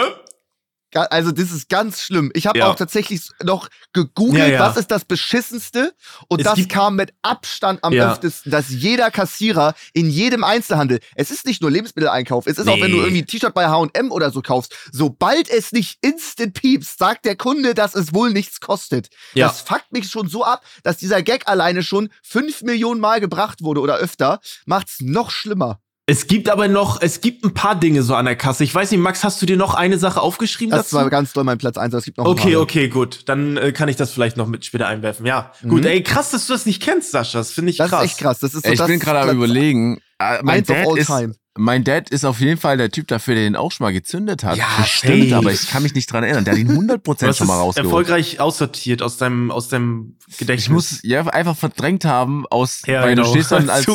Also, 0.96 1.32
das 1.32 1.52
ist 1.52 1.70
ganz 1.70 2.02
schlimm. 2.02 2.32
Ich 2.34 2.48
habe 2.48 2.60
Ja. 2.60 2.68
auch 2.72 2.76
tatsächlich 2.76 3.30
noch 3.44 3.68
gegoogelt, 3.94 4.38
Ja, 4.40 4.48
ja. 4.48 4.60
was 4.60 4.78
ist 4.78 4.92
das 4.92 5.06
Beschissenste? 5.06 5.94
Und 6.28 6.40
Es 6.40 6.46
das 6.46 6.68
kam 6.68 6.96
mit 6.96 7.14
Abstand 7.22 7.84
am 7.84 7.94
öftesten, 8.12 8.52
dass 8.52 8.70
jeder 8.70 9.12
Kassierer 9.12 9.74
in 9.94 10.10
jedem 10.10 10.44
Einzelhandel, 10.44 11.00
es 11.16 11.32
ist 11.32 11.46
nicht 11.46 11.62
nur 11.62 11.72
Lebensmitteleinkauf, 11.72 12.48
es 12.48 12.58
ist 12.58 12.68
auch, 12.68 12.80
wenn 12.80 12.92
du 12.92 12.98
Nee. 12.98 13.04
irgendwie 13.04 13.22
ein 13.24 13.28
T-Shirt 13.28 13.54
bei 13.54 13.68
H&M 13.68 14.12
oder 14.12 14.32
so 14.32 14.42
kaufst, 14.42 14.74
sobald 14.92 15.50
es 15.50 15.72
nicht 15.72 15.98
instant 16.02 16.54
piepst, 16.54 16.98
sagt 16.98 17.26
der 17.26 17.36
Kunde, 17.36 17.74
dass 17.74 17.96
es 17.96 18.14
wohl 18.14 18.32
nichts 18.32 18.60
kostet. 18.60 19.10
Das 19.36 19.62
fuckt 19.62 19.92
mich 19.92 20.10
schon 20.10 20.28
so 20.30 20.44
ab, 20.44 20.64
dass 20.84 20.98
dieser 20.98 21.22
Gag 21.24 21.48
alleine 21.48 21.84
schon 21.84 22.10
fünf 22.24 22.62
Millionen 22.62 23.02
Mal 23.02 23.20
gebracht 23.20 23.62
wurde 23.64 23.82
oder 23.82 23.96
öfter, 23.98 24.40
macht's 24.66 24.98
noch 25.02 25.32
schlimmer. 25.32 25.80
Es 26.08 26.28
gibt 26.28 26.50
aber 26.50 26.68
noch, 26.68 27.02
es 27.02 27.20
gibt 27.20 27.44
ein 27.44 27.56
paar 27.56 27.74
Dinge 27.80 28.04
so 28.04 28.14
an 28.14 28.26
der 28.26 28.36
Kasse. 28.36 28.64
Ich 28.64 28.76
weiß 28.76 28.92
nicht, 28.92 29.00
Max, 29.00 29.24
hast 29.24 29.42
du 29.42 29.48
dir 29.48 29.58
noch 29.58 29.74
eine 29.74 29.98
Sache 29.98 30.22
aufgeschrieben 30.22 30.70
Das 30.70 30.90
dazu? 30.90 30.98
war 30.98 31.10
ganz 31.10 31.34
doll 31.34 31.44
mein 31.44 31.58
Platz 31.58 31.78
1, 31.78 31.94
aber 31.94 31.98
es 31.98 32.06
gibt 32.06 32.18
noch 32.20 32.26
ein 32.26 32.32
Okay, 32.32 32.54
paar. 32.54 32.62
okay, 32.62 32.90
gut. 32.90 33.24
Dann 33.28 33.58
äh, 33.58 33.72
kann 33.72 33.90
ich 33.90 33.96
das 33.96 34.12
vielleicht 34.12 34.38
noch 34.38 34.46
mit 34.46 34.64
später 34.66 34.86
einwerfen. 34.88 35.26
Ja, 35.26 35.52
gut. 35.64 35.82
Mhm. 35.82 35.88
Ey, 35.88 36.04
krass, 36.04 36.30
dass 36.30 36.46
du 36.46 36.54
das 36.54 36.68
nicht 36.68 36.80
kennst, 36.84 37.10
Sascha. 37.10 37.40
Das 37.40 37.52
finde 37.52 37.72
ich 37.72 37.78
Das 37.78 37.90
krass. 37.90 38.04
ist 38.06 38.12
echt 38.12 38.20
krass. 38.20 38.40
Das 38.40 38.54
ist 38.54 38.66
so 38.68 38.72
Ich 38.72 38.78
das 38.78 38.88
bin 38.88 39.00
gerade 39.00 39.22
am 39.22 39.36
überlegen. 39.36 39.98
äh, 40.20 40.44
Mein 40.44 40.60
Eins 40.60 40.70
of 40.70 40.76
Dad, 40.76 40.88
all 40.88 40.98
ist, 41.00 41.08
time. 41.08 41.36
Mein 41.58 41.84
Dad 41.86 42.10
ist 42.10 42.26
auf 42.26 42.40
jeden 42.42 42.60
Fall 42.60 42.78
der 42.78 42.92
Typ 42.92 43.08
dafür, 43.08 43.36
der 43.36 43.46
den 43.46 43.56
auch 43.56 43.72
schon 43.72 43.86
mal 43.86 43.94
gezündet 43.94 44.44
hat. 44.44 44.58
Ja, 44.58 44.68
Bestimmt, 44.78 45.24
safe. 45.30 45.36
aber 45.38 45.52
ich 45.54 45.68
kann 45.70 45.84
mich 45.84 45.94
nicht 45.94 46.12
dran 46.12 46.24
erinnern. 46.24 46.44
Der 46.44 46.54
hat 46.54 46.60
ihn 46.60 46.70
100% 46.70 46.98
Du 47.20 47.28
hast 47.28 47.38
schon 47.38 47.48
mal 47.48 47.58
rausgeholt. 47.58 47.86
erfolgreich 47.86 48.40
aussortiert 48.42 49.02
aus 49.02 49.18
deinem, 49.18 49.52
aus 49.52 49.70
deinem 49.70 50.18
Gedächtnis. 50.38 50.64
Ich 50.66 50.70
muss 50.70 51.00
ja 51.04 51.26
einfach 51.28 51.56
verdrängt 51.56 52.04
haben, 52.06 52.46
aus, 52.48 52.82
ja, 52.88 53.02
weil 53.04 53.16
genau. 53.16 53.24
du 53.28 53.30
stehst 53.32 53.52
dann 53.52 53.70
als, 53.70 53.88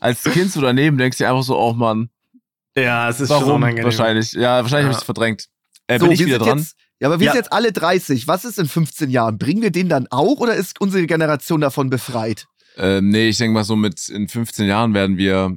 als 0.00 0.22
Kind 0.24 0.50
so 0.52 0.60
daneben, 0.60 0.98
denkst 0.98 1.18
dir 1.18 1.28
einfach 1.30 1.44
so, 1.44 1.56
oh 1.58 1.72
Mann, 1.74 2.10
Ja, 2.76 3.08
es 3.08 3.20
ist 3.20 3.28
schon 3.28 3.40
warum? 3.42 3.54
unangenehm. 3.56 3.84
Wahrscheinlich. 3.84 4.32
Ja, 4.32 4.62
wahrscheinlich 4.62 4.72
Ja. 4.72 4.82
habe 4.84 4.92
ich 4.92 4.98
es 4.98 5.04
verdrängt. 5.04 5.46
Äh, 5.86 5.98
So, 6.00 6.06
bin 6.06 6.14
ich 6.14 6.24
wieder 6.26 6.38
dran? 6.40 6.58
Jetzt, 6.58 6.74
ja, 6.98 7.06
aber 7.08 7.20
wir 7.20 7.26
Ja. 7.26 7.32
sind 7.32 7.38
jetzt 7.42 7.52
alle 7.52 7.70
30. 7.72 8.26
Was 8.26 8.44
ist 8.44 8.58
in 8.58 8.66
15 8.66 9.10
Jahren? 9.10 9.38
Bringen 9.38 9.62
wir 9.62 9.70
den 9.70 9.88
dann 9.88 10.08
auch 10.10 10.38
oder 10.40 10.54
ist 10.56 10.80
unsere 10.80 11.06
Generation 11.06 11.60
davon 11.60 11.88
befreit? 11.90 12.46
Ähm, 12.78 13.08
nee, 13.10 13.28
ich 13.28 13.38
denke 13.38 13.54
mal 13.54 13.64
so 13.64 13.76
mit 13.76 14.08
in 14.08 14.28
15 14.28 14.66
Jahren 14.66 14.92
werden 14.92 15.16
wir 15.16 15.56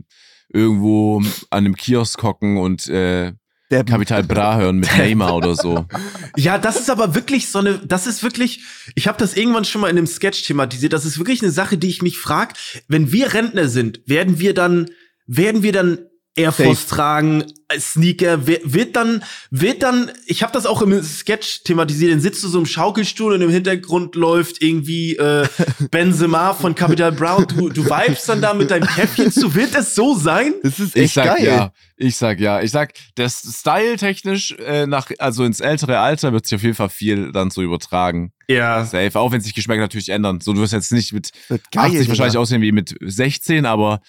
irgendwo 0.50 1.20
an 1.50 1.66
einem 1.66 1.76
Kiosk 1.76 2.22
hocken 2.24 2.58
und 2.58 2.88
äh, 2.88 3.34
Der 3.72 3.84
Kapital 3.84 4.24
Bra 4.24 4.58
hören 4.60 4.78
mit 4.80 4.90
Neymar 4.98 5.36
oder 5.36 5.56
so. 5.56 5.86
Ja, 6.36 6.58
das 6.58 6.80
ist 6.80 6.90
aber 6.90 7.16
wirklich 7.16 7.50
so 7.50 7.60
eine, 7.60 7.80
das 7.80 8.08
ist 8.08 8.24
wirklich, 8.24 8.64
ich 8.96 9.08
habe 9.08 9.18
das 9.18 9.36
irgendwann 9.36 9.66
schon 9.66 9.82
mal 9.82 9.90
in 9.90 9.98
einem 9.98 10.08
Sketch 10.08 10.44
thematisiert, 10.44 10.94
das 10.94 11.06
ist 11.06 11.18
wirklich 11.18 11.42
eine 11.42 11.52
Sache, 11.52 11.78
die 11.78 11.90
ich 11.90 12.02
mich 12.02 12.18
frag, 12.18 12.54
wenn 12.88 13.12
wir 13.12 13.34
Rentner 13.34 13.68
sind, 13.68 14.02
werden 14.06 14.40
wir 14.40 14.54
dann, 14.54 14.90
werden 15.26 15.64
wir 15.64 15.72
dann 15.72 16.00
Air 16.40 16.52
Force 16.52 16.82
Safe. 16.82 16.96
tragen, 16.96 17.44
äh, 17.68 17.80
Sneaker, 17.80 18.48
wird 18.48 18.96
dann, 18.96 19.24
wird 19.52 19.84
dann, 19.84 20.12
ich 20.26 20.42
habe 20.44 20.52
das 20.54 20.66
auch 20.66 20.82
im 20.82 21.02
Sketch 21.04 21.64
thematisiert, 21.64 22.12
dann 22.12 22.20
sitzt 22.22 22.44
du 22.44 22.48
so 22.48 22.60
im 22.60 22.66
Schaukelstuhl 22.66 23.34
und 23.34 23.42
im 23.42 23.50
Hintergrund 23.50 24.16
läuft 24.16 24.62
irgendwie 24.62 25.16
äh, 25.18 25.48
Benzema 25.92 26.54
von 26.54 26.76
Capital 26.76 27.12
Brown, 27.12 27.46
du, 27.48 27.70
du 27.70 27.86
vibest 27.86 28.28
dann 28.30 28.42
da 28.42 28.54
mit 28.54 28.72
deinem 28.72 28.88
Käffchen 28.88 29.32
zu, 29.32 29.54
wird 29.56 29.76
es 29.76 29.96
so 29.96 30.16
sein? 30.16 30.54
das 30.64 30.80
ist 30.80 30.96
Ich 30.96 31.04
echt 31.04 31.14
sag 31.16 31.38
geil. 31.38 31.46
ja. 31.46 31.72
Ich 32.02 32.16
sag 32.16 32.40
ja. 32.40 32.62
Ich 32.62 32.72
sag, 32.72 32.94
das 33.16 33.42
Style-technisch 33.60 34.56
äh, 34.60 34.86
nach, 34.88 35.12
also 35.20 35.44
ins 35.44 35.60
ältere 35.60 36.00
Alter 36.00 36.32
wird 36.32 36.46
sich 36.46 36.56
auf 36.56 36.64
jeden 36.64 36.76
Fall 36.76 36.88
viel 36.90 37.32
dann 37.34 37.52
so 37.52 37.62
übertragen. 37.62 38.32
Ja, 38.48 38.86
Safe. 38.86 39.12
Auch 39.20 39.32
wenn 39.32 39.42
sich 39.42 39.54
Geschmäcker 39.54 39.82
natürlich 39.82 40.08
ändern. 40.10 40.40
So, 40.42 40.54
du 40.54 40.62
wirst 40.62 40.72
jetzt 40.74 40.92
nicht 40.94 41.12
mit 41.14 41.32
geil. 41.52 41.88
80 41.88 42.08
wahrscheinlich 42.08 42.32
Digga. 42.34 42.40
aussehen 42.42 42.62
wie 42.62 42.72
mit 42.72 42.96
16, 43.02 43.66
aber 43.66 44.00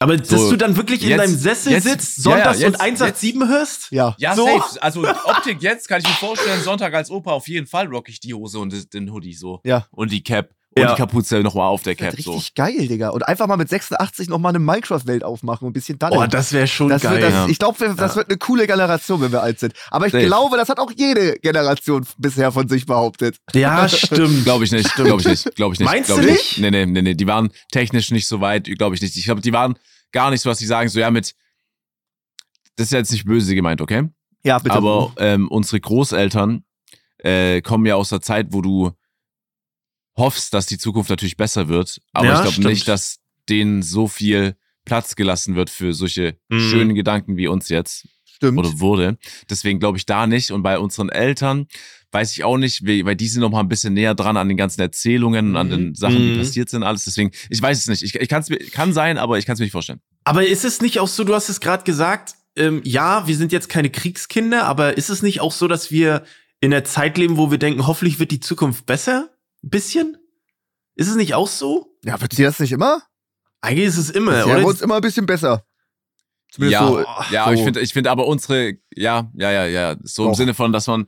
aber 0.00 0.16
dass 0.16 0.28
So, 0.28 0.50
du 0.50 0.56
dann 0.56 0.76
wirklich 0.76 1.02
in 1.02 1.08
jetzt- 1.10 1.18
deinem 1.20 1.36
Sessel 1.36 1.72
jetzt- 1.72 1.84
sitzt, 1.84 2.24
ja, 2.24 2.30
ja, 2.30 2.36
sonntags 2.36 2.60
jetzt- 2.60 2.74
und 2.74 2.80
187 2.80 3.48
hörst? 3.48 3.88
Ja. 3.90 4.14
Ja, 4.18 4.34
So. 4.34 4.46
safe. 4.46 4.82
Also 4.82 5.02
Optik 5.24 5.62
jetzt 5.62 5.88
kann 5.88 6.00
ich 6.00 6.06
mir 6.06 6.14
vorstellen, 6.14 6.62
Sonntag 6.62 6.94
als 6.94 7.10
Opa 7.10 7.32
auf 7.32 7.48
jeden 7.48 7.66
Fall 7.66 7.86
rock 7.86 8.08
ich 8.08 8.20
die 8.20 8.34
Hose 8.34 8.58
und 8.58 8.92
den 8.94 9.10
Hoodie 9.12 9.34
so. 9.34 9.60
Ja. 9.64 9.86
und 9.90 10.12
die 10.12 10.22
Cap. 10.22 10.50
Und 10.76 10.82
Ja. 10.82 10.90
die 10.94 10.98
Kapuze 10.98 11.40
nochmal 11.40 11.66
auf 11.68 11.82
der 11.82 11.94
Das 11.94 12.14
Cap. 12.14 12.20
So. 12.22 12.32
richtig 12.32 12.54
geil, 12.54 12.86
Digga. 12.88 13.08
Und 13.08 13.26
einfach 13.26 13.46
mal 13.46 13.56
mit 13.56 13.68
86 13.70 14.28
noch 14.28 14.38
mal 14.38 14.50
eine 14.50 14.58
Minecraft-Welt 14.58 15.24
aufmachen 15.24 15.64
und 15.66 15.70
ein 15.70 15.72
bisschen 15.72 15.98
dann. 15.98 16.12
Oh, 16.12 16.26
das 16.26 16.52
wäre 16.52 16.66
schon 16.66 16.90
das 16.90 17.02
geil. 17.02 17.12
wird, 17.14 17.22
das, 17.24 17.32
ja. 17.32 17.48
Ich 17.48 17.58
glaube, 17.58 17.94
das 17.96 18.14
wird 18.16 18.28
eine 18.28 18.36
coole 18.38 18.66
Generation, 18.66 19.20
wenn 19.22 19.32
wir 19.32 19.42
alt 19.42 19.58
sind. 19.58 19.72
Aber 19.90 20.06
ich 20.06 20.12
Safe. 20.12 20.26
glaube, 20.26 20.56
das 20.58 20.68
hat 20.68 20.78
auch 20.78 20.92
jede 20.94 21.36
Generation 21.38 22.06
bisher 22.18 22.52
von 22.52 22.68
sich 22.68 22.84
behauptet. 22.86 23.38
ja, 23.54 23.88
stimmt. 23.88 24.44
Glaube 24.44 24.64
ich 24.64 24.70
nicht, 24.72 24.94
glaube 24.94 25.20
ich 25.20 25.26
nicht, 25.26 25.56
glaube 25.56 25.72
ich 25.74 25.80
nicht. 25.80 25.88
Meinst 25.90 26.08
glaub 26.08 26.20
du 26.20 26.26
ich 26.28 26.32
nicht? 26.34 26.58
Nee, 26.58 26.70
nee, 26.70 26.86
nee, 26.86 27.02
nee, 27.02 27.14
die 27.14 27.26
waren 27.26 27.50
technisch 27.72 28.10
nicht 28.10 28.28
so 28.28 28.40
weit, 28.42 28.64
glaube 28.76 28.94
ich 28.94 29.00
nicht. 29.00 29.16
Ich 29.16 29.24
glaube, 29.24 29.40
die 29.40 29.52
waren 29.54 29.78
gar 30.12 30.30
nicht 30.30 30.42
so, 30.42 30.50
was 30.50 30.58
sie 30.58 30.66
sagen, 30.66 30.88
so 30.90 31.00
ja 31.00 31.10
mit, 31.10 31.34
das 32.76 32.86
ist 32.88 32.92
jetzt 32.92 33.10
nicht 33.12 33.24
böse 33.24 33.54
gemeint, 33.54 33.80
okay? 33.80 34.04
Ja, 34.44 34.58
bitte. 34.58 34.76
Aber 34.76 35.12
ähm, 35.16 35.48
unsere 35.48 35.80
Großeltern 35.80 36.62
äh, 37.18 37.60
kommen 37.62 37.86
ja 37.86 37.96
aus 37.96 38.10
der 38.10 38.20
Zeit, 38.20 38.48
wo 38.50 38.60
du 38.62 38.92
hoffst, 40.18 40.52
dass 40.52 40.66
die 40.66 40.76
Zukunft 40.78 41.08
natürlich 41.10 41.36
besser 41.36 41.68
wird. 41.68 42.00
Aber 42.12 42.26
Ja, 42.26 42.44
ich 42.44 42.54
glaube 42.54 42.68
nicht, 42.68 42.86
dass 42.88 43.18
denen 43.48 43.82
so 43.82 44.08
viel 44.08 44.56
Platz 44.84 45.16
gelassen 45.16 45.54
wird 45.56 45.70
für 45.70 45.94
solche 45.94 46.36
Mhm. 46.48 46.60
schönen 46.60 46.94
Gedanken 46.94 47.36
wie 47.36 47.48
uns 47.48 47.68
jetzt. 47.68 48.06
Stimmt. 48.40 48.56
oder 48.58 48.78
wurde. 48.78 49.18
Deswegen 49.50 49.80
glaube 49.80 49.98
ich 49.98 50.06
da 50.06 50.28
nicht. 50.28 50.52
Und 50.52 50.62
bei 50.62 50.78
unseren 50.78 51.08
Eltern 51.08 51.66
weiß 52.12 52.32
ich 52.34 52.44
auch 52.44 52.56
nicht, 52.56 52.86
weil 52.86 53.16
die 53.16 53.26
sind 53.26 53.40
noch 53.40 53.50
mal 53.50 53.58
ein 53.58 53.68
bisschen 53.68 53.94
näher 53.94 54.14
dran 54.14 54.36
an 54.36 54.46
den 54.46 54.56
ganzen 54.56 54.80
Erzählungen 54.80 55.48
und 55.50 55.56
an 55.56 55.70
den 55.70 55.94
Sachen, 55.96 56.22
die 56.22 56.30
Mhm. 56.30 56.36
passiert 56.36 56.68
sind, 56.70 56.84
alles. 56.84 57.02
Deswegen, 57.04 57.32
ich 57.50 57.60
weiß 57.60 57.76
es 57.80 57.88
nicht. 57.88 58.04
Ich, 58.04 58.14
ich 58.14 58.28
kann's 58.28 58.48
mir, 58.48 58.58
kann 58.58 58.92
sein, 58.92 59.18
aber 59.18 59.38
ich 59.38 59.44
kann 59.46 59.54
es 59.54 59.58
mir 59.58 59.64
nicht 59.64 59.72
vorstellen. 59.72 59.98
Aber 60.22 60.46
ist 60.46 60.64
es 60.64 60.80
nicht 60.80 61.00
auch 61.00 61.08
so, 61.08 61.24
du 61.24 61.34
hast 61.34 61.48
es 61.48 61.58
gerade 61.58 61.82
gesagt, 61.82 62.36
ähm, 62.54 62.80
ja, 62.84 63.26
wir 63.26 63.36
sind 63.36 63.50
jetzt 63.50 63.68
keine 63.68 63.90
Kriegskinder, 63.90 64.66
aber 64.66 64.96
ist 64.96 65.10
es 65.10 65.20
nicht 65.20 65.40
auch 65.40 65.50
so, 65.52 65.66
dass 65.66 65.90
wir 65.90 66.22
in 66.60 66.70
der 66.70 66.84
Zeit 66.84 67.18
leben, 67.18 67.38
wo 67.38 67.50
wir 67.50 67.58
denken, 67.58 67.88
hoffentlich 67.88 68.20
wird 68.20 68.30
die 68.30 68.38
Zukunft 68.40 68.86
besser? 68.86 69.30
Ein 69.62 69.70
bisschen? 69.70 70.16
Ist 70.94 71.08
es 71.08 71.16
nicht 71.16 71.34
auch 71.34 71.48
so? 71.48 71.96
Ja, 72.04 72.20
wird 72.20 72.32
sie 72.32 72.42
das 72.42 72.58
nicht 72.60 72.72
immer? 72.72 73.02
Eigentlich 73.60 73.86
ist 73.88 73.98
es 73.98 74.10
immer, 74.10 74.36
Ja, 74.38 74.44
oder? 74.46 74.64
uns 74.66 74.80
immer 74.82 74.96
ein 74.96 75.00
bisschen 75.00 75.26
besser. 75.26 75.64
Zumindest 76.50 76.80
Ja, 76.80 76.86
so, 76.88 77.04
ja, 77.34 77.44
so. 77.46 77.50
ich 77.52 77.62
finde, 77.62 77.80
ich 77.80 77.92
finde 77.92 78.10
aber 78.10 78.26
unsere, 78.26 78.74
ja, 78.94 79.30
ja, 79.34 79.50
ja, 79.50 79.66
ja, 79.66 79.96
so 80.02 80.24
im 80.24 80.30
Doch. 80.30 80.36
Sinne 80.36 80.54
von, 80.54 80.72
dass 80.72 80.86
man 80.86 81.06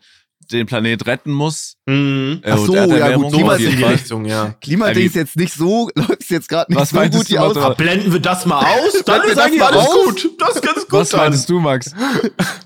den 0.51 0.67
Planet 0.67 1.07
retten 1.07 1.31
muss. 1.33 1.77
Mhm. 1.91 2.41
äh, 2.45 2.51
Ach 2.53 2.59
so, 2.59 2.75
ja, 2.75 2.87
gut, 3.17 3.25
auf 3.27 3.33
Klima- 3.33 3.55
in 3.57 3.61
jeden 3.63 3.77
die. 3.79 3.85
Richtung, 3.85 4.25
ja. 4.25 4.55
Klimadings 4.61 5.15
jetzt 5.15 5.37
nicht 5.37 5.55
so, 5.55 5.91
läuft 5.95 6.31
jetzt 6.31 6.49
gerade 6.49 6.71
nicht 6.73 6.81
Was 6.81 6.91
so 6.91 6.99
gut 7.19 7.29
die 7.29 7.39
aus. 7.39 7.55
Matthias? 7.55 7.77
Blenden 7.77 8.13
wir 8.13 8.21
das 8.21 8.47
mal 8.47 8.59
aus, 8.65 9.03
dann 9.05 9.23
ist 9.23 9.37
das 9.37 9.45
eigentlich 9.45 9.63
alles 9.63 9.81
aus? 9.87 9.95
gut. 10.05 10.31
Das 10.39 10.55
ist 10.57 10.63
ganz 10.63 10.79
gut. 10.81 10.93
Was 10.93 11.09
dann. 11.11 11.21
meintest 11.21 11.49
du, 11.51 11.59
Max? 11.61 11.93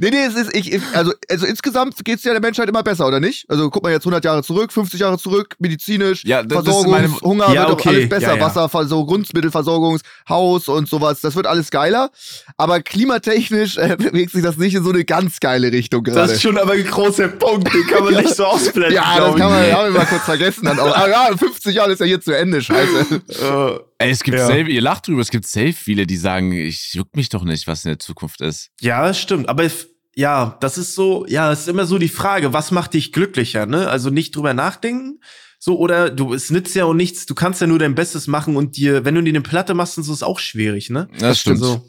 Nee, 0.01 0.11
nee, 0.11 0.25
es 0.25 0.35
ist, 0.35 0.55
ich, 0.57 0.81
also, 0.93 1.13
also 1.31 1.47
insgesamt 1.47 2.05
geht's 2.05 2.25
ja 2.25 2.33
der 2.33 2.41
Menschheit 2.41 2.69
immer 2.69 2.83
besser, 2.83 3.07
oder 3.07 3.21
nicht? 3.21 3.49
Also 3.49 3.71
guck 3.71 3.83
mal 3.85 3.93
jetzt 3.93 4.03
100 4.05 4.25
Jahre 4.25 4.43
zurück, 4.43 4.73
50 4.73 5.01
Jahre 5.01 5.19
zurück, 5.19 5.55
medizinisch, 5.61 6.25
Ja, 6.25 6.43
das- 6.43 6.65
das 6.65 6.77
ist 6.79 6.87
meine- 6.89 7.21
Hunger 7.21 7.53
Ja, 7.53 7.63
wird 7.69 7.71
okay, 7.79 7.89
alles 7.91 8.09
besser, 8.09 8.29
ja, 8.33 8.37
ja. 8.37 8.41
Wasserversorgung, 8.45 9.05
Grundmittelversorgung, 9.23 10.01
Haus 10.29 10.69
und 10.69 10.89
sowas, 10.89 11.21
das 11.21 11.37
wird 11.37 11.47
alles 11.47 11.71
geiler. 11.71 12.11
Aber 12.57 12.81
klimatechnisch 12.81 13.77
äh, 13.79 13.97
bewegt 13.97 14.33
sich 14.33 14.43
das 14.43 14.57
nicht 14.57 14.75
in 14.75 14.83
so 14.83 14.91
eine 14.91 15.05
ganz 15.05 15.39
geile 15.41 15.71
Richtung 15.71 16.03
Das 16.05 16.15
gerade. 16.15 16.33
ist 16.33 16.43
schon 16.43 16.59
aber 16.59 16.73
ein 16.73 16.85
großer 16.85 17.29
Punkt, 17.29 17.73
den 17.73 17.87
kann 17.87 18.05
man 18.05 18.15
nicht 18.23 18.35
so 18.35 18.45
ausblenden. 18.45 18.95
Ja, 18.95 19.14
das 19.21 19.35
glaub 19.35 19.37
kann 19.39 19.51
man 19.51 19.63
ich. 19.65 19.69
ja 19.71 19.77
haben 19.79 19.93
wir 19.93 19.99
mal 20.01 20.07
kurz 20.07 20.23
vergessen 20.25 20.65
dann 20.67 20.79
auch. 20.81 20.95
Ah, 20.97 21.09
ja, 21.09 21.37
50 21.37 21.75
Jahre 21.75 21.93
ist 21.93 21.99
ja 22.01 22.07
hier 22.07 22.21
zu 22.21 22.33
Ende, 22.33 22.61
scheiße. 22.63 23.23
Äh, 23.29 23.79
Ey, 24.05 24.11
es 24.11 24.23
gibt 24.23 24.39
Ja. 24.39 24.47
safe, 24.47 24.63
ihr 24.71 24.81
lacht 24.83 25.07
drüber, 25.07 25.21
es 25.23 25.31
gibt 25.31 25.47
safe 25.47 25.73
viele, 25.73 26.07
die 26.07 26.17
sagen, 26.17 26.53
ich 26.53 26.93
juck 26.95 27.15
mich 27.17 27.29
doch 27.29 27.45
nicht, 27.45 27.67
was 27.67 27.85
in 27.85 27.91
der 27.91 27.99
Zukunft 27.99 28.41
ist. 28.41 28.71
Ja, 28.81 29.07
das 29.07 29.19
stimmt. 29.21 29.49
Aber 29.49 29.65
if- 29.65 29.89
ja, 30.17 30.57
das 30.61 30.79
ist 30.79 30.95
so, 30.95 31.27
ja, 31.27 31.51
es 31.51 31.61
ist 31.61 31.69
immer 31.69 31.87
so 31.87 31.99
die 31.99 32.09
Frage, 32.09 32.53
was 32.53 32.71
macht 32.71 32.95
dich 32.95 33.13
glücklicher, 33.13 33.67
ne? 33.67 33.89
Also 33.89 34.11
nicht 34.11 34.37
drüber 34.37 34.55
nachdenken. 34.55 35.21
So, 35.59 35.79
oder 35.79 36.11
du, 36.11 36.35
es 36.35 36.51
nützt 36.51 36.75
ja 36.77 36.85
auch 36.85 36.93
nichts, 36.95 37.27
du 37.27 37.35
kannst 37.35 37.61
ja 37.63 37.67
nur 37.67 37.79
dein 37.79 37.95
Bestes 37.95 38.27
machen 38.27 38.55
und 38.57 38.77
dir, 38.77 39.05
wenn 39.05 39.15
du 39.15 39.23
dir 39.23 39.31
eine 39.31 39.41
Platte 39.41 39.73
machst 39.75 39.97
und 39.99 40.05
so, 40.05 40.13
ist 40.13 40.23
auch 40.23 40.39
schwierig, 40.39 40.91
ne? 40.91 41.09
Das, 41.19 41.41
stimmt. 41.41 41.59
So. 41.61 41.83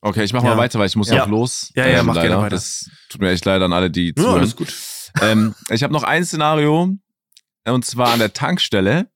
Okay, 0.00 0.24
ich 0.24 0.32
mach 0.32 0.42
Ja. 0.42 0.50
mal 0.50 0.56
weiter, 0.56 0.78
weil 0.80 0.86
ich 0.86 0.96
muss 0.96 1.10
Ja. 1.10 1.22
auch 1.24 1.28
los. 1.28 1.70
Ja, 1.76 1.86
ja, 1.86 2.02
mach 2.02 2.14
leider. 2.16 2.28
gerne 2.28 2.42
weiter. 2.42 2.56
Das 2.56 2.88
tut 3.08 3.20
mir 3.20 3.30
echt 3.30 3.44
leid 3.44 3.62
an 3.62 3.72
alle, 3.72 3.90
die 3.90 4.08
Ja, 4.08 4.14
zuhören. 4.22 4.38
alles 4.40 4.56
gut. 4.56 4.72
Ähm, 5.20 5.54
ich 5.70 5.82
habe 5.82 5.92
noch 5.92 6.02
ein 6.04 6.24
Szenario, 6.24 6.94
und 7.66 7.84
zwar 7.84 8.12
an 8.12 8.18
der 8.18 8.32
Tankstelle. 8.32 9.08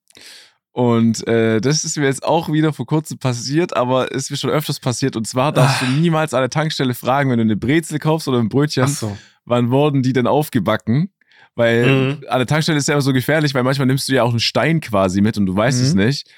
Und 0.72 1.26
äh, 1.26 1.60
das 1.62 1.84
ist 1.84 1.96
mir 1.96 2.04
jetzt 2.04 2.22
auch 2.22 2.52
wieder 2.52 2.72
vor 2.74 2.84
kurzem 2.86 3.18
passiert, 3.18 3.74
aber 3.74 4.12
ist 4.12 4.30
mir 4.30 4.36
schon 4.36 4.50
öfters 4.50 4.78
passiert. 4.78 5.16
Und 5.16 5.26
zwar 5.26 5.50
darfst 5.52 5.80
du 5.80 5.86
niemals 5.86 6.34
an 6.34 6.42
der 6.42 6.50
Tankstelle 6.50 6.92
fragen, 6.92 7.30
wenn 7.30 7.38
du 7.38 7.44
eine 7.44 7.56
Brezel 7.56 7.98
kaufst 7.98 8.28
oder 8.28 8.38
ein 8.38 8.50
Brötchen, 8.50 8.86
so. 8.88 9.16
wann 9.46 9.70
wurden 9.70 10.02
die 10.02 10.12
denn 10.12 10.26
aufgebacken? 10.26 11.10
Weil 11.54 11.86
Mhm. 11.90 12.24
an 12.28 12.38
der 12.40 12.46
Tankstelle 12.46 12.76
ist 12.76 12.88
ja 12.88 12.94
immer 12.94 13.00
so 13.00 13.14
gefährlich, 13.14 13.54
weil 13.54 13.62
manchmal 13.62 13.86
nimmst 13.86 14.06
du 14.08 14.12
ja 14.12 14.22
auch 14.22 14.30
einen 14.30 14.40
Stein 14.40 14.80
quasi 14.80 15.22
mit 15.22 15.38
und 15.38 15.46
du 15.46 15.56
weißt 15.56 15.80
es 15.80 15.94
Mhm. 15.94 16.04
nicht. 16.04 16.30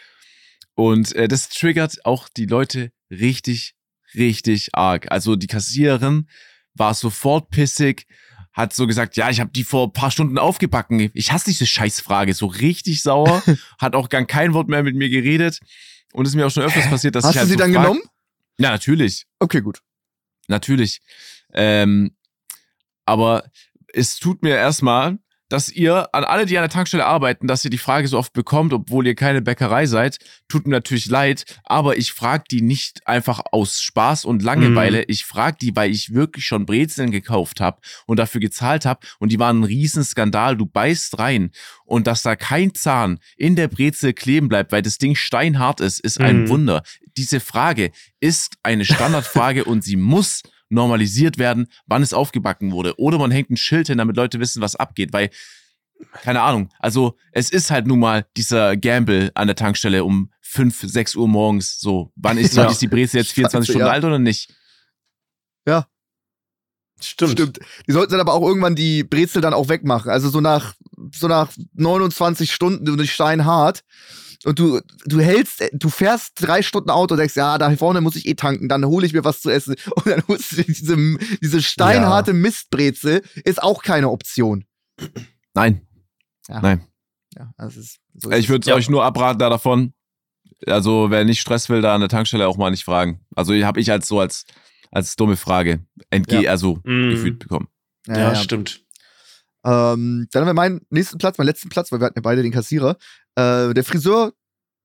Und 0.75 1.13
äh, 1.17 1.27
das 1.27 1.49
triggert 1.49 2.05
auch 2.05 2.29
die 2.29 2.47
Leute 2.47 2.93
richtig, 3.11 3.75
richtig 4.15 4.69
arg. 4.73 5.11
Also 5.11 5.35
die 5.35 5.49
Kassiererin 5.49 6.29
war 6.75 6.95
sofort 6.95 7.51
pissig, 7.51 8.07
hat 8.59 8.75
so 8.75 8.87
gesagt, 8.89 9.17
ja, 9.17 9.31
ich 9.31 9.39
habe 9.39 9.51
die 9.53 9.63
vor 9.63 9.87
ein 9.87 9.93
paar 9.93 10.11
Stunden 10.11 10.37
aufgebacken. 10.37 11.11
Ich 11.15 11.31
hasse 11.33 11.45
diese 11.47 11.65
Scheißfrage, 11.65 12.35
so 12.35 12.47
richtig 12.47 13.03
sauer, 13.03 13.41
hat 13.79 13.95
auch 13.95 14.09
gar 14.09 14.25
kein 14.25 14.53
Wort 14.53 14.69
mehr 14.69 14.83
mit 14.83 14.97
mir 14.97 15.09
geredet. 15.09 15.61
Und 16.13 16.27
es 16.27 16.33
ist 16.33 16.37
mir 16.37 16.47
auch 16.47 16.51
schon 16.51 16.65
öfters 16.65 16.91
passiert, 16.91 17.15
dass 17.15 17.23
Hast 17.25 17.31
ich 17.31 17.35
du 17.35 17.39
halt 17.41 17.49
sie 17.49 17.55
so 17.55 17.59
dann 17.61 17.73
frag- 17.73 17.83
genommen? 17.85 18.03
Ja, 18.59 18.71
natürlich. 18.71 19.27
Okay, 19.39 19.61
gut. 19.61 19.81
Natürlich. 20.49 21.01
Ähm, 21.55 22.17
aber 23.07 23.45
es 23.93 24.19
tut 24.19 24.43
mir 24.43 24.57
erstmal, 24.57 25.19
dass 25.49 25.71
ihr 25.71 26.15
an 26.15 26.25
alle, 26.25 26.47
die 26.47 26.59
an 26.59 26.63
der 26.63 26.71
Tankstelle 26.71 27.07
arbeiten, 27.07 27.47
dass 27.47 27.65
ihr 27.65 27.71
die 27.71 27.79
Frage 27.79 28.07
so 28.09 28.19
oft 28.19 28.33
bekommt, 28.33 28.73
obwohl 28.73 29.07
ihr 29.07 29.15
keine 29.15 29.41
Bäckerei 29.43 29.87
seid, 29.87 30.19
tut 30.49 30.67
mir 30.67 30.75
natürlich 30.75 31.07
leid, 31.07 31.45
aber 31.65 31.97
ich 31.97 32.13
frage 32.13 32.45
die 32.51 32.61
nicht 32.61 33.07
einfach 33.07 33.41
aus 33.53 33.81
Spaß 33.81 34.25
und 34.25 34.43
Langeweile. 34.43 35.05
Ich 35.05 35.25
frage 35.25 35.57
die, 35.61 35.75
weil 35.75 35.91
ich 35.91 36.13
wirklich 36.13 36.45
schon 36.45 36.67
Brezeln 36.67 37.11
gekauft 37.11 37.61
habe 37.61 37.81
und 38.07 38.19
dafür 38.19 38.41
gezahlt 38.41 38.85
habe 38.85 39.01
und 39.19 39.33
die 39.33 39.39
waren 39.39 39.61
ein 39.61 39.65
Riesenskandal. 39.65 40.57
Du 40.57 40.67
beißt 40.67 41.19
rein 41.19 41.51
und 41.85 42.07
dass 42.07 42.23
da 42.23 42.37
kein 42.37 42.75
Zahn 42.75 43.19
in 43.37 43.57
der 43.57 43.69
Brezel 43.69 44.13
kleben 44.13 44.49
bleibt, 44.49 44.73
weil 44.73 44.83
das 44.83 44.99
Ding 44.99 45.15
steinhart 45.15 45.81
ist, 45.81 46.01
ist 46.01 46.21
ein 46.21 46.43
Mhm. 46.45 46.49
Wunder. 46.49 46.83
Diese 47.17 47.41
Frage 47.41 47.91
ist 48.21 48.57
eine 48.63 48.85
Standardfrage 48.85 49.65
und 49.65 49.83
sie 49.83 49.97
muss 49.97 50.43
normalisiert 50.69 51.39
werden, 51.39 51.69
wann 51.87 52.03
es 52.03 52.13
aufgebacken 52.13 52.73
wurde. 52.73 52.99
Oder 52.99 53.19
man 53.19 53.31
hängt 53.31 53.51
ein 53.51 53.57
Schild 53.57 53.87
hin, 53.89 53.99
damit 53.99 54.17
Leute 54.17 54.41
wissen, 54.41 54.63
was 54.63 54.77
abgeht, 54.77 55.13
weil, 55.13 55.31
keine 56.23 56.43
Ahnung, 56.43 56.71
also 56.79 57.17
es 57.33 57.51
ist 57.51 57.71
halt 57.71 57.87
nun 57.87 58.01
mal 58.01 58.27
dieser 58.37 58.77
Gamble 58.77 59.31
an 59.35 59.49
der 59.49 59.57
Tankstelle 59.57 60.05
um 60.05 60.31
5, 60.43 60.83
6 60.83 61.17
Uhr 61.17 61.29
morgens, 61.29 61.79
so, 61.81 62.13
wann 62.17 62.39
ist, 62.39 62.55
Ja. 62.57 62.71
ist 62.71 62.83
die 62.83 62.89
Brezel 62.89 63.21
jetzt 63.21 63.33
24 63.33 63.67
Scheiße, 63.67 63.73
Stunden 63.73 63.87
ja. 63.87 63.93
alt 63.93 64.05
oder 64.05 64.19
nicht? 64.19 64.53
Stimmt. 67.01 67.33
Stimmt. 67.33 67.61
Die 67.87 67.93
sollten 67.93 68.13
dann 68.13 68.21
aber 68.21 68.35
auch 68.35 68.47
irgendwann 68.47 68.75
die 68.75 69.05
Brezel 69.05 69.41
dann 69.41 69.55
auch 69.55 69.69
wegmachen. 69.69 70.11
Also 70.11 70.29
so 70.31 70.41
nach, 70.41 70.75
so 71.15 71.29
nach 71.29 71.53
29 71.75 72.53
Stunden, 72.53 72.97
bist 72.97 73.13
steinhart. 73.13 73.85
Und 74.45 74.59
du, 74.59 74.81
du 75.05 75.21
hältst, 75.21 75.65
du 75.73 75.89
fährst 75.89 76.33
drei 76.37 76.63
Stunden 76.63 76.91
Auto 76.91 77.15
und 77.15 77.19
denkst, 77.19 77.35
ja, 77.35 77.59
da 77.59 77.75
vorne 77.77 78.01
muss 78.01 78.15
ich 78.15 78.27
eh 78.27 78.35
tanken, 78.35 78.69
dann 78.69 78.85
hole 78.85 79.05
ich 79.05 79.13
mir 79.13 79.25
was 79.25 79.41
zu 79.41 79.51
essen. 79.51 79.75
Und 79.97 80.07
dann 80.07 80.23
holst 80.29 80.53
du 80.57 80.63
diese, 80.63 80.97
diese 81.43 81.61
steinharte 81.61 82.33
Mistbrezel, 82.33 83.23
ist 83.45 83.61
auch 83.63 83.83
keine 83.83 84.11
Option. 84.11 84.65
Nein. 85.55 85.87
Ja. 86.49 86.61
Nein. 86.61 86.85
Ja, 87.37 87.51
das 87.59 87.77
ist, 87.77 87.99
so 88.15 88.31
ist 88.31 88.39
Ich 88.39 88.49
würde 88.49 88.69
Ja. 88.69 88.77
euch 88.77 88.89
nur 88.89 89.05
abraten 89.05 89.39
da 89.41 89.51
davon. 89.51 89.93
Also, 90.67 91.11
wer 91.11 91.25
nicht 91.25 91.41
Stress 91.41 91.69
will, 91.69 91.83
da 91.83 91.95
an 91.95 92.01
der 92.01 92.09
Tankstelle 92.09 92.47
auch 92.49 92.57
mal 92.57 92.71
nicht 92.71 92.85
fragen. 92.85 93.21
Also, 93.35 93.53
habe 93.65 93.81
ich 93.81 93.91
als 93.91 94.09
so 94.09 94.21
als, 94.21 94.45
als 94.91 95.17
dumme 95.17 95.37
Frage 95.37 95.85
entge 96.11 96.49
also 96.49 96.79
Mhm. 96.85 97.11
gefühlt 97.11 97.39
bekommen. 97.41 97.69
es. 98.07 98.17
Ja, 98.17 98.35
stimmt. 98.37 98.85
Ähm, 99.65 100.29
dann 100.31 100.41
haben 100.43 100.49
wir 100.49 100.55
meinen 100.55 100.81
nächsten 100.91 101.19
Platz, 101.19 101.39
meinen 101.39 101.49
letzten 101.49 101.69
Platz, 101.69 101.91
weil 101.93 102.01
wir 102.01 102.07
hatten 102.07 102.19
ja 102.19 102.23
beide 102.23 102.43
den 102.43 102.53
Kassierer. 102.53 102.97
Äh, 103.35 103.75
der 103.75 103.85
Friseur 103.85 104.33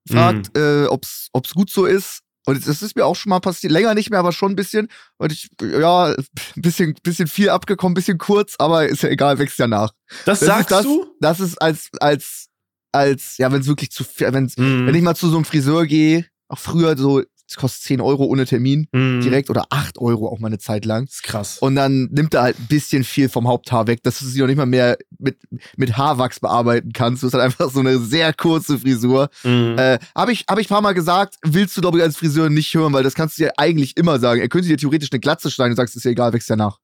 fragt, 0.09 0.57
äh, 0.57 0.85
ob's, 0.87 1.27
ob's 1.33 1.53
gut 1.53 1.69
so 1.69 1.85
ist. 1.85 2.19
Und 2.45 2.67
das 2.67 2.81
ist 2.81 2.95
mir 2.97 3.05
auch 3.05 3.15
schon 3.15 3.29
mal 3.29 3.39
passiert, 3.39 3.71
länger 3.71 3.93
nicht 3.93 4.09
mehr, 4.09 4.19
aber 4.19 4.33
schon 4.33 4.51
ein 4.51 4.55
bisschen. 4.57 4.89
Und 5.17 5.31
ich, 5.31 5.49
ja, 5.61 6.07
ein 6.07 6.15
bisschen, 6.61 6.93
bisschen 7.01 7.27
viel 7.27 7.49
abgekommen, 7.49 7.91
ein 7.91 7.95
bisschen 7.95 8.17
kurz, 8.17 8.55
aber 8.59 8.85
ist 8.87 9.01
ja 9.03 9.09
egal, 9.09 9.37
wächst 9.39 9.59
ja 9.59 9.67
nach. 9.67 9.91
Das, 10.25 10.39
Das 10.39 10.47
sagst 10.47 10.71
das, 10.71 10.83
du? 10.83 11.05
Das 11.21 11.39
ist 11.39 11.61
als, 11.61 11.89
als, 12.01 12.47
als, 12.91 13.37
ja, 13.37 13.49
wenn 13.51 13.61
es 13.61 13.67
wirklich 13.67 13.91
zu 13.91 14.03
viel, 14.03 14.33
wenn's, 14.33 14.57
Mhm. 14.57 14.87
wenn 14.87 14.95
ich 14.95 15.01
mal 15.01 15.15
zu 15.15 15.29
so 15.29 15.37
einem 15.37 15.45
Friseur 15.45 15.85
gehe, 15.85 16.25
auch 16.49 16.59
früher 16.59 16.97
so, 16.97 17.23
es 17.53 17.57
kostet 17.59 17.83
10 17.83 18.01
Euro 18.01 18.25
ohne 18.25 18.45
Termin, 18.45 18.87
Mhm. 18.91 19.21
direkt, 19.21 19.49
oder 19.49 19.65
8 19.69 19.97
Euro 19.99 20.27
auch 20.27 20.39
mal 20.39 20.47
eine 20.47 20.57
Zeit 20.59 20.85
lang. 20.85 21.05
Das 21.05 21.15
ist 21.15 21.23
krass. 21.23 21.59
Und 21.59 21.75
dann 21.75 22.09
nimmt 22.11 22.33
er 22.33 22.41
halt 22.43 22.59
ein 22.59 22.67
bisschen 22.67 23.03
viel 23.03 23.29
vom 23.29 23.47
Haupthaar 23.47 23.87
weg, 23.87 24.01
dass 24.03 24.19
du 24.19 24.25
sie 24.25 24.39
noch 24.39 24.47
nicht 24.47 24.57
mal 24.57 24.65
mehr 24.65 24.97
mit, 25.19 25.37
mit 25.77 25.95
Haarwachs 25.97 26.39
bearbeiten 26.39 26.91
kannst. 26.93 27.21
Du 27.23 27.27
hast 27.27 27.33
halt 27.33 27.43
einfach 27.43 27.69
so 27.69 27.79
eine 27.79 27.99
sehr 27.99 28.33
kurze 28.33 28.79
Frisur. 28.79 29.29
Mhm. 29.43 29.75
Äh, 29.77 29.99
Habe 30.15 30.31
ich, 30.31 30.45
hab 30.49 30.57
ich 30.59 30.65
ein 30.65 30.69
paar 30.69 30.81
Mal 30.81 30.93
gesagt, 30.93 31.35
willst 31.43 31.77
du, 31.77 31.81
glaube 31.81 31.97
ich, 31.99 32.03
als 32.03 32.17
Friseur 32.17 32.49
nicht 32.49 32.73
hören, 32.73 32.91
weil 32.93 33.03
das 33.03 33.13
kannst 33.13 33.37
du 33.37 33.43
dir 33.43 33.53
eigentlich 33.57 33.95
immer 33.97 34.19
sagen. 34.19 34.41
Er 34.41 34.49
könnte 34.49 34.67
dir 34.67 34.77
theoretisch 34.77 35.09
eine 35.11 35.19
Glatze 35.19 35.51
schneiden 35.51 35.73
und 35.73 35.77
sagst, 35.77 35.95
ist 35.95 36.03
ja 36.05 36.11
egal, 36.11 36.33
wächst 36.33 36.49
ja 36.49 36.55
nach. 36.55 36.79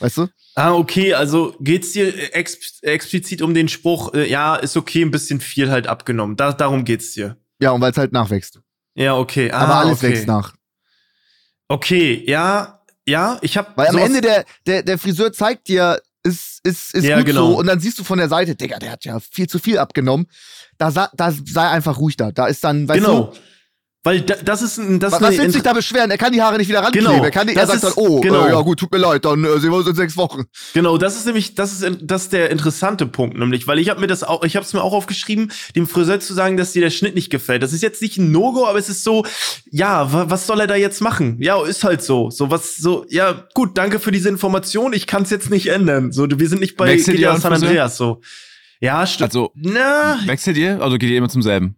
Weißt 0.00 0.18
du? 0.18 0.28
Ah, 0.54 0.72
okay, 0.74 1.14
also 1.14 1.54
geht's 1.60 1.92
dir 1.92 2.34
ex 2.34 2.80
explizit 2.82 3.40
um 3.42 3.54
den 3.54 3.68
Spruch, 3.68 4.12
äh, 4.14 4.28
ja, 4.30 4.56
ist 4.56 4.76
okay, 4.76 5.02
ein 5.02 5.10
bisschen 5.10 5.40
viel 5.40 5.70
halt 5.70 5.86
abgenommen. 5.86 6.36
Da, 6.36 6.52
darum 6.52 6.84
geht's 6.84 7.12
dir. 7.12 7.36
Ja, 7.60 7.70
und 7.70 7.80
weil 7.80 7.92
es 7.92 7.96
halt 7.98 8.12
nachwächst. 8.12 8.60
Ja, 8.96 9.16
okay. 9.16 9.50
Ah, 9.50 9.58
Aber 9.60 9.74
alles 9.76 9.98
okay. 9.98 10.10
wächst 10.10 10.26
nach. 10.26 10.54
Okay, 11.68 12.24
ja, 12.26 12.80
ja, 13.06 13.38
ich 13.42 13.56
hab 13.56 13.76
Weil 13.76 13.88
am 13.88 13.98
Ende 13.98 14.20
der, 14.20 14.44
der, 14.66 14.82
der 14.82 14.98
Friseur 14.98 15.32
zeigt 15.32 15.68
dir, 15.68 16.00
ist, 16.22 16.60
ist, 16.64 16.94
ist 16.94 17.04
Ja, 17.04 17.18
gut 17.18 17.26
genau. 17.26 17.52
so. 17.52 17.58
Und 17.58 17.66
dann 17.66 17.78
siehst 17.80 17.98
du 17.98 18.04
von 18.04 18.18
der 18.18 18.28
Seite, 18.28 18.54
Digga, 18.56 18.78
der 18.78 18.92
hat 18.92 19.04
ja 19.04 19.18
viel 19.20 19.48
zu 19.48 19.58
viel 19.58 19.78
abgenommen. 19.78 20.26
Da, 20.78 20.90
da 20.90 21.32
sei 21.46 21.68
einfach 21.68 21.98
ruhig 21.98 22.16
da. 22.16 22.32
Da 22.32 22.46
ist 22.46 22.64
dann, 22.64 22.88
weißt 22.88 23.00
Genau. 23.00 23.32
du, 23.32 23.38
Weil 24.06 24.20
da, 24.20 24.36
das 24.36 24.62
ist 24.62 24.78
ein, 24.78 25.00
das 25.00 25.14
Was, 25.14 25.20
ist 25.20 25.26
was 25.26 25.36
willst 25.38 25.54
du 25.56 25.58
dich 25.58 25.62
da 25.64 25.72
beschweren? 25.72 26.08
Er 26.12 26.16
kann 26.16 26.32
die 26.32 26.40
Haare 26.40 26.58
nicht 26.58 26.68
wieder 26.68 26.78
rankleben. 26.78 27.10
Genau, 27.10 27.24
er, 27.24 27.32
kann 27.32 27.46
nicht, 27.46 27.58
das 27.58 27.68
er 27.70 27.78
sagt 27.80 27.84
ist- 27.88 27.96
dann, 27.98 28.04
oh, 28.06 28.20
genau. 28.20 28.46
äh, 28.46 28.50
ja 28.50 28.60
gut, 28.60 28.78
tut 28.78 28.92
mir 28.92 28.98
leid, 28.98 29.24
dann 29.24 29.42
äh, 29.42 29.58
sehen 29.58 29.72
wir 29.72 29.78
uns 29.78 29.88
in 29.88 29.96
sechs 29.96 30.16
Wochen. 30.16 30.44
Genau, 30.74 30.96
das 30.96 31.16
ist 31.16 31.26
nämlich, 31.26 31.56
das 31.56 31.72
ist, 31.72 31.98
das 32.02 32.22
ist 32.22 32.32
der 32.32 32.50
interessante 32.50 33.06
Punkt, 33.06 33.36
nämlich, 33.36 33.66
weil 33.66 33.80
ich 33.80 33.90
habe 33.90 34.00
mir 34.00 34.06
das 34.06 34.22
auch, 34.22 34.44
ich 34.44 34.54
habe 34.54 34.64
es 34.64 34.72
mir 34.72 34.80
auch 34.80 34.92
aufgeschrieben, 34.92 35.50
dem 35.74 35.88
Friseur 35.88 36.20
zu 36.20 36.34
sagen, 36.34 36.56
dass 36.56 36.70
dir 36.70 36.82
der 36.82 36.90
Schnitt 36.90 37.16
nicht 37.16 37.30
gefällt. 37.30 37.64
Das 37.64 37.72
ist 37.72 37.82
jetzt 37.82 38.00
nicht 38.00 38.16
ein 38.16 38.30
No-Go, 38.30 38.64
aber 38.68 38.78
es 38.78 38.88
ist 38.88 39.02
so, 39.02 39.26
ja, 39.72 40.12
wa, 40.12 40.26
was 40.28 40.46
soll 40.46 40.60
er 40.60 40.68
da 40.68 40.76
jetzt 40.76 41.00
machen? 41.00 41.38
Ja, 41.40 41.60
ist 41.66 41.82
halt 41.82 42.00
so, 42.00 42.30
so 42.30 42.48
was, 42.48 42.76
so, 42.76 43.06
ja, 43.08 43.44
gut, 43.54 43.76
danke 43.76 43.98
für 43.98 44.12
diese 44.12 44.28
Information, 44.28 44.92
ich 44.92 45.08
kann 45.08 45.24
es 45.24 45.30
jetzt 45.30 45.50
nicht 45.50 45.66
ändern. 45.66 46.12
So, 46.12 46.28
wir 46.30 46.48
sind 46.48 46.60
nicht 46.60 46.76
bei 46.76 46.94
GTA 46.94 47.32
an 47.32 47.40
San? 47.40 47.54
Andreas, 47.54 47.96
so. 47.96 48.20
Ja, 48.78 49.04
stimmt. 49.04 49.30
Also, 49.30 49.50
Na, 49.56 50.20
wechselt 50.26 50.56
ihr? 50.58 50.80
Also 50.80 50.96
geht 50.96 51.10
ihr 51.10 51.18
immer 51.18 51.28
zum 51.28 51.42
selben? 51.42 51.74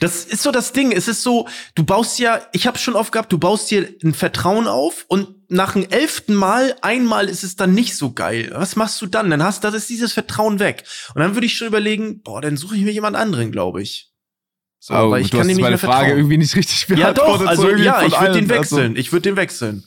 Das 0.00 0.24
ist 0.24 0.42
so 0.42 0.50
das 0.52 0.72
Ding. 0.72 0.92
Es 0.92 1.08
ist 1.08 1.22
so, 1.22 1.48
du 1.74 1.84
baust 1.84 2.18
ja, 2.18 2.40
ich 2.52 2.66
habe 2.66 2.78
schon 2.78 2.94
oft 2.94 3.12
gehabt, 3.12 3.32
du 3.32 3.38
baust 3.38 3.70
dir 3.70 3.88
ein 4.04 4.14
Vertrauen 4.14 4.68
auf 4.68 5.04
und 5.08 5.28
nach 5.50 5.72
dem 5.74 5.88
elften 5.88 6.34
Mal, 6.34 6.76
einmal 6.82 7.28
ist 7.28 7.44
es 7.44 7.56
dann 7.56 7.72
nicht 7.74 7.96
so 7.96 8.12
geil. 8.12 8.50
Was 8.54 8.76
machst 8.76 9.00
du 9.00 9.06
dann? 9.06 9.30
Dann 9.30 9.42
hast, 9.42 9.64
das 9.64 9.74
ist 9.74 9.88
dieses 9.88 10.12
Vertrauen 10.12 10.58
weg. 10.58 10.84
Und 11.14 11.20
dann 11.22 11.34
würde 11.34 11.46
ich 11.46 11.56
schon 11.56 11.68
überlegen, 11.68 12.22
boah, 12.22 12.40
dann 12.40 12.56
suche 12.56 12.76
ich 12.76 12.82
mir 12.82 12.92
jemand 12.92 13.16
anderen, 13.16 13.52
glaube 13.52 13.82
ich. 13.82 14.10
So, 14.78 14.94
Oh, 14.94 15.10
weil 15.10 15.22
ich 15.22 15.30
du 15.30 15.38
kann 15.38 15.48
hast 15.48 15.58
meine 15.60 15.78
Frage 15.78 15.94
vertrauen. 15.98 16.18
irgendwie 16.18 16.38
nicht 16.38 16.54
richtig 16.54 16.86
Ja, 16.96 17.12
doch, 17.12 17.24
beantwortet, 17.38 17.56
so 17.56 17.66
also 17.68 17.76
ja, 17.82 18.02
ich 18.02 18.12
würde 18.12 18.32
den 18.40 18.50
allen. 18.50 18.58
Also- 18.58 18.76
wechseln. 18.76 18.96
Ich 18.96 19.12
würde 19.12 19.22
den 19.30 19.36
wechseln. 19.36 19.84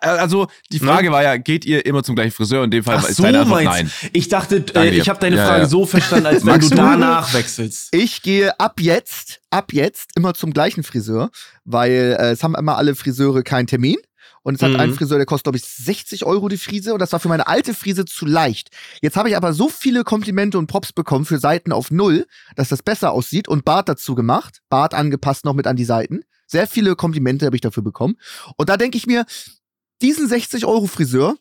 Also, 0.00 0.48
die 0.72 0.78
Frage 0.78 1.10
war 1.12 1.22
ja, 1.22 1.36
geht 1.36 1.64
ihr 1.64 1.84
immer 1.86 2.02
zum 2.02 2.14
gleichen 2.14 2.32
Friseur? 2.32 2.64
In 2.64 2.70
dem 2.70 2.84
Fall 2.84 2.98
Ach 3.00 3.08
ist 3.08 3.16
so, 3.16 3.22
deine 3.22 3.40
Antwort 3.40 3.64
meinst 3.64 3.94
nein. 4.02 4.10
Ich 4.12 4.28
dachte, 4.28 4.64
äh, 4.74 4.90
ich 4.90 5.08
habe 5.08 5.18
deine 5.20 5.36
Ja, 5.36 5.46
Frage 5.46 5.62
ja. 5.62 5.68
so 5.68 5.86
verstanden, 5.86 6.26
als 6.26 6.44
wenn 6.46 6.60
du 6.60 6.68
du- 6.68 6.74
danach 6.76 7.32
wechselst. 7.34 7.88
Ich 7.94 8.22
gehe 8.22 8.58
ab 8.60 8.80
jetzt, 8.80 9.40
ab 9.50 9.72
jetzt 9.72 10.10
immer 10.16 10.34
zum 10.34 10.52
gleichen 10.52 10.82
Friseur, 10.82 11.30
weil 11.64 12.16
äh, 12.18 12.30
es 12.32 12.42
haben 12.42 12.54
immer 12.54 12.76
alle 12.76 12.94
Friseure 12.94 13.42
keinen 13.42 13.66
Termin. 13.66 13.96
Und 14.42 14.54
es 14.54 14.62
hat 14.62 14.70
Mhm. 14.70 14.76
einen 14.80 14.94
Friseur, 14.94 15.18
der 15.18 15.26
kostet, 15.26 15.44
glaube 15.44 15.58
ich, 15.58 15.64
60 15.64 16.24
Euro 16.24 16.48
die 16.48 16.56
Frise. 16.56 16.94
Und 16.94 17.00
das 17.00 17.12
war 17.12 17.20
für 17.20 17.28
meine 17.28 17.48
alte 17.48 17.74
Frise 17.74 18.04
zu 18.06 18.24
leicht. 18.24 18.70
Jetzt 19.02 19.16
habe 19.16 19.28
ich 19.28 19.36
aber 19.36 19.52
so 19.52 19.68
viele 19.68 20.04
Komplimente 20.04 20.56
und 20.58 20.68
Props 20.68 20.92
bekommen 20.92 21.24
für 21.26 21.38
Seiten 21.38 21.70
auf 21.72 21.90
Null, 21.90 22.24
dass 22.56 22.68
das 22.68 22.82
besser 22.82 23.12
aussieht 23.12 23.46
und 23.48 23.64
Bart 23.66 23.88
dazu 23.90 24.14
gemacht. 24.14 24.60
Bart 24.70 24.94
angepasst 24.94 25.44
noch 25.44 25.52
mit 25.54 25.66
an 25.66 25.76
die 25.76 25.84
Seiten. 25.84 26.20
Sehr 26.46 26.66
viele 26.66 26.96
Komplimente 26.96 27.44
habe 27.44 27.56
ich 27.56 27.60
dafür 27.60 27.82
bekommen. 27.82 28.14
Und 28.56 28.70
da 28.70 28.78
denke 28.78 28.96
ich 28.96 29.06
mir, 29.06 29.26
diesen 30.02 30.28
60 30.28 30.64
Euro 30.66 30.86
Friseur, 30.86 31.36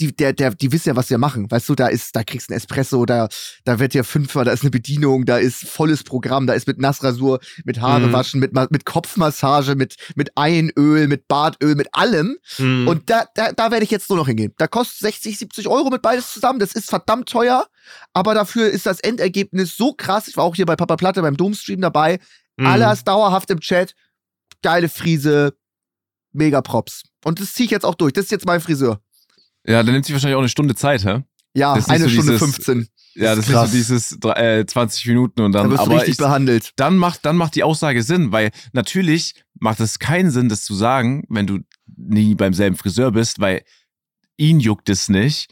die, 0.00 0.14
der, 0.14 0.32
der, 0.32 0.50
die 0.52 0.72
wissen 0.72 0.88
ja, 0.88 0.96
was 0.96 1.06
sie 1.06 1.16
machen. 1.18 1.48
Weißt 1.48 1.68
du, 1.68 1.76
da 1.76 1.86
ist, 1.86 2.16
da 2.16 2.24
kriegst 2.24 2.50
du 2.50 2.52
ein 2.52 2.56
Espresso, 2.56 3.06
da, 3.06 3.28
da 3.64 3.78
wird 3.78 3.94
dir 3.94 4.02
fünfmal, 4.02 4.44
da 4.44 4.50
ist 4.50 4.62
eine 4.62 4.72
Bedienung, 4.72 5.24
da 5.24 5.38
ist 5.38 5.68
volles 5.68 6.02
Programm, 6.02 6.48
da 6.48 6.54
ist 6.54 6.66
mit 6.66 6.80
Nassrasur, 6.80 7.38
mit 7.64 7.80
Haare 7.80 8.08
Mhm. 8.08 8.12
waschen, 8.12 8.40
mit, 8.40 8.52
mit 8.72 8.84
Kopfmassage, 8.84 9.76
mit, 9.76 9.94
mit 10.16 10.36
Einöl, 10.36 11.06
mit 11.06 11.28
Bartöl, 11.28 11.76
mit 11.76 11.86
allem. 11.92 12.36
Hm. 12.56 12.88
Und 12.88 13.08
da, 13.08 13.26
da, 13.36 13.52
da 13.52 13.70
werde 13.70 13.84
ich 13.84 13.90
jetzt 13.92 14.10
nur 14.10 14.18
noch 14.18 14.26
hingehen. 14.26 14.52
Da 14.58 14.66
kostet 14.66 14.98
60, 14.98 15.38
70 15.38 15.68
Euro 15.68 15.90
mit 15.90 16.02
beides 16.02 16.32
zusammen. 16.32 16.58
Das 16.58 16.72
ist 16.72 16.90
verdammt 16.90 17.28
teuer. 17.28 17.68
Aber 18.12 18.34
dafür 18.34 18.70
ist 18.70 18.86
das 18.86 18.98
Endergebnis 18.98 19.76
so 19.76 19.92
krass. 19.92 20.26
Ich 20.26 20.36
war 20.36 20.42
auch 20.42 20.56
hier 20.56 20.66
bei 20.66 20.74
Papa 20.74 20.96
Platte 20.96 21.22
beim 21.22 21.36
Domstream 21.36 21.80
dabei. 21.80 22.18
Hm. 22.58 22.66
Alles 22.66 23.04
dauerhaft 23.04 23.48
im 23.50 23.60
Chat. 23.60 23.94
Geile 24.60 24.88
Frise. 24.88 25.54
Mega 26.32 26.62
Props. 26.62 27.04
Und 27.24 27.40
das 27.40 27.54
ziehe 27.54 27.64
ich 27.64 27.70
jetzt 27.70 27.84
auch 27.84 27.94
durch. 27.94 28.12
Das 28.12 28.26
ist 28.26 28.30
jetzt 28.30 28.46
mein 28.46 28.60
Friseur. 28.60 29.00
Ja, 29.66 29.82
dann 29.82 29.92
nimmt 29.92 30.04
sich 30.04 30.12
wahrscheinlich 30.14 30.36
auch 30.36 30.40
eine 30.40 30.48
Stunde 30.48 30.74
Zeit, 30.74 31.04
hä? 31.04 31.22
Ja, 31.54 31.74
Das 31.74 31.88
eine 31.88 32.08
Stunde 32.08 32.32
dieses- 32.32 32.38
15. 32.38 32.88
Ja, 33.16 33.36
das 33.36 33.48
ist 33.48 33.52
so 33.54 33.66
dieses 33.68 34.18
äh, 34.36 34.66
20 34.66 35.06
Minuten 35.06 35.40
und 35.42 35.52
Da 35.52 35.62
dann, 35.62 35.70
wirst 35.70 35.86
du 35.86 35.90
richtig 35.92 36.08
ich, 36.10 36.16
behandelt. 36.16 36.72
dann 36.76 36.96
macht, 36.98 37.24
dann 37.24 37.36
macht 37.36 37.54
die 37.54 37.62
Aussage 37.62 38.02
Sinn, 38.02 38.32
weil 38.32 38.50
natürlich 38.72 39.34
macht 39.60 39.78
es 39.78 40.00
keinen 40.00 40.32
Sinn, 40.32 40.48
das 40.48 40.64
zu 40.64 40.74
sagen, 40.74 41.22
wenn 41.28 41.46
du 41.46 41.60
nie 41.96 42.34
beim 42.34 42.52
selben 42.54 42.76
Friseur 42.76 43.12
bist, 43.12 43.38
weil 43.38 43.62
ihn 44.36 44.58
juckt 44.58 44.88
es 44.88 45.08
nicht. 45.08 45.48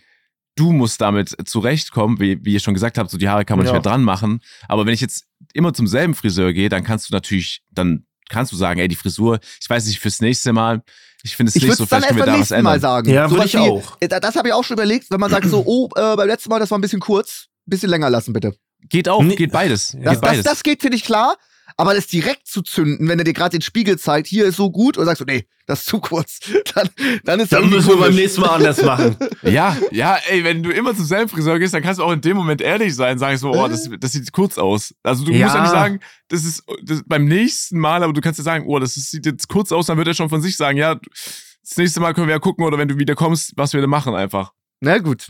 Du 0.56 0.72
musst 0.72 1.00
damit 1.00 1.36
zurechtkommen, 1.48 2.18
wie, 2.18 2.44
wie 2.44 2.54
ihr 2.54 2.60
schon 2.60 2.74
gesagt 2.74 2.98
habt, 2.98 3.10
so 3.10 3.16
die 3.16 3.28
Haare 3.28 3.44
kann 3.44 3.58
man 3.58 3.66
Ja. 3.66 3.72
nicht 3.72 3.82
mehr 3.84 3.92
dran 3.92 4.02
machen. 4.02 4.40
Aber 4.68 4.84
wenn 4.84 4.92
ich 4.94 5.00
jetzt 5.00 5.26
immer 5.54 5.72
zum 5.72 5.86
selben 5.86 6.14
Friseur 6.14 6.52
gehe, 6.52 6.68
dann 6.68 6.82
kannst 6.82 7.08
du 7.10 7.14
natürlich, 7.14 7.62
dann 7.70 8.06
kannst 8.28 8.50
du 8.50 8.56
sagen, 8.56 8.80
ey, 8.80 8.88
die 8.88 8.96
Frisur, 8.96 9.38
ich 9.60 9.70
weiß 9.70 9.86
nicht, 9.86 10.00
fürs 10.00 10.20
nächste 10.20 10.52
Mal, 10.52 10.82
ich 11.22 11.36
finde 11.36 11.50
es 11.50 11.56
Ich 11.56 11.62
nicht 11.62 11.70
würde 11.70 11.76
so, 11.78 11.84
es 11.84 11.90
dann 11.90 12.00
vielleicht 12.02 12.10
erst 12.12 12.18
können 12.18 12.18
wir 12.18 12.24
beim 12.26 12.34
da 12.34 12.40
was 12.40 12.50
nächsten 12.50 12.64
Mal 12.64 12.74
ändern. 12.74 12.80
sagen. 12.80 13.10
Ja, 13.10 13.30
würde 13.30 13.44
ich 13.46 13.54
wie- 13.54 13.58
auch. 13.58 13.96
äh, 14.00 14.08
Das 14.08 14.36
habe 14.36 14.48
ich 14.48 14.54
auch 14.54 14.64
schon 14.64 14.74
überlegt, 14.76 15.10
wenn 15.10 15.20
man 15.20 15.30
sagt 15.30 15.48
so, 15.48 15.62
oh, 15.66 15.88
äh, 15.96 16.16
beim 16.16 16.26
letzten 16.28 16.50
Mal, 16.50 16.58
das 16.58 16.70
war 16.70 16.78
ein 16.78 16.82
bisschen 16.82 17.00
kurz. 17.00 17.46
Bisschen 17.66 17.90
länger 17.90 18.10
lassen, 18.10 18.32
bitte. 18.32 18.54
Geht 18.88 19.08
auch, 19.08 19.22
Nee. 19.22 19.36
geht 19.36 19.52
beides. 19.52 19.92
Das- 19.92 19.98
geht 20.00 20.06
das, 20.06 20.20
beides. 20.20 20.44
das 20.44 20.62
geht, 20.64 20.80
finde 20.82 20.96
ich, 20.96 21.04
klar. 21.04 21.36
Aber 21.76 21.94
das 21.94 22.06
direkt 22.06 22.46
zu 22.46 22.62
zünden, 22.62 23.08
wenn 23.08 23.18
er 23.18 23.24
dir 23.24 23.32
gerade 23.32 23.56
den 23.58 23.62
Spiegel 23.62 23.98
zeigt, 23.98 24.26
hier 24.26 24.44
ist 24.46 24.56
so 24.56 24.70
gut, 24.70 24.96
und 24.98 25.04
sagst 25.06 25.20
du, 25.20 25.24
nee, 25.24 25.46
das 25.66 25.80
ist 25.80 25.86
zu 25.86 26.00
kurz, 26.00 26.40
dann, 26.74 26.88
dann 27.24 27.40
ist 27.40 27.52
Dann 27.52 27.68
müssen 27.70 27.88
wir 27.90 27.96
beim 27.96 28.14
nächsten 28.14 28.40
Mal 28.40 28.50
anders 28.56 28.82
machen. 28.82 29.16
Ja, 29.42 29.76
ja, 29.90 30.16
ey, 30.28 30.44
wenn 30.44 30.62
du 30.62 30.70
immer 30.70 30.94
zum 30.94 31.04
selben 31.04 31.28
Friseur 31.28 31.58
gehst, 31.58 31.74
dann 31.74 31.82
kannst 31.82 31.98
du 31.98 32.04
auch 32.04 32.12
in 32.12 32.20
dem 32.20 32.36
Moment 32.36 32.60
ehrlich 32.60 32.94
sein, 32.94 33.18
sagen 33.18 33.36
so, 33.38 33.50
oh, 33.50 33.68
das, 33.68 33.88
das 34.00 34.12
sieht 34.12 34.30
kurz 34.32 34.56
aus. 34.58 34.94
Also 35.02 35.24
du 35.24 35.32
Ja. 35.32 35.44
musst 35.46 35.54
ja 35.56 35.60
nicht 35.62 35.70
sagen, 35.70 36.00
das 36.28 36.44
ist 36.44 36.62
das, 36.84 37.02
beim 37.06 37.24
nächsten 37.24 37.78
Mal, 37.78 38.02
aber 38.02 38.12
du 38.12 38.20
kannst 38.20 38.38
ja 38.38 38.44
sagen, 38.44 38.64
oh, 38.66 38.78
das 38.78 38.96
ist, 38.96 39.10
sieht 39.10 39.26
jetzt 39.26 39.48
kurz 39.48 39.72
aus, 39.72 39.86
dann 39.86 39.98
wird 39.98 40.08
er 40.08 40.14
schon 40.14 40.28
von 40.28 40.40
sich 40.40 40.56
sagen, 40.56 40.78
ja, 40.78 40.94
das 40.94 41.76
nächste 41.76 42.00
Mal 42.00 42.14
können 42.14 42.28
wir 42.28 42.34
ja 42.34 42.38
gucken 42.40 42.64
oder 42.64 42.78
wenn 42.78 42.88
du 42.88 42.98
wieder 42.98 43.14
kommst, 43.14 43.52
was 43.56 43.72
wir 43.72 43.80
da 43.80 43.86
machen 43.86 44.14
einfach. 44.14 44.52
Na 44.80 44.98
gut. 44.98 45.28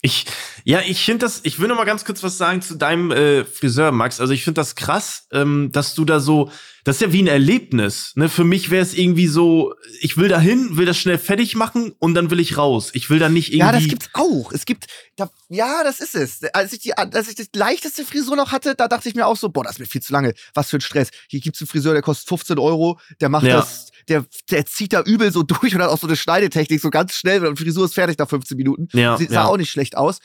Ich, 0.00 0.26
ja, 0.64 0.80
ich 0.86 1.04
finde 1.04 1.26
das, 1.26 1.40
ich 1.42 1.58
will 1.58 1.66
noch 1.66 1.76
mal 1.76 1.84
ganz 1.84 2.04
kurz 2.04 2.22
was 2.22 2.38
sagen 2.38 2.62
zu 2.62 2.76
deinem 2.76 3.10
äh, 3.10 3.44
Friseur, 3.44 3.90
Max. 3.90 4.20
Also 4.20 4.32
ich 4.32 4.44
finde 4.44 4.60
das 4.60 4.76
krass, 4.76 5.26
ähm, 5.32 5.70
dass 5.72 5.94
du 5.96 6.04
da 6.04 6.20
so, 6.20 6.52
das 6.84 6.96
ist 6.96 7.02
ja 7.02 7.12
wie 7.12 7.20
ein 7.22 7.26
Erlebnis. 7.26 8.12
Ne? 8.14 8.28
Für 8.28 8.44
mich 8.44 8.70
wäre 8.70 8.82
es 8.82 8.94
irgendwie 8.94 9.26
so, 9.26 9.74
ich 10.00 10.16
will 10.16 10.28
da 10.28 10.38
hin, 10.38 10.76
will 10.76 10.86
das 10.86 10.98
schnell 10.98 11.18
fertig 11.18 11.56
machen 11.56 11.92
und 11.98 12.14
dann 12.14 12.30
will 12.30 12.38
ich 12.38 12.56
raus. 12.56 12.90
Ich 12.92 13.10
will 13.10 13.18
da 13.18 13.28
nicht 13.28 13.48
irgendwie. 13.48 13.58
Ja, 13.66 13.72
das 13.72 13.88
gibt's 13.88 14.08
auch. 14.12 14.52
Es 14.52 14.66
gibt, 14.66 14.86
da, 15.16 15.30
ja, 15.48 15.82
das 15.82 15.98
ist 15.98 16.14
es. 16.14 16.44
Als 16.54 16.72
ich, 16.72 16.78
die, 16.78 16.96
als 16.96 17.28
ich 17.28 17.34
das 17.34 17.48
leichteste 17.54 18.04
Frisur 18.04 18.36
noch 18.36 18.52
hatte, 18.52 18.76
da 18.76 18.86
dachte 18.86 19.08
ich 19.08 19.16
mir 19.16 19.26
auch 19.26 19.36
so, 19.36 19.48
boah, 19.48 19.64
das 19.64 19.72
ist 19.72 19.78
mir 19.80 19.86
viel 19.86 20.02
zu 20.02 20.12
lange. 20.12 20.32
Was 20.54 20.70
für 20.70 20.76
ein 20.78 20.80
Stress. 20.80 21.10
Hier 21.28 21.40
gibt's 21.40 21.60
einen 21.60 21.68
Friseur, 21.68 21.92
der 21.92 22.02
kostet 22.02 22.28
15 22.28 22.58
Euro, 22.60 23.00
der 23.20 23.30
macht 23.30 23.46
Ja. 23.46 23.56
das, 23.56 23.90
der, 24.08 24.24
der 24.50 24.66
zieht 24.66 24.92
da 24.92 25.02
übel 25.02 25.32
so 25.32 25.42
durch 25.44 25.74
und 25.74 25.82
hat 25.82 25.90
auch 25.90 25.98
so 25.98 26.06
eine 26.06 26.16
Schneidetechnik, 26.16 26.80
so 26.80 26.90
ganz 26.90 27.14
schnell, 27.14 27.44
und 27.46 27.58
die 27.58 27.64
Frisur 27.64 27.84
ist 27.84 27.94
fertig 27.94 28.18
nach 28.18 28.28
15 28.28 28.56
Minuten. 28.56 28.88
Ja, 28.92 29.16
Sieht, 29.16 29.30
sah 29.30 29.34
ja. 29.34 29.46
auch 29.46 29.56
nicht 29.56 29.70
schlecht 29.70 29.96
aus. 29.96 30.18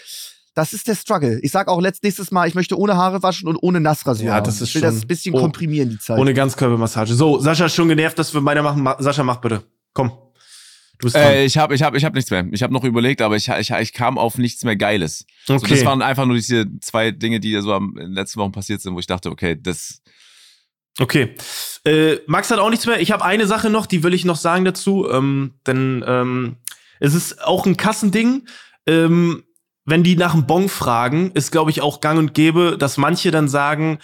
Das 0.55 0.73
ist 0.73 0.87
der 0.87 0.95
Struggle. 0.95 1.39
Ich 1.41 1.51
sag 1.51 1.67
auch 1.67 1.81
letzt, 1.81 2.03
nächstes 2.03 2.29
Mal, 2.29 2.47
ich 2.47 2.53
möchte 2.53 2.77
ohne 2.77 2.95
Haare 2.95 3.23
waschen 3.23 3.47
und 3.47 3.57
ohne 3.61 3.79
Nassrasur. 3.79 4.27
Ja, 4.27 4.39
das 4.39 4.61
ist 4.61 4.69
ich 4.69 4.75
will 4.75 4.81
schon- 4.81 4.93
das 4.93 5.01
ein 5.01 5.07
bisschen 5.07 5.33
oh. 5.33 5.39
komprimieren, 5.39 5.89
die 5.89 5.97
Zeit. 5.97 6.19
Ohne 6.19 6.33
Ganzkörpermassage. 6.33 7.15
So, 7.15 7.39
Sascha 7.39 7.65
ist 7.65 7.75
schon 7.75 7.87
genervt, 7.87 8.19
dass 8.19 8.33
wir 8.33 8.45
weitermachen. 8.45 8.83
Ma 8.83 8.95
Sascha, 8.99 9.23
mach 9.23 9.37
bitte. 9.37 9.63
Komm. 9.93 10.11
Du 10.99 11.07
bist 11.07 11.15
dran. 11.15 11.23
Äh, 11.23 11.45
ich 11.45 11.57
habe 11.57 11.73
ich 11.73 11.81
hab, 11.81 11.95
ich 11.95 12.05
hab 12.05 12.13
nichts 12.13 12.29
mehr. 12.29 12.45
Ich 12.51 12.61
habe 12.61 12.71
noch 12.71 12.83
überlegt, 12.83 13.21
aber 13.23 13.35
ich, 13.35 13.49
ich, 13.49 13.71
ich 13.71 13.93
kam 13.93 14.19
auf 14.19 14.37
nichts 14.37 14.63
mehr 14.63 14.75
Geiles. 14.75 15.25
So, 15.45 15.55
okay. 15.55 15.69
das 15.69 15.85
waren 15.85 16.03
einfach 16.03 16.25
nur 16.25 16.35
diese 16.35 16.65
zwei 16.81 17.09
Dinge, 17.09 17.39
die 17.39 17.59
so 17.59 17.73
am, 17.73 17.95
in 17.97 18.07
den 18.07 18.13
letzten 18.13 18.39
Wochen 18.39 18.51
passiert 18.51 18.81
sind, 18.81 18.93
wo 18.93 18.99
ich 18.99 19.07
dachte, 19.07 19.31
okay, 19.31 19.57
das, 19.59 20.01
Okay. 20.99 21.35
Äh, 21.85 22.17
Max 22.27 22.51
hat 22.51 22.59
auch 22.59 22.69
nichts 22.69 22.85
mehr. 22.85 23.01
Ich 23.01 23.11
habe 23.11 23.25
eine 23.25 23.47
Sache 23.47 23.69
noch, 23.69 23.85
die 23.85 24.03
will 24.03 24.13
ich 24.13 24.25
noch 24.25 24.35
sagen 24.35 24.65
dazu. 24.65 25.09
Ähm, 25.09 25.55
denn 25.65 26.03
ähm, 26.07 26.57
es 26.99 27.13
ist 27.13 27.43
auch 27.43 27.65
ein 27.65 27.77
Kassending. 27.77 28.47
Ähm, 28.85 29.43
wenn 29.85 30.03
die 30.03 30.15
nach 30.15 30.33
dem 30.33 30.45
Bon 30.45 30.69
fragen, 30.69 31.31
ist, 31.31 31.51
glaube 31.51 31.71
ich, 31.71 31.81
auch 31.81 31.99
gang 31.99 32.19
und 32.19 32.33
gäbe, 32.33 32.77
dass 32.77 32.97
manche 32.97 33.31
dann 33.31 33.49
sagen, 33.49 33.99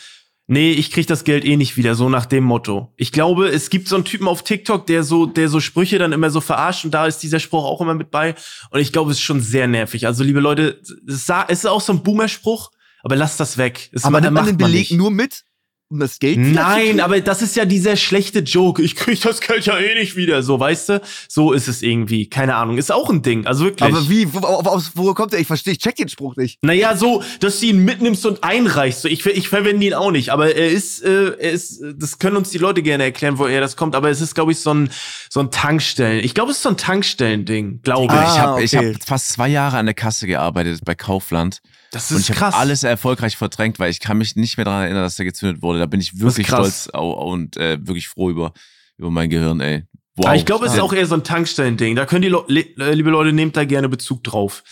nee, 0.48 0.72
ich 0.72 0.92
krieg 0.92 1.08
das 1.08 1.24
Geld 1.24 1.46
eh 1.46 1.56
nicht 1.56 1.78
wieder, 1.78 1.96
so 1.96 2.10
nach 2.10 2.26
dem 2.26 2.44
Motto. 2.44 2.92
Ich 2.98 3.12
glaube, 3.12 3.48
es 3.48 3.70
gibt 3.70 3.88
so 3.88 3.96
einen 3.96 4.04
Typen 4.04 4.28
auf 4.28 4.44
TikTok, 4.44 4.86
der 4.88 5.04
so, 5.04 5.26
der 5.26 5.48
so 5.48 5.60
Sprüche 5.60 6.00
dann 6.00 6.12
immer 6.12 6.32
so 6.32 6.42
verarscht 6.42 6.84
und 6.84 6.92
da 6.92 7.06
ist 7.06 7.20
dieser 7.20 7.40
Spruch 7.40 7.64
auch 7.64 7.80
immer 7.80 7.94
mit 7.94 8.12
bei. 8.12 8.36
Und 8.72 8.80
ich 8.82 8.92
glaube, 8.92 9.12
es 9.12 9.18
ist 9.18 9.24
schon 9.24 9.42
sehr 9.42 9.68
nervig. 9.68 10.06
Also, 10.06 10.24
liebe 10.24 10.42
Leute, 10.42 10.82
es 11.08 11.30
ist 11.50 11.68
auch 11.68 11.82
so 11.82 11.94
ein 11.94 12.04
Boomer-Spruch, 12.04 12.72
aber 13.04 13.16
lasst 13.16 13.40
das 13.40 13.58
weg. 13.58 13.90
Es 13.94 14.04
aber 14.04 14.20
nimmt 14.20 14.34
man 14.34 14.46
den 14.48 14.58
Beleg 14.58 14.90
nicht. 14.90 14.98
nur 14.98 15.12
mit, 15.12 15.46
um 15.92 16.00
das 16.00 16.20
Geld 16.20 16.38
Nein, 16.38 17.00
aber 17.00 17.20
das 17.20 17.42
ist 17.42 17.56
ja 17.56 17.66
dieser 17.66 17.96
schlechte 17.96 18.40
Joke. 18.40 18.82
Ich 18.82 18.96
krieg 18.96 19.20
das 19.22 19.42
Geld 19.42 19.66
ja 19.66 19.78
eh 19.80 19.96
nicht 19.96 20.16
wieder. 20.16 20.44
So, 20.44 20.60
weißt 20.60 20.90
du? 20.90 21.02
So 21.28 21.52
ist 21.52 21.68
es 21.68 21.82
irgendwie. 21.82 22.30
Keine 22.30 22.56
Ahnung. 22.56 22.78
Ist 22.78 22.92
auch 22.92 23.10
ein 23.10 23.24
Ding. 23.24 23.48
Also 23.48 23.66
wirklich. 23.66 23.90
Aber 23.92 24.08
wie, 24.08 24.32
wo, 24.32 24.40
wo, 24.42 24.82
wo 24.94 25.14
kommt 25.16 25.34
der? 25.34 25.40
Ich 25.40 25.48
verstehe, 25.48 25.74
ich 25.74 25.80
check 25.80 25.96
den 25.96 26.08
Spruch 26.08 26.36
nicht. 26.36 26.60
Naja, 26.62 26.96
so, 26.96 27.24
dass 27.40 27.60
du 27.60 27.66
ihn 27.66 27.84
mitnimmst 27.84 28.26
und 28.28 28.44
einreichst. 28.44 29.02
So, 29.02 29.08
ich, 29.08 29.26
ich 29.26 29.50
verwende 29.50 29.86
ihn 29.86 29.96
auch 29.96 30.12
nicht. 30.12 30.30
Aber 30.30 30.56
er 30.56 30.70
ist, 30.70 31.04
äh, 31.04 31.30
er 31.40 31.52
ist, 31.52 31.82
das 31.98 32.20
können 32.20 32.38
uns 32.38 32.52
die 32.52 32.60
Leute 32.60 32.84
gerne 32.84 33.04
erklären, 33.06 33.40
woher 33.40 33.60
das 33.60 33.76
kommt. 33.76 33.96
Aber 33.96 34.10
es 34.12 34.22
ist, 34.22 34.36
glaube 34.36 34.52
ich, 34.52 34.60
so 34.60 34.74
ein, 34.74 34.92
so 35.30 35.40
ein 35.40 35.50
Tankstellen. 35.50 36.24
Ich 36.24 36.36
glaube, 36.36 36.52
es 36.52 36.58
ist 36.58 36.64
so 36.64 36.70
ein 36.70 36.78
Tankstellen-Ding, 36.78 37.82
glaube 37.82 38.14
Ah, 38.14 38.24
ich. 38.24 38.34
ich 38.34 38.40
habe 38.40 38.64
ich 38.64 38.78
okay. 38.78 38.94
hab 38.94 39.08
fast 39.08 39.30
zwei 39.30 39.48
Jahre 39.48 39.78
an 39.78 39.86
der 39.88 39.96
Kasse 39.96 40.28
gearbeitet 40.28 40.82
bei 40.86 40.94
Kaufland. 40.96 41.62
Das 41.92 42.12
Und 42.12 42.18
ist 42.18 42.30
ich 42.30 42.36
krass. 42.36 42.54
habe 42.54 42.62
alles 42.62 42.84
erfolgreich 42.84 43.36
verdrängt, 43.36 43.80
weil 43.80 43.90
ich 43.90 44.00
kann 44.00 44.20
mich 44.20 44.36
nicht 44.36 44.58
mehr 44.58 44.66
daran 44.66 44.84
erinnern, 44.84 45.02
dass 45.02 45.16
der 45.16 45.26
gezündet 45.26 45.64
wurde. 45.64 45.79
Da 45.80 45.86
bin 45.88 46.00
ich 46.00 46.20
wirklich 46.20 46.48
stolz 46.48 46.90
und 46.94 47.58
äh, 47.58 47.78
wirklich 47.82 48.08
froh 48.08 48.30
über, 48.30 48.54
über 48.98 49.10
mein 49.10 49.30
Gehirn, 49.30 49.60
ey. 49.62 49.86
Wow. 50.16 50.28
Aber 50.28 50.36
ich 50.36 50.46
glaube, 50.46 50.66
es 50.66 50.72
ist 50.74 50.78
Ja. 50.78 50.84
auch 50.84 50.94
eher 50.94 51.06
so 51.06 51.16
ein 51.16 51.24
Tankstellen-Ding. 51.24 51.96
Da 51.96 52.06
können 52.06 52.22
die, 52.22 52.28
Le 52.30 52.44
Le 52.48 52.94
liebe 52.94 53.10
Leute, 53.10 53.32
nehmt 53.34 53.56
da 53.56 53.64
gerne 53.66 53.88
Bezug 53.90 54.24
drauf. 54.24 54.64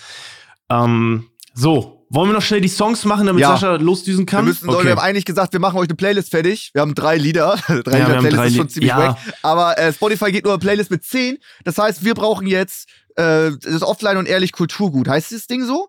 Ähm, 0.70 1.30
so. 1.54 2.06
wollen 2.10 2.30
wir 2.30 2.34
noch 2.34 2.42
schnell 2.42 2.62
die 2.62 2.68
Songs 2.68 3.04
machen, 3.06 3.26
damit 3.28 3.42
Ja. 3.42 3.52
Sascha 3.52 3.76
losdüsen 3.76 4.22
Wir, 4.22 4.26
kann? 4.26 4.46
müssen, 4.46 4.68
Leute, 4.68 4.86
wir 4.86 4.92
haben 4.92 5.00
eigentlich 5.00 5.26
gesagt, 5.26 5.54
wir 5.54 5.60
machen 5.60 5.78
euch 5.78 5.88
eine 5.88 5.96
Playlist 5.96 6.32
fertig. 6.32 6.72
Wir 6.74 6.82
haben 6.82 6.96
drei 6.96 7.18
Lieder. 7.18 7.56
drei 7.68 7.74
Ja, 7.76 7.76
Lieder 7.76 7.86
wir 7.94 8.00
haben 8.00 8.20
Playlist 8.20 8.38
drei 8.38 8.48
ist 8.48 8.56
schon 8.56 8.70
ziemlich 8.70 8.90
ja. 8.90 8.98
wack. 8.98 9.18
Aber 9.44 9.78
äh, 9.78 9.92
Spotify 9.94 10.32
geht 10.32 10.44
nur 10.46 10.54
eine 10.54 10.60
Playlist 10.60 10.92
mit 10.92 11.04
zehn. 11.04 11.38
Das 11.64 11.78
heißt, 11.78 12.04
wir 12.06 12.14
brauchen 12.14 12.48
jetzt 12.48 12.90
äh, 13.16 13.52
das 13.62 13.82
Offline 13.84 14.18
und 14.18 14.28
ehrlich 14.28 14.52
Kulturgut. 14.52 15.08
Heißt 15.08 15.32
das 15.32 15.48
Ding 15.48 15.64
so? 15.66 15.88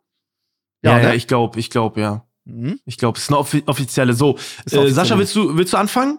ja, 0.82 0.98
ja, 1.00 1.08
ne? 1.08 1.14
ich 1.16 1.26
glaube, 1.26 1.58
ich 1.58 1.70
glaube, 1.70 2.00
ja. 2.00 2.24
Mhm. 2.48 2.80
Ich 2.86 2.96
glaube, 2.96 3.18
es 3.18 3.24
ist 3.24 3.30
eine 3.30 3.38
offi 3.38 3.62
offizielle. 3.66 4.14
So, 4.14 4.30
äh, 4.30 4.38
offiziell. 4.38 4.90
Sascha, 4.92 5.18
willst 5.18 5.36
du, 5.36 5.56
willst 5.56 5.72
du 5.72 5.76
anfangen? 5.76 6.18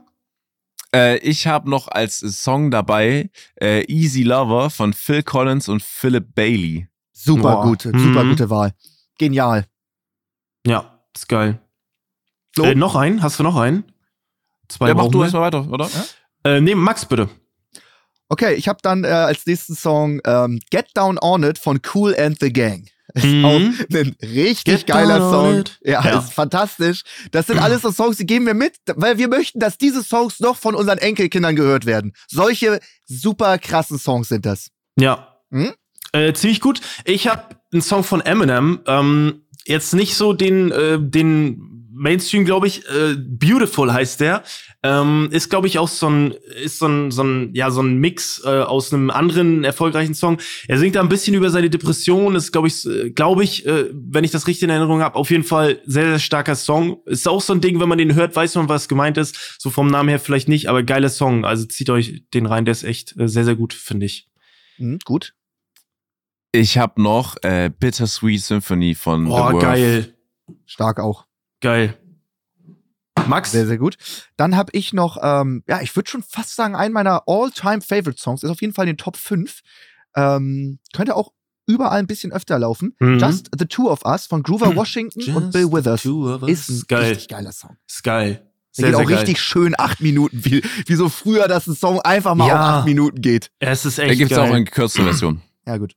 Äh, 0.93 1.17
ich 1.19 1.47
habe 1.47 1.69
noch 1.69 1.87
als 1.87 2.19
Song 2.19 2.71
dabei 2.71 3.29
äh, 3.61 3.83
Easy 3.85 4.23
Lover 4.23 4.69
von 4.69 4.93
Phil 4.93 5.23
Collins 5.23 5.67
und 5.69 5.81
Philip 5.83 6.33
Bailey. 6.33 6.87
Super 7.11 7.41
Boah. 7.57 7.63
gute, 7.63 7.89
super 7.91 8.23
Mhm. 8.23 8.29
gute 8.29 8.49
Wahl. 8.49 8.73
Genial. 9.17 9.65
Ja, 10.65 10.99
ist 11.15 11.27
geil. 11.27 11.59
Flo? 12.53 12.65
Äh, 12.65 12.75
noch 12.75 12.95
einen? 12.95 13.21
Hast 13.21 13.39
du 13.39 13.43
noch 13.43 13.55
einen? 13.55 13.83
Zwei 14.67 14.89
Ja, 14.89 14.93
mach 14.93 15.07
du 15.07 15.19
wir. 15.19 15.23
erstmal 15.23 15.43
weiter, 15.43 15.67
oder? 15.69 15.89
Äh, 16.43 16.61
nee, 16.61 16.75
Max, 16.75 17.05
bitte. 17.05 17.29
Okay, 18.29 18.53
ich 18.53 18.67
habe 18.67 18.79
dann 18.83 19.03
äh, 19.03 19.07
als 19.07 19.45
nächsten 19.47 19.75
Song 19.75 20.21
ähm, 20.25 20.59
Get 20.69 20.87
Down 20.95 21.17
On 21.21 21.43
It 21.43 21.57
von 21.57 21.79
Cool 21.93 22.15
and 22.15 22.37
the 22.39 22.53
Gang. 22.53 22.87
Ist 23.15 23.25
Mhm. 23.25 23.45
auch 23.45 23.55
ein 23.55 24.15
richtig 24.21 24.63
Get 24.65 24.87
geiler 24.87 25.19
Song. 25.31 25.63
Ja, 25.83 26.03
Ja. 26.05 26.19
ist 26.19 26.33
fantastisch. 26.33 27.01
Das 27.31 27.47
sind 27.47 27.57
alles 27.59 27.81
so 27.81 27.91
Songs, 27.91 28.17
die 28.17 28.25
geben 28.25 28.45
wir 28.45 28.53
mit, 28.53 28.75
weil 28.95 29.17
wir 29.17 29.27
möchten, 29.27 29.59
dass 29.59 29.77
diese 29.77 30.03
Songs 30.03 30.39
noch 30.39 30.57
von 30.57 30.75
unseren 30.75 30.97
Enkelkindern 30.99 31.55
gehört 31.55 31.85
werden. 31.85 32.13
Solche 32.27 32.79
super 33.05 33.57
krassen 33.57 33.97
Songs 33.99 34.29
sind 34.29 34.45
das. 34.45 34.69
Ja. 34.97 35.35
Hm? 35.51 35.73
Äh, 36.11 36.33
ziemlich 36.33 36.59
gut. 36.61 36.81
Ich 37.05 37.27
habe 37.27 37.55
einen 37.71 37.81
Song 37.81 38.03
von 38.03 38.21
Eminem. 38.21 38.79
Ähm, 38.87 39.43
jetzt 39.65 39.93
nicht 39.93 40.15
so 40.15 40.33
den, 40.33 40.71
äh, 40.71 40.97
den 40.99 41.68
Mainstream, 41.99 42.45
glaube 42.45 42.67
ich. 42.67 42.87
Äh, 42.89 43.15
Beautiful 43.17 43.91
heißt 43.91 44.21
der. 44.21 44.43
Ähm, 44.81 45.27
ist, 45.31 45.49
glaube 45.49 45.67
ich, 45.67 45.77
auch 45.77 45.89
so 45.89 46.09
ein, 46.09 46.31
ist 46.63 46.79
so 46.79 46.87
ein, 46.87 47.11
so 47.11 47.21
ein, 47.23 47.53
ja, 47.53 47.69
so 47.69 47.81
ein 47.81 47.97
Mix 47.97 48.41
äh, 48.45 48.47
aus 48.61 48.93
einem 48.93 49.09
anderen 49.09 49.65
erfolgreichen 49.65 50.13
Song. 50.15 50.37
Er 50.67 50.79
singt 50.79 50.95
da 50.95 51.01
ein 51.01 51.09
bisschen 51.09 51.35
über 51.35 51.49
seine 51.49 51.69
Depression. 51.69 52.35
Ist, 52.35 52.51
glaube 52.53 52.69
ich, 52.69 52.85
äh, 52.85 53.09
glaube 53.11 53.43
ich, 53.43 53.65
äh, 53.65 53.89
wenn 53.93 54.23
ich 54.23 54.31
das 54.31 54.47
richtig 54.47 54.63
in 54.63 54.69
Erinnerung 54.69 55.01
habe, 55.01 55.15
auf 55.15 55.29
jeden 55.29 55.43
Fall 55.43 55.81
sehr, 55.85 56.05
sehr 56.05 56.19
starker 56.19 56.55
Song. 56.55 57.01
Ist 57.05 57.27
auch 57.27 57.41
so 57.41 57.53
ein 57.53 57.61
Ding, 57.61 57.79
wenn 57.79 57.89
man 57.89 57.97
den 57.97 58.15
hört, 58.15 58.35
weiß 58.35 58.55
man, 58.55 58.69
was 58.69 58.87
gemeint 58.87 59.17
ist. 59.17 59.57
So 59.59 59.69
vom 59.69 59.87
Namen 59.87 60.07
her 60.09 60.19
vielleicht 60.19 60.47
nicht, 60.47 60.67
aber 60.69 60.83
geiler 60.83 61.09
Song. 61.09 61.43
Also 61.43 61.65
zieht 61.65 61.89
euch 61.89 62.23
den 62.33 62.45
rein, 62.45 62.63
der 62.65 62.71
ist 62.71 62.83
echt 62.83 63.17
äh, 63.19 63.27
sehr, 63.27 63.43
sehr 63.43 63.55
gut, 63.55 63.73
finde 63.73 64.05
ich. 64.05 64.29
Mhm, 64.77 64.99
gut. 65.03 65.33
Ich 66.51 66.77
habe 66.77 67.01
noch 67.01 67.35
äh, 67.43 67.69
Bittersweet 67.69 68.41
Symphony 68.41 68.95
von 68.95 69.25
The 69.25 69.31
Oh, 69.31 69.51
Worth. 69.51 69.61
geil. 69.61 70.15
Stark 70.65 70.99
auch. 70.99 71.25
Geil. 71.61 71.97
Max? 73.27 73.51
Sehr, 73.51 73.67
sehr 73.67 73.77
gut. 73.77 73.95
Dann 74.37 74.55
habe 74.55 74.71
ich 74.73 74.93
noch, 74.93 75.17
ähm, 75.21 75.63
ja, 75.67 75.81
ich 75.81 75.95
würde 75.95 76.09
schon 76.09 76.23
fast 76.23 76.55
sagen, 76.55 76.75
einen 76.75 76.93
meiner 76.93 77.23
All-Time-Favorite-Songs 77.27 78.43
ist 78.43 78.49
auf 78.49 78.61
jeden 78.61 78.73
Fall 78.73 78.85
in 78.87 78.93
den 78.93 78.97
Top 78.97 79.17
5. 79.17 79.59
Ähm, 80.15 80.79
könnte 80.93 81.15
auch 81.15 81.31
überall 81.67 81.99
ein 81.99 82.07
bisschen 82.07 82.31
öfter 82.31 82.57
laufen. 82.57 82.95
Mhm. 82.99 83.19
Just 83.19 83.49
the 83.57 83.65
Two 83.65 83.89
of 83.91 84.03
Us 84.05 84.25
von 84.25 84.41
Groover 84.41 84.75
Washington 84.75 85.35
und 85.35 85.51
Bill 85.51 85.71
Withers. 85.71 86.05
Ist 86.49 86.69
ein 86.69 86.83
geil. 86.87 87.09
richtig 87.09 87.27
geiler 87.27 87.51
Song. 87.51 87.77
Ist 87.87 88.03
geil. 88.03 88.31
Der 88.33 88.41
Sehr, 88.71 88.85
geht 88.91 88.95
sehr 88.95 89.05
auch 89.05 89.09
geil. 89.09 89.17
richtig 89.19 89.41
schön 89.41 89.75
acht 89.77 89.99
Minuten, 90.01 90.43
wie, 90.45 90.63
wie 90.85 90.95
so 90.95 91.09
früher, 91.09 91.47
dass 91.47 91.67
ein 91.67 91.75
Song 91.75 91.99
einfach 92.01 92.33
mal 92.35 92.47
Ja. 92.47 92.53
auf 92.55 92.75
acht 92.79 92.85
Minuten 92.85 93.21
geht. 93.21 93.51
Es 93.59 93.85
ist 93.85 93.97
Da 93.99 94.03
echt 94.03 94.17
gibt 94.17 94.31
es 94.31 94.37
auch 94.37 94.43
eine 94.45 94.63
gekürzte 94.63 95.03
Version. 95.03 95.41
Ja, 95.67 95.77
gut. 95.77 95.93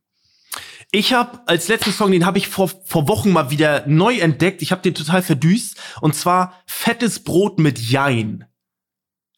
Ich 0.94 1.14
habe 1.14 1.40
als 1.46 1.68
letzten 1.68 1.90
Song, 1.90 2.12
den 2.12 2.26
habe 2.26 2.36
ich 2.36 2.48
vor, 2.48 2.70
vor 2.84 3.08
Wochen 3.08 3.30
mal 3.32 3.50
wieder 3.50 3.84
neu 3.86 4.18
entdeckt. 4.18 4.60
Ich 4.60 4.72
habe 4.72 4.82
den 4.82 4.94
total 4.94 5.22
verdüst. 5.22 5.76
Und 6.02 6.14
zwar 6.14 6.62
Fettes 6.66 7.24
Brot 7.24 7.58
mit 7.58 7.78
Jein. 7.78 8.44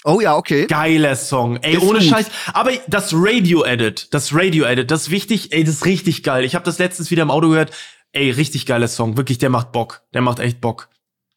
Oh 0.03 0.21
ja, 0.21 0.37
okay. 0.37 0.67
Geiler 0.67 1.15
Song. 1.17 1.57
Ey, 1.59 1.77
Ist 1.77 1.83
ohne 1.83 2.01
gut. 2.01 2.09
Scheiß. 2.09 2.27
Aber 2.53 2.73
das 2.89 3.13
Radio-Edit, 3.15 4.13
das 4.13 4.35
Radio-Edit, 4.35 4.91
das 4.91 5.03
ist 5.03 5.11
wichtig. 5.11 5.53
Ey, 5.53 5.63
das 5.65 5.77
ist 5.77 5.85
richtig 5.87 6.25
geil. 6.25 6.45
Ich 6.45 6.57
habe 6.57 6.65
das 6.65 6.79
letztens 6.79 7.11
wieder 7.13 7.23
im 7.23 7.31
Auto 7.31 7.49
gehört. 7.49 7.73
Ey, 8.13 8.31
richtig 8.31 8.67
geiler 8.67 8.89
Song. 8.89 9.17
Wirklich, 9.17 9.39
der 9.39 9.49
macht 9.51 9.71
Bock. 9.73 10.03
Der 10.13 10.23
macht 10.23 10.41
echt 10.41 10.61
Bock. 10.61 10.89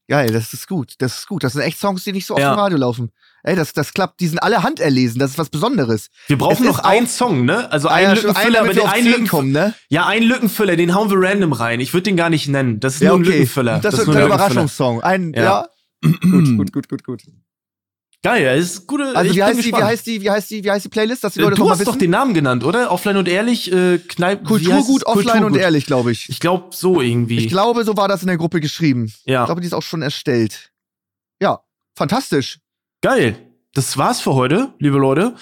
Geil, 0.10 0.32
das 0.32 0.52
ist 0.54 0.68
gut. 0.68 0.96
Das 0.98 1.20
ist 1.20 1.28
gut. 1.28 1.44
Das 1.44 1.54
sind 1.54 1.62
echt 1.62 1.78
Songs, 1.80 2.04
die 2.04 2.12
nicht 2.12 2.26
so 2.26 2.34
oft 2.34 2.42
Ja. 2.42 2.54
im 2.54 2.60
Radio 2.60 2.78
laufen. 2.80 3.12
Ey, 3.48 3.56
das, 3.56 3.72
das 3.72 3.94
klappt. 3.94 4.20
Die 4.20 4.28
sind 4.28 4.40
alle 4.40 4.62
handerlesen. 4.62 5.20
Das 5.20 5.32
ist 5.32 5.38
was 5.38 5.48
Besonderes. 5.50 6.10
Wir 6.28 6.38
brauchen 6.38 6.64
Es 6.64 6.70
noch 6.70 6.80
ist 6.80 6.86
einen 6.86 7.08
Song, 7.08 7.46
ne? 7.46 7.72
Also 7.72 7.88
Ah 7.88 7.94
einen 7.94 8.08
ja, 8.10 8.14
Lückenfüller, 8.22 8.60
aber 8.60 8.68
den 8.68 8.76
wir 8.76 8.84
auf 8.84 8.92
einen 8.94 9.04
10 9.04 9.12
Lücken, 9.14 9.28
kommen, 9.28 9.52
ne? 9.54 9.74
Ja, 9.88 10.06
einen 10.06 10.26
Lückenfüller, 10.28 10.76
den 10.76 10.94
hauen 10.94 11.10
wir 11.10 11.18
random 11.18 11.54
rein. 11.54 11.80
Ich 11.80 11.94
würde 11.94 12.04
den 12.04 12.18
gar 12.18 12.30
nicht 12.30 12.50
nennen. 12.50 12.82
Das 12.82 12.96
ist 12.96 13.02
Ja, 13.04 13.10
nur 13.12 13.20
ein 13.20 13.22
okay. 13.22 13.32
Lückenfüller. 13.32 13.80
Das, 13.80 13.94
ist 13.94 14.00
wird 14.00 14.08
nur 14.08 14.18
ein. 14.18 14.26
Überraschungssong. 14.26 15.02
Ein, 15.02 15.32
ja. 15.34 15.44
Ja. 15.44 15.68
gut, 16.04 16.58
gut, 16.58 16.74
gut, 16.74 16.88
gut, 16.90 17.04
gut. 17.06 17.22
Geil, 18.22 18.58
das 18.58 18.66
ist 18.66 18.88
gute. 18.88 19.16
Also 19.16 19.32
ich 19.32 19.38
wie 19.38 19.44
heißt, 19.44 19.64
die, 19.64 19.72
wie 19.72 19.76
heißt 19.84 20.06
die, 20.08 20.22
wie 20.22 20.30
heißt 20.30 20.50
die, 20.50 20.64
wie 20.66 20.72
heißt 20.72 20.84
die 20.86 20.90
Playlist, 20.90 21.24
dass 21.24 21.34
die 21.34 21.40
Äh, 21.40 21.44
Leute 21.44 21.56
Du 21.56 21.70
hast 21.70 21.88
doch 21.88 21.96
den 21.96 22.10
Namen 22.10 22.34
genannt, 22.34 22.66
oder? 22.66 22.92
Offline 22.92 23.16
und 23.16 23.30
ehrlich, 23.30 23.72
äh, 23.72 24.00
heißt 24.00 24.44
Kulturgut, 24.44 25.06
offline 25.06 25.28
und 25.28 25.42
Kulturgut. 25.44 25.62
ehrlich, 25.62 25.86
glaube 25.86 26.12
ich. 26.12 26.28
Ich 26.28 26.42
glaube 26.42 26.76
so 26.76 27.00
irgendwie. 27.00 27.38
Ich 27.38 27.48
glaube, 27.48 27.86
so 27.86 27.96
war 27.96 28.10
das 28.10 28.24
in 28.24 28.28
der 28.28 28.36
Gruppe 28.38 28.60
geschrieben. 28.60 29.06
Ich 29.06 29.22
ja. 29.26 29.46
glaube, 29.46 29.62
die 29.62 29.68
ist 29.68 29.74
auch 29.74 29.84
schon 29.84 30.02
erstellt. 30.02 30.72
Ja, 31.42 31.62
fantastisch. 31.96 32.60
Geil. 33.02 33.52
Das 33.74 33.98
war's 33.98 34.22
für 34.22 34.34
heute, 34.34 34.74
liebe 34.80 34.98
Leute. 34.98 35.36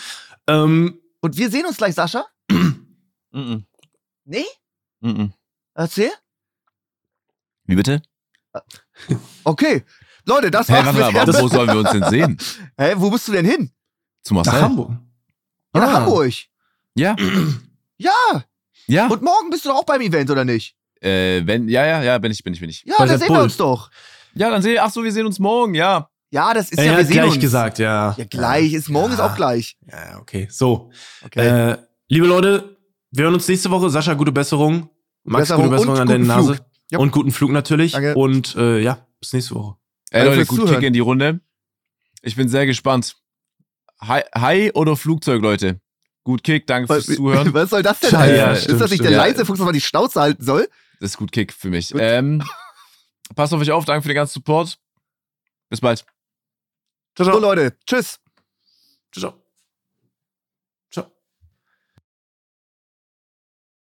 Ähm, 0.48 0.99
Und 1.22 1.38
wir 1.38 1.49
sehen 1.49 1.65
uns 1.65 1.77
gleich, 1.77 1.95
Sascha. 1.95 2.26
Mhm. 3.32 3.65
Nee? 4.26 4.45
Mhm. 5.02 5.34
Erzähl. 5.73 6.11
Wie 7.65 7.76
bitte? 7.76 8.02
Okay. 9.44 9.84
Leute, 10.26 10.49
das 10.52 10.68
Hä, 10.69 10.73
war's. 10.73 10.95
warte 11.14 11.19
aber 11.19 11.41
wo 11.41 11.48
sollen 11.48 11.69
wir 11.69 11.80
uns 11.80 11.91
denn 11.91 12.03
sehen? 12.10 12.38
Hä, 12.77 12.94
wo 12.98 13.10
bist 13.10 13.27
du 13.27 13.32
denn 13.34 13.45
hin? 13.45 13.72
Zu 14.23 14.34
nach 14.34 14.45
Marcel? 14.45 14.61
Hamburg. 14.61 14.91
Ja, 15.76 15.82
nach 15.82 15.88
Ah. 15.90 15.94
Hamburg. 15.94 16.34
Ja. 16.95 17.15
Ja. 17.98 18.11
Ja. 18.88 19.07
Und 19.07 19.22
morgen 19.22 19.49
bist 19.49 19.64
du 19.64 19.69
doch 19.69 19.77
auch 19.77 19.86
beim 19.86 20.02
Event, 20.02 20.30
oder 20.30 20.44
nicht? 20.44 20.76
Äh, 20.99 21.48
wenn, 21.48 21.69
ja, 21.69 21.86
ja, 21.86 22.03
ja, 22.03 22.18
bin 22.18 22.30
ich, 22.30 22.44
bin 22.44 22.53
ich, 22.53 22.60
bin 22.60 22.69
ich. 22.69 22.84
Ja, 22.84 22.95
Bei 22.98 23.06
da 23.06 23.14
Red 23.14 23.19
sehen 23.22 23.27
Bull. 23.30 23.38
wir 23.38 23.44
uns 23.44 23.56
doch. 23.56 23.90
Ja, 24.34 24.49
dann 24.49 24.61
sehe 24.61 24.84
ach 24.84 24.91
so, 24.91 25.02
wir 25.02 25.14
sehen 25.14 25.26
uns 25.26 25.40
morgen, 25.40 25.76
ja. 25.76 26.10
Ja, 26.35 26.53
das 26.53 26.69
ist 26.69 26.77
Er 26.77 26.83
ja, 26.85 26.91
wir 26.91 26.97
hat 26.99 27.05
sehen 27.07 27.13
gleich 27.13 27.31
uns. 27.31 27.39
gesagt, 27.39 27.79
ja. 27.79 28.13
Ja, 28.17 28.25
gleich. 28.25 28.73
Ist, 28.73 28.89
morgen 28.89 29.13
ist 29.13 29.19
Ja. 29.19 29.27
auch 29.31 29.35
gleich. 29.37 29.77
Ja, 29.89 30.11
ja, 30.11 30.19
okay. 30.19 30.47
So. 30.51 30.91
Okay. 31.23 31.71
Äh, 31.71 31.77
liebe 32.09 32.27
Leute, 32.27 32.77
wir 33.11 33.23
hören 33.23 33.33
uns 33.35 33.47
nächste 33.47 33.71
Woche. 33.71 33.89
Sascha, 33.89 34.13
gute 34.15 34.33
Besserung. 34.33 34.89
Max, 35.23 35.43
Besserung 35.43 35.63
gute 35.65 35.75
Besserung 35.77 35.97
an 35.97 36.07
deine 36.07 36.25
guten 36.25 36.35
Nase. 36.47 36.59
Ja. 36.91 36.99
Und 36.99 37.11
guten 37.13 37.31
Flug 37.31 37.51
natürlich. 37.51 37.93
Danke. 37.93 38.15
Und 38.15 38.53
äh, 38.57 38.79
ja, 38.79 39.07
bis 39.21 39.31
nächste 39.31 39.55
Woche. 39.55 39.77
Ey, 40.11 40.19
Danke 40.19 40.25
Leute, 40.25 40.35
fürs 40.35 40.47
gut 40.49 40.59
Zuhören. 40.59 40.75
Kick 40.81 40.87
in 40.87 40.93
die 40.93 40.99
Runde. 40.99 41.39
Ich 42.21 42.35
bin 42.35 42.49
sehr 42.49 42.65
gespannt. 42.65 43.15
Hai, 44.01 44.23
Hai 44.35 44.73
oder 44.73 44.97
Flugzeug, 44.97 45.41
Leute? 45.41 45.79
Gut 46.25 46.43
Kick, 46.43 46.67
danke 46.67 46.91
fürs 46.93 47.07
Was, 47.07 47.15
Zuhören. 47.15 47.53
was 47.53 47.69
soll 47.69 47.81
das 47.81 47.99
denn 48.01 48.11
Ja, 48.11 48.19
heißen? 48.19 48.35
ja, 48.35 48.51
ist 48.51 48.63
stimmt, 48.65 48.81
das 48.81 48.89
nicht 48.91 48.97
stimmt. 48.97 49.09
der 49.11 49.17
Ja. 49.19 49.25
leise 49.25 49.45
Fuchs, 49.45 49.57
dass 49.59 49.65
man 49.65 49.73
die 49.73 49.79
Schnauze 49.81 50.19
halten 50.19 50.43
soll? 50.43 50.67
Das 50.99 51.11
ist 51.11 51.17
gut 51.17 51.31
Kick 51.31 51.53
für 51.53 51.69
mich. 51.69 51.93
Ähm, 51.97 52.43
passt 53.35 53.53
auf 53.53 53.61
euch 53.61 53.71
auf, 53.71 53.85
danke 53.85 54.01
für 54.01 54.09
den 54.09 54.15
ganzen 54.15 54.33
Support. 54.33 54.77
Bis 55.69 55.79
bald. 55.81 56.05
Ciao, 57.15 57.25
So, 57.25 57.31
ciao. 57.31 57.39
Leute. 57.39 57.77
Tschüss. 57.85 58.19
ciao. 59.13 59.33
Ciao. 60.91 61.11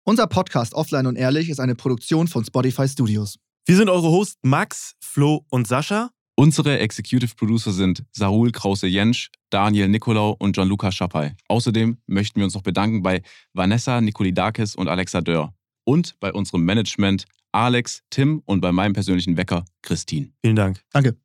Unser 0.03 0.27
Podcast 0.27 0.73
Offline 0.73 1.07
und 1.07 1.15
Ehrlich 1.15 1.49
ist 1.49 1.60
eine 1.60 1.76
Produktion 1.76 2.27
von 2.27 2.45
Spotify 2.45 2.88
Studios. 2.88 3.38
Wir 3.65 3.76
sind 3.76 3.89
eure 3.89 4.10
Hosts 4.10 4.38
Max, 4.43 4.93
Flo 5.02 5.45
und 5.49 5.68
Sascha. 5.68 6.11
Unsere 6.38 6.80
Executive 6.80 7.34
Producer 7.35 7.72
sind 7.72 8.03
Sarul 8.11 8.52
Krause-Jensch, 8.52 9.31
Daniel 9.49 9.88
Nicolau 9.88 10.35
und 10.38 10.52
Gianluca 10.53 10.91
Schappay. 10.91 11.31
Außerdem 11.47 11.97
möchten 12.07 12.39
wir 12.39 12.43
uns 12.43 12.53
noch 12.53 12.61
bedanken 12.61 13.02
bei 13.02 13.22
Vanessa 13.53 14.02
Nikolidakis 14.02 14.76
und 14.76 14.88
Alexa 14.89 15.22
Dörr 15.22 15.56
und 15.85 16.19
bei 16.19 16.31
unserem 16.34 16.64
Management 16.65 17.26
Alex, 17.53 18.03
Tim 18.10 18.41
und 18.45 18.60
bei 18.60 18.73
meinem 18.73 18.91
persönlichen 18.93 19.38
Wecker 19.38 19.64
Christine. 19.81 20.34
Vielen 20.41 20.57
Dank. 20.57 20.81
Danke. 20.91 21.15